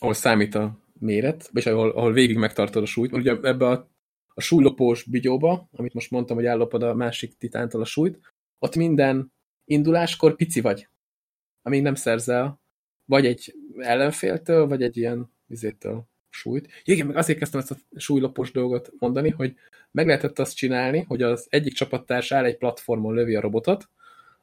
ahol 0.00 0.14
számít 0.14 0.54
a 0.54 0.78
méret, 0.98 1.50
és 1.52 1.66
ahol, 1.66 1.90
ahol 1.90 2.12
végig 2.12 2.36
megtartod 2.36 2.82
a 2.82 2.86
súlyt. 2.86 3.12
Ugye 3.12 3.30
ebbe 3.42 3.68
a, 3.68 3.90
a 4.34 4.40
súlylopós 4.40 5.02
bigyóba, 5.02 5.68
amit 5.72 5.94
most 5.94 6.10
mondtam, 6.10 6.36
hogy 6.36 6.44
ellopod 6.44 6.82
a 6.82 6.94
másik 6.94 7.36
titántól 7.36 7.80
a 7.80 7.84
súlyt, 7.84 8.34
ott 8.58 8.76
minden 8.76 9.32
induláskor 9.64 10.36
pici 10.36 10.60
vagy, 10.60 10.88
amíg 11.62 11.82
nem 11.82 11.94
szerzel 11.94 12.60
vagy 13.04 13.26
egy 13.26 13.54
ellenféltől, 13.76 14.66
vagy 14.66 14.82
egy 14.82 14.96
ilyen 14.96 15.32
vizétől 15.46 16.08
súlyt. 16.34 16.68
Igen, 16.84 17.06
meg 17.06 17.16
azért 17.16 17.38
kezdtem 17.38 17.60
ezt 17.60 17.70
a 17.70 17.76
súlylopós 17.96 18.52
dolgot 18.52 18.92
mondani, 18.98 19.30
hogy 19.30 19.54
meg 19.90 20.06
lehetett 20.06 20.38
azt 20.38 20.56
csinálni, 20.56 21.04
hogy 21.08 21.22
az 21.22 21.46
egyik 21.48 21.72
csapattárs 21.72 22.32
áll 22.32 22.44
egy 22.44 22.56
platformon 22.56 23.14
lövi 23.14 23.34
a 23.34 23.40
robotot, 23.40 23.88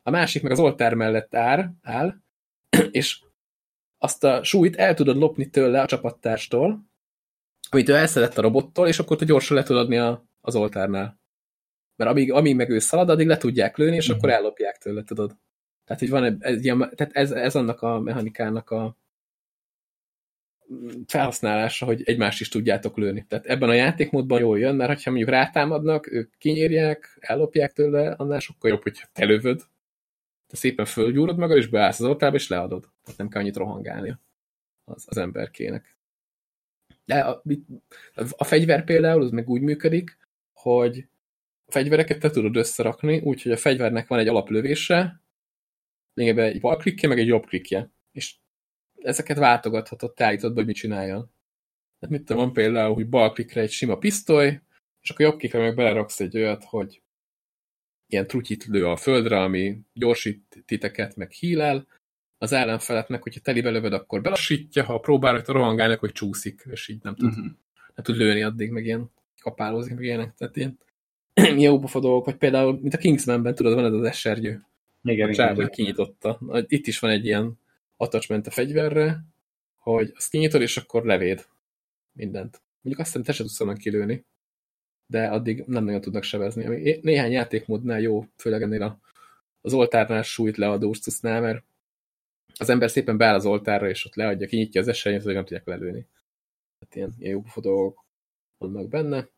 a 0.04 0.10
másik 0.10 0.42
meg 0.42 0.52
az 0.52 0.60
oltár 0.60 0.94
mellett 0.94 1.36
áll, 1.36 1.70
áll 1.82 2.16
és 2.92 3.22
azt 3.98 4.24
a 4.24 4.44
súlyt 4.44 4.76
el 4.76 4.94
tudod 4.94 5.18
lopni 5.18 5.50
tőle 5.50 5.82
a 5.82 5.86
csapattárstól, 5.86 6.90
amit 7.70 7.90
ő 7.90 7.94
elszedett 7.94 8.38
a 8.38 8.42
robottól, 8.42 8.88
és 8.88 9.00
akkor 9.00 9.18
te 9.18 9.26
gyorsan 9.26 9.58
le 9.58 9.64
tudod 9.64 9.82
adni 9.82 9.98
a, 9.98 10.26
az 10.42 10.56
oltárnál. 10.56 11.20
Mert 11.96 12.12
amíg, 12.12 12.32
amíg 12.32 12.56
meg 12.56 12.70
ő 12.70 12.80
szalad, 12.80 13.10
addig 13.10 13.28
le 13.28 13.38
tudják 13.38 13.78
lőni, 13.78 13.96
és 13.96 14.12
mm. 14.12 14.16
akkor 14.16 14.30
ellopják 14.30 14.78
tőle, 14.78 15.04
tudod. 15.04 15.38
Tehát, 15.86 16.02
hogy 16.02 16.10
van 16.10 16.24
egy, 16.24 16.36
egy 16.40 16.64
ilyen, 16.64 16.78
tehát 16.96 17.14
ez, 17.14 17.32
ez 17.32 17.56
annak 17.56 17.82
a 17.82 18.00
mechanikának 18.00 18.70
a 18.70 18.98
felhasználása, 21.08 21.86
hogy 21.86 22.02
egymást 22.04 22.42
is 22.42 22.50
tudjátok 22.50 22.98
lőni. 22.98 23.26
Tehát 23.28 23.46
ebben 23.46 23.70
a 23.70 23.74
játékmódban 23.74 24.40
jól 24.40 24.60
jön, 24.60 24.76
mert 24.76 25.04
ha 25.04 25.10
mondjuk 25.10 25.30
rátámadnak, 25.30 26.12
ők 26.12 26.38
kinyírják, 26.38 27.18
ellopják 27.20 27.74
tőle, 27.74 28.12
annál 28.12 28.40
sokkal 28.40 28.70
jobb, 28.70 28.84
hogyha 28.84 29.08
te 29.14 29.26
lövöd, 29.26 29.62
te 30.48 30.56
szépen 30.56 30.86
fölgyúrod 30.86 31.38
magad, 31.38 31.58
és 31.58 31.68
beállsz 31.68 32.00
az 32.00 32.06
oltába, 32.06 32.36
és 32.36 32.48
leadod. 32.48 32.82
Tehát 33.04 33.20
nem 33.20 33.30
kell 33.30 33.42
annyit 33.42 33.56
rohangálni 33.56 34.18
az, 34.84 35.06
az 35.08 35.18
emberkének. 35.18 35.96
De 37.06 37.20
a, 37.20 37.44
a 38.38 38.44
fegyver 38.44 38.84
például, 38.84 39.22
az 39.22 39.32
meg 39.32 39.50
úgy 39.50 39.62
működik, 39.62 40.18
hogy 40.54 41.08
fegyvereket 41.68 42.20
te 42.20 42.30
tudod 42.30 42.56
összerakni, 42.56 43.20
úgyhogy 43.20 43.52
a 43.52 43.58
fegyvernek 43.58 44.08
van 44.08 44.20
egy 44.20 44.28
alaplövése, 44.28 45.22
lényegében 46.14 46.46
egy 46.46 46.60
bal 46.60 46.78
klikje, 46.78 47.08
meg 47.08 47.20
egy 47.20 47.28
jobb 47.28 47.46
klikje. 47.46 47.92
És 48.12 48.36
ezeket 49.04 49.38
váltogathatod, 49.38 50.14
te 50.14 50.26
állítod, 50.26 50.54
hogy 50.54 50.66
mit 50.66 50.76
csináljon. 50.76 51.30
Tehát 52.00 52.16
mit 52.16 52.26
tudom, 52.26 52.54
például, 52.54 52.94
hogy 52.94 53.10
bal 53.10 53.32
klikre 53.32 53.62
egy 53.62 53.72
sima 53.72 53.98
pisztoly, 53.98 54.62
és 55.02 55.10
akkor 55.10 55.26
jobb 55.26 55.38
klikre 55.38 55.60
meg 55.60 55.76
beleraksz 55.76 56.20
egy 56.20 56.38
olyat, 56.38 56.64
hogy 56.64 57.02
ilyen 58.08 58.28
trutyit 58.28 58.66
lő 58.66 58.88
a 58.88 58.96
földre, 58.96 59.42
ami 59.42 59.80
gyorsít 59.94 60.64
titeket, 60.66 61.16
meg 61.16 61.32
hílel, 61.32 61.88
az 62.38 62.52
ellenfeletnek, 62.52 63.24
hogyha 63.24 63.40
telibe 63.40 63.70
lövöd, 63.70 63.94
akkor 63.94 64.22
belassítja, 64.22 64.84
ha 64.84 65.00
próbálod 65.00 65.48
rohangálni, 65.48 65.96
hogy 65.96 66.12
csúszik, 66.12 66.64
és 66.72 66.88
így 66.88 67.04
nem 67.04 67.16
tud, 67.16 67.30
uh 67.30 67.36
mhm. 67.36 67.42
-huh. 67.42 67.56
nem 67.96 68.04
tud 68.04 68.16
lőni 68.16 68.44
addig, 68.44 68.72
meg 68.72 68.86
ilyen 68.86 69.12
kapálózni, 69.42 69.94
meg 69.94 70.04
ilyenek. 70.04 70.34
Tehát 70.36 70.56
ilyen 70.56 70.78
jó 71.66 71.80
pofa 71.80 72.00
dolgok, 72.00 72.26
vagy 72.26 72.36
például, 72.36 72.80
mint 72.82 72.94
a 72.94 72.98
Kingsmanben, 72.98 73.56
tudod, 73.56 73.74
van 73.74 73.86
ez 73.86 73.94
az 73.94 74.04
esergyő. 74.04 74.66
Igen, 75.04 75.30
a 75.30 75.32
igen. 75.32 75.70
kinyitotta. 75.70 76.40
Itt 76.68 76.88
is 76.88 77.00
van 77.00 77.12
egy 77.12 77.26
ilyen 77.26 77.60
attachment 78.02 78.48
a 78.48 78.52
fegyverre, 78.52 79.20
hogy 79.78 80.12
azt 80.16 80.30
kinyitod, 80.30 80.62
és 80.62 80.78
akkor 80.78 81.06
levéd 81.06 81.46
mindent. 82.12 82.62
Mondjuk 82.82 83.06
azt 83.06 83.08
hiszem, 83.08 83.24
te 83.24 83.32
se 83.32 83.44
tudsz 83.44 83.60
onnan 83.60 83.78
kilőni, 83.78 84.26
de 85.06 85.28
addig 85.28 85.64
nem 85.68 85.84
nagyon 85.84 86.02
tudnak 86.02 86.24
sebezni. 86.24 86.66
Ami 86.66 87.00
néhány 87.02 87.32
játékmódnál 87.32 88.00
jó, 88.00 88.26
főleg 88.36 88.62
ennél 88.62 88.82
a, 88.82 89.00
az 89.62 89.74
oltárnál 89.74 90.22
súlyt 90.22 90.58
leadó 90.58 90.94
cucnál, 90.94 91.42
mert 91.42 91.64
az 92.58 92.70
ember 92.70 92.90
szépen 92.90 93.18
beáll 93.18 93.36
az 93.36 93.46
oltárra, 93.46 93.90
és 93.90 94.06
ott 94.06 94.16
leadja, 94.16 94.48
kinyitja 94.48 94.82
az 94.82 94.88
esernyőt, 94.88 95.24
hogy 95.24 95.34
nem 95.34 95.46
tudják 95.46 95.66
lelőni. 95.66 96.08
Tehát 96.80 96.96
ilyen, 96.96 97.14
ilyen 97.18 97.44
jó 97.54 97.62
dolgok 97.62 98.06
vannak 98.58 98.90
benne. 98.90 99.30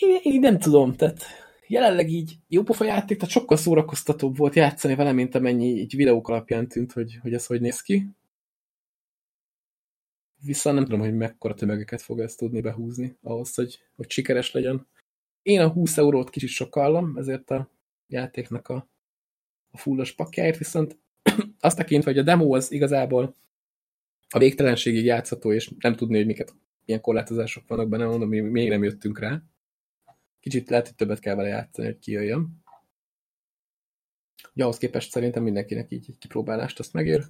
Én, 0.00 0.18
én 0.22 0.40
nem 0.40 0.58
tudom, 0.58 0.94
tehát 0.94 1.43
jelenleg 1.66 2.10
így 2.10 2.34
jó 2.48 2.62
pofa 2.62 2.84
játék, 2.84 3.18
tehát 3.18 3.34
sokkal 3.34 3.56
szórakoztatóbb 3.56 4.36
volt 4.36 4.54
játszani 4.54 4.94
vele, 4.94 5.12
mint 5.12 5.34
amennyi 5.34 5.66
így 5.66 5.96
videók 5.96 6.28
alapján 6.28 6.68
tűnt, 6.68 6.92
hogy, 6.92 7.18
hogy 7.22 7.34
ez 7.34 7.46
hogy 7.46 7.60
néz 7.60 7.80
ki. 7.80 8.06
Viszont 10.40 10.76
nem 10.76 10.84
tudom, 10.84 11.00
hogy 11.00 11.14
mekkora 11.14 11.54
tömegeket 11.54 12.02
fog 12.02 12.20
ezt 12.20 12.38
tudni 12.38 12.60
behúzni 12.60 13.16
ahhoz, 13.22 13.54
hogy, 13.54 13.78
hogy 13.96 14.10
sikeres 14.10 14.52
legyen. 14.52 14.86
Én 15.42 15.60
a 15.60 15.68
20 15.68 15.96
eurót 15.98 16.30
kicsit 16.30 16.48
sokallom, 16.48 17.16
ezért 17.16 17.50
a 17.50 17.70
játéknak 18.06 18.68
a, 18.68 18.88
a 19.70 19.78
fullos 19.78 20.12
pakjáért, 20.12 20.58
viszont 20.58 20.98
azt 21.60 21.76
tekintve, 21.76 22.10
hogy 22.10 22.20
a 22.20 22.24
demo 22.24 22.54
az 22.54 22.72
igazából 22.72 23.36
a 24.28 24.38
végtelenségig 24.38 25.04
játszható, 25.04 25.52
és 25.52 25.70
nem 25.78 25.94
tudni, 25.94 26.16
hogy 26.16 26.26
miket, 26.26 26.54
milyen 26.84 27.00
korlátozások 27.00 27.68
vannak 27.68 27.88
benne, 27.88 28.06
mondom, 28.06 28.28
mi 28.28 28.40
még 28.40 28.68
nem 28.68 28.84
jöttünk 28.84 29.18
rá. 29.18 29.42
Kicsit 30.44 30.68
lehet, 30.68 30.86
hogy 30.86 30.96
többet 30.96 31.18
kell 31.18 31.34
vele 31.34 31.48
játszani, 31.48 31.86
hogy 31.86 31.98
kijöjjön. 31.98 32.62
Ugye 34.54 34.62
ahhoz 34.62 34.78
képest 34.78 35.10
szerintem 35.10 35.42
mindenkinek 35.42 35.90
így 35.90 36.04
egy 36.08 36.18
kipróbálást 36.18 36.78
azt 36.78 36.92
megér. 36.92 37.24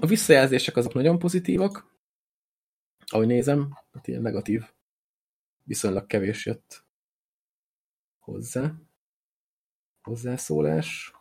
A 0.00 0.06
visszajelzések 0.06 0.76
azok 0.76 0.94
nagyon 0.94 1.18
pozitívak. 1.18 1.98
Ahogy 3.06 3.26
nézem, 3.26 3.76
hát 3.92 4.06
ilyen 4.06 4.22
negatív 4.22 4.62
viszonylag 5.62 6.06
kevés 6.06 6.46
jött 6.46 6.84
hozzá. 8.18 8.74
Hozzászólás. 10.02 11.12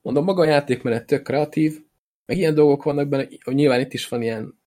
Mondom, 0.00 0.24
maga 0.24 0.42
a 0.42 0.46
játékmenet 0.46 1.06
tök 1.06 1.22
kreatív, 1.22 1.86
meg 2.26 2.36
ilyen 2.36 2.54
dolgok 2.54 2.82
vannak 2.82 3.08
benne, 3.08 3.28
nyilván 3.44 3.80
itt 3.80 3.92
is 3.92 4.08
van 4.08 4.22
ilyen 4.22 4.58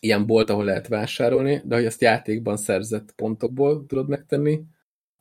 ilyen 0.00 0.26
bolt, 0.26 0.50
ahol 0.50 0.64
lehet 0.64 0.88
vásárolni, 0.88 1.62
de 1.64 1.74
hogy 1.74 1.84
ezt 1.84 2.00
játékban 2.00 2.56
szerzett 2.56 3.12
pontokból 3.12 3.86
tudod 3.86 4.08
megtenni, 4.08 4.62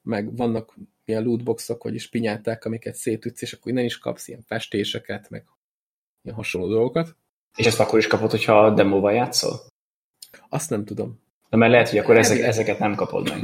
meg 0.02 0.36
vannak 0.36 0.76
ilyen 1.06 1.24
lootboxok, 1.24 1.84
vagy 1.84 1.94
is 1.94 2.10
pinyáták, 2.10 2.66
amiket 2.66 2.96
szétütsz, 2.96 3.42
és 3.42 3.54
akkor 3.54 3.72
innen 3.72 3.86
is 3.86 3.98
kapsz 3.98 4.28
ilyen 4.28 4.42
festéseket, 4.42 5.30
meg 5.30 5.46
ilyen 6.24 6.36
hasonló 6.36 6.68
dolgokat. 6.68 7.16
És 7.58 7.66
ezt 7.66 7.80
akkor 7.80 8.00
is 8.00 8.08
kapod, 8.08 8.30
hogyha 8.30 8.66
a 8.66 8.74
demóval 8.74 9.14
játszol? 9.14 9.60
Azt 10.50 10.70
nem 10.70 10.86
tudom. 10.86 11.20
De 11.50 11.58
mert 11.58 11.72
lehet, 11.72 11.90
hogy 11.90 11.98
akkor 11.98 12.18
ezek, 12.18 12.40
ezeket 12.40 12.80
nem 12.80 12.96
kapod 12.96 13.30
meg. 13.30 13.40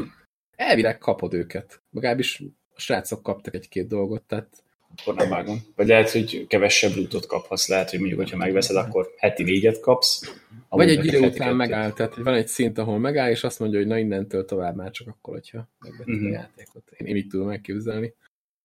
Elvileg 0.56 0.98
kapod 0.98 1.34
őket. 1.34 1.82
Magábbis 1.90 2.44
a 2.76 2.80
srácok 2.80 3.24
kaptak 3.24 3.54
egy-két 3.54 3.88
dolgot, 3.88 4.24
tehát 4.24 4.64
akkor 4.98 5.16
nem 5.16 5.30
vágom. 5.30 5.66
Vagy 5.76 5.88
lehet, 5.88 6.12
hogy 6.12 6.48
kevesebb 6.48 6.96
lootot 6.96 7.26
kaphatsz, 7.26 7.68
lehet, 7.68 7.90
hogy 7.90 8.00
mondjuk, 8.00 8.20
hogyha 8.20 8.38
megveszed, 8.38 8.76
akkor 8.76 9.14
heti 9.18 9.44
négyet 9.44 9.80
kapsz. 9.80 10.35
Vagy 10.76 10.90
egy 10.90 11.06
idő 11.06 11.20
után 11.20 11.56
megáll, 11.56 11.92
tehát 11.92 12.16
van 12.16 12.34
egy 12.34 12.48
szint, 12.48 12.78
ahol 12.78 13.00
megáll, 13.00 13.30
és 13.30 13.44
azt 13.44 13.60
mondja, 13.60 13.80
hogy 13.80 13.88
na 13.88 13.98
innentől 13.98 14.46
tovább 14.46 14.76
már 14.76 14.92
csak 14.92 15.08
akkor, 15.08 15.34
hogyha 15.34 15.70
megvetted 15.80 16.08
uh-huh. 16.08 16.26
a 16.26 16.30
mhm. 16.30 16.34
játékot. 16.34 16.92
Én, 16.92 17.08
én 17.08 17.16
így 17.16 17.28
tudom 17.28 17.48
megképzelni. 17.48 18.14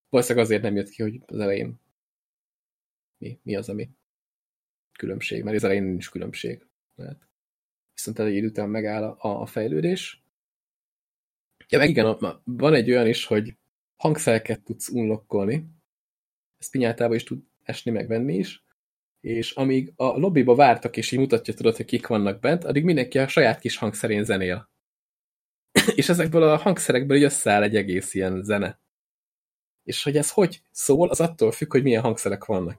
Valószínűleg 0.09 0.45
azért 0.47 0.63
nem 0.63 0.77
jött 0.77 0.89
ki, 0.89 1.03
hogy 1.03 1.21
az 1.27 1.39
elején 1.39 1.81
mi, 3.19 3.39
mi 3.43 3.57
az, 3.57 3.69
ami 3.69 3.91
különbség, 4.99 5.43
mert 5.43 5.57
az 5.57 5.65
elején 5.65 5.83
nincs 5.83 6.11
különbség. 6.11 6.67
Lehet. 6.95 7.29
Viszont 7.95 8.19
egy 8.19 8.35
idő 8.35 8.47
után 8.47 8.69
megáll 8.69 9.03
a, 9.03 9.41
a 9.41 9.47
fejlődés. 9.47 10.25
Ja, 11.69 11.79
meg 11.79 11.89
igen, 11.89 12.17
van 12.45 12.75
egy 12.75 12.91
olyan 12.91 13.07
is, 13.07 13.25
hogy 13.25 13.57
hangszereket 13.97 14.63
tudsz 14.63 14.89
unlockolni, 14.89 15.67
ez 16.59 16.71
pinyátába 16.71 17.15
is 17.15 17.25
tud 17.25 17.43
esni, 17.63 17.91
megvenni 17.91 18.35
is, 18.35 18.65
és 19.21 19.51
amíg 19.51 19.93
a 19.97 20.05
lobbyba 20.05 20.55
vártak, 20.55 20.97
és 20.97 21.13
így 21.13 21.19
mutatja, 21.19 21.55
tudod, 21.55 21.77
hogy 21.77 21.85
kik 21.85 22.07
vannak 22.07 22.41
bent, 22.41 22.65
addig 22.65 22.85
mindenki 22.85 23.19
a 23.19 23.29
saját 23.29 23.61
kis 23.61 23.77
hangszerén 23.77 24.25
zenél. 24.25 24.71
és 25.95 26.09
ezekből 26.09 26.43
a 26.43 26.57
hangszerekből 26.57 27.17
így 27.17 27.23
összeáll 27.23 27.63
egy 27.63 27.77
egész 27.77 28.15
ilyen 28.15 28.43
zene. 28.43 28.81
És 29.85 30.03
hogy 30.03 30.17
ez 30.17 30.31
hogy 30.31 30.63
szól, 30.71 31.09
az 31.09 31.21
attól 31.21 31.53
függ, 31.53 31.73
hogy 31.73 31.83
milyen 31.83 32.03
hangszerek 32.03 32.45
vannak. 32.45 32.79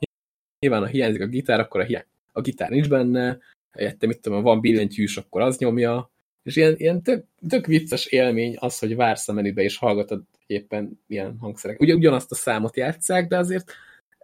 Nyilván, 0.59 0.81
ha 0.81 0.87
hiányzik 0.87 1.21
a 1.21 1.27
gitár, 1.27 1.59
akkor 1.59 1.79
a, 1.79 1.83
hiány, 1.83 2.05
a 2.31 2.41
gitár 2.41 2.69
nincs 2.69 2.89
benne, 2.89 3.39
helyette, 3.71 4.07
mit 4.07 4.21
tudom, 4.21 4.43
van 4.43 4.61
billentyűs, 4.61 5.17
akkor 5.17 5.41
az 5.41 5.57
nyomja, 5.57 6.11
és 6.43 6.55
ilyen, 6.55 6.75
ilyen 6.77 7.03
tök, 7.03 7.25
tök 7.47 7.65
vicces 7.65 8.05
élmény 8.05 8.55
az, 8.59 8.79
hogy 8.79 8.95
vársz 8.95 9.27
a 9.27 9.33
menübe, 9.33 9.61
és 9.61 9.77
hallgatod 9.77 10.23
éppen 10.45 10.99
milyen 11.07 11.37
hangszerek. 11.39 11.79
Ugye 11.79 11.93
ugyanazt 11.93 12.31
a 12.31 12.35
számot 12.35 12.77
játszák, 12.77 13.27
de 13.27 13.37
azért 13.37 13.73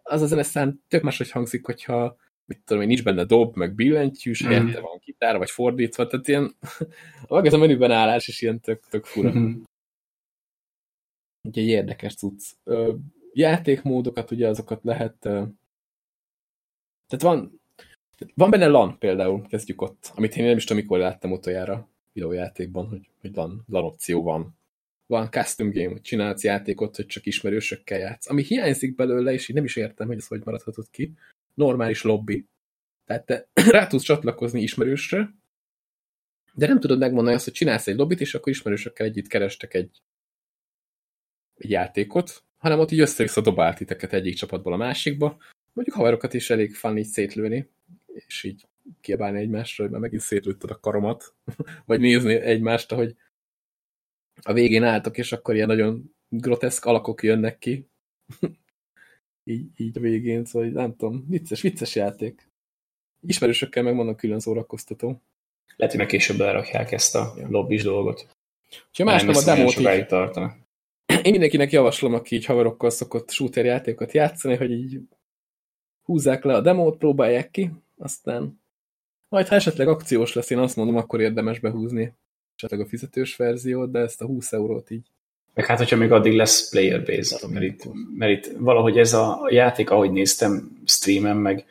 az 0.08 0.22
a 0.22 0.26
zeneszám 0.26 0.82
tök 0.88 1.02
máshogy 1.02 1.32
hangzik, 1.32 1.66
hogyha 1.66 2.18
mit 2.46 2.62
tudom 2.66 2.82
én, 2.82 2.88
nincs 2.88 3.04
benne 3.04 3.24
dob, 3.24 3.56
meg 3.56 3.76
billentyűs, 3.76 4.44
mm. 4.44 4.48
helyette 4.48 4.80
van 4.80 5.00
gitár, 5.04 5.38
vagy 5.38 5.50
fordítva, 5.50 6.08
tehát 6.08 6.28
ilyen 6.28 6.56
ez 7.46 7.54
a 7.54 7.58
menüben 7.58 7.92
állás 7.92 8.28
is 8.28 8.42
ilyen 8.42 8.60
tök, 8.60 8.88
tök 8.90 9.06
fura. 9.06 9.34
Mm. 9.34 9.62
Ugye 11.48 11.62
egy 11.62 11.68
érdekes 11.68 12.16
cucc. 12.16 12.52
Játékmódokat, 13.34 14.32
ugye 14.32 14.48
azokat 14.48 14.84
lehet 14.84 15.18
tehát 17.08 17.22
van 17.22 17.62
van 18.34 18.50
benne 18.50 18.68
LAN 18.68 18.98
például, 18.98 19.48
kezdjük 19.48 19.82
ott, 19.82 20.12
amit 20.16 20.36
én 20.36 20.46
nem 20.46 20.58
is 20.58 20.64
tudom, 20.64 20.82
mikor 20.82 21.00
láttam 21.00 21.32
utoljára 21.32 21.90
videójátékban, 22.14 22.88
hogy, 22.88 23.10
hogy 23.22 23.36
LAN, 23.36 23.64
LAN 23.68 23.84
opció 23.84 24.24
van. 24.24 24.57
Van 25.08 25.32
custom 25.32 25.72
game, 25.72 25.90
hogy 25.90 26.02
csinálsz 26.02 26.44
játékot, 26.44 26.96
hogy 26.96 27.06
csak 27.06 27.26
ismerősökkel 27.26 28.00
játsz. 28.00 28.30
Ami 28.30 28.44
hiányzik 28.44 28.96
belőle, 28.96 29.34
és 29.34 29.50
én 29.50 29.56
nem 29.56 29.66
is 29.66 29.76
értem, 29.76 30.08
hogy 30.08 30.18
ez 30.18 30.28
hogy 30.28 30.42
maradhatott 30.46 30.90
ki, 30.90 31.14
normális 31.54 32.02
lobby. 32.02 32.46
Tehát 33.06 33.26
te 33.26 33.48
rá 33.72 33.88
tudsz 33.88 34.04
csatlakozni 34.04 34.62
ismerősre, 34.62 35.36
de 36.54 36.68
nem 36.68 36.80
tudod 36.80 37.00
megmondani 37.00 37.36
azt, 37.36 37.44
hogy 37.44 37.54
csinálsz 37.54 37.88
egy 37.88 37.96
lobbit, 37.96 38.22
és 38.22 38.36
akkor 38.36 38.52
ismerősökkel 38.52 39.06
együtt 39.06 39.28
kerestek 39.28 39.74
egy, 39.74 40.02
egy 41.58 41.70
játékot, 41.70 42.44
hanem 42.58 42.80
ott 42.80 42.92
így 42.92 43.00
össze-vissza 43.00 43.42
dobált 43.42 43.78
titeket 43.78 44.14
egyik 44.14 44.36
csapatból 44.36 44.74
a 44.74 44.78
másikba. 44.78 45.38
Mondjuk 45.74 45.98
haverokat 45.98 46.34
is 46.34 46.50
elég 46.50 46.76
fun 46.76 46.98
így 46.98 47.06
szétlőni, 47.06 47.70
és 48.06 48.44
így 48.44 48.66
kiabálni 49.02 49.40
egymásra, 49.40 49.84
hogy 49.84 49.92
már 49.92 50.02
megint 50.02 50.22
szétlőtted 50.22 50.70
a 50.70 50.80
karomat, 50.80 51.36
vagy 51.86 52.00
nézni 52.00 52.34
egymást, 52.34 52.92
hogy 52.92 53.16
a 54.42 54.54
végén 54.54 54.84
álltok, 54.84 55.18
és 55.18 55.32
akkor 55.32 55.56
ilyen 55.56 55.68
nagyon 55.68 56.16
groteszk 56.30 56.86
alakok 56.86 57.24
jönnek 57.24 57.58
ki. 57.58 57.90
így, 59.44 59.70
így 59.78 59.98
a 59.98 60.02
végén, 60.02 60.46
szóval 60.46 60.68
nem 60.68 60.96
tudom, 60.96 61.26
vicces, 61.28 61.62
vicces 61.62 61.96
játék. 61.96 62.50
Ismerősökkel 63.22 63.84
megmondom 63.84 64.16
külön 64.16 64.40
szórakoztató. 64.40 65.22
Lehet, 65.76 65.94
hogy 65.96 66.04
meg 66.04 66.12
később 66.12 66.42
elrakják 66.42 66.92
ezt 66.92 67.16
a 67.16 67.34
ja. 67.38 67.48
lobbis 67.50 67.84
dolgot. 67.84 68.28
Ha 68.94 69.04
más 69.04 69.24
nem 69.24 69.36
a 69.36 69.44
demót 69.44 69.80
így, 69.80 70.06
tartana. 70.06 70.56
Én 71.24 71.32
mindenkinek 71.32 71.72
javaslom, 71.72 72.14
aki 72.14 72.36
így 72.36 72.46
haverokkal 72.46 72.90
szokott 72.90 73.32
shooter 73.32 73.66
játékokat 73.66 74.12
játszani, 74.12 74.56
hogy 74.56 74.72
így 74.72 75.00
húzzák 76.04 76.44
le 76.44 76.56
a 76.56 76.62
demót, 76.62 76.98
próbálják 76.98 77.52
ki, 77.52 77.72
aztán 77.98 78.62
majd 79.30 79.48
ha 79.48 79.56
esetleg 79.56 79.88
akciós 79.88 80.34
lesz, 80.34 80.50
én 80.50 80.58
azt 80.58 80.76
mondom, 80.76 80.96
akkor 80.96 81.22
érdemes 81.22 81.60
behúzni 81.60 82.14
esetleg 82.58 82.80
a 82.80 82.90
fizetős 82.90 83.36
verziót, 83.36 83.92
de 83.92 84.00
ezt 84.00 84.22
a 84.22 84.26
20 84.26 84.54
eurót 84.54 84.90
így. 84.90 85.08
Meg 85.54 85.66
hát, 85.66 85.78
hogyha 85.78 85.96
még 85.96 86.12
addig 86.12 86.34
lesz 86.34 86.70
player 86.70 87.04
base, 87.06 87.48
mert 87.48 87.66
itt, 87.66 87.84
mert 88.18 88.32
itt 88.32 88.54
valahogy 88.58 88.98
ez 88.98 89.14
a 89.14 89.48
játék, 89.50 89.90
ahogy 89.90 90.12
néztem 90.12 90.82
streamen, 90.86 91.38
meg, 91.38 91.66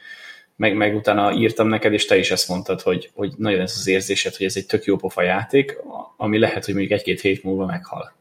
meg, 0.56 0.76
meg 0.76 0.94
utána 0.94 1.32
írtam 1.32 1.68
neked, 1.68 1.92
és 1.92 2.04
te 2.04 2.16
is 2.16 2.30
ezt 2.30 2.48
mondtad, 2.48 2.80
hogy, 2.80 3.10
hogy 3.14 3.34
nagyon 3.36 3.60
ez 3.60 3.74
az 3.76 3.86
érzésed, 3.86 4.34
hogy 4.34 4.46
ez 4.46 4.56
egy 4.56 4.66
tök 4.66 4.84
jó 4.84 4.96
pofa 4.96 5.22
játék, 5.22 5.78
ami 6.16 6.38
lehet, 6.38 6.64
hogy 6.64 6.74
még 6.74 6.92
egy-két 6.92 7.20
hét 7.20 7.42
múlva 7.42 7.66
meghal. 7.66 8.12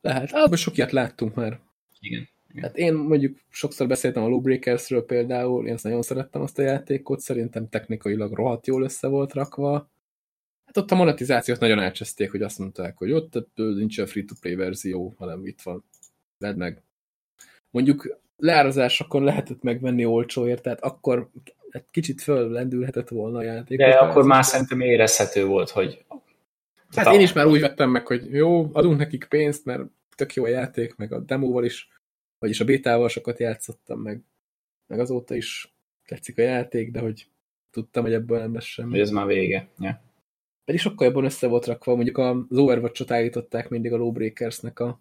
Lehet. 0.00 0.32
Abban 0.32 0.56
sok 0.56 0.76
ilyet 0.76 0.92
láttunk 0.92 1.34
már. 1.34 1.60
Igen. 2.00 2.28
Hát 2.60 2.76
én 2.76 2.94
mondjuk 2.94 3.36
sokszor 3.50 3.86
beszéltem 3.86 4.22
a 4.22 4.28
Lawbreakersről 4.28 5.04
például, 5.04 5.66
én 5.66 5.76
nagyon 5.82 6.02
szerettem 6.02 6.42
azt 6.42 6.58
a 6.58 6.62
játékot, 6.62 7.20
szerintem 7.20 7.68
technikailag 7.68 8.32
rohadt 8.32 8.66
jól 8.66 8.82
össze 8.82 9.06
volt 9.06 9.32
rakva. 9.32 9.92
Hát 10.74 10.84
ott 10.84 10.90
a 10.90 10.94
monetizációt 10.94 11.60
nagyon 11.60 11.78
elcseszték, 11.78 12.30
hogy 12.30 12.42
azt 12.42 12.58
mondták, 12.58 12.96
hogy 12.96 13.12
ott 13.12 13.42
nincs 13.54 13.98
a 13.98 14.06
free-to-play 14.06 14.54
verzió, 14.54 15.14
hanem 15.18 15.46
itt 15.46 15.62
van. 15.62 15.84
Vedd 16.38 16.56
meg. 16.56 16.82
Mondjuk 17.70 18.18
leárazásokon 18.36 19.24
lehetett 19.24 19.62
megvenni 19.62 20.04
olcsóért, 20.04 20.62
tehát 20.62 20.80
akkor 20.80 21.30
egy 21.70 21.84
kicsit 21.90 22.22
föllendülhetett 22.22 23.08
volna 23.08 23.38
a 23.38 23.42
játék. 23.42 23.78
De 23.78 23.90
akkor 23.90 24.24
már 24.24 24.44
szerintem 24.44 24.80
érezhető 24.80 25.44
volt, 25.44 25.70
hogy... 25.70 26.04
Hát 26.96 27.14
én 27.14 27.20
is 27.20 27.32
már 27.32 27.46
úgy 27.46 27.60
vettem 27.60 27.90
meg, 27.90 28.06
hogy 28.06 28.32
jó, 28.32 28.70
adunk 28.72 28.98
nekik 28.98 29.26
pénzt, 29.28 29.64
mert 29.64 29.82
tök 30.16 30.34
jó 30.34 30.44
a 30.44 30.48
játék, 30.48 30.96
meg 30.96 31.12
a 31.12 31.20
demóval 31.20 31.64
is 31.64 31.88
vagyis 32.38 32.60
a 32.60 32.64
bétával 32.64 33.08
sokat 33.08 33.38
játszottam, 33.38 34.00
meg, 34.00 34.22
meg 34.86 34.98
azóta 34.98 35.34
is 35.34 35.74
tetszik 36.06 36.38
a 36.38 36.42
játék, 36.42 36.90
de 36.90 37.00
hogy 37.00 37.26
tudtam, 37.70 38.02
hogy 38.02 38.12
ebből 38.12 38.38
nem 38.38 38.54
lesz 38.54 38.64
semmi. 38.64 39.00
Ez 39.00 39.10
már 39.10 39.26
vége. 39.26 39.68
Ja. 39.78 40.02
Pedig 40.64 40.80
sokkal 40.80 41.06
jobban 41.06 41.24
össze 41.24 41.46
volt 41.46 41.66
rakva, 41.66 41.94
mondjuk 41.94 42.18
az 42.18 42.58
Overwatch-ot 42.58 43.10
állították 43.10 43.68
mindig 43.68 43.92
a 43.92 43.96
Lawbreakers-nek 43.96 44.78
a, 44.80 45.00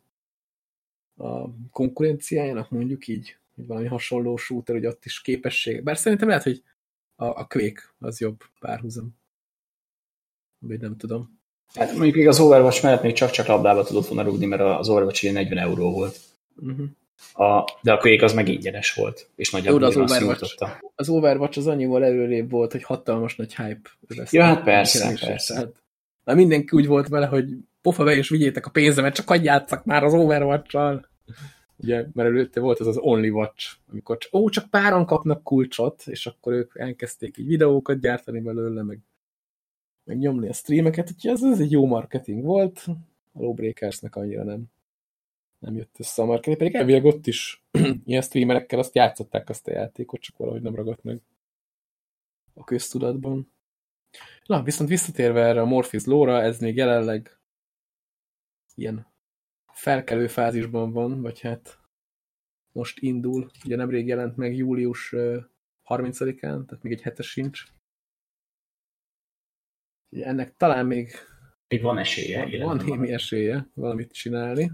a 1.15 1.49
konkurenciájának, 1.71 2.69
mondjuk 2.69 3.07
így, 3.07 3.37
hogy 3.55 3.67
valami 3.67 3.87
hasonló 3.87 4.37
shooter, 4.37 4.75
hogy 4.75 4.85
ott 4.85 5.05
is 5.05 5.21
képesség. 5.21 5.83
Bár 5.83 5.97
szerintem 5.97 6.27
lehet, 6.27 6.43
hogy 6.43 6.63
a, 7.15 7.25
a 7.25 7.47
Quake 7.47 7.81
az 7.99 8.19
jobb 8.19 8.43
párhuzam. 8.59 9.15
Vagy 10.59 10.79
nem 10.79 10.97
tudom. 10.97 11.41
Hát 11.73 11.91
mondjuk 11.91 12.15
még 12.15 12.27
az 12.27 12.39
Overwatch 12.39 12.83
mellett 12.83 13.01
még 13.01 13.13
csak-csak 13.13 13.47
labdába 13.47 13.83
tudott 13.83 14.07
volna 14.07 14.23
rúgni, 14.23 14.45
mert 14.45 14.61
az 14.61 14.89
Overwatch 14.89 15.23
ilyen 15.23 15.35
40 15.35 15.57
euró 15.57 15.91
volt. 15.91 16.19
Uh 16.55 16.65
mhm. 16.65 16.77
-huh. 16.77 16.89
A, 17.33 17.63
de 17.81 17.91
a 17.91 17.97
Quake 17.97 18.25
az 18.25 18.33
meg 18.33 18.47
ingyenes 18.47 18.93
volt, 18.93 19.29
és 19.35 19.51
nagyjából 19.51 19.81
Jó, 19.81 19.87
az 19.87 19.97
Overwatch, 19.97 20.63
az 20.95 21.09
Overwatch 21.09 21.57
az 21.57 21.67
annyival 21.67 22.03
előrébb 22.03 22.49
volt, 22.49 22.71
hogy 22.71 22.83
hatalmas 22.83 23.35
nagy 23.35 23.55
hype. 23.55 23.89
Ja, 24.31 24.43
hát 24.43 24.63
persze, 24.63 25.25
persze. 25.25 25.55
Hát, 25.55 25.71
már 26.23 26.35
mindenki 26.35 26.75
úgy 26.75 26.87
volt 26.87 27.07
vele, 27.07 27.25
hogy 27.25 27.45
pofa 27.81 28.03
be 28.03 28.15
és 28.15 28.29
vigyétek 28.29 28.65
a 28.65 28.69
pénzemet, 28.69 29.15
csak 29.15 29.27
hagyjátszak 29.27 29.85
már 29.85 30.03
az 30.03 30.13
Overwatch-sal. 30.13 31.07
Ugye, 31.77 32.05
mert 32.13 32.29
előtte 32.29 32.59
volt 32.59 32.79
ez 32.79 32.87
az 32.87 32.97
Only 32.97 33.29
Watch, 33.29 33.75
amikor 33.91 34.17
csak, 34.17 34.33
ó, 34.33 34.49
csak 34.49 34.69
páran 34.69 35.05
kapnak 35.05 35.43
kulcsot, 35.43 36.03
és 36.05 36.25
akkor 36.25 36.53
ők 36.53 36.71
elkezdték 36.75 37.37
így 37.37 37.47
videókat 37.47 37.99
gyártani 37.99 38.39
belőle, 38.39 38.83
meg, 38.83 38.99
meg 40.03 40.17
nyomni 40.17 40.47
a 40.47 40.53
streameket, 40.53 41.11
úgyhogy 41.11 41.31
ez, 41.31 41.43
ez 41.43 41.59
egy 41.59 41.71
jó 41.71 41.85
marketing 41.85 42.43
volt, 42.43 42.83
a 43.33 43.41
Lawbreakersnek 43.41 44.15
annyira 44.15 44.43
nem 44.43 44.63
nem 45.63 45.75
jött 45.75 45.95
össze 45.99 46.21
a 46.21 46.25
marketing, 46.25 46.57
pedig 46.57 46.75
elvileg 46.75 47.05
ott 47.05 47.27
is 47.27 47.63
ilyen 48.05 48.21
streamerekkel 48.21 48.79
azt 48.79 48.95
játszották 48.95 49.49
azt 49.49 49.67
a 49.67 49.71
játékot, 49.71 50.21
csak 50.21 50.37
valahogy 50.37 50.61
nem 50.61 50.75
ragadt 50.75 51.03
meg 51.03 51.21
a 52.53 52.63
köztudatban. 52.63 53.51
Na, 54.45 54.63
viszont 54.63 54.89
visszatérve 54.89 55.45
erre 55.45 55.61
a 55.61 55.65
Morpheus 55.65 56.05
lóra, 56.05 56.41
ez 56.41 56.59
még 56.59 56.75
jelenleg 56.75 57.39
ilyen 58.75 59.07
felkelő 59.73 60.27
fázisban 60.27 60.91
van, 60.91 61.21
vagy 61.21 61.39
hát 61.39 61.79
most 62.71 62.99
indul. 62.99 63.51
Ugye 63.65 63.75
nemrég 63.75 64.07
jelent 64.07 64.37
meg 64.37 64.55
július 64.55 65.13
30-án, 65.85 66.39
tehát 66.39 66.79
még 66.81 66.91
egy 66.91 67.01
hetes 67.01 67.29
sincs. 67.29 67.63
Ugye 70.09 70.25
ennek 70.25 70.55
talán 70.57 70.85
még... 70.85 71.11
Még 71.67 71.81
van 71.81 71.97
esélye. 71.97 72.45
Van, 72.45 72.77
van 72.77 72.85
némi 72.85 73.11
esélye 73.11 73.69
valamit 73.73 74.11
csinálni. 74.11 74.71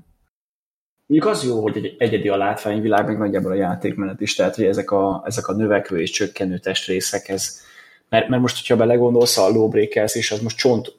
Mondjuk 1.09 1.31
az 1.31 1.43
jó, 1.43 1.61
hogy 1.61 1.77
egy 1.77 1.95
egyedi 1.97 2.29
a 2.29 2.37
látványvilág, 2.37 3.05
meg 3.05 3.17
nagyjából 3.17 3.51
a 3.51 3.55
játékmenet 3.55 4.21
is, 4.21 4.35
tehát 4.35 4.55
hogy 4.55 4.65
ezek 4.65 4.91
a, 4.91 5.23
ezek 5.25 5.47
a 5.47 5.53
növekvő 5.53 6.01
és 6.01 6.09
csökkenő 6.09 6.57
testrészek, 6.57 7.29
ez, 7.29 7.61
mert, 8.09 8.27
mert 8.27 8.41
most, 8.41 8.57
hogyha 8.57 8.75
belegondolsz, 8.75 9.37
a 9.37 9.49
Lawbreakers 9.49 10.15
és 10.15 10.31
az 10.31 10.41
most 10.41 10.57
csont, 10.57 10.95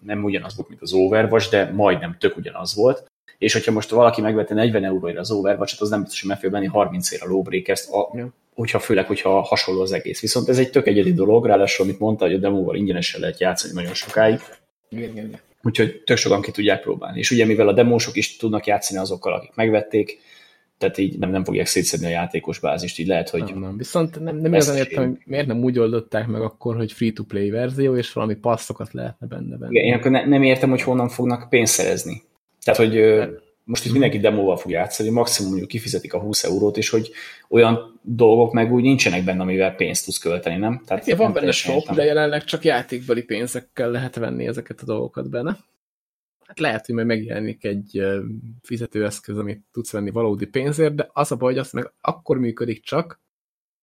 nem 0.00 0.24
ugyanaz 0.24 0.56
volt, 0.56 0.68
mint 0.68 0.82
az 0.82 0.92
Overwatch, 0.92 1.50
de 1.50 1.70
majdnem 1.72 2.16
tök 2.18 2.36
ugyanaz 2.36 2.74
volt, 2.74 3.10
és 3.38 3.52
hogyha 3.52 3.72
most 3.72 3.90
valaki 3.90 4.20
megvette 4.20 4.54
40 4.54 4.84
euróért 4.84 5.18
az 5.18 5.30
Overwatch-ot, 5.30 5.80
az 5.80 5.88
nem 5.88 6.00
biztos, 6.00 6.20
hogy 6.20 6.28
meg 6.28 6.38
fogja 6.38 6.58
venni 6.58 6.66
30 6.66 7.12
ér 7.12 7.20
a 7.22 7.28
Lawbreakers, 7.28 7.88
a, 7.88 8.16
ja. 8.16 8.28
hogyha 8.54 8.78
főleg, 8.78 9.06
hogyha 9.06 9.40
hasonló 9.40 9.80
az 9.80 9.92
egész. 9.92 10.20
Viszont 10.20 10.48
ez 10.48 10.58
egy 10.58 10.70
tök 10.70 10.86
egyedi 10.86 11.12
dolog, 11.12 11.46
ráadásul, 11.46 11.84
amit 11.84 11.98
mondta, 11.98 12.24
hogy 12.24 12.34
a 12.34 12.38
demóval 12.38 12.76
ingyenesen 12.76 13.20
lehet 13.20 13.40
játszani 13.40 13.72
nagyon 13.72 13.94
sokáig. 13.94 14.40
Igen, 14.88 15.10
igen. 15.10 15.40
Úgyhogy 15.64 16.02
tök 16.04 16.16
sokan 16.16 16.42
ki 16.42 16.50
tudják 16.50 16.80
próbálni. 16.82 17.18
És 17.18 17.30
ugye, 17.30 17.44
mivel 17.44 17.68
a 17.68 17.72
demósok 17.72 18.16
is 18.16 18.36
tudnak 18.36 18.66
játszani 18.66 19.00
azokkal, 19.00 19.32
akik 19.32 19.54
megvették, 19.54 20.18
tehát 20.78 20.98
így 20.98 21.18
nem, 21.18 21.30
nem 21.30 21.44
fogják 21.44 21.66
szétszedni 21.66 22.06
a 22.06 22.10
játékos 22.10 22.58
bázist, 22.58 22.98
így 22.98 23.06
lehet, 23.06 23.28
hogy... 23.28 23.44
Nem, 23.44 23.58
nem. 23.58 23.76
Viszont 23.76 24.20
nem, 24.20 24.36
nem 24.36 24.52
igazán 24.52 24.76
értem, 24.76 25.08
hogy 25.08 25.18
miért 25.24 25.46
nem 25.46 25.62
úgy 25.62 25.78
oldották 25.78 26.26
meg 26.26 26.40
akkor, 26.40 26.76
hogy 26.76 26.92
free-to-play 26.92 27.50
verzió, 27.50 27.96
és 27.96 28.12
valami 28.12 28.34
passzokat 28.34 28.92
lehetne 28.92 29.26
benne 29.26 29.56
venni. 29.56 29.74
Igen, 29.74 29.86
én 29.86 29.94
akkor 29.94 30.10
ne, 30.10 30.26
nem 30.26 30.42
értem, 30.42 30.70
hogy 30.70 30.82
honnan 30.82 31.08
fognak 31.08 31.48
pénzt 31.48 31.72
szerezni. 31.72 32.22
Tehát, 32.64 32.80
hogy 32.80 32.94
most 33.64 33.84
itt 33.84 33.92
mindenki 33.92 34.18
demóval 34.18 34.56
fog 34.56 34.70
játszani, 34.70 35.08
maximum 35.08 35.48
mondjuk 35.48 35.70
kifizetik 35.70 36.14
a 36.14 36.20
20 36.20 36.44
eurót, 36.44 36.76
és 36.76 36.88
hogy 36.88 37.10
olyan 37.48 38.00
dolgok 38.02 38.52
meg 38.52 38.72
úgy 38.72 38.82
nincsenek 38.82 39.24
benne, 39.24 39.42
amivel 39.42 39.74
pénzt 39.74 40.04
tudsz 40.04 40.18
költeni, 40.18 40.56
nem? 40.56 40.82
Tehát 40.86 41.06
Igen, 41.06 41.18
van 41.18 41.32
benne 41.32 41.52
shop, 41.52 41.76
értem. 41.76 41.94
de 41.94 42.04
jelenleg 42.04 42.44
csak 42.44 42.64
játékbeli 42.64 43.22
pénzekkel 43.22 43.90
lehet 43.90 44.14
venni 44.14 44.46
ezeket 44.46 44.80
a 44.80 44.84
dolgokat 44.84 45.30
benne. 45.30 45.58
Hát 46.46 46.58
lehet, 46.58 46.86
hogy 46.86 46.94
majd 46.94 47.06
megjelenik 47.06 47.64
egy 47.64 48.02
fizetőeszköz, 48.62 49.38
amit 49.38 49.64
tudsz 49.72 49.92
venni 49.92 50.10
valódi 50.10 50.46
pénzért, 50.46 50.94
de 50.94 51.08
az 51.12 51.32
a 51.32 51.36
baj, 51.36 51.52
hogy 51.52 51.60
azt 51.60 51.72
meg 51.72 51.92
akkor 52.00 52.38
működik 52.38 52.82
csak, 52.82 53.22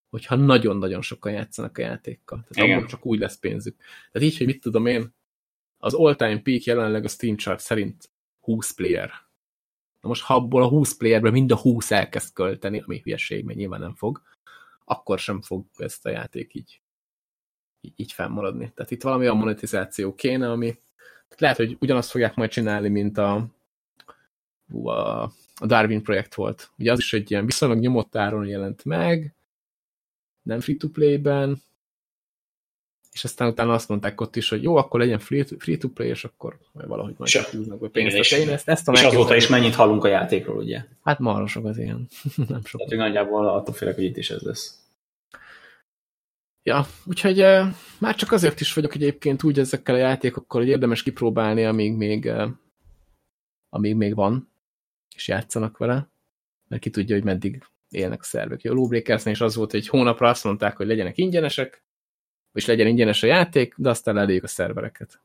hogyha 0.10 0.36
nagyon-nagyon 0.36 1.02
sokan 1.02 1.32
játszanak 1.32 1.78
a 1.78 1.82
játékkal. 1.82 2.45
Tehát 2.49 2.68
Igen. 2.68 2.78
akkor 2.78 2.90
csak 2.90 3.06
úgy 3.06 3.20
lesz 3.20 3.38
pénzük. 3.38 3.76
Tehát 4.12 4.28
így, 4.28 4.38
hogy 4.38 4.48
mit 4.48 4.62
tudom 4.62 4.86
én, 4.86 5.14
az 5.78 5.94
all-time 5.94 6.41
peak 6.41 6.64
jelenleg 6.64 7.03
a 7.03 7.08
Steam 7.08 7.38
chart 7.38 7.60
szerint 7.60 8.10
20 8.40 8.74
player 8.74 9.12
Na 10.02 10.07
most, 10.07 10.23
ha 10.23 10.36
abból 10.36 10.64
a 10.64 10.68
20 10.68 10.98
playerből 10.98 11.32
mind 11.32 11.52
a 11.52 11.57
20 11.57 11.91
elkezd 11.91 12.34
költeni, 12.34 12.82
ami 12.86 12.99
hülyeség, 13.03 13.45
mert 13.45 13.57
nyilván 13.57 13.80
nem 13.80 13.95
fog, 13.95 14.22
akkor 14.86 15.19
sem 15.19 15.41
fog 15.41 15.65
ezt 15.78 16.06
a 16.06 16.10
játék 16.10 16.53
így, 16.53 16.82
így, 17.95 18.11
fennmaradni. 18.11 18.72
Tehát 18.76 18.91
itt 18.91 19.02
valami 19.02 19.26
a 19.26 19.34
monetizáció 19.34 20.15
kéne, 20.15 20.52
ami 20.52 20.80
lehet, 21.38 21.57
hogy 21.57 21.78
ugyanazt 21.80 22.10
fogják 22.10 22.36
majd 22.36 22.49
csinálni, 22.49 22.90
mint 22.90 23.18
a, 23.18 23.48
a, 24.84 24.90
a 25.56 25.65
Darwin 25.65 26.03
projekt 26.03 26.36
volt. 26.36 26.72
Ugye 26.78 26.91
az 26.91 26.99
is 26.99 27.14
egy 27.14 27.32
ilyen 27.32 27.45
viszonylag 27.45 27.80
nyomott 27.80 28.15
áron 28.15 28.45
jelent 28.45 28.86
meg, 28.86 29.36
nem 30.41 30.60
free-to-play-ben, 30.60 31.61
és 33.12 33.24
aztán 33.24 33.48
utána 33.48 33.74
azt 33.74 33.90
mondták 33.90 34.22
ott 34.22 34.36
is, 34.36 34.50
hogy 34.50 34.64
jó, 34.64 34.76
akkor 34.76 35.00
legyen 35.00 35.20
free-to-play, 35.58 36.08
és 36.08 36.24
akkor 36.24 36.58
valahogy 36.72 37.14
majd 37.18 37.32
húznak 37.32 37.80
be 37.80 37.88
pénzt. 37.88 38.16
És, 38.16 38.32
én 38.32 38.50
ezt, 38.50 38.70
ezt 38.70 38.88
a 38.88 38.92
és 38.92 39.02
azóta 39.02 39.36
is 39.36 39.48
mennyit 39.48 39.76
hallunk 39.76 40.04
a 40.04 40.08
játékról, 40.08 40.58
ugye? 40.58 40.84
Hát 41.04 41.20
marha 41.20 41.48
sok 41.48 41.66
az 41.66 41.78
ilyen. 41.78 42.08
Nem 42.48 42.66
sok. 42.66 42.88
Tehát, 42.88 43.06
nagyjából 43.06 43.48
attól 43.48 43.74
félek, 43.74 43.96
hogy 43.96 44.04
itt 44.04 44.18
is 44.18 44.30
ez 44.30 44.42
lesz. 44.42 44.80
Ja, 46.64 46.86
úgyhogy 47.06 47.42
uh, 47.42 47.68
már 48.00 48.16
csak 48.16 48.32
azért 48.32 48.60
is 48.60 48.74
vagyok 48.74 48.96
egyébként 48.96 49.44
úgy 49.44 49.60
ezekkel 49.60 49.96
a 49.96 49.98
játékokkal, 49.98 50.62
hogy 50.62 50.70
érdemes 50.70 51.04
kipróbálni, 51.04 51.66
amíg 51.66 51.94
még, 51.94 52.26
uh, 52.26 52.50
amíg 53.70 53.96
még 53.96 54.16
van, 54.16 54.52
és 55.16 55.28
játszanak 55.28 55.78
vele, 55.78 56.10
mert 56.68 56.82
ki 56.82 56.90
tudja, 56.90 57.16
hogy 57.16 57.24
meddig 57.24 57.64
élnek 57.90 58.20
a 58.20 58.24
szervek. 58.24 58.60
A 58.64 58.74
Lawbreakersnél 58.74 59.34
is 59.34 59.42
az 59.42 59.56
volt, 59.56 59.72
hogy 59.72 59.88
hónapra 59.88 60.30
azt 60.30 60.44
mondták, 60.44 60.78
hogy 60.78 60.88
legyenek 60.88 61.18
ingyenesek, 61.18 61.84
és 62.53 62.65
legyen 62.65 62.88
ingyenes 62.88 63.23
a 63.23 63.28
játék, 63.28 63.73
de 63.78 63.90
aztán 63.90 64.15
lelőjük 64.15 64.44
a 64.44 64.48
szervereket. 64.48 65.22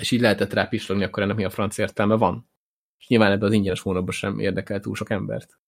És 0.00 0.10
így 0.10 0.20
lehetett 0.20 0.52
rá 0.52 0.64
pislogni, 0.64 1.04
akkor 1.04 1.22
ennek 1.22 1.36
mi 1.36 1.44
a 1.44 1.50
francia 1.50 1.84
értelme 1.84 2.14
van. 2.14 2.50
És 2.98 3.06
nyilván 3.06 3.32
ebben 3.32 3.48
az 3.48 3.54
ingyenes 3.54 3.80
hónapban 3.80 4.12
sem 4.12 4.38
érdekel 4.38 4.80
túl 4.80 4.94
sok 4.94 5.10
embert. 5.10 5.58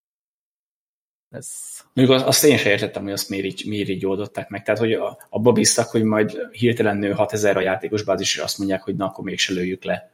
Ez... 1.30 1.48
Mondjuk 1.92 2.26
azt 2.26 2.44
én 2.44 2.56
sem 2.56 2.72
értettem, 2.72 3.02
hogy 3.02 3.12
azt 3.12 3.28
miért 3.28 3.44
így, 3.44 3.66
miért 3.66 3.88
így 3.88 4.06
oldották 4.06 4.48
meg. 4.48 4.62
Tehát, 4.62 4.80
hogy 4.80 4.98
abba 5.28 5.52
bíztak, 5.52 5.88
hogy 5.88 6.02
majd 6.02 6.48
hirtelen 6.50 6.96
nő 6.96 7.12
6000 7.12 7.56
a 7.56 7.60
játékos 7.60 8.02
bázis, 8.02 8.34
és 8.34 8.42
azt 8.42 8.58
mondják, 8.58 8.82
hogy 8.82 8.96
na, 8.96 9.06
akkor 9.06 9.24
mégse 9.24 9.52
lőjük 9.52 9.84
le. 9.84 10.10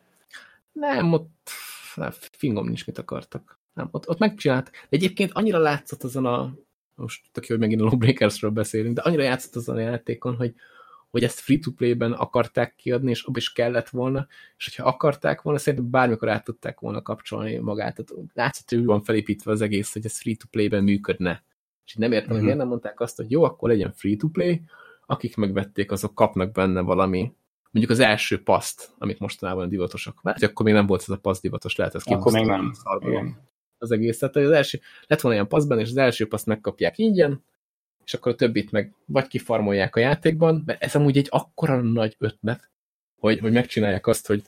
Nem, 0.73 1.13
ott 1.13 1.51
nem, 1.95 2.11
fingom 2.33 2.67
nincs, 2.67 2.87
mit 2.87 2.99
akartak. 2.99 3.59
Nem, 3.73 3.89
ott, 3.91 4.09
ott 4.09 4.19
megcsinált. 4.19 4.71
De 4.71 4.97
egyébként 4.97 5.31
annyira 5.33 5.59
látszott 5.59 6.03
azon 6.03 6.27
a 6.27 6.55
most 7.01 7.25
tök 7.33 7.47
jó, 7.47 7.57
hogy 7.57 7.65
megint 7.65 7.81
a 7.81 7.85
Lawbreakersről 7.85 8.51
beszélünk, 8.51 8.95
de 8.95 9.01
annyira 9.01 9.23
játszott 9.23 9.57
azon 9.57 9.77
a 9.77 9.81
játékon, 9.81 10.37
hogy, 10.37 10.55
hogy 11.11 11.25
ezt 11.25 11.41
free-to-play-ben 11.41 12.13
akarták 12.13 12.75
kiadni, 12.77 13.11
és 13.11 13.23
abban 13.23 13.39
is 13.39 13.53
kellett 13.53 13.89
volna, 13.89 14.27
és 14.57 14.65
hogyha 14.65 14.89
akarták 14.89 15.43
volna, 15.43 15.59
szerintem 15.59 15.91
bármikor 15.91 16.29
át 16.29 16.45
tudták 16.45 16.81
volna 16.81 17.03
kapcsolni 17.03 17.57
magát. 17.57 17.95
Tehát 17.95 18.25
látszott, 18.35 18.69
hogy 18.69 18.79
úgy 18.79 18.85
van 18.85 19.03
felépítve 19.03 19.51
az 19.51 19.61
egész, 19.61 19.93
hogy 19.93 20.05
ez 20.05 20.19
free-to-play-ben 20.19 20.85
működne. 20.85 21.45
És 21.87 21.95
nem 21.95 22.13
értem, 22.13 22.31
uh 22.31 22.37
-huh. 22.37 22.37
hogy 22.37 22.37
mhm. 22.37 22.45
miért 22.45 22.59
nem 22.59 22.69
mondták 22.69 23.01
azt, 23.01 23.17
hogy 23.17 23.31
jó, 23.31 23.43
akkor 23.43 23.69
legyen 23.69 23.93
free-to-play, 23.93 24.63
akik 25.07 25.37
megvették, 25.37 25.91
azok 25.91 26.15
kapnak 26.15 26.53
benne 26.53 26.81
valami 26.81 27.33
mondjuk 27.71 27.99
az 27.99 28.01
első 28.01 28.43
paszt, 28.43 28.91
amik 28.99 29.19
mostanában 29.19 29.69
divatosak. 29.69 30.23
Mert 30.23 30.43
akkor 30.43 30.65
még 30.65 30.75
nem 30.75 30.87
volt 30.87 31.01
ez 31.01 31.09
a 31.09 31.19
passz 31.19 31.41
divatos, 31.41 31.77
lehet 31.77 31.95
ez 31.95 32.03
Akkor 32.05 32.33
még 32.33 32.47
nem 32.47 32.73
az 33.81 33.91
egész. 33.91 34.19
Tehát 34.19 34.37
az 34.37 34.51
első, 34.51 34.81
lett 35.07 35.21
volna 35.21 35.37
olyan 35.37 35.49
passzban, 35.49 35.79
és 35.79 35.89
az 35.89 35.97
első 35.97 36.29
paszt 36.29 36.47
megkapják 36.47 36.99
ingyen, 36.99 37.45
és 38.05 38.15
akkor 38.15 38.33
a 38.33 38.35
többit 38.35 38.73
meg 38.73 38.95
vagy 39.05 39.27
kifarmolják 39.27 39.97
a 39.97 40.01
játékban, 40.01 40.63
mert 40.67 40.83
ez 40.83 40.95
amúgy 40.95 41.17
egy 41.17 41.29
akkora 41.31 41.81
nagy 41.81 42.17
ötlet, 42.19 42.71
hogy, 43.19 43.39
hogy 43.39 43.53
megcsinálják 43.53 44.07
azt, 44.07 44.27
hogy, 44.27 44.43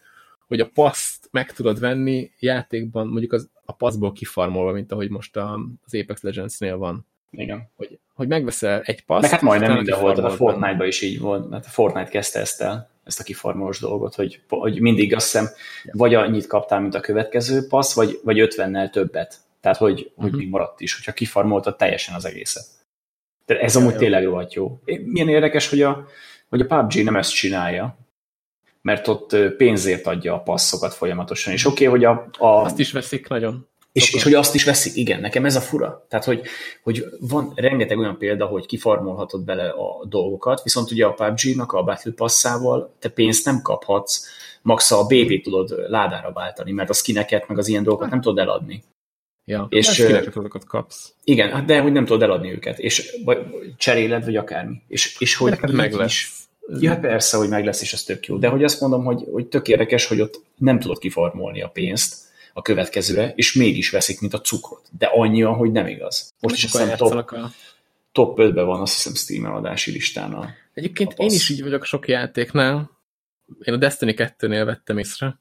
hogy 0.47 0.61
a 0.61 0.71
paszt 0.75 1.29
meg 1.31 1.53
tudod 1.53 1.81
venni 1.81 2.31
játékban, 2.39 3.07
mondjuk 3.07 3.33
az, 3.33 3.51
a 3.65 3.73
passzból 3.73 4.13
kifarmolva, 4.13 4.73
mint 4.73 4.93
ahogy 4.93 5.11
most 5.11 5.37
a, 5.37 5.59
az 5.85 5.95
Apex 5.95 6.23
Legends-nél 6.23 6.77
van. 6.77 7.07
Igen. 7.31 7.71
Hogy, 7.75 7.99
hogy 8.15 8.29
megveszel 8.29 8.81
egy 8.81 9.05
paszt. 9.05 9.23
Meg 9.23 9.31
hát 9.31 9.43
majdnem 9.43 9.77
mindenhol, 9.77 10.11
a 10.11 10.31
Fortnite-ban 10.31 10.87
is 10.87 11.03
így 11.03 11.19
volt, 11.19 11.49
mert 11.49 11.65
a 11.65 11.69
Fortnite 11.69 12.09
kezdte 12.09 12.41
ezt 12.41 12.61
el 12.61 12.92
ezt 13.05 13.21
a 13.21 13.23
kifarmolós 13.23 13.79
dolgot, 13.79 14.15
hogy, 14.15 14.41
hogy 14.49 14.81
mindig 14.81 15.15
azt 15.15 15.25
hiszem, 15.25 15.47
vagy 15.93 16.15
annyit 16.15 16.47
kaptál, 16.47 16.81
mint 16.81 16.95
a 16.95 17.01
következő 17.01 17.67
passz, 17.67 17.95
vagy, 17.95 18.21
vagy 18.25 18.37
50-nel 18.41 18.91
többet. 18.91 19.37
Tehát, 19.61 19.79
hogy, 19.79 20.01
uh-huh. 20.01 20.23
hogy 20.23 20.31
mhm. 20.31 20.39
még 20.39 20.49
maradt 20.49 20.81
is, 20.81 20.95
hogyha 20.95 21.13
kifarmoltad 21.13 21.77
teljesen 21.77 22.15
az 22.15 22.25
egészet. 22.25 22.65
De 23.47 23.61
ez 23.61 23.77
amúgy 23.77 23.97
tényleg 23.97 24.25
rohadt 24.25 24.55
jó. 24.55 24.81
Milyen 24.85 25.29
érdekes, 25.29 25.69
hogy 25.69 25.83
a, 25.83 26.07
hogy 26.49 26.61
a 26.61 26.67
PUBG 26.67 27.05
nem 27.05 27.17
ezt 27.17 27.35
csinálja, 27.35 27.99
mert 28.83 29.09
ott 29.09 29.37
pénzért 29.57 30.07
adja 30.07 30.35
a 30.35 30.41
passzokat 30.41 30.95
folyamatosan. 30.95 31.53
És 31.53 31.67
oké, 31.67 31.87
okay, 31.87 31.99
hogy 31.99 32.05
a, 32.05 32.29
a... 32.39 32.63
Azt 32.65 32.79
is 32.79 32.93
veszik 32.93 33.29
nagyon. 33.29 33.69
És, 33.93 34.15
és 34.15 34.23
hogy 34.23 34.35
azt 34.35 34.55
is 34.55 34.65
veszik, 34.65 34.97
igen, 34.97 35.21
nekem 35.21 35.45
ez 35.45 35.57
a 35.57 35.61
fura. 35.61 36.07
Tehát, 36.09 36.25
hogy, 36.25 36.43
hogy 36.83 37.05
van 37.21 37.53
rengeteg 37.55 37.99
olyan 37.99 38.19
példa, 38.19 38.47
hogy 38.47 38.67
kifarmolhatod 38.67 39.45
bele 39.45 39.69
a 39.69 40.07
dolgokat, 40.09 40.63
viszont 40.63 40.91
ugye 40.91 41.07
a 41.07 41.13
PUBG-nak 41.13 41.73
a 41.73 41.83
Battle 41.83 42.13
Pass-szával 42.13 42.95
te 42.99 43.09
pénzt 43.09 43.45
nem 43.45 43.63
kaphatsz, 43.63 44.27
max 44.63 44.91
a 44.91 45.07
BB 45.07 45.43
tudod 45.43 45.75
ládára 45.89 46.33
váltani, 46.33 46.73
mert 46.73 46.91
a 46.91 46.93
skineket, 46.93 47.49
meg 47.49 47.59
az 47.59 47.69
ilyen 47.69 47.83
dolgokat 47.83 48.11
nem 48.11 48.21
tudod 48.21 48.39
eladni. 48.39 48.83
Ja, 49.45 49.67
és 49.71 49.87
skineket 49.87 50.65
kapsz. 50.67 51.15
Igen, 51.25 51.51
hát 51.51 51.65
de 51.65 51.81
hogy 51.81 51.93
nem 51.93 52.05
tudod 52.05 52.23
eladni 52.23 52.53
őket, 52.53 52.79
és 52.79 53.17
vagy 53.25 53.39
cseréled, 53.77 54.25
vagy 54.25 54.37
akármi. 54.37 54.83
És, 54.89 55.17
és 55.19 55.37
hogy 55.37 55.59
meg 55.73 55.93
lesz. 55.93 56.11
Is, 56.11 56.33
Ja, 56.81 56.91
hát 56.91 57.01
persze, 57.01 57.37
hogy 57.37 57.49
meg 57.49 57.65
lesz, 57.65 57.83
és 57.83 57.93
az 57.93 58.03
tök 58.03 58.27
jó. 58.27 58.37
De 58.37 58.49
hogy 58.49 58.65
azt 58.65 58.81
mondom, 58.81 59.05
hogy, 59.05 59.25
hogy 59.33 59.47
tök 59.47 59.69
érdekes, 59.69 60.07
hogy 60.07 60.21
ott 60.21 60.43
nem 60.57 60.79
tudod 60.79 60.99
kifarmolni 60.99 61.63
a 61.63 61.69
pénzt, 61.69 62.17
a 62.53 62.63
következőre, 62.63 63.33
és 63.37 63.53
mégis 63.53 63.91
veszik, 63.91 64.21
mint 64.21 64.35
a 64.35 64.41
cukrot. 64.41 64.89
De 64.99 65.07
annyian, 65.07 65.55
hogy 65.55 65.71
nem 65.71 65.87
igaz. 65.87 66.33
Most 66.41 66.55
is 66.55 66.65
azt 66.65 66.97
top, 66.97 67.13
a... 67.13 67.51
top 68.13 68.39
5-ben 68.39 68.67
van, 68.67 68.81
azt 68.81 68.95
hiszem 68.95 69.15
Steam 69.15 69.47
eladási 69.47 69.91
listán. 69.91 70.55
Egyébként 70.75 71.15
én 71.17 71.31
is 71.31 71.49
így 71.49 71.63
vagyok 71.63 71.85
sok 71.85 72.09
játéknál. 72.09 72.91
Én 73.63 73.75
a 73.75 73.77
Destiny 73.77 74.15
2-nél 74.17 74.63
vettem 74.65 74.99
észre, 74.99 75.41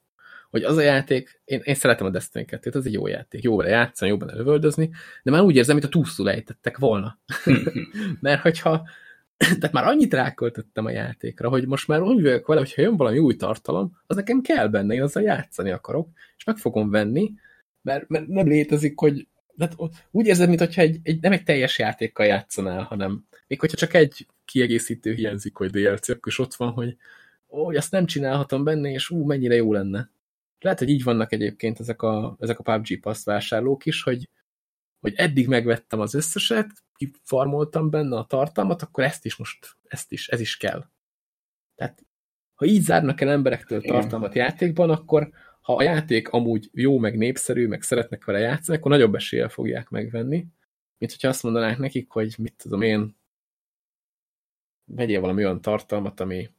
hogy 0.50 0.62
az 0.62 0.76
a 0.76 0.80
játék, 0.80 1.40
én, 1.44 1.60
én 1.64 1.74
szeretem 1.74 2.06
a 2.06 2.10
Destiny 2.10 2.44
2-t, 2.50 2.74
az 2.74 2.86
egy 2.86 2.92
jó 2.92 3.06
játék, 3.06 3.42
jó 3.42 3.56
vele 3.56 3.70
játszani, 3.70 4.10
jó 4.10 4.16
bele 4.16 4.34
lövöldözni, 4.34 4.90
de 5.22 5.30
már 5.30 5.40
úgy 5.40 5.56
érzem, 5.56 5.74
mint 5.74 5.86
a 5.86 5.90
túlszul 5.90 6.30
ejtettek 6.30 6.78
volna. 6.78 7.18
Mert 8.20 8.42
hogyha 8.42 8.88
tehát 9.42 9.72
már 9.72 9.84
annyit 9.84 10.14
ráköltöttem 10.14 10.84
a 10.84 10.90
játékra, 10.90 11.48
hogy 11.48 11.66
most 11.66 11.88
már 11.88 12.02
úgy 12.02 12.22
vagyok 12.22 12.46
vele, 12.46 12.60
hogyha 12.60 12.82
jön 12.82 12.96
valami 12.96 13.18
új 13.18 13.36
tartalom, 13.36 13.96
az 14.06 14.16
nekem 14.16 14.40
kell 14.40 14.68
benne, 14.68 14.94
én 14.94 15.02
azzal 15.02 15.22
játszani 15.22 15.70
akarok, 15.70 16.08
és 16.36 16.44
meg 16.44 16.56
fogom 16.56 16.90
venni, 16.90 17.32
mert, 17.82 18.08
mert 18.08 18.26
nem 18.26 18.46
létezik, 18.46 18.98
hogy 18.98 19.26
tehát 19.56 19.76
úgy 20.10 20.26
érzed, 20.26 20.48
mintha 20.48 20.80
egy, 20.80 20.98
egy, 21.02 21.20
nem 21.20 21.32
egy 21.32 21.42
teljes 21.42 21.78
játékkal 21.78 22.26
játszanál, 22.26 22.82
hanem 22.82 23.24
még 23.46 23.60
hogyha 23.60 23.76
csak 23.76 23.94
egy 23.94 24.26
kiegészítő 24.44 25.12
hiányzik, 25.12 25.56
hogy 25.56 25.70
DLC, 25.70 26.08
akkor 26.08 26.32
is 26.32 26.38
ott 26.38 26.54
van, 26.54 26.70
hogy 26.70 26.96
ó, 27.48 27.64
hogy 27.64 27.76
azt 27.76 27.90
nem 27.90 28.06
csinálhatom 28.06 28.64
benne, 28.64 28.90
és 28.90 29.10
ú, 29.10 29.24
mennyire 29.24 29.54
jó 29.54 29.72
lenne. 29.72 30.10
Lehet, 30.60 30.78
hogy 30.78 30.88
így 30.88 31.02
vannak 31.02 31.32
egyébként 31.32 31.80
ezek 31.80 32.02
a, 32.02 32.36
ezek 32.40 32.58
a 32.58 32.62
PUBG 32.62 33.00
Pass 33.00 33.24
vásárlók 33.24 33.86
is, 33.86 34.02
hogy, 34.02 34.28
hogy 35.02 35.14
eddig 35.16 35.48
megvettem 35.48 36.00
az 36.00 36.14
összeset, 36.14 36.70
kifarmoltam 36.94 37.90
benne 37.90 38.16
a 38.16 38.24
tartalmat, 38.24 38.82
akkor 38.82 39.04
ezt 39.04 39.24
is 39.24 39.36
most, 39.36 39.76
ezt 39.82 40.12
is, 40.12 40.28
ez 40.28 40.40
is 40.40 40.56
kell. 40.56 40.84
Tehát, 41.74 42.04
ha 42.54 42.64
így 42.64 42.82
zárnak 42.82 43.20
el 43.20 43.30
emberektől 43.30 43.82
Igen. 43.82 44.00
tartalmat 44.00 44.34
játékban, 44.34 44.90
akkor, 44.90 45.30
ha 45.60 45.74
a 45.74 45.82
játék 45.82 46.28
amúgy 46.28 46.70
jó, 46.72 46.98
meg 46.98 47.16
népszerű, 47.16 47.66
meg 47.66 47.82
szeretnek 47.82 48.24
vele 48.24 48.38
játszani, 48.38 48.78
akkor 48.78 48.90
nagyobb 48.90 49.14
eséllyel 49.14 49.48
fogják 49.48 49.88
megvenni, 49.88 50.46
mint 50.98 51.12
hogyha 51.12 51.28
azt 51.28 51.42
mondanák 51.42 51.78
nekik, 51.78 52.10
hogy 52.10 52.34
mit 52.38 52.54
tudom 52.56 52.82
én, 52.82 53.16
vegyél 54.84 55.20
valami 55.20 55.44
olyan 55.44 55.60
tartalmat, 55.60 56.20
ami 56.20 56.50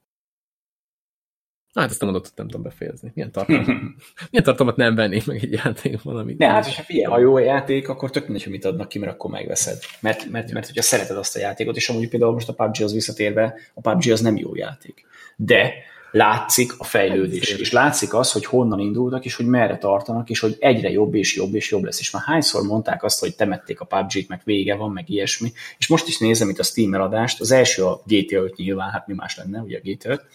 Hát 1.74 1.90
ezt 1.90 2.00
nem 2.00 2.10
mondott, 2.10 2.32
nem 2.36 2.48
tudom 2.48 2.62
befejezni. 2.62 3.12
Milyen 3.14 3.32
tartalmat, 3.32 3.68
milyen 4.32 4.44
tartalmat 4.44 4.76
nem 4.76 4.96
vennék 4.96 5.26
meg 5.26 5.44
egy 5.44 5.52
játékban, 5.52 6.18
amit... 6.18 6.38
Ne, 6.38 6.48
hát, 6.48 6.66
hogyha 6.66 6.84
figyelj, 6.84 7.06
ha 7.06 7.20
jó 7.20 7.36
a 7.36 7.40
játék, 7.40 7.90
akkor 7.90 8.10
tök 8.10 8.24
mindegy, 8.24 8.44
hogy 8.44 8.52
mit 8.52 8.66
adnak 8.66 8.88
ki, 8.88 9.00
mert 9.00 9.12
akkor 9.12 9.32
megveszed. 9.32 9.78
Mert, 10.00 10.30
mert, 10.30 10.52
mert 10.52 10.66
hogyha 10.66 10.82
szereted 10.82 11.18
azt 11.18 11.36
a 11.36 11.40
játékot, 11.40 11.76
és 11.76 11.90
amúgy 11.90 12.10
például 12.10 12.34
most 12.34 12.50
a 12.50 12.54
PUBG 12.54 12.82
az 12.82 12.94
visszatérve, 12.94 13.56
a 13.74 13.82
PUBG 13.82 14.12
az 14.12 14.22
nem 14.22 14.38
jó 14.38 14.56
játék. 14.56 15.06
De 15.36 15.74
látszik 16.12 16.74
a 16.78 16.84
fejlődés, 16.84 17.50
és 17.50 17.72
látszik 17.72 18.14
az, 18.14 18.32
hogy 18.32 18.46
honnan 18.46 18.80
indultak, 18.80 19.26
és 19.26 19.36
hogy 19.36 19.46
merre 19.46 19.78
tartanak, 19.78 20.30
és 20.30 20.40
hogy 20.40 20.56
egyre 20.60 20.90
jobb 20.90 21.16
és 21.16 21.36
jobb 21.36 21.56
és 21.56 21.72
jobb 21.72 21.84
lesz. 21.84 22.00
És 22.00 22.12
már 22.12 22.24
hányszor 22.26 22.64
mondták 22.64 23.04
azt, 23.04 23.20
hogy 23.20 23.36
temették 23.36 23.80
a 23.80 23.86
PUBG-t, 23.86 24.28
meg 24.28 24.42
vége 24.44 24.76
van, 24.76 24.92
meg 24.92 25.10
ilyesmi. 25.10 25.52
És 25.78 25.88
most 25.88 26.08
is 26.08 26.18
nézem 26.18 26.50
itt 26.50 26.60
a 26.60 26.64
Steam 26.64 26.94
eladást, 26.94 27.42
az 27.42 27.52
első 27.52 27.84
a 27.84 28.02
GTA 28.06 28.44
5 28.44 28.56
nyilván, 28.56 28.90
hát 28.90 29.08
mi 29.08 29.14
más 29.14 29.38
lenne, 29.38 29.60
ugye 29.60 29.78
a 29.78 29.82
GTA 29.84 30.10
5, 30.10 30.26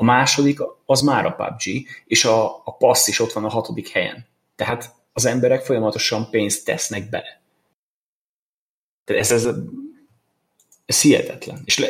a 0.00 0.04
második 0.04 0.58
az 0.86 1.00
már 1.00 1.26
a 1.26 1.30
PUBG, 1.32 1.86
és 2.06 2.24
a, 2.24 2.56
a 2.64 2.76
passz 2.76 3.08
is 3.08 3.20
ott 3.20 3.32
van 3.32 3.44
a 3.44 3.48
hatodik 3.48 3.88
helyen. 3.88 4.26
Tehát 4.56 4.94
az 5.12 5.24
emberek 5.24 5.64
folyamatosan 5.64 6.30
pénzt 6.30 6.64
tesznek 6.64 7.08
bele. 7.08 7.40
Tehát 9.04 9.22
ez, 9.22 9.30
ez, 9.30 9.54
ez 10.86 11.00
hihetetlen. 11.00 11.62
És 11.64 11.78
le, 11.78 11.88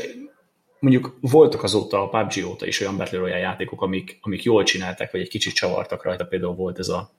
mondjuk 0.78 1.18
voltak 1.20 1.62
azóta 1.62 2.02
a 2.02 2.08
PUBG 2.08 2.46
óta 2.46 2.66
is 2.66 2.80
olyan 2.80 2.96
Battle 2.96 3.18
Royale 3.18 3.38
játékok, 3.38 3.82
amik, 3.82 4.18
amik 4.20 4.42
jól 4.42 4.62
csinálták, 4.62 5.10
vagy 5.10 5.20
egy 5.20 5.28
kicsit 5.28 5.54
csavartak 5.54 6.02
rajta. 6.02 6.26
Például 6.26 6.54
volt 6.54 6.78
ez 6.78 6.88
a, 6.88 7.10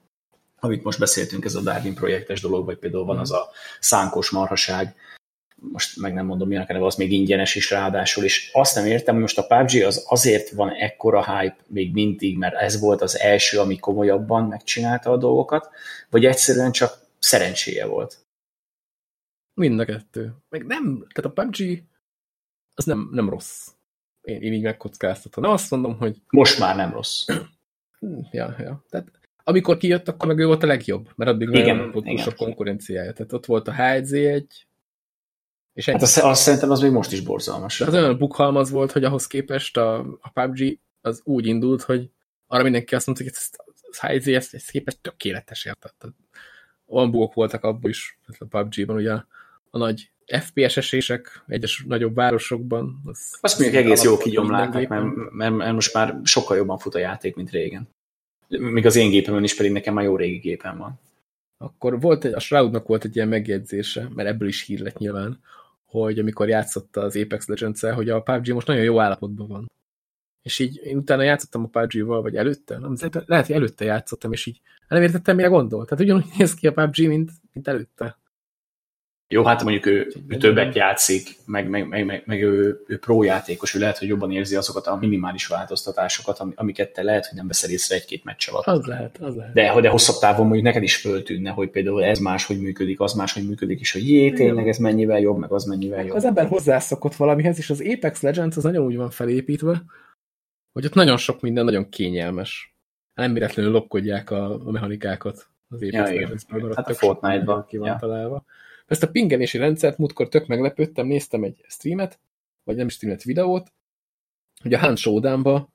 amit 0.60 0.84
most 0.84 1.00
beszéltünk, 1.00 1.46
ez 1.46 1.56
a 1.56 1.62
Darwin 1.62 1.94
projektes 1.94 2.42
dolog, 2.42 2.66
vagy 2.66 2.78
például 2.78 3.06
van 3.06 3.20
az 3.20 3.32
a 3.32 3.50
szánkos 3.80 4.30
marhaság, 4.30 4.96
most 5.62 5.98
meg 6.00 6.14
nem 6.14 6.26
mondom, 6.26 6.48
milyen 6.48 6.66
neve, 6.68 6.86
az 6.86 6.96
még 6.96 7.12
ingyenes 7.12 7.56
is 7.56 7.70
ráadásul, 7.70 8.24
és 8.24 8.50
azt 8.54 8.76
nem 8.76 8.86
értem, 8.86 9.14
hogy 9.14 9.24
most 9.24 9.38
a 9.38 9.46
PUBG 9.46 9.84
az 9.84 10.06
azért 10.08 10.50
van 10.50 10.70
ekkora 10.70 11.40
hype 11.40 11.58
még 11.68 11.94
mindig, 11.94 12.38
mert 12.38 12.56
ez 12.56 12.80
volt 12.80 13.02
az 13.02 13.20
első, 13.20 13.60
ami 13.60 13.80
komolyabban 13.80 14.48
megcsinálta 14.48 15.12
a 15.12 15.18
dolgokat, 15.18 15.70
vagy 16.10 16.26
egyszerűen 16.26 16.72
csak 16.72 17.00
szerencséje 17.20 17.86
volt. 17.86 18.18
Mind 19.54 19.80
a 19.80 19.86
kettő. 19.86 20.34
Meg 20.50 20.66
nem, 20.66 21.06
tehát 21.14 21.38
a 21.38 21.42
PUBG 21.42 21.84
az 22.74 22.86
nem, 22.86 23.10
nem 23.12 23.30
rossz. 23.30 23.68
Én, 24.22 24.42
én 24.42 24.54
így 24.54 24.64
megkockáztatom. 24.64 25.44
Nem 25.44 25.54
azt 25.54 25.72
mondom, 25.72 25.98
hogy... 25.98 26.22
Most 26.30 26.60
már 26.60 26.76
nem 26.76 26.92
rossz. 26.92 27.26
ja, 28.32 28.56
ja. 28.60 28.84
Tehát 28.90 29.12
amikor 29.44 29.78
kijött, 29.78 30.08
akkor 30.08 30.28
meg 30.28 30.40
ő 30.40 30.46
volt 30.46 30.64
a 30.64 30.68
legjobb, 30.68 31.10
mert 31.16 31.32
addig 31.32 31.50
igen, 31.50 31.76
nem 31.76 31.92
volt 31.92 32.20
sok 32.20 32.36
konkurenciája. 32.36 33.14
Tehát 33.14 33.34
ott 33.34 33.46
volt 33.46 33.68
a 33.68 33.74
HZ1, 33.78 34.44
és 35.74 35.90
hát 35.90 36.02
azt, 36.02 36.18
azt 36.18 36.42
szerintem 36.42 36.72
az 36.72 36.80
még 36.80 36.92
most 36.92 37.12
is 37.12 37.22
borzalmas. 37.22 37.82
Az 37.82 37.94
olyan 37.94 38.18
bukhalmaz 38.18 38.70
volt, 38.70 38.92
hogy 38.92 39.04
ahhoz 39.04 39.28
képest 39.28 39.78
a, 39.78 40.00
a 40.00 40.30
PUBG 40.34 40.80
az 41.02 41.22
úgy 41.24 41.46
indult, 41.46 41.82
hogy 41.82 42.10
arra 42.48 42.64
mindenki 42.64 42.96
azt 42.96 43.06
mondta, 43.06 43.24
hogy 43.24 43.34
ez, 43.36 43.50
ez 43.92 44.00
HZ, 44.00 44.28
ez, 44.28 44.50
ez 44.52 44.66
képest 44.66 45.02
tökéletes 45.02 45.66
érted. 45.66 46.12
Olyan 46.88 47.12
bugok 47.12 47.34
voltak 47.34 47.64
abból 47.64 47.90
is, 47.90 48.20
a 48.40 48.46
PUBG-ban, 48.46 48.96
ugye 48.96 49.14
a, 49.14 49.28
a 49.70 49.78
nagy 49.78 50.12
FPS 50.40 50.78
esések 50.78 51.44
egyes 51.48 51.84
nagyobb 51.88 52.16
városokban. 52.16 53.02
Az 53.06 53.38
azt 53.42 53.60
mondjuk 53.60 53.84
egész 53.84 54.04
jó 54.04 54.18
kigyomlálták, 54.18 54.88
mert, 54.88 55.06
mert, 55.32 55.56
mert, 55.56 55.74
most 55.74 55.94
már 55.94 56.20
sokkal 56.24 56.58
jobban 56.58 56.78
fut 56.78 56.96
a 56.96 57.00
játék, 57.00 57.36
mint 57.36 57.50
régen. 57.50 57.90
Még 58.48 58.86
az 58.86 58.96
én 58.96 59.10
gépemön 59.10 59.44
is 59.44 59.56
pedig 59.56 59.72
nekem 59.72 59.94
már 59.94 60.04
jó 60.04 60.16
régi 60.16 60.38
gépem 60.38 60.78
van. 60.78 61.00
Akkor 61.58 62.00
volt 62.00 62.26
egy, 62.26 62.34
a 62.34 62.40
Shroudnak 62.40 62.88
volt 62.88 63.04
egy 63.04 63.16
ilyen 63.16 63.28
megjegyzése, 63.28 64.10
mert 64.16 64.30
ebből 64.30 64.48
is 64.48 64.62
hír 64.62 64.80
lett 64.80 64.98
nyilván, 64.98 65.40
hogy 65.92 66.20
amikor 66.20 66.48
játszotta 66.48 67.02
az 67.02 67.16
Apex 67.16 67.48
legends 67.48 67.82
hogy 67.82 68.10
a 68.10 68.22
PUBG 68.22 68.54
most 68.54 68.68
nagyon 68.68 68.84
jó 68.84 69.00
állapotban 69.00 69.48
van. 69.48 69.72
És 70.42 70.60
így 70.60 70.82
én 70.84 70.98
utána 70.98 71.24
játszottam 71.24 71.64
a 71.64 71.80
PUBG-val, 71.80 72.22
vagy 72.22 72.36
előtte, 72.36 72.78
nem, 72.78 72.96
lehet, 73.26 73.46
hogy 73.46 73.56
előtte 73.56 73.86
játszottam, 73.86 74.32
és 74.32 74.46
így 74.46 74.62
nem 74.88 75.02
értettem, 75.02 75.36
mire 75.36 75.48
gondolt. 75.48 75.88
Tehát 75.90 76.04
ugyanúgy 76.04 76.26
néz 76.38 76.54
ki 76.54 76.68
a 76.68 76.74
PUBG, 76.74 77.08
mint, 77.08 77.32
mint 77.54 77.68
előtte. 77.68 78.20
Jó, 79.32 79.44
hát 79.44 79.64
mondjuk 79.64 79.86
ő, 79.86 80.12
ő 80.28 80.38
többet 80.38 80.76
játszik, 80.76 81.36
meg, 81.46 81.70
meg, 81.70 81.88
meg, 81.88 82.06
meg, 82.06 82.24
meg 82.26 82.42
ő, 82.42 82.84
ő 82.88 82.98
prójátékos, 82.98 83.76
ő 83.76 83.80
lehet, 83.80 83.98
hogy 83.98 84.08
jobban 84.08 84.32
érzi 84.32 84.56
azokat 84.56 84.88
a 84.88 84.96
minimális 84.96 85.48
változtatásokat, 85.48 86.44
amiket 86.56 86.94
te 86.94 87.04
lehet, 87.04 87.26
hogy 87.26 87.38
nem 87.38 87.48
veszel 87.48 87.70
észre 87.70 87.96
egy-két 87.96 88.24
meccs 88.24 88.50
alatt. 88.50 88.66
Az 88.66 88.86
lehet, 88.86 89.18
az 89.18 89.36
lehet. 89.36 89.54
De, 89.54 89.82
de 89.82 89.90
hosszabb 89.90 90.20
távon 90.20 90.46
mondjuk 90.46 90.66
neked 90.66 90.84
is 90.84 90.96
föltűnne, 90.96 91.50
hogy 91.50 91.70
például 91.70 92.04
ez 92.04 92.20
máshogy 92.20 92.62
működik, 92.62 93.00
az 93.00 93.14
máshogy 93.14 93.48
működik, 93.48 93.80
és 93.80 93.92
hogy 93.92 94.10
jé, 94.10 94.32
tényleg 94.32 94.68
ez 94.68 94.78
mennyivel 94.78 95.20
jobb, 95.20 95.38
meg 95.38 95.52
az 95.52 95.64
mennyivel 95.64 96.06
jobb. 96.06 96.16
Az 96.16 96.26
ember 96.26 96.48
hozzászokott 96.48 97.16
valamihez, 97.16 97.58
és 97.58 97.70
az 97.70 97.84
Apex 97.94 98.22
Legends 98.22 98.58
az 98.58 98.64
nagyon 98.64 98.86
úgy 98.86 98.96
van 98.96 99.10
felépítve, 99.10 99.84
hogy 100.72 100.86
ott 100.86 100.94
nagyon 100.94 101.18
sok 101.18 101.42
minden 101.42 101.66
nagyon 101.66 101.90
kényelmes. 101.90 102.76
Nem 103.14 103.34
véletlenül 103.34 103.72
lopkodják 103.72 104.32
a, 104.32 104.68
a 104.68 104.72
mechanikákat 104.72 105.48
az 105.70 105.82
Apex 105.82 105.94
ja, 105.94 106.04
Legends-ből. 106.04 106.74
Hát 106.76 106.90
a 106.90 106.94
Fortnite-ban. 106.94 107.66
Ki 107.66 107.78
van 107.78 107.88
ja. 107.88 107.98
találva. 108.00 108.46
Ezt 108.86 109.04
a 109.04 109.12
pingelési 109.12 109.58
rendszert 109.58 109.98
múltkor 109.98 110.28
tök 110.28 110.48
meglepődtem, 110.48 111.08
néztem 111.08 111.44
egy 111.44 111.66
streamet, 111.68 112.20
vagy 112.64 112.76
nem 112.76 112.90
streamet, 112.90 113.24
videót, 113.24 113.72
hogy 114.62 114.74
a 114.74 114.80
Hunt 114.80 114.98
showdown 114.98 115.70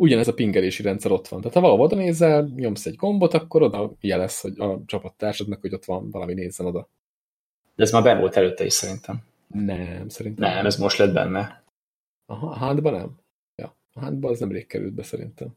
ugyanez 0.00 0.28
a 0.28 0.34
pingelési 0.34 0.82
rendszer 0.82 1.10
ott 1.10 1.28
van. 1.28 1.40
Tehát 1.40 1.54
ha 1.54 1.60
valahol 1.60 1.84
oda 1.84 1.96
nézel, 1.96 2.52
nyomsz 2.56 2.86
egy 2.86 2.96
gombot, 2.96 3.34
akkor 3.34 3.62
oda 3.62 3.92
jelez, 4.00 4.40
hogy 4.40 4.60
a 4.60 4.82
csapattársadnak, 4.86 5.60
hogy 5.60 5.74
ott 5.74 5.84
van 5.84 6.10
valami 6.10 6.34
nézzen 6.34 6.66
oda. 6.66 6.88
De 7.74 7.82
ez 7.82 7.92
már 7.92 8.02
ben 8.02 8.18
volt 8.18 8.36
előtte 8.36 8.64
is 8.64 8.72
szerintem. 8.72 9.22
Nem, 9.46 10.08
szerintem. 10.08 10.54
Nem, 10.54 10.66
ez 10.66 10.76
most 10.76 10.98
lett 10.98 11.12
benne. 11.12 11.64
Aha, 12.26 12.48
a 12.48 12.66
Huntban 12.66 12.92
nem. 12.92 13.18
Ja, 13.56 13.76
a 13.92 14.04
Huntban 14.04 14.30
az 14.30 14.38
nemrég 14.40 14.66
került 14.66 14.94
be 14.94 15.02
szerintem. 15.02 15.48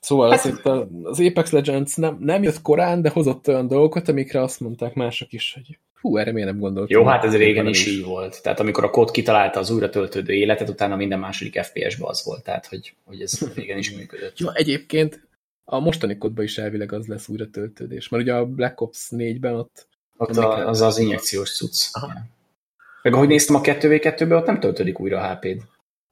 Szóval 0.00 0.30
hát, 0.30 0.44
az, 0.44 0.86
az 1.02 1.20
Apex 1.20 1.50
Legends 1.50 1.94
nem, 1.94 2.16
nem 2.20 2.42
jött 2.42 2.62
korán, 2.62 3.02
de 3.02 3.08
hozott 3.08 3.48
olyan 3.48 3.66
dolgokat, 3.66 4.08
amikre 4.08 4.42
azt 4.42 4.60
mondták 4.60 4.94
mások 4.94 5.32
is, 5.32 5.52
hogy 5.54 5.78
hú, 6.00 6.16
erre 6.16 6.32
miért 6.32 6.48
nem 6.48 6.58
gondoltam. 6.58 7.00
Jó, 7.00 7.06
hát 7.06 7.24
ez 7.24 7.36
régen 7.36 7.66
is 7.66 7.86
így 7.86 8.04
volt. 8.04 8.42
Tehát 8.42 8.60
amikor 8.60 8.84
a 8.84 8.90
kód 8.90 9.10
kitalálta 9.10 9.58
az 9.58 9.70
újra 9.70 9.90
töltődő 9.90 10.32
életet, 10.32 10.68
utána 10.68 10.96
minden 10.96 11.18
második 11.18 11.62
FPS-be 11.62 12.06
az 12.06 12.24
volt. 12.24 12.42
Tehát, 12.42 12.66
hogy, 12.66 12.94
hogy 13.04 13.20
ez 13.20 13.38
régen 13.54 13.78
is 13.78 13.90
működött. 13.96 14.38
Jó, 14.38 14.48
egyébként 14.52 15.28
a 15.64 15.78
mostani 15.78 16.18
kódban 16.18 16.44
is 16.44 16.58
elvileg 16.58 16.92
az 16.92 17.06
lesz 17.06 17.28
újra 17.28 17.50
töltődés. 17.50 18.08
Mert 18.08 18.22
ugye 18.22 18.34
a 18.34 18.46
Black 18.46 18.80
Ops 18.80 19.08
4-ben 19.10 19.54
ott... 19.54 19.88
Ott 20.16 20.36
a, 20.36 20.68
az 20.68 20.80
az 20.80 20.98
injekciós 20.98 21.56
cucc. 21.56 21.88
Aha. 21.92 22.12
Meg 23.02 23.14
ahogy 23.14 23.28
néztem 23.28 23.56
a 23.56 23.60
2v2-be, 23.60 24.34
ott 24.36 24.46
nem 24.46 24.60
töltődik 24.60 25.00
újra 25.00 25.20
a 25.20 25.34
HP-d. 25.34 25.62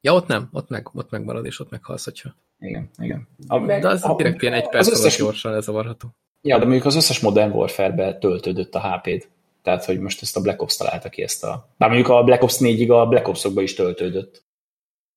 Ja, 0.01 0.15
ott 0.15 0.27
nem, 0.27 0.49
ott, 0.53 0.69
meg, 0.69 0.89
ott 0.93 1.11
megmarad, 1.11 1.47
és 1.47 1.61
ott 1.61 1.71
meghalsz, 1.71 2.05
hogyha. 2.05 2.35
Igen, 2.61 2.91
igen. 2.99 3.29
A, 3.47 3.59
de 3.59 3.89
az 3.89 4.05
a, 4.05 4.15
direkt 4.15 4.43
ilyen 4.43 4.55
egy 4.55 4.69
perc 4.69 4.91
összes, 4.91 5.17
gyorsan 5.17 5.53
lezavarható. 5.53 6.09
Ja, 6.43 6.59
de 6.59 6.65
mondjuk 6.65 6.85
az 6.85 6.97
összes 6.97 7.21
Modern 7.21 7.53
Warfare-be 7.53 8.19
töltődött 8.19 8.75
a 8.75 8.81
HP-d. 8.81 9.29
Tehát, 9.63 9.85
hogy 9.85 9.99
most 9.99 10.23
ezt 10.23 10.37
a 10.37 10.41
Black 10.41 10.63
Ops 10.63 10.77
találta 10.77 11.09
ki 11.09 11.23
ezt 11.23 11.45
a... 11.45 11.69
Bár 11.77 11.89
mondjuk 11.89 12.11
a 12.11 12.23
Black 12.23 12.43
Ops 12.43 12.57
4-ig 12.59 12.91
a 12.91 13.07
Black 13.07 13.29
Ops-okba 13.29 13.63
is 13.63 13.75
töltődött. 13.75 14.45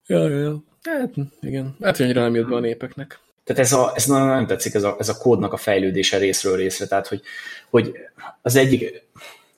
Ja, 0.07 0.27
ja, 0.27 0.39
ja. 0.39 0.63
Hát, 0.83 1.13
igen. 1.41 1.75
Hát, 1.81 1.97
hogy 1.97 2.05
annyira 2.05 2.21
nem 2.21 2.35
jött 2.35 2.49
be 2.49 2.55
a 2.55 2.59
népeknek. 2.59 3.19
Tehát 3.43 3.61
ez, 3.61 3.73
a, 3.73 3.91
ez 3.95 4.05
nagyon 4.05 4.27
nem 4.27 4.47
tetszik, 4.47 4.73
ez 4.73 4.83
a, 4.83 4.95
ez 4.99 5.09
a 5.09 5.17
kódnak 5.17 5.53
a 5.53 5.57
fejlődése 5.57 6.17
részről 6.17 6.55
részre. 6.55 6.87
Tehát, 6.87 7.07
hogy, 7.07 7.21
hogy 7.69 7.91
az 8.41 8.55
egyik 8.55 9.09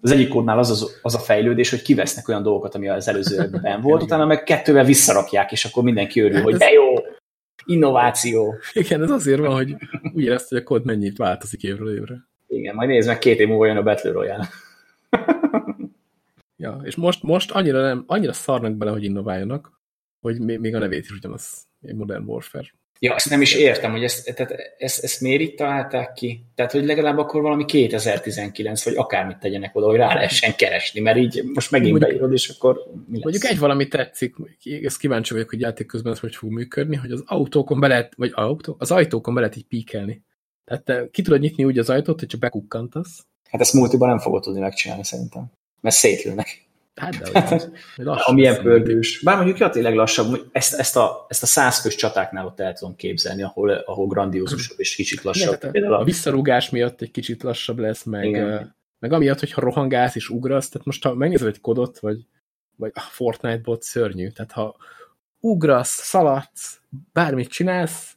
az 0.02 0.12
egyik 0.12 0.28
kódnál 0.28 0.58
az, 0.58 0.70
az, 0.70 1.00
az 1.02 1.16
a 1.16 1.20
fejlődés, 1.20 1.70
hogy 1.70 1.82
kivesznek 1.82 2.28
olyan 2.28 2.44
dolgokat, 2.44 2.76
ami 2.76 2.90
az 2.90 3.08
előzőben 3.08 3.82
volt, 3.82 4.02
utána 4.02 4.26
meg 4.26 4.44
kettővel 4.44 4.84
visszarakják, 4.84 5.52
és 5.52 5.66
akkor 5.66 5.84
mindenki 5.84 6.20
örül, 6.20 6.36
hát 6.36 6.44
hogy 6.44 6.56
de 6.56 6.72
jó, 6.72 6.94
innováció. 7.66 8.56
Igen, 8.74 9.04
ez 9.04 9.10
azért 9.10 9.40
van, 9.40 9.56
hogy 9.56 9.76
úgy 10.14 10.24
érezte, 10.24 10.48
hogy 10.50 10.58
a 10.58 10.64
kód 10.64 10.86
mennyit 10.86 11.18
változik 11.18 11.64
évről 11.64 11.96
évre. 11.96 12.28
Igen, 12.48 12.76
majd 12.76 12.90
nézd 12.90 13.08
meg, 13.08 13.20
két 13.20 13.40
év 13.40 13.48
múlva 13.48 13.66
jön 13.66 13.78
a 13.78 13.84
Battle 13.84 14.12
Royale. 14.12 14.50
ja, 16.58 16.82
és 16.84 16.96
most, 16.96 17.24
most 17.24 17.52
annyira, 17.52 17.82
nem, 17.82 18.04
annyira 18.08 18.34
szarnak 18.34 18.76
bele, 18.76 18.92
hogy 18.92 19.04
innováljanak, 19.04 19.82
hogy 20.22 20.40
még 20.40 20.76
a 20.76 20.80
nevét 20.80 21.04
is 21.04 21.12
ugyanaz, 21.12 21.68
Modern 21.80 22.24
Warfare. 22.24 22.74
Ja, 23.04 23.16
ezt 23.16 23.30
nem 23.30 23.42
is 23.42 23.54
értem, 23.54 23.92
hogy 23.92 24.04
ezt, 24.04 24.34
tehát 24.36 24.56
ezt, 24.78 25.04
ezt 25.04 25.22
miért 25.22 25.42
itt 25.42 25.58
találták 25.58 26.14
ki? 26.14 26.46
Tehát, 26.56 26.72
hogy 26.72 26.86
legalább 26.86 27.18
akkor 27.18 27.42
valami 27.42 27.66
2019, 27.66 28.84
vagy 28.84 28.96
akármit 28.96 29.38
tegyenek 29.38 29.76
oda, 29.76 29.86
hogy 29.86 29.96
rá 29.96 30.14
lehessen 30.14 30.56
keresni, 30.56 31.00
mert 31.00 31.18
így 31.18 31.44
most 31.54 31.72
megint 31.72 31.92
mondjuk, 31.92 32.12
beírod, 32.12 32.34
és 32.34 32.50
akkor 32.50 32.76
mi 33.08 33.14
lesz? 33.14 33.24
Mondjuk 33.24 33.46
egy 33.46 33.60
valami 33.60 33.88
tetszik, 33.88 34.36
ezt 34.84 34.98
kíváncsi 34.98 35.34
vagyok, 35.34 35.50
hogy 35.50 35.60
játék 35.60 35.88
közben 35.88 36.14
ez 36.14 36.20
hogy 36.20 36.36
fog 36.36 36.52
működni, 36.52 36.96
hogy 36.96 37.12
az 37.12 37.24
autókon 37.26 37.80
be 37.80 37.88
lehet, 37.88 38.14
vagy 38.16 38.32
autó, 38.34 38.76
az 38.80 38.92
ajtókon 38.92 39.34
be 39.34 39.40
lehet 39.40 39.56
így 39.56 39.68
píkelni. 39.68 40.24
Tehát 40.66 40.84
te 40.84 41.08
ki 41.12 41.22
tudod 41.22 41.40
nyitni 41.40 41.64
úgy 41.64 41.78
az 41.78 41.90
ajtót, 41.90 42.20
hogy 42.20 42.28
csak 42.28 42.40
bekukkantasz. 42.40 43.26
Hát 43.50 43.62
ezt 43.62 43.74
multiban 43.74 44.10
nem 44.10 44.20
fogod 44.20 44.42
tudni 44.42 44.60
megcsinálni 44.60 45.04
szerintem, 45.04 45.52
mert 45.82 45.96
szétlőnek. 45.96 46.63
Hát, 46.96 47.18
de 47.18 47.40
hogy 47.48 47.72
lassan 47.96 48.34
Amilyen 48.34 48.62
pörgős. 48.62 49.22
Bár 49.24 49.36
mondjuk 49.36 49.58
ja, 49.58 49.70
tényleg 49.70 49.96
lassabb, 49.96 50.50
ezt, 50.52 50.74
ezt, 50.74 50.96
a, 50.96 51.26
ezt 51.30 51.44
a 51.44 51.46
százfős 51.46 51.96
csatáknál 51.96 52.46
ott 52.46 52.60
el 52.60 52.74
tudom 52.74 52.96
képzelni, 52.96 53.44
ahol, 53.44 53.70
ahol 53.70 54.08
grandiózusabb 54.08 54.80
és 54.80 54.96
kicsit 54.96 55.22
lassabb. 55.22 55.58
Igen, 55.58 55.72
Például 55.72 55.94
a 55.94 56.00
a, 56.00 56.04
visszarúgás 56.04 56.70
miatt 56.70 57.02
egy 57.02 57.12
kicsit 57.12 57.44
lassabb 57.44 57.80
lesz, 57.80 58.04
meg, 58.04 58.26
Igen. 58.26 58.76
meg 59.00 59.14
amiatt, 59.14 59.40
hogyha 59.40 59.62
rohangálsz 59.62 60.16
és 60.16 60.30
ugrasz, 60.30 60.70
tehát 60.70 60.88
most 60.88 61.04
ha 61.04 61.14
megnézed 61.14 61.48
egy 61.48 61.62
kodot, 61.62 62.00
vagy, 62.00 62.26
vagy 62.76 62.92
a 62.94 63.00
Fortnite 63.00 63.62
bot 63.64 63.82
szörnyű, 63.82 64.30
tehát 64.30 64.52
ha 64.52 64.76
ugrasz, 65.40 66.02
szaladsz, 66.02 66.80
bármit 67.14 67.50
csinálsz, 67.50 68.16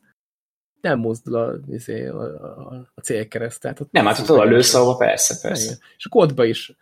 nem 0.81 0.99
mozdul 0.99 1.35
a, 1.35 1.55
izé, 1.69 2.07
a, 2.07 2.23
a, 2.23 2.91
a 2.95 3.01
célkereszt. 3.01 3.61
Tehát 3.61 3.81
ott 3.81 3.93
nem, 3.93 4.07
hát 4.07 4.19
ott 4.19 4.31
oda 4.31 4.45
lősz, 4.45 4.75
ahova 4.75 4.97
persze, 4.97 5.49
persze. 5.49 5.65
Igen. 5.65 5.79
És 5.97 6.07
a 6.07 6.09
kódba 6.09 6.45
is 6.45 6.77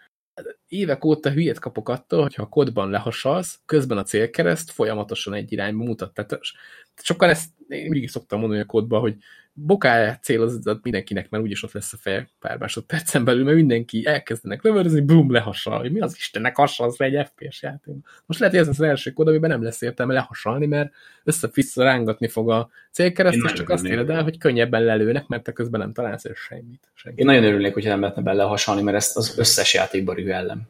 évek 0.69 1.05
óta 1.05 1.31
hülyét 1.31 1.59
kapok 1.59 1.89
attól, 1.89 2.23
hogyha 2.23 2.43
a 2.43 2.49
kódban 2.49 2.91
lehasalsz, 2.91 3.61
közben 3.67 3.99
a 3.99 4.03
célkereszt 4.03 4.71
folyamatosan 4.71 5.35
egy 5.35 5.53
irányba 5.53 5.85
mutat. 5.85 6.15
Tehát 6.15 6.41
sokan 7.03 7.29
ezt 7.29 7.51
én 7.69 7.89
mindig 7.91 8.09
szoktam 8.09 8.41
mondani 8.41 8.61
a 8.61 8.67
kódban, 8.67 9.01
hogy 9.01 9.17
bokáját 9.55 10.23
célozott 10.23 10.83
mindenkinek, 10.83 11.31
mert 11.31 11.43
úgyis 11.43 11.63
ott 11.63 11.73
lesz 11.73 11.93
a 11.93 11.97
feje 11.97 12.29
pár 12.41 12.59
másodpercen 12.59 13.25
belül, 13.25 13.45
mert 13.45 13.57
mindenki 13.57 14.07
elkezdenek 14.07 14.63
lövöldözni, 14.63 15.01
bum, 15.01 15.33
lehasal. 15.33 15.79
Hogy 15.79 15.93
mi 15.93 16.01
az 16.01 16.15
Istennek 16.17 16.57
hasalsz 16.57 16.97
le 16.97 17.07
egy 17.07 17.27
FPS 17.27 17.63
játék? 17.63 17.95
Most 18.27 18.41
lehet, 18.41 18.55
hogy 18.55 18.65
ez 18.65 18.71
az 18.71 18.81
első 18.81 19.11
kód, 19.11 19.29
amiben 19.29 19.51
nem 19.51 19.63
lesz 19.63 19.81
értelme 19.81 20.13
lehasalni, 20.13 20.67
mert 20.67 20.93
össze-vissza 21.25 21.83
rángatni 21.83 22.29
fog 22.29 22.51
a 22.51 22.71
célkereszt, 22.91 23.45
és 23.45 23.53
csak 23.53 23.69
azt 23.69 23.85
éred 23.85 24.11
el, 24.11 24.23
hogy 24.23 24.39
könnyebben 24.39 24.83
lelőnek, 24.83 25.27
mert 25.27 25.43
te 25.43 25.53
közben 25.53 25.81
nem 25.81 25.93
találsz 25.93 26.25
el 26.25 26.35
semmit. 26.35 26.89
Senki. 26.95 27.21
Én 27.21 27.27
nagyon 27.27 27.45
örülnék, 27.45 27.73
hogyha 27.73 27.91
nem 27.91 28.01
lehetne 28.01 28.23
belehasalni, 28.23 28.83
mert 28.83 28.97
ezt 28.97 29.17
az 29.17 29.39
összes 29.39 29.75
játékban 29.75 30.15
rühellem. 30.15 30.63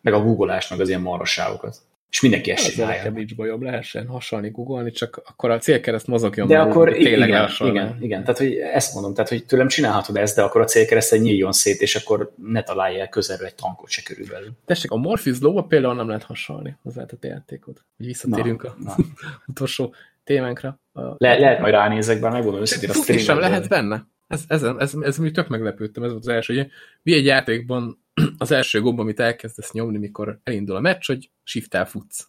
Meg 0.00 0.14
a 0.14 0.22
googolás, 0.22 0.68
meg 0.68 0.80
az 0.80 0.88
ilyen 0.88 1.00
marasságokat. 1.00 1.76
És 2.10 2.20
mindenki 2.20 2.50
ezt 2.50 2.66
Az 2.66 2.72
csinálja. 2.72 2.96
nekem 2.96 3.12
nincs 3.12 3.34
bajom, 3.34 3.62
lehessen 3.62 4.06
hasalni, 4.06 4.50
googolni, 4.50 4.90
csak 4.90 5.22
akkor 5.24 5.50
a 5.50 5.58
célkereszt 5.58 6.06
mozogjon. 6.06 6.46
De 6.46 6.58
akkor 6.58 6.88
hogy 6.88 6.96
tényleg 6.96 7.28
igen, 7.28 7.40
lehasalná. 7.40 7.72
igen, 7.72 8.02
igen, 8.02 8.20
tehát 8.20 8.38
hogy 8.38 8.54
ezt 8.56 8.94
mondom, 8.94 9.14
tehát 9.14 9.28
hogy 9.30 9.44
tőlem 9.46 9.68
csinálhatod 9.68 10.16
ezt, 10.16 10.36
de 10.36 10.42
akkor 10.42 10.60
a 10.60 10.64
célkereszten 10.64 11.18
nyíljon 11.18 11.52
szét, 11.52 11.80
és 11.80 11.94
akkor 11.96 12.32
ne 12.42 12.62
találj 12.62 13.00
el 13.00 13.08
közelről 13.08 13.46
egy 13.46 13.54
tankot 13.54 13.90
se 13.90 14.02
körülbelül. 14.02 14.48
Tessék, 14.64 14.90
a 14.90 14.96
Morpheus 14.96 15.40
lóba 15.40 15.62
például 15.62 15.94
nem 15.94 16.06
lehet 16.08 16.22
hasalni, 16.22 16.76
az 16.82 16.94
lehet 16.94 17.12
a 17.12 17.16
te 17.16 17.28
játékod. 17.28 17.76
Hogy 17.96 18.06
visszatérünk 18.06 18.62
Na, 18.62 18.70
a 18.70 18.74
na. 18.78 18.94
utolsó 19.46 19.94
témánkra. 20.24 20.80
Le, 20.92 21.38
lehet 21.38 21.60
majd 21.60 21.72
ránézek, 21.72 22.20
bár 22.20 22.32
megmondom 22.32 22.60
őszintén 22.60 22.90
Tudni 22.90 23.18
sem 23.18 23.38
lehet 23.38 23.68
benne. 23.68 24.06
Ez, 24.26 24.44
ez, 24.48 24.62
ez, 24.62 24.94
ez, 24.94 25.18
még 25.18 25.32
tök 25.32 25.48
meglepődtem, 25.48 26.02
ez 26.02 26.10
volt 26.10 26.22
az 26.22 26.28
első. 26.28 26.52
Ugye, 26.52 26.68
mi 27.02 27.12
egy 27.12 27.24
játékban 27.24 28.04
az 28.38 28.50
első 28.50 28.80
gomb, 28.80 28.98
amit 28.98 29.20
elkezdesz 29.20 29.72
nyomni, 29.72 29.98
mikor 29.98 30.40
elindul 30.42 30.76
a 30.76 30.80
meccs, 30.80 31.06
hogy 31.06 31.30
shift 31.42 31.76
futsz. 31.88 32.28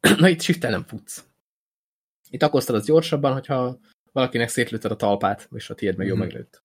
Na 0.18 0.28
itt 0.28 0.40
shift 0.40 0.62
nem 0.62 0.84
futsz. 0.86 1.24
Itt 2.30 2.42
akoztad 2.42 2.74
az 2.76 2.84
gyorsabban, 2.86 3.32
hogyha 3.32 3.78
valakinek 4.12 4.48
szétlőtted 4.48 4.90
a 4.90 4.96
talpát, 4.96 5.48
és 5.52 5.70
a 5.70 5.74
tiéd 5.74 5.96
meg 5.96 6.06
jó 6.06 6.14
Mhm. 6.14 6.22
meglőtt. 6.22 6.62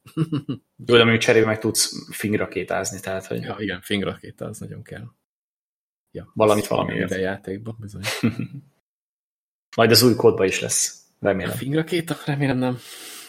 Jó, 0.85 0.95
de 0.95 0.97
mondjuk 1.03 1.21
cserébe 1.21 1.45
meg 1.45 1.59
tudsz 1.59 2.11
fingrakétázni, 2.11 2.99
tehát 2.99 3.25
hogy 3.25 3.41
Ja, 3.41 3.55
igen, 3.59 3.81
fingrakéta, 3.81 4.45
az 4.45 4.59
nagyon 4.59 4.83
kell. 4.83 5.05
Ja, 6.11 6.31
Valamit 6.33 6.67
valamiért. 6.67 6.99
minden 6.99 7.19
játékban, 7.19 7.77
bizony. 7.79 8.01
majd 9.77 9.91
az 9.91 10.01
új 10.03 10.15
kódba 10.15 10.45
is 10.45 10.59
lesz, 10.59 11.05
A 11.19 11.25
remélem. 11.25 11.55
fingrakéta? 11.57 12.15
Remélem 12.25 12.57
nem. 12.57 12.77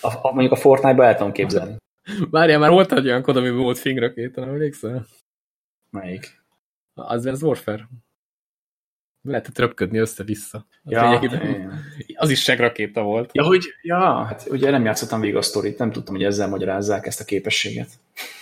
A, 0.00 0.28
a, 0.28 0.32
mondjuk 0.32 0.52
a 0.52 0.56
Fortnite-ba 0.56 1.04
el 1.04 1.16
tudom 1.16 1.32
képzelni. 1.32 1.76
Várjál, 2.30 2.58
már 2.58 2.70
volt 2.70 2.92
egy 2.92 3.06
olyan 3.06 3.22
kod, 3.22 3.36
amiben 3.36 3.58
volt 3.58 3.78
fingrakéta, 3.78 4.40
nem 4.40 4.48
emlékszel? 4.48 5.06
Melyik? 5.90 6.42
Az 6.94 7.26
az 7.26 7.42
Warfare. 7.42 7.88
Lehetett 9.22 9.58
röpködni 9.58 9.98
össze-vissza. 9.98 10.66
Ja, 10.84 11.20
az 12.14 12.30
is 12.30 12.42
segrakéta 12.42 13.02
volt. 13.02 13.30
ja, 13.32 13.44
hogy, 13.44 13.64
ja, 13.82 14.24
hát 14.24 14.46
ugye 14.50 14.70
nem 14.70 14.84
játszottam 14.84 15.20
végig 15.20 15.36
a 15.36 15.42
sztorit, 15.42 15.78
nem 15.78 15.92
tudtam, 15.92 16.14
hogy 16.14 16.24
ezzel 16.24 16.48
magyarázzák 16.48 17.06
ezt 17.06 17.20
a 17.20 17.24
képességet. 17.24 17.88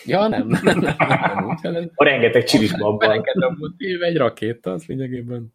Ja, 0.05 0.28
nem, 0.28 0.47
nem, 0.47 0.61
nem, 0.62 0.78
nem, 0.78 0.97
nem 1.35 1.49
úgy, 1.49 1.61
hanem 1.62 1.91
A 1.95 2.05
rengeteg 2.05 2.45
csilit 2.45 2.78
babban. 2.78 3.23
Egy 4.01 4.16
rakéta, 4.16 4.73
az 4.73 4.85
lényegében 4.87 5.55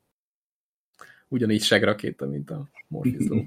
ugyanígy 1.27 1.61
segrakéta, 1.61 2.25
mint 2.27 2.49
a 2.49 2.69
Law. 2.89 3.03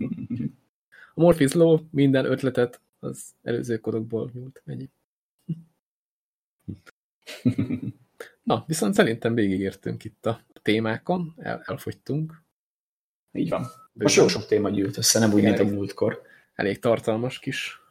A 1.15 1.21
Morpheus 1.21 1.53
Law 1.53 1.81
minden 1.91 2.25
ötletet 2.25 2.81
az 2.99 3.35
előző 3.43 3.79
kodokból 3.79 4.31
nyúlt. 4.35 4.63
Ennyi. 4.65 4.91
Na, 8.43 8.65
viszont 8.67 8.95
szerintem 8.95 9.35
végigértünk 9.35 10.05
itt 10.05 10.27
a 10.27 10.45
témákon, 10.63 11.35
El, 11.37 11.63
elfogytunk. 11.67 12.43
Így 13.33 13.49
van. 13.49 13.67
Most 13.93 14.17
jó 14.17 14.29
sok 14.29 14.47
téma 14.47 14.71
gyűlt 14.71 14.97
össze, 14.97 15.19
nem 15.19 15.33
úgy, 15.33 15.39
Igen, 15.39 15.49
mint 15.49 15.63
a 15.63 15.65
elég. 15.65 15.77
múltkor. 15.77 16.23
Elég 16.55 16.79
tartalmas 16.79 17.39
kis. 17.39 17.83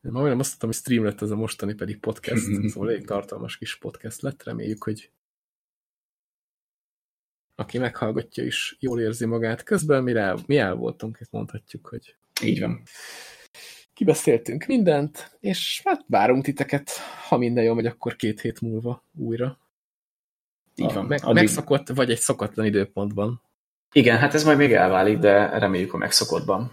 Ma 0.00 0.10
majdnem 0.10 0.38
azt 0.38 0.48
mondtam, 0.48 0.68
hogy 0.68 0.78
stream 0.78 1.04
lett 1.04 1.22
ez 1.22 1.30
a 1.30 1.36
mostani 1.36 1.74
pedig 1.74 1.98
podcast, 1.98 2.44
szóval 2.70 2.90
elég 2.90 3.06
tartalmas 3.06 3.56
kis 3.56 3.78
podcast 3.78 4.20
lett. 4.20 4.42
Reméljük, 4.42 4.82
hogy 4.82 5.10
aki 7.58 7.78
meghallgatja 7.78 8.44
is 8.44 8.76
jól 8.80 9.00
érzi 9.00 9.24
magát. 9.26 9.62
Közben 9.62 10.02
mi, 10.02 10.12
rá, 10.12 10.34
mi 10.46 10.56
el 10.56 10.74
voltunk, 10.74 11.18
itt 11.20 11.30
mondhatjuk, 11.30 11.86
hogy 11.86 12.16
Így 12.42 12.60
van. 12.60 12.82
kibeszéltünk 13.94 14.66
mindent, 14.66 15.36
és 15.40 15.80
hát 15.84 16.04
várunk 16.06 16.44
titeket, 16.44 16.90
ha 17.28 17.36
minden 17.36 17.64
jól 17.64 17.74
megy, 17.74 17.86
akkor 17.86 18.16
két 18.16 18.40
hét 18.40 18.60
múlva 18.60 19.04
újra. 19.16 19.58
Így 20.74 20.92
van. 20.92 21.06
Meg, 21.06 21.24
Addig- 21.24 21.34
Megszokott, 21.34 21.88
vagy 21.88 22.10
egy 22.10 22.18
szokatlan 22.18 22.66
időpontban. 22.66 23.42
Igen, 23.92 24.18
hát 24.18 24.34
ez 24.34 24.44
majd 24.44 24.58
még 24.58 24.72
elválik, 24.72 25.18
de 25.18 25.58
reméljük 25.58 25.94
a 25.94 25.96
megszokottban. 25.96 26.72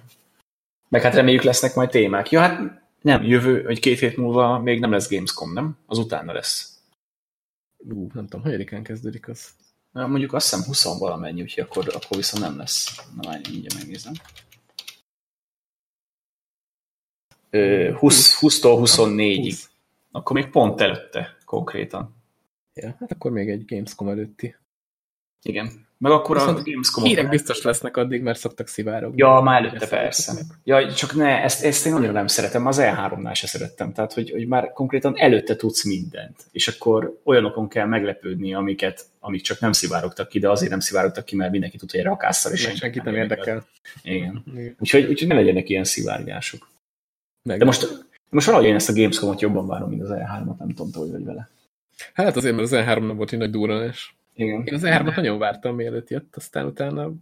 Meg 0.90 1.02
hát 1.02 1.14
reméljük 1.16 1.44
lesznek 1.44 1.76
majd 1.76 1.90
témák. 1.90 2.30
Ja, 2.30 2.40
hát 2.40 2.82
nem, 3.02 3.24
jövő, 3.24 3.64
vagy 3.64 3.80
két 3.80 4.00
hét 4.00 4.18
múlva 4.18 4.60
még 4.60 4.80
nem 4.80 4.92
lesz 4.92 5.10
Gamescom, 5.10 5.54
nem? 5.54 5.78
Az 5.86 5.98
utána 5.98 6.34
lesz. 6.34 6.80
Ú, 7.78 8.08
nem 8.14 8.28
tudom, 8.28 8.42
hogyan 8.42 8.84
kezdődik 8.84 9.28
az. 9.28 9.50
Mondjuk 9.96 10.34
azt 10.34 10.50
hiszem 10.50 10.66
20 10.66 10.84
valamennyi, 11.00 11.42
úgyhogy 11.42 11.64
akkor, 11.64 11.96
akkor 11.96 12.18
viszont 12.18 12.44
nem 12.44 12.58
lesz. 12.58 12.96
Na, 13.16 13.28
várj, 13.30 13.50
mindjárt 13.52 13.76
megnézem. 13.78 14.14
Ö, 17.50 17.94
20, 17.98 18.38
20-tól 18.42 18.80
24-ig. 18.86 19.44
20. 19.44 19.70
Akkor 20.12 20.36
még 20.36 20.50
pont 20.50 20.82
előtte 20.82 21.38
konkrétan. 21.46 22.16
Ja, 22.74 22.96
hát 23.00 23.12
akkor 23.12 23.32
még 23.32 23.50
egy 23.50 23.66
Gamescom 23.66 24.08
előtti. 24.08 24.56
Igen. 25.42 25.85
Meg 25.98 26.12
akkor 26.12 26.38
a 26.38 26.40
Viszont 26.40 26.64
Gamescom 26.66 27.04
Hírek 27.04 27.30
biztos 27.30 27.62
lesznek 27.62 27.98
addig, 27.98 28.22
mert 28.22 28.40
szoktak 28.40 28.68
szivárogni. 28.68 29.18
Ja, 29.18 29.42
már 29.44 29.60
előtte 29.60 29.76
Ezt 29.76 29.90
persze. 29.90 30.22
szoktak. 30.32 30.58
Ja, 30.64 30.94
csak 30.94 31.16
ne, 31.16 31.44
ezt, 31.44 31.64
ezt 31.64 31.86
én 31.86 31.94
annyira 31.94 32.12
nem 32.12 32.28
szeretem, 32.28 32.66
az 32.66 32.78
E3-nál 32.82 33.34
se 33.34 33.48
szerettem. 33.48 33.94
Tehát, 33.94 34.14
hogy, 34.14 34.32
hogy 34.32 34.48
már 34.48 34.72
konkrétan 34.74 35.14
előtte 35.18 35.56
tudsz 35.56 35.86
mindent, 35.86 36.36
és 36.52 36.68
akkor 36.68 37.20
olyanokon 37.24 37.68
kell 37.68 37.86
meglepődni, 37.86 38.54
amiket, 38.54 39.06
amik 39.20 39.42
csak 39.42 39.60
nem 39.60 39.72
szivárogtak 39.72 40.28
ki, 40.28 40.40
de 40.40 40.50
azért 40.50 40.72
nem 40.72 40.80
szivárogtak 40.80 41.26
ki, 41.26 41.36
mert 41.36 41.52
mindenki 41.52 41.78
tudja, 41.78 42.00
hogy 42.00 42.10
rakásszal, 42.10 42.52
és 42.52 42.66
Meg 42.66 42.76
senkit 42.76 43.04
nem 43.04 43.16
érdekel. 43.16 43.66
Igen. 44.04 44.44
Igen. 44.54 44.76
Úgyhogy, 44.80 45.06
úgyhogy 45.10 45.28
ne 45.28 45.36
legyenek 45.36 45.70
ilyen 45.70 45.84
szivárgások. 45.84 46.68
Meg. 47.44 47.60
De 47.60 47.66
most, 47.66 48.06
most 48.30 48.46
valahogy 48.46 48.68
én 48.68 48.76
ezt 48.76 48.90
a 48.90 48.94
Gamescom-ot 48.94 49.42
jobban 49.42 49.68
várom, 49.68 49.90
mint 49.90 50.02
az 50.02 50.10
E3-at, 50.12 50.58
nem 50.58 50.70
tudom, 50.74 50.90
hogy 50.94 51.12
vagy 51.12 51.24
vele. 51.24 51.50
Hát 52.14 52.36
azért, 52.36 52.56
mert 52.56 52.72
az 52.72 52.78
E3 52.86 53.08
nem 53.08 53.16
volt 53.16 53.32
egy 53.32 53.40
nagy 53.40 53.50
durranás. 53.50 54.16
Igen. 54.36 54.64
Én 54.66 54.74
az 54.74 54.82
E3-at 54.86 55.16
nagyon 55.16 55.40
vártam, 55.40 55.76
mielőtt 55.76 56.10
jött, 56.10 56.36
aztán 56.36 56.66
utána 56.66 57.14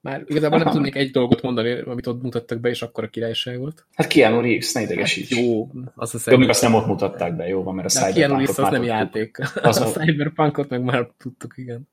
már 0.00 0.24
igazából 0.26 0.58
nem 0.58 0.66
Aha. 0.66 0.76
tudnék 0.76 0.94
egy 0.94 1.10
dolgot 1.10 1.42
mondani, 1.42 1.70
amit 1.80 2.06
ott 2.06 2.22
mutattak 2.22 2.60
be, 2.60 2.68
és 2.68 2.82
akkor 2.82 3.04
a 3.04 3.08
királyság 3.08 3.58
volt. 3.58 3.86
Hát 3.92 4.06
Keanu 4.06 4.40
Reeves, 4.40 4.72
ne 4.72 4.80
idegesíts. 4.80 5.30
Jó, 5.30 5.70
az 5.94 6.14
a 6.26 6.30
Jó, 6.30 6.36
még 6.36 6.48
azt 6.48 6.62
nem 6.62 6.74
ott 6.74 6.86
mutatták 6.86 7.36
be, 7.36 7.48
jó 7.48 7.62
van, 7.62 7.74
mert 7.74 7.94
a 7.94 8.06
a 8.06 8.12
Keanu 8.12 8.34
Reeves 8.34 8.48
Cyberpunkot 8.48 8.72
az 8.72 8.72
nem 8.72 8.82
játék. 8.82 9.38
Az 9.62 9.80
a 9.80 9.86
Cyberpunkot 9.86 10.68
meg 10.68 10.82
már 10.82 11.10
tudtuk, 11.18 11.54
igen. 11.56 11.88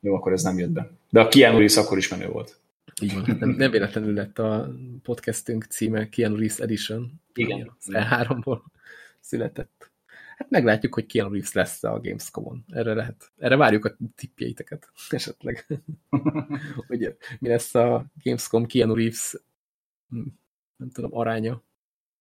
Jó, 0.00 0.14
akkor 0.14 0.32
ez 0.32 0.42
nem 0.42 0.58
jött 0.58 0.70
be. 0.70 0.90
De 1.10 1.20
a 1.20 1.28
Keanu 1.28 1.56
Reeves 1.56 1.76
akkor 1.76 1.98
is 1.98 2.08
menő 2.08 2.26
volt. 2.26 2.60
Így 3.02 3.14
van, 3.14 3.24
hát 3.24 3.38
nem, 3.38 3.50
nem 3.50 3.70
véletlenül 3.70 4.14
lett 4.14 4.38
a 4.38 4.74
podcastünk 5.02 5.64
címe 5.64 6.08
Keanu 6.08 6.36
Reeves 6.36 6.58
Edition. 6.58 7.20
Igen. 7.34 7.76
Az 7.78 7.88
E3-ból 7.90 8.58
született. 9.20 9.91
Hát 10.36 10.50
meglátjuk, 10.50 10.94
hogy 10.94 11.06
Keanu 11.06 11.30
Reeves 11.30 11.52
lesz 11.52 11.84
a 11.84 12.00
Gamescom-on. 12.02 12.64
Erre 12.68 12.94
lehet. 12.94 13.32
Erre 13.38 13.56
várjuk 13.56 13.84
a 13.84 13.96
tippjeiteket 14.14 14.90
esetleg. 15.10 15.66
hogy 16.86 17.16
mi 17.38 17.48
lesz 17.48 17.74
a 17.74 18.04
Gamescom 18.22 18.66
Keanu 18.66 18.94
Reeves 18.94 19.34
hm, 20.08 20.26
nem 20.76 20.90
tudom, 20.90 21.16
aránya. 21.16 21.62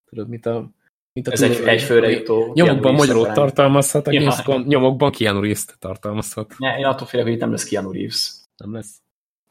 Tudod, 0.06 0.30
mint 0.30 0.46
a 0.46 0.72
mint 1.14 1.28
a 1.28 1.32
Ez 1.32 1.42
egy, 1.42 1.56
túl- 1.56 1.68
egy 1.68 1.82
főre 1.82 2.10
jutó. 2.10 2.52
Nyomokban 2.54 3.10
arány. 3.10 3.34
tartalmazhat, 3.34 4.08
a 4.08 4.12
Ja. 4.12 4.20
Gamescom 4.20 4.64
nyomokban 4.64 5.12
Keanu 5.12 5.40
Reeves 5.40 5.66
tartalmazhat. 5.80 6.58
Ne, 6.58 6.78
én 6.78 6.86
attól 6.86 7.08
félek, 7.08 7.26
hogy 7.26 7.36
itt 7.36 7.42
nem 7.42 7.52
lesz 7.52 7.64
Keanu 7.64 7.92
Reeves. 7.92 8.32
Nem 8.58 8.74
lesz. 8.74 9.02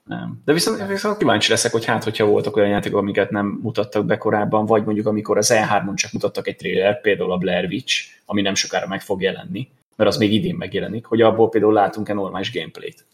Nem. 0.05 0.43
De 0.45 0.53
viszont, 0.53 0.87
viszont 0.87 1.17
kíváncsi 1.17 1.51
leszek, 1.51 1.73
hogy 1.73 1.85
hát, 1.85 2.05
hogyha 2.05 2.27
voltak 2.27 2.57
olyan 2.57 2.69
játékok, 2.69 2.99
amiket 2.99 3.31
nem 3.31 3.59
mutattak 3.63 4.07
be 4.07 4.19
korábban, 4.19 4.67
vagy 4.67 4.85
mondjuk 4.85 5.07
amikor 5.07 5.39
az 5.39 5.51
E3-on 5.55 5.95
csak 5.95 6.13
mutattak 6.13 6.47
egy 6.47 6.57
trailer, 6.57 7.01
például 7.01 7.33
a 7.33 7.39
Blair 7.39 7.65
Witch, 7.65 8.05
ami 8.25 8.43
nem 8.43 8.55
sokára 8.55 8.87
meg 8.87 9.01
fog 9.01 9.23
jelenni. 9.23 9.69
mert 9.97 10.11
az 10.11 10.17
még 10.17 10.33
idén 10.33 10.55
megjelenik, 10.55 11.07
hogy 11.07 11.21
abból 11.21 11.49
például 11.49 11.73
látunk-e 11.73 12.13
normális 12.13 12.53
gameplayt. 12.53 13.07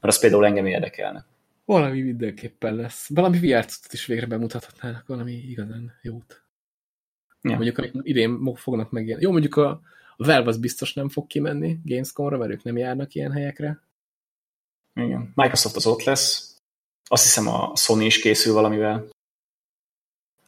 Mert 0.00 0.14
az 0.14 0.20
például 0.20 0.46
engem 0.46 0.66
érdekelne. 0.66 1.26
Valami 1.64 2.00
mindenképpen 2.00 2.74
lesz. 2.74 3.08
Valami 3.14 3.38
vr 3.38 3.64
is 3.90 4.06
végre 4.06 4.26
bemutathatnának, 4.26 5.06
valami 5.06 5.32
igazán 5.32 5.98
jót. 6.02 6.42
Ja. 7.42 7.54
Mondjuk, 7.54 7.78
amik 7.78 7.92
idén 8.02 8.54
fognak 8.54 8.90
megjelenni. 8.90 9.24
Jó, 9.24 9.30
mondjuk 9.30 9.56
a, 9.56 9.68
a 10.16 10.24
Valve 10.26 10.48
az 10.48 10.58
biztos 10.58 10.94
nem 10.94 11.08
fog 11.08 11.26
kimenni 11.26 11.78
Gamescom-ra, 11.84 12.38
mert 12.38 12.50
ők 12.50 12.62
nem 12.62 12.76
járnak 12.76 13.14
ilyen 13.14 13.32
helyekre. 13.32 13.80
Igen. 15.04 15.32
Microsoft 15.34 15.76
az 15.76 15.86
ott 15.86 16.02
lesz. 16.02 16.56
Azt 17.08 17.22
hiszem 17.22 17.48
a 17.48 17.76
Sony 17.76 18.00
is 18.00 18.18
készül 18.18 18.52
valamivel. 18.52 19.08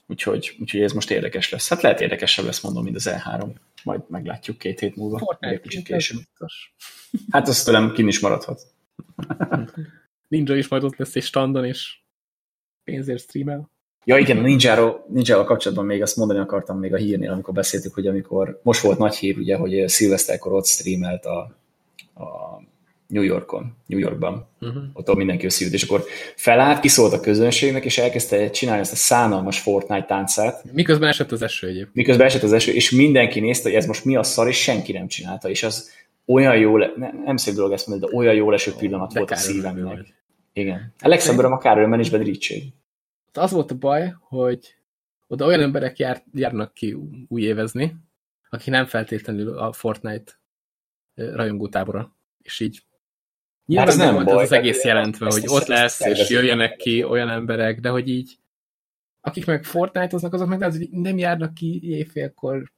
Úgyhogy, 0.07 0.57
úgyhogy 0.61 0.83
ez 0.83 0.93
most 0.93 1.11
érdekes 1.11 1.51
lesz. 1.51 1.69
Hát 1.69 1.83
lehet 1.83 2.01
érdekesebb 2.01 2.45
lesz, 2.45 2.61
mondom, 2.61 2.85
mint 2.85 2.97
az 2.97 3.11
E3. 3.11 3.55
Majd 3.85 4.01
meglátjuk 4.09 4.59
két 4.59 4.81
hét 4.81 4.97
múlva. 4.97 5.19
Fortnite 5.19 5.61
kicsit 5.61 5.85
később. 5.85 6.21
Hát 7.31 7.49
azt 7.49 7.65
tőlem 7.65 7.93
kin 7.93 8.09
is 8.09 8.21
maradhat. 8.21 8.63
Ninja 10.29 10.57
is 10.57 10.69
majd 10.69 10.85
ott 10.85 10.97
lesz 10.97 11.17
egy 11.17 11.23
standon, 11.23 11.65
és 11.65 11.99
pénzért 12.85 13.23
streamel. 13.23 13.71
Ja 14.05 14.17
igen, 14.17 14.39
a 14.39 14.41
Ninja-ról, 14.41 15.07
Ninja 15.09 15.45
kapcsolatban 15.45 15.87
még 15.87 16.03
azt 16.03 16.17
mondani 16.17 16.39
akartam 16.39 16.79
még 16.79 16.95
a 16.95 16.97
hírnél, 16.97 17.31
amikor 17.31 17.55
beszéltük, 17.55 17.95
hogy 17.95 18.07
amikor 18.07 18.61
most 18.63 18.81
volt 18.81 18.99
nagy 18.99 19.15
hír, 19.15 19.39
ugye, 19.39 19.57
hogy 19.57 19.89
szilveszterkor 19.89 20.53
ott 20.53 20.67
streamelt 20.67 21.25
a, 21.25 21.57
a 22.15 22.61
New 23.13 23.23
Yorkon, 23.23 23.77
New 23.87 23.99
Yorkban. 23.99 24.49
Uh-huh. 24.61 24.83
Ott 24.93 25.15
mindenki 25.15 25.45
összeült, 25.45 25.73
és 25.73 25.83
akkor 25.83 26.05
felállt, 26.37 26.81
kiszólt 26.81 27.13
a 27.13 27.21
közönségnek, 27.21 27.85
és 27.85 27.99
elkezdte 27.99 28.51
csinálni 28.51 28.81
ezt 28.81 28.93
a 28.93 28.97
szánalmas 28.97 29.61
Fortnite 29.61 30.05
táncát. 30.05 30.73
Miközben 30.73 31.09
esett 31.09 31.33
az 31.33 31.43
eső 31.43 31.67
egyébként. 31.67 31.95
Miközben 31.95 32.27
esett 32.27 32.43
az 32.43 32.53
eső, 32.53 32.73
és 32.73 32.91
mindenki 32.91 33.41
nézte, 33.41 33.69
hogy 33.69 33.79
ez 33.79 33.87
most 33.87 34.05
mi 34.05 34.17
a 34.17 34.23
szar, 34.23 34.49
és 34.49 34.63
senki 34.63 34.93
nem 34.93 35.07
csinálta, 35.07 35.49
és 35.49 35.63
az 35.63 35.91
olyan 36.27 36.57
jó, 36.57 36.77
le, 36.77 36.93
nem, 36.97 37.23
nem 37.25 37.37
szép 37.37 37.55
dolog 37.55 37.73
ezt 37.73 37.87
mondani, 37.87 38.11
de 38.11 38.19
olyan 38.19 38.35
jó 38.35 38.53
eső 38.53 38.73
pillanat 38.79 39.13
de 39.13 39.19
volt 39.19 39.31
a 39.31 39.37
szívemnek. 39.37 40.15
Igen. 40.53 40.93
A 40.99 41.09
legszebb 41.09 41.39
a 41.39 41.59
kár 41.59 41.77
örömben 41.77 42.01
is 42.01 42.11
bedrítség. 42.11 42.63
Az 43.33 43.51
volt 43.51 43.71
a 43.71 43.75
baj, 43.75 44.15
hogy 44.21 44.75
oda 45.27 45.47
olyan 45.47 45.61
emberek 45.61 45.99
jár, 45.99 46.23
járnak 46.35 46.75
ki 46.75 46.97
új 47.29 47.43
évezni, 47.43 47.97
akik 48.51 48.69
nem 48.69 48.87
feltétlenül 48.87 49.59
a 49.59 49.73
Fortnite 49.73 50.33
rajongótábora. 51.15 52.17
És 52.39 52.61
így 52.61 52.83
Nyilván 53.67 53.87
hát 53.87 53.97
ez 53.97 54.05
nem, 54.05 54.15
nem 54.15 54.25
baj, 54.25 54.43
az 54.43 54.53
egész 54.53 54.85
jelentve, 54.85 55.27
hogy 55.31 55.45
ott 55.47 55.67
lesz, 55.67 56.01
és 56.01 56.29
jöjjenek 56.29 56.77
ki 56.77 57.05
olyan 57.05 57.29
emberek, 57.29 57.81
de 57.81 57.89
hogy 57.89 58.09
így 58.09 58.37
akik 59.25 59.47
meg 59.47 59.65
Fortnite-oznak, 59.65 60.33
azok 60.33 60.49
meg 60.49 60.63
az, 60.63 60.77
hogy 60.77 60.89
nem 60.91 61.19
járnak 61.19 61.55
ki 61.55 61.81
éjfélkor. 61.83 62.73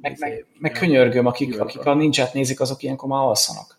Meg, 0.00 0.16
meg, 0.18 0.46
meg 0.58 0.72
könyörgöm, 0.72 1.26
akik, 1.26 1.60
akik 1.60 1.84
a 1.84 1.94
ninját 1.94 2.34
nézik, 2.34 2.60
azok 2.60 2.82
ilyenkor 2.82 3.08
már 3.08 3.22
alszanak. 3.22 3.78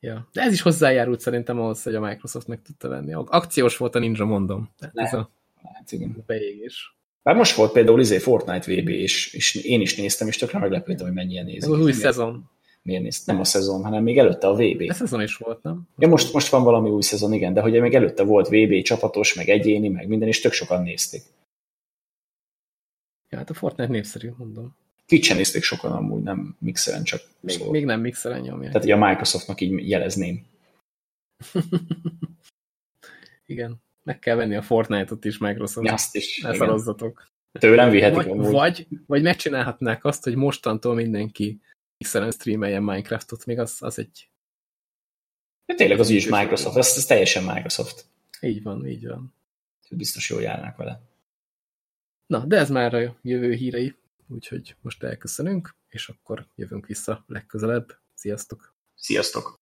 Ja, 0.00 0.28
de 0.32 0.42
ez 0.42 0.52
is 0.52 0.60
hozzájárult 0.60 1.20
szerintem 1.20 1.60
ahhoz, 1.60 1.82
hogy 1.82 1.94
a 1.94 2.00
Microsoft 2.00 2.46
meg 2.46 2.62
tudta 2.62 2.88
venni. 2.88 3.12
Akciós 3.12 3.76
volt 3.76 3.94
a 3.94 3.98
Ninja, 3.98 4.24
mondom. 4.24 4.70
Tehát 4.78 4.96
ez 4.96 5.12
a 5.12 5.30
hát 5.62 5.92
igen. 5.92 6.24
beégés. 6.26 6.96
Bár 7.22 7.36
most 7.36 7.54
volt 7.54 7.72
például 7.72 8.00
izé 8.00 8.18
Fortnite 8.18 8.72
VB, 8.72 8.88
és, 8.88 9.32
és 9.32 9.54
én 9.54 9.80
is 9.80 9.96
néztem, 9.96 10.28
és 10.28 10.36
tökre 10.36 10.58
meglepődtem, 10.58 11.06
hogy 11.06 11.14
mennyien 11.14 11.44
nézik. 11.44 11.70
Az 11.70 11.80
új 11.80 11.92
szezon 11.92 12.50
miért 12.82 13.02
nézt? 13.02 13.26
Nem 13.26 13.40
a 13.40 13.44
szezon, 13.44 13.84
hanem 13.84 14.02
még 14.02 14.18
előtte 14.18 14.46
a 14.46 14.54
VB. 14.54 14.84
A 14.88 14.94
szezon 14.94 15.22
is 15.22 15.36
volt, 15.36 15.62
nem? 15.62 15.88
Ja, 15.98 16.08
most, 16.08 16.32
most 16.32 16.48
van 16.48 16.62
valami 16.62 16.90
új 16.90 17.02
szezon, 17.02 17.32
igen, 17.32 17.52
de 17.52 17.60
hogy 17.60 17.80
még 17.80 17.94
előtte 17.94 18.22
volt 18.22 18.48
VB 18.48 18.82
csapatos, 18.82 19.34
meg 19.34 19.48
egyéni, 19.48 19.88
meg 19.88 20.08
minden, 20.08 20.28
és 20.28 20.40
tök 20.40 20.52
sokan 20.52 20.82
nézték. 20.82 21.22
Ja, 23.28 23.38
hát 23.38 23.50
a 23.50 23.54
Fortnite 23.54 23.92
népszerű, 23.92 24.30
mondom. 24.36 24.76
Twitch-en 25.06 25.36
nézték 25.36 25.62
sokan 25.62 25.92
amúgy, 25.92 26.22
nem 26.22 26.56
mixeren, 26.58 27.04
csak 27.04 27.22
még, 27.40 27.56
szól. 27.56 27.70
még 27.70 27.84
nem 27.84 28.00
mixeren 28.00 28.40
nyomják. 28.40 28.72
Tehát 28.72 28.84
ugye 28.84 28.94
a 28.94 29.08
Microsoftnak 29.08 29.60
így 29.60 29.88
jelezném. 29.88 30.46
igen, 33.46 33.82
meg 34.02 34.18
kell 34.18 34.36
venni 34.36 34.56
a 34.56 34.62
Fortnite-ot 34.62 35.24
is 35.24 35.38
Microsoft. 35.38 35.86
Ja, 35.86 35.92
azt 35.92 36.16
is. 36.16 36.40
Ne 36.40 37.60
Tőlem 37.60 37.90
vihetik 37.90 38.16
vagy, 38.16 38.28
amúgy. 38.28 38.50
Vagy, 38.50 38.86
vagy 39.06 39.22
megcsinálhatnák 39.22 40.04
azt, 40.04 40.24
hogy 40.24 40.34
mostantól 40.34 40.94
mindenki 40.94 41.60
X-en 42.04 42.30
streameljen 42.30 42.82
Minecraftot, 42.82 43.46
még 43.46 43.58
az, 43.58 43.76
az 43.80 43.98
egy... 43.98 44.30
De 45.66 45.74
tényleg 45.74 46.00
az 46.00 46.10
is 46.10 46.28
Microsoft, 46.28 46.76
ez, 46.76 46.96
ez 46.96 47.06
teljesen 47.06 47.44
Microsoft. 47.44 48.06
Így 48.40 48.62
van, 48.62 48.86
így 48.86 49.06
van. 49.06 49.34
Biztos 49.90 50.30
jól 50.30 50.42
járnak 50.42 50.76
vele. 50.76 51.00
Na, 52.26 52.44
de 52.44 52.56
ez 52.56 52.70
már 52.70 52.94
a 52.94 53.18
jövő 53.22 53.52
hírei, 53.52 53.94
úgyhogy 54.28 54.76
most 54.80 55.02
elköszönünk, 55.02 55.76
és 55.88 56.08
akkor 56.08 56.46
jövünk 56.54 56.86
vissza 56.86 57.24
legközelebb. 57.26 57.98
Sziasztok! 58.14 58.74
Sziasztok! 58.94 59.59